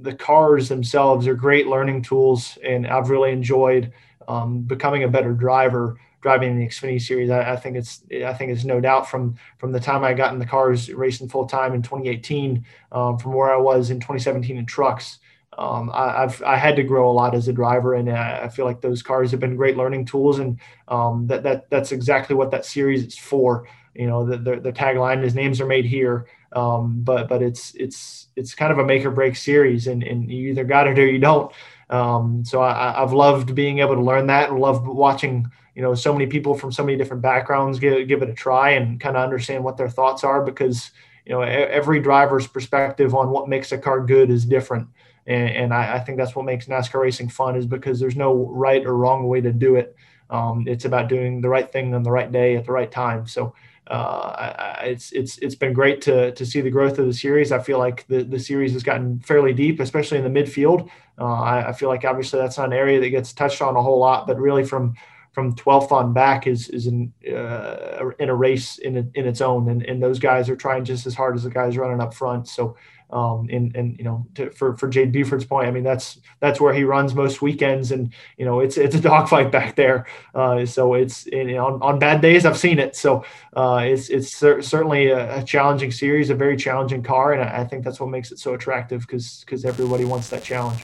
the 0.00 0.14
cars 0.14 0.68
themselves 0.68 1.26
are 1.26 1.34
great 1.34 1.66
learning 1.66 2.02
tools, 2.02 2.58
and 2.64 2.86
I've 2.86 3.10
really 3.10 3.30
enjoyed 3.30 3.92
um, 4.28 4.62
becoming 4.62 5.04
a 5.04 5.08
better 5.08 5.32
driver 5.32 5.98
driving 6.24 6.52
in 6.52 6.58
the 6.58 6.66
Xfinity 6.66 7.00
series. 7.00 7.28
I, 7.28 7.52
I, 7.52 7.56
think 7.56 7.76
it's 7.76 8.02
I 8.24 8.32
think 8.32 8.50
it's 8.50 8.64
no 8.64 8.80
doubt 8.80 9.10
from 9.10 9.36
from 9.58 9.72
the 9.72 9.78
time 9.78 10.02
I 10.02 10.14
got 10.14 10.32
in 10.32 10.38
the 10.38 10.46
cars 10.46 10.90
racing 10.90 11.28
full 11.28 11.46
time 11.46 11.74
in 11.74 11.82
2018, 11.82 12.64
um, 12.92 13.18
from 13.18 13.34
where 13.34 13.52
I 13.52 13.58
was 13.58 13.90
in 13.90 14.00
2017 14.00 14.56
in 14.56 14.64
trucks. 14.64 15.18
Um, 15.58 15.90
I, 15.92 16.22
have 16.22 16.42
I 16.42 16.56
had 16.56 16.76
to 16.76 16.82
grow 16.82 17.08
a 17.10 17.12
lot 17.12 17.34
as 17.34 17.46
a 17.46 17.52
driver, 17.52 17.92
and 17.94 18.10
I, 18.10 18.48
feel 18.48 18.64
like 18.64 18.80
those 18.80 19.02
cars 19.02 19.30
have 19.32 19.38
been 19.38 19.54
great 19.54 19.76
learning 19.76 20.06
tools, 20.06 20.38
and 20.38 20.58
um, 20.88 21.26
that 21.26 21.42
that 21.42 21.68
that's 21.68 21.92
exactly 21.92 22.34
what 22.34 22.50
that 22.52 22.64
series 22.64 23.04
is 23.04 23.18
for. 23.18 23.68
You 23.94 24.06
know, 24.06 24.24
the 24.24 24.38
the, 24.38 24.60
the 24.60 24.72
tagline 24.72 25.22
is 25.22 25.34
"Names 25.34 25.60
are 25.60 25.66
made 25.66 25.84
here," 25.84 26.26
um, 26.54 27.02
but 27.02 27.28
but 27.28 27.42
it's 27.42 27.74
it's 27.74 28.28
it's 28.34 28.54
kind 28.54 28.72
of 28.72 28.78
a 28.78 28.84
make 28.84 29.04
or 29.04 29.10
break 29.10 29.36
series, 29.36 29.86
and 29.88 30.02
and 30.02 30.30
you 30.30 30.48
either 30.48 30.64
got 30.64 30.88
it 30.88 30.98
or 30.98 31.06
you 31.06 31.18
don't. 31.18 31.52
Um, 31.90 32.46
so 32.46 32.62
I, 32.62 33.02
I've 33.02 33.12
loved 33.12 33.54
being 33.54 33.80
able 33.80 33.94
to 33.94 34.02
learn 34.02 34.26
that, 34.28 34.48
and 34.48 34.58
loved 34.58 34.86
watching 34.86 35.50
you 35.74 35.82
know 35.82 35.94
so 35.94 36.12
many 36.12 36.26
people 36.26 36.54
from 36.54 36.72
so 36.72 36.84
many 36.84 36.96
different 36.96 37.22
backgrounds 37.22 37.78
give, 37.78 38.06
give 38.08 38.22
it 38.22 38.28
a 38.28 38.34
try 38.34 38.70
and 38.70 39.00
kind 39.00 39.16
of 39.16 39.22
understand 39.22 39.64
what 39.64 39.76
their 39.76 39.88
thoughts 39.88 40.24
are 40.24 40.44
because 40.44 40.90
you 41.26 41.32
know 41.32 41.42
every 41.42 42.00
driver's 42.00 42.46
perspective 42.46 43.14
on 43.14 43.30
what 43.30 43.48
makes 43.48 43.72
a 43.72 43.78
car 43.78 44.04
good 44.04 44.30
is 44.30 44.44
different 44.44 44.88
and, 45.26 45.48
and 45.50 45.74
I, 45.74 45.94
I, 45.94 46.00
think 46.00 46.18
that's 46.18 46.36
what 46.36 46.44
makes 46.44 46.66
nascar 46.66 47.00
racing 47.00 47.30
fun 47.30 47.56
is 47.56 47.66
because 47.66 47.98
there's 47.98 48.16
no 48.16 48.46
right 48.50 48.84
or 48.84 48.96
wrong 48.96 49.26
way 49.26 49.40
to 49.40 49.52
do 49.52 49.76
it 49.76 49.96
Um, 50.30 50.64
it's 50.66 50.84
about 50.84 51.08
doing 51.08 51.40
the 51.40 51.48
right 51.48 51.70
thing 51.70 51.94
on 51.94 52.02
the 52.02 52.10
right 52.10 52.30
day 52.30 52.56
at 52.56 52.64
the 52.64 52.72
right 52.72 52.90
time. 52.90 53.26
So 53.26 53.54
uh, 53.86 54.54
I, 54.80 54.84
it's 54.86 55.12
it's 55.12 55.38
it's 55.38 55.54
been 55.54 55.74
great 55.74 56.00
to 56.02 56.32
to 56.32 56.46
see 56.46 56.62
the 56.62 56.70
growth 56.70 56.98
of 56.98 57.06
the 57.06 57.12
series. 57.12 57.52
I 57.52 57.58
feel 57.58 57.78
like 57.78 58.06
the 58.06 58.24
the 58.24 58.38
series 58.38 58.72
has 58.72 58.82
gotten 58.82 59.20
fairly 59.20 59.52
deep, 59.52 59.80
especially 59.80 60.18
in 60.18 60.24
the 60.24 60.40
midfield. 60.40 60.88
Uh, 61.18 61.24
I, 61.24 61.68
I, 61.68 61.72
feel 61.72 61.88
like 61.88 62.04
obviously 62.04 62.40
that's 62.40 62.58
not 62.58 62.68
an 62.68 62.72
area 62.72 62.98
that 62.98 63.10
gets 63.10 63.32
touched 63.32 63.62
on 63.62 63.76
a 63.76 63.82
whole 63.82 63.98
lot, 63.98 64.26
but 64.26 64.38
really 64.38 64.64
from 64.64 64.94
from 65.34 65.54
12th 65.54 65.92
on 65.92 66.12
back 66.12 66.46
is 66.46 66.68
is 66.68 66.86
in 66.86 67.12
uh, 67.28 68.10
in 68.18 68.28
a 68.28 68.34
race 68.34 68.78
in 68.78 68.96
a, 68.96 69.04
in 69.14 69.26
its 69.26 69.40
own, 69.40 69.68
and 69.68 69.82
and 69.82 70.02
those 70.02 70.18
guys 70.18 70.48
are 70.48 70.56
trying 70.56 70.84
just 70.84 71.06
as 71.06 71.14
hard 71.14 71.34
as 71.34 71.42
the 71.42 71.50
guys 71.50 71.76
running 71.76 72.00
up 72.00 72.14
front. 72.14 72.48
So 72.48 72.76
um, 73.10 73.48
and 73.50 73.74
and 73.76 73.96
you 73.98 74.04
know, 74.04 74.26
to, 74.34 74.50
for 74.50 74.76
for 74.76 74.88
Jade 74.88 75.12
Buford's 75.12 75.44
point, 75.44 75.68
I 75.68 75.70
mean 75.70 75.84
that's 75.84 76.18
that's 76.40 76.60
where 76.60 76.74
he 76.74 76.84
runs 76.84 77.14
most 77.14 77.42
weekends, 77.42 77.92
and 77.92 78.12
you 78.36 78.44
know 78.44 78.60
it's 78.60 78.76
it's 78.76 78.94
a 78.94 79.00
dogfight 79.12 79.52
back 79.52 79.76
there. 79.76 80.06
Uh, 80.34 80.66
so 80.66 80.94
it's 80.94 81.26
you 81.26 81.52
know, 81.52 81.66
on, 81.66 81.82
on 81.82 81.98
bad 81.98 82.20
days 82.20 82.44
I've 82.44 82.58
seen 82.58 82.78
it. 82.78 82.96
So 82.96 83.24
uh, 83.54 83.82
it's 83.84 84.08
it's 84.08 84.34
cer- 84.34 84.62
certainly 84.62 85.08
a, 85.08 85.40
a, 85.40 85.44
challenging 85.44 85.92
series, 85.92 86.30
a 86.30 86.34
very 86.34 86.56
challenging 86.56 87.02
car, 87.02 87.32
and 87.32 87.42
I, 87.42 87.60
I 87.60 87.64
think 87.64 87.84
that's 87.84 88.00
what 88.00 88.08
makes 88.08 88.32
it 88.32 88.38
so 88.38 88.54
attractive 88.54 89.02
because 89.02 89.44
because 89.46 89.64
everybody 89.64 90.04
wants 90.04 90.28
that 90.30 90.42
challenge. 90.42 90.82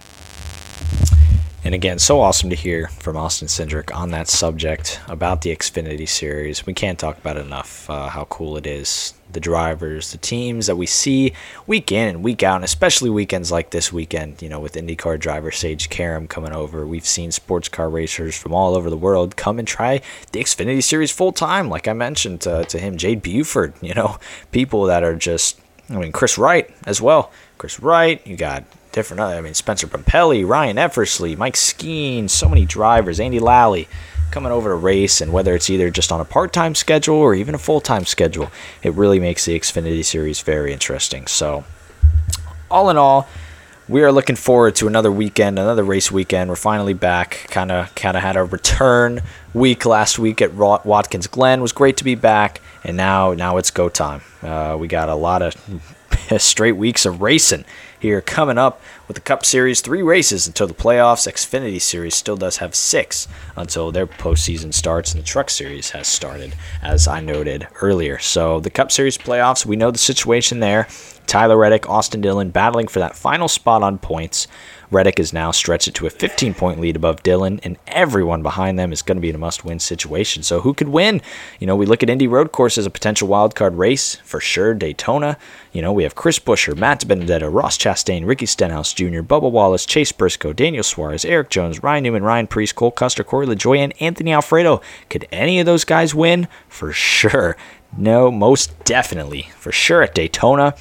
And 1.62 1.74
again, 1.74 1.98
so 1.98 2.22
awesome 2.22 2.48
to 2.48 2.56
hear 2.56 2.88
from 2.88 3.18
Austin 3.18 3.46
Cindric 3.46 3.94
on 3.94 4.12
that 4.12 4.28
subject 4.28 4.98
about 5.08 5.42
the 5.42 5.54
Xfinity 5.54 6.08
Series. 6.08 6.64
We 6.64 6.72
can't 6.72 6.98
talk 6.98 7.18
about 7.18 7.36
enough 7.36 7.88
uh, 7.90 8.08
how 8.08 8.24
cool 8.24 8.56
it 8.56 8.66
is. 8.66 9.12
The 9.30 9.40
drivers, 9.40 10.10
the 10.10 10.18
teams 10.18 10.66
that 10.68 10.76
we 10.76 10.86
see 10.86 11.34
week 11.66 11.92
in 11.92 12.08
and 12.08 12.24
week 12.24 12.42
out, 12.42 12.56
and 12.56 12.64
especially 12.64 13.10
weekends 13.10 13.52
like 13.52 13.70
this 13.70 13.92
weekend, 13.92 14.40
you 14.40 14.48
know, 14.48 14.58
with 14.58 14.72
IndyCar 14.72 15.20
driver 15.20 15.50
Sage 15.50 15.90
Karam 15.90 16.26
coming 16.26 16.52
over. 16.52 16.86
We've 16.86 17.06
seen 17.06 17.30
sports 17.30 17.68
car 17.68 17.90
racers 17.90 18.34
from 18.36 18.54
all 18.54 18.74
over 18.74 18.88
the 18.88 18.96
world 18.96 19.36
come 19.36 19.58
and 19.58 19.68
try 19.68 20.00
the 20.32 20.40
Xfinity 20.40 20.82
Series 20.82 21.10
full 21.10 21.30
time, 21.30 21.68
like 21.68 21.86
I 21.86 21.92
mentioned 21.92 22.40
to, 22.40 22.64
to 22.64 22.78
him, 22.78 22.96
Jade 22.96 23.20
Buford, 23.20 23.74
you 23.82 23.92
know, 23.92 24.16
people 24.50 24.84
that 24.86 25.04
are 25.04 25.14
just, 25.14 25.60
I 25.90 25.98
mean, 25.98 26.10
Kris 26.10 26.38
Wright 26.38 26.74
as 26.86 27.02
well. 27.02 27.30
Kris 27.58 27.78
Wright, 27.78 28.26
you 28.26 28.36
got 28.36 28.64
different. 28.92 29.20
I 29.20 29.40
mean, 29.40 29.54
Spencer 29.54 29.86
Pumpelly, 29.86 30.46
Ryan 30.46 30.78
Eversley, 30.78 31.36
Mike 31.36 31.54
Skeen, 31.54 32.28
so 32.28 32.48
many 32.48 32.64
drivers, 32.64 33.20
Andy 33.20 33.38
Lally 33.38 33.88
coming 34.30 34.52
over 34.52 34.70
to 34.70 34.74
race, 34.74 35.20
and 35.20 35.32
whether 35.32 35.54
it's 35.54 35.68
either 35.68 35.90
just 35.90 36.12
on 36.12 36.20
a 36.20 36.24
part 36.24 36.52
time 36.52 36.74
schedule 36.74 37.16
or 37.16 37.34
even 37.34 37.54
a 37.54 37.58
full 37.58 37.80
time 37.80 38.04
schedule, 38.04 38.50
it 38.82 38.92
really 38.94 39.20
makes 39.20 39.44
the 39.44 39.58
Xfinity 39.58 40.04
Series 40.04 40.40
very 40.40 40.72
interesting. 40.72 41.26
So, 41.26 41.64
all 42.70 42.90
in 42.90 42.96
all, 42.96 43.28
we 43.88 44.02
are 44.02 44.12
looking 44.12 44.36
forward 44.36 44.76
to 44.76 44.86
another 44.86 45.10
weekend, 45.10 45.58
another 45.58 45.82
race 45.82 46.12
weekend. 46.12 46.48
We're 46.48 46.56
finally 46.56 46.94
back. 46.94 47.46
Kind 47.48 47.72
of, 47.72 47.92
kind 47.96 48.16
of 48.16 48.22
had 48.22 48.36
a 48.36 48.44
return 48.44 49.20
week 49.52 49.84
last 49.84 50.18
week 50.18 50.40
at 50.40 50.54
Watkins 50.54 51.26
Glen. 51.26 51.58
It 51.58 51.62
was 51.62 51.72
great 51.72 51.96
to 51.96 52.04
be 52.04 52.14
back, 52.14 52.60
and 52.84 52.96
now, 52.96 53.32
now 53.32 53.56
it's 53.56 53.70
go 53.70 53.88
time. 53.88 54.22
Uh, 54.42 54.76
we 54.78 54.86
got 54.86 55.08
a 55.08 55.14
lot 55.14 55.42
of 55.42 55.54
straight 56.38 56.76
weeks 56.76 57.04
of 57.04 57.20
racing 57.20 57.64
here 58.00 58.20
coming 58.20 58.58
up 58.58 58.80
with 59.06 59.14
the 59.14 59.20
Cup 59.20 59.44
Series. 59.44 59.80
Three 59.80 60.02
races 60.02 60.46
until 60.46 60.66
the 60.66 60.74
playoffs. 60.74 61.30
Xfinity 61.30 61.80
Series 61.80 62.14
still 62.14 62.36
does 62.36 62.56
have 62.56 62.74
six 62.74 63.28
until 63.56 63.92
their 63.92 64.06
postseason 64.06 64.74
starts, 64.74 65.12
and 65.12 65.22
the 65.22 65.26
Truck 65.26 65.50
Series 65.50 65.90
has 65.90 66.08
started, 66.08 66.56
as 66.82 67.06
I 67.06 67.20
noted 67.20 67.68
earlier. 67.80 68.18
So 68.18 68.58
the 68.58 68.70
Cup 68.70 68.90
Series 68.90 69.18
playoffs, 69.18 69.64
we 69.64 69.76
know 69.76 69.90
the 69.90 69.98
situation 69.98 70.60
there. 70.60 70.88
Tyler 71.26 71.56
Reddick, 71.56 71.88
Austin 71.88 72.20
Dillon 72.20 72.50
battling 72.50 72.88
for 72.88 72.98
that 72.98 73.14
final 73.14 73.46
spot 73.46 73.84
on 73.84 73.98
points. 73.98 74.48
Reddick 74.90 75.20
is 75.20 75.32
now 75.32 75.50
stretched 75.50 75.88
it 75.88 75.94
to 75.94 76.06
a 76.06 76.10
15 76.10 76.54
point 76.54 76.80
lead 76.80 76.96
above 76.96 77.22
Dillon, 77.22 77.60
and 77.62 77.76
everyone 77.86 78.42
behind 78.42 78.78
them 78.78 78.92
is 78.92 79.02
going 79.02 79.16
to 79.16 79.22
be 79.22 79.28
in 79.28 79.34
a 79.34 79.38
must 79.38 79.64
win 79.64 79.78
situation. 79.78 80.42
So, 80.42 80.60
who 80.60 80.74
could 80.74 80.88
win? 80.88 81.22
You 81.58 81.66
know, 81.66 81.76
we 81.76 81.86
look 81.86 82.02
at 82.02 82.10
Indy 82.10 82.26
Road 82.26 82.52
Course 82.52 82.76
as 82.76 82.86
a 82.86 82.90
potential 82.90 83.28
wild 83.28 83.54
card 83.54 83.74
race 83.74 84.16
for 84.16 84.40
sure. 84.40 84.74
Daytona, 84.74 85.36
you 85.72 85.80
know, 85.80 85.92
we 85.92 86.02
have 86.02 86.14
Chris 86.14 86.38
Buescher, 86.38 86.76
Matt 86.76 87.00
DiBenedetto, 87.00 87.52
Ross 87.52 87.78
Chastain, 87.78 88.26
Ricky 88.26 88.46
Stenhouse 88.46 88.92
Jr., 88.92 89.20
Bubba 89.20 89.50
Wallace, 89.50 89.86
Chase 89.86 90.12
Briscoe, 90.12 90.52
Daniel 90.52 90.82
Suarez, 90.82 91.24
Erik 91.24 91.50
Jones, 91.50 91.82
Ryan 91.82 92.04
Newman, 92.04 92.24
Ryan 92.24 92.46
Preece, 92.46 92.72
Cole 92.72 92.90
Custer, 92.90 93.22
Corey 93.22 93.46
LaJoie, 93.46 93.78
and 93.78 93.94
Anthony 94.00 94.32
Alfredo. 94.32 94.80
Could 95.08 95.28
any 95.30 95.60
of 95.60 95.66
those 95.66 95.84
guys 95.84 96.14
win? 96.14 96.48
For 96.68 96.92
sure. 96.92 97.56
No, 97.96 98.30
most 98.30 98.84
definitely. 98.84 99.50
For 99.56 99.72
sure 99.72 100.02
at 100.02 100.14
Daytona. 100.14 100.74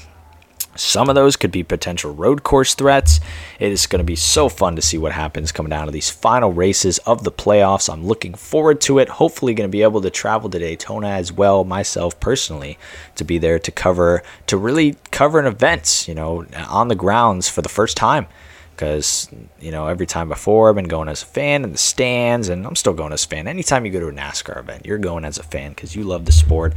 Some 0.76 1.10
of 1.10 1.16
those 1.16 1.36
could 1.36 1.52
be 1.52 1.64
potential 1.64 2.14
road 2.14 2.44
course 2.44 2.74
threats. 2.74 3.20
It 3.60 3.72
is 3.72 3.88
going 3.88 4.00
to 4.00 4.06
be 4.06 4.16
so 4.16 4.50
fun 4.50 4.76
to 4.76 4.82
see 4.82 4.98
what 4.98 5.12
happens 5.12 5.52
coming 5.52 5.72
down 5.72 5.88
to 5.88 5.92
these 5.92 6.10
final 6.10 6.54
races 6.54 7.00
of 7.00 7.24
the 7.24 7.32
playoffs. 7.32 7.92
I'm 7.92 8.06
looking 8.06 8.34
forward 8.34 8.80
to 8.82 9.00
it. 9.00 9.10
Hopefully, 9.10 9.54
going 9.54 9.70
to 9.70 9.72
be 9.72 9.84
able 9.84 10.02
to 10.02 10.10
travel 10.10 10.50
to 10.50 10.60
Daytona 10.60 11.10
as 11.10 11.34
well, 11.34 11.64
myself 11.64 12.20
personally, 12.20 12.78
to 13.16 13.24
be 13.24 13.38
there 13.38 13.60
to 13.60 13.72
cover, 13.72 14.24
to 14.48 14.58
really 14.58 14.96
cover 15.12 15.40
an 15.40 15.46
event, 15.46 16.08
you 16.08 16.16
know, 16.16 16.46
on 16.70 16.88
the 16.88 16.96
grounds 16.96 17.50
for 17.50 17.62
the 17.62 17.70
first 17.70 17.98
time 17.98 18.28
because 18.80 19.28
you 19.60 19.72
know 19.72 19.88
every 19.88 20.06
time 20.06 20.30
before 20.30 20.70
I've 20.70 20.76
been 20.76 20.86
going 20.86 21.10
as 21.10 21.22
a 21.22 21.26
fan 21.26 21.66
in 21.66 21.74
the 21.74 21.78
stands, 21.78 22.48
and 22.48 22.66
I'm 22.66 22.78
still 22.78 22.94
going 22.94 23.12
as 23.12 23.26
a 23.26 23.28
fan. 23.28 23.46
Anytime 23.46 23.86
you 23.86 23.92
go 23.92 24.00
to 24.00 24.08
a 24.08 24.14
NASCAR 24.14 24.58
event, 24.58 24.86
you're 24.86 24.98
going 24.98 25.26
as 25.26 25.38
a 25.38 25.44
fan 25.44 25.72
because 25.72 25.98
you 25.98 26.06
love 26.06 26.24
the 26.24 26.32
sport. 26.32 26.74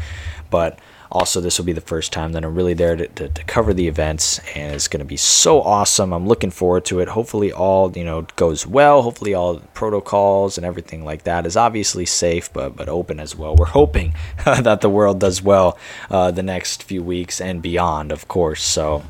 But 0.50 0.80
also, 1.12 1.42
this 1.42 1.58
will 1.58 1.66
be 1.66 1.74
the 1.74 1.82
first 1.82 2.10
time 2.10 2.32
that 2.32 2.42
I'm 2.42 2.54
really 2.54 2.72
there 2.72 2.96
to, 2.96 3.06
to, 3.06 3.28
to 3.28 3.44
cover 3.44 3.74
the 3.74 3.86
events, 3.86 4.40
and 4.56 4.74
it's 4.74 4.88
going 4.88 5.00
to 5.00 5.04
be 5.04 5.18
so 5.18 5.60
awesome. 5.60 6.10
I'm 6.10 6.26
looking 6.26 6.50
forward 6.50 6.86
to 6.86 7.00
it. 7.00 7.08
Hopefully, 7.08 7.52
all 7.52 7.94
you 7.94 8.02
know 8.02 8.26
goes 8.36 8.66
well. 8.66 9.02
Hopefully, 9.02 9.34
all 9.34 9.58
protocols 9.74 10.56
and 10.56 10.64
everything 10.64 11.04
like 11.04 11.24
that 11.24 11.44
is 11.44 11.54
obviously 11.54 12.06
safe, 12.06 12.50
but 12.50 12.76
but 12.76 12.88
open 12.88 13.20
as 13.20 13.36
well. 13.36 13.54
We're 13.54 13.66
hoping 13.82 14.14
that 14.46 14.80
the 14.80 14.88
world 14.88 15.20
does 15.20 15.42
well 15.42 15.76
uh, 16.10 16.30
the 16.30 16.42
next 16.42 16.82
few 16.82 17.02
weeks 17.02 17.42
and 17.42 17.60
beyond, 17.60 18.10
of 18.10 18.26
course. 18.26 18.62
So, 18.62 19.02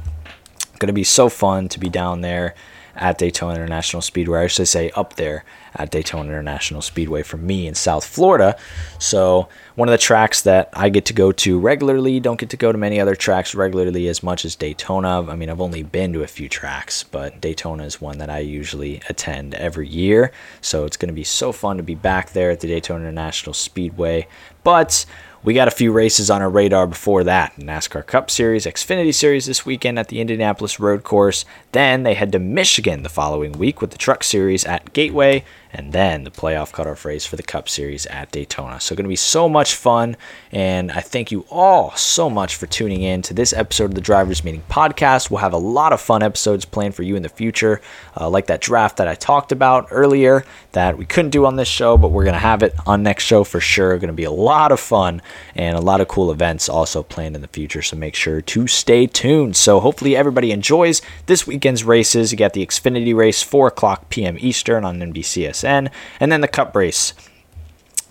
going 0.81 0.89
to 0.89 0.93
be 0.93 1.05
so 1.05 1.29
fun 1.29 1.69
to 1.69 1.79
be 1.79 1.89
down 1.89 2.23
there 2.23 2.57
at 2.97 3.19
Daytona 3.19 3.55
International 3.55 4.03
Speedway. 4.03 4.45
I 4.45 4.47
should 4.47 4.69
say 4.69 4.91
up 4.91 5.17
there 5.17 5.45
at 5.75 5.91
Daytona 5.91 6.29
International 6.29 6.83
Speedway 6.83 7.23
for 7.23 7.37
me 7.37 7.67
in 7.67 7.75
South 7.75 8.05
Florida. 8.05 8.57
So, 8.99 9.49
one 9.75 9.89
of 9.89 9.93
the 9.93 9.99
tracks 9.99 10.43
that 10.43 10.69
I 10.75 10.91
get 10.91 11.07
to 11.07 11.15
go 11.15 11.33
to 11.33 11.59
regularly, 11.59 12.21
don't 12.21 12.39
get 12.39 12.51
to 12.51 12.57
go 12.57 12.73
to 12.73 12.79
many 12.79 13.01
other 13.01 13.15
tracks 13.15 13.55
regularly 13.55 14.07
as 14.09 14.23
much 14.23 14.45
as 14.45 14.55
Daytona. 14.55 15.31
I 15.31 15.35
mean, 15.35 15.49
I've 15.49 15.63
only 15.63 15.83
been 15.83 16.13
to 16.13 16.23
a 16.23 16.27
few 16.27 16.49
tracks, 16.49 17.03
but 17.03 17.41
Daytona 17.41 17.85
is 17.85 18.01
one 18.01 18.19
that 18.19 18.29
I 18.29 18.41
usually 18.41 19.01
attend 19.09 19.55
every 19.55 19.89
year. 19.89 20.33
So, 20.61 20.85
it's 20.85 20.97
going 20.97 21.09
to 21.09 21.15
be 21.15 21.25
so 21.25 21.53
fun 21.53 21.79
to 21.79 21.83
be 21.83 21.95
back 21.95 22.33
there 22.33 22.51
at 22.51 22.61
the 22.61 22.69
Daytona 22.69 23.05
International 23.05 23.55
Speedway. 23.55 24.27
But 24.65 25.07
we 25.45 25.55
got 25.55 25.69
a 25.69 25.73
few 25.73 25.93
races 25.93 26.31
on 26.31 26.41
our 26.41 26.51
radar 26.51 26.87
before 26.87 27.25
that 27.25 27.57
NASCAR 27.57 28.07
Cup 28.07 28.31
Series, 28.31 28.65
Xfinity 28.65 29.13
Series 29.13 29.47
this 29.47 29.67
weekend 29.67 29.99
at 29.99 30.09
the 30.09 30.21
Indianapolis 30.21 30.79
Road 30.79 31.03
Course. 31.03 31.45
Then 31.73 32.05
they 32.05 32.15
head 32.15 32.33
to 32.33 32.39
Michigan 32.39 33.03
the 33.03 33.09
following 33.09 33.53
week 33.53 33.81
with 33.81 33.91
the 33.91 33.99
Truck 33.99 34.23
Series 34.23 34.65
at 34.65 34.93
Gateway 34.93 35.45
and 35.73 35.93
then 35.93 36.25
the 36.25 36.31
playoff 36.31 36.73
cutoff 36.73 37.05
race 37.05 37.25
for 37.25 37.37
the 37.37 37.43
Cup 37.43 37.69
Series 37.69 38.05
at 38.07 38.31
Daytona. 38.31 38.79
So, 38.81 38.95
going 38.95 39.05
to 39.05 39.09
be 39.09 39.17
so 39.17 39.49
much 39.49 39.75
fun, 39.75 40.17
and 40.51 40.93
I 40.93 41.01
thank 41.01 41.33
you 41.33 41.47
all 41.51 41.95
so 41.97 42.29
much 42.29 42.57
for 42.57 42.67
tuning 42.67 43.03
in 43.03 43.23
to 43.23 43.35
this 43.35 43.53
episode 43.53 43.85
of 43.85 43.95
the 43.95 44.01
Drivers 44.01 44.45
Meeting 44.45 44.63
podcast. 44.69 45.31
We'll 45.31 45.41
have 45.41 45.55
a 45.55 45.59
lot 45.59 45.93
of 45.93 46.01
fun 46.01 46.23
episodes 46.23 46.65
planned 46.65 46.95
for 46.95 47.03
you 47.03 47.17
in 47.17 47.23
the 47.23 47.29
future, 47.29 47.81
uh, 48.21 48.29
like 48.29 48.47
that 48.47 48.61
draft 48.61 48.99
that 48.99 49.09
I 49.09 49.15
talked 49.15 49.53
about 49.53 49.89
earlier 49.91 50.45
that 50.73 50.99
we 50.99 51.07
couldn't 51.07 51.31
do 51.31 51.47
on 51.47 51.57
this 51.57 51.69
show, 51.69 51.97
but 51.97 52.11
we're 52.11 52.25
going 52.25 52.35
to 52.35 52.39
have 52.39 52.63
it 52.63 52.75
on 52.87 53.03
next 53.03 53.25
show 53.25 53.45
for 53.45 53.61
sure. 53.61 53.97
Going 53.97 54.09
to 54.09 54.13
be 54.13 54.25
a 54.25 54.31
lot 54.31 54.73
of 54.73 54.81
fun 54.81 55.23
and 55.55 55.77
a 55.77 55.81
lot 55.81 56.01
of 56.01 56.09
cool 56.09 56.31
events 56.31 56.69
also 56.69 57.03
planned 57.03 57.35
in 57.35 57.43
the 57.43 57.49
future, 57.49 57.83
so 57.83 57.97
make 57.97 58.15
sure 58.15 58.43
to 58.43 58.67
stay 58.67 59.07
tuned. 59.07 59.57
So, 59.57 59.81
hopefully, 59.81 60.17
everybody 60.17 60.51
enjoys 60.51 61.01
this 61.27 61.47
weekend's 61.47 61.85
races. 61.85 62.31
You 62.31 62.39
got 62.39 62.53
the 62.53 62.67
Xfinity 62.67 63.15
race, 63.15 63.43
4 63.43 63.69
o'clock 63.69 64.11
p.m. 64.11 64.37
Eastern 64.39 64.85
on 64.85 64.99
NBCS 64.99 65.62
and 65.65 65.91
then 66.21 66.41
the 66.41 66.49
cup 66.49 66.75
race 66.75 67.15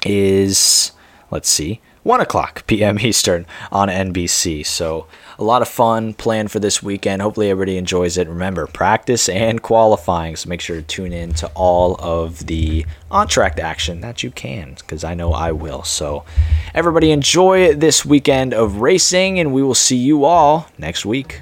is, 0.05 0.91
let's 1.29 1.49
see, 1.49 1.81
1 2.03 2.19
o'clock 2.19 2.65
p.m. 2.65 2.99
Eastern 3.01 3.45
on 3.71 3.87
NBC. 3.87 4.65
So 4.65 5.07
a 5.37 5.43
lot 5.43 5.61
of 5.61 5.67
fun 5.67 6.13
planned 6.13 6.51
for 6.51 6.59
this 6.59 6.81
weekend. 6.81 7.21
Hopefully 7.21 7.49
everybody 7.49 7.77
enjoys 7.77 8.17
it. 8.17 8.27
Remember, 8.27 8.65
practice 8.67 9.29
and 9.29 9.61
qualifying. 9.61 10.35
So 10.35 10.49
make 10.49 10.61
sure 10.61 10.77
to 10.77 10.81
tune 10.81 11.13
in 11.13 11.33
to 11.35 11.47
all 11.53 11.95
of 11.99 12.47
the 12.47 12.85
on-track 13.09 13.59
action 13.59 14.01
that 14.01 14.23
you 14.23 14.31
can, 14.31 14.75
because 14.75 15.03
I 15.03 15.13
know 15.13 15.31
I 15.31 15.51
will. 15.51 15.83
So 15.83 16.25
everybody 16.73 17.11
enjoy 17.11 17.75
this 17.75 18.05
weekend 18.05 18.53
of 18.53 18.77
racing, 18.77 19.39
and 19.39 19.53
we 19.53 19.61
will 19.61 19.75
see 19.75 19.97
you 19.97 20.25
all 20.25 20.67
next 20.77 21.05
week. 21.05 21.41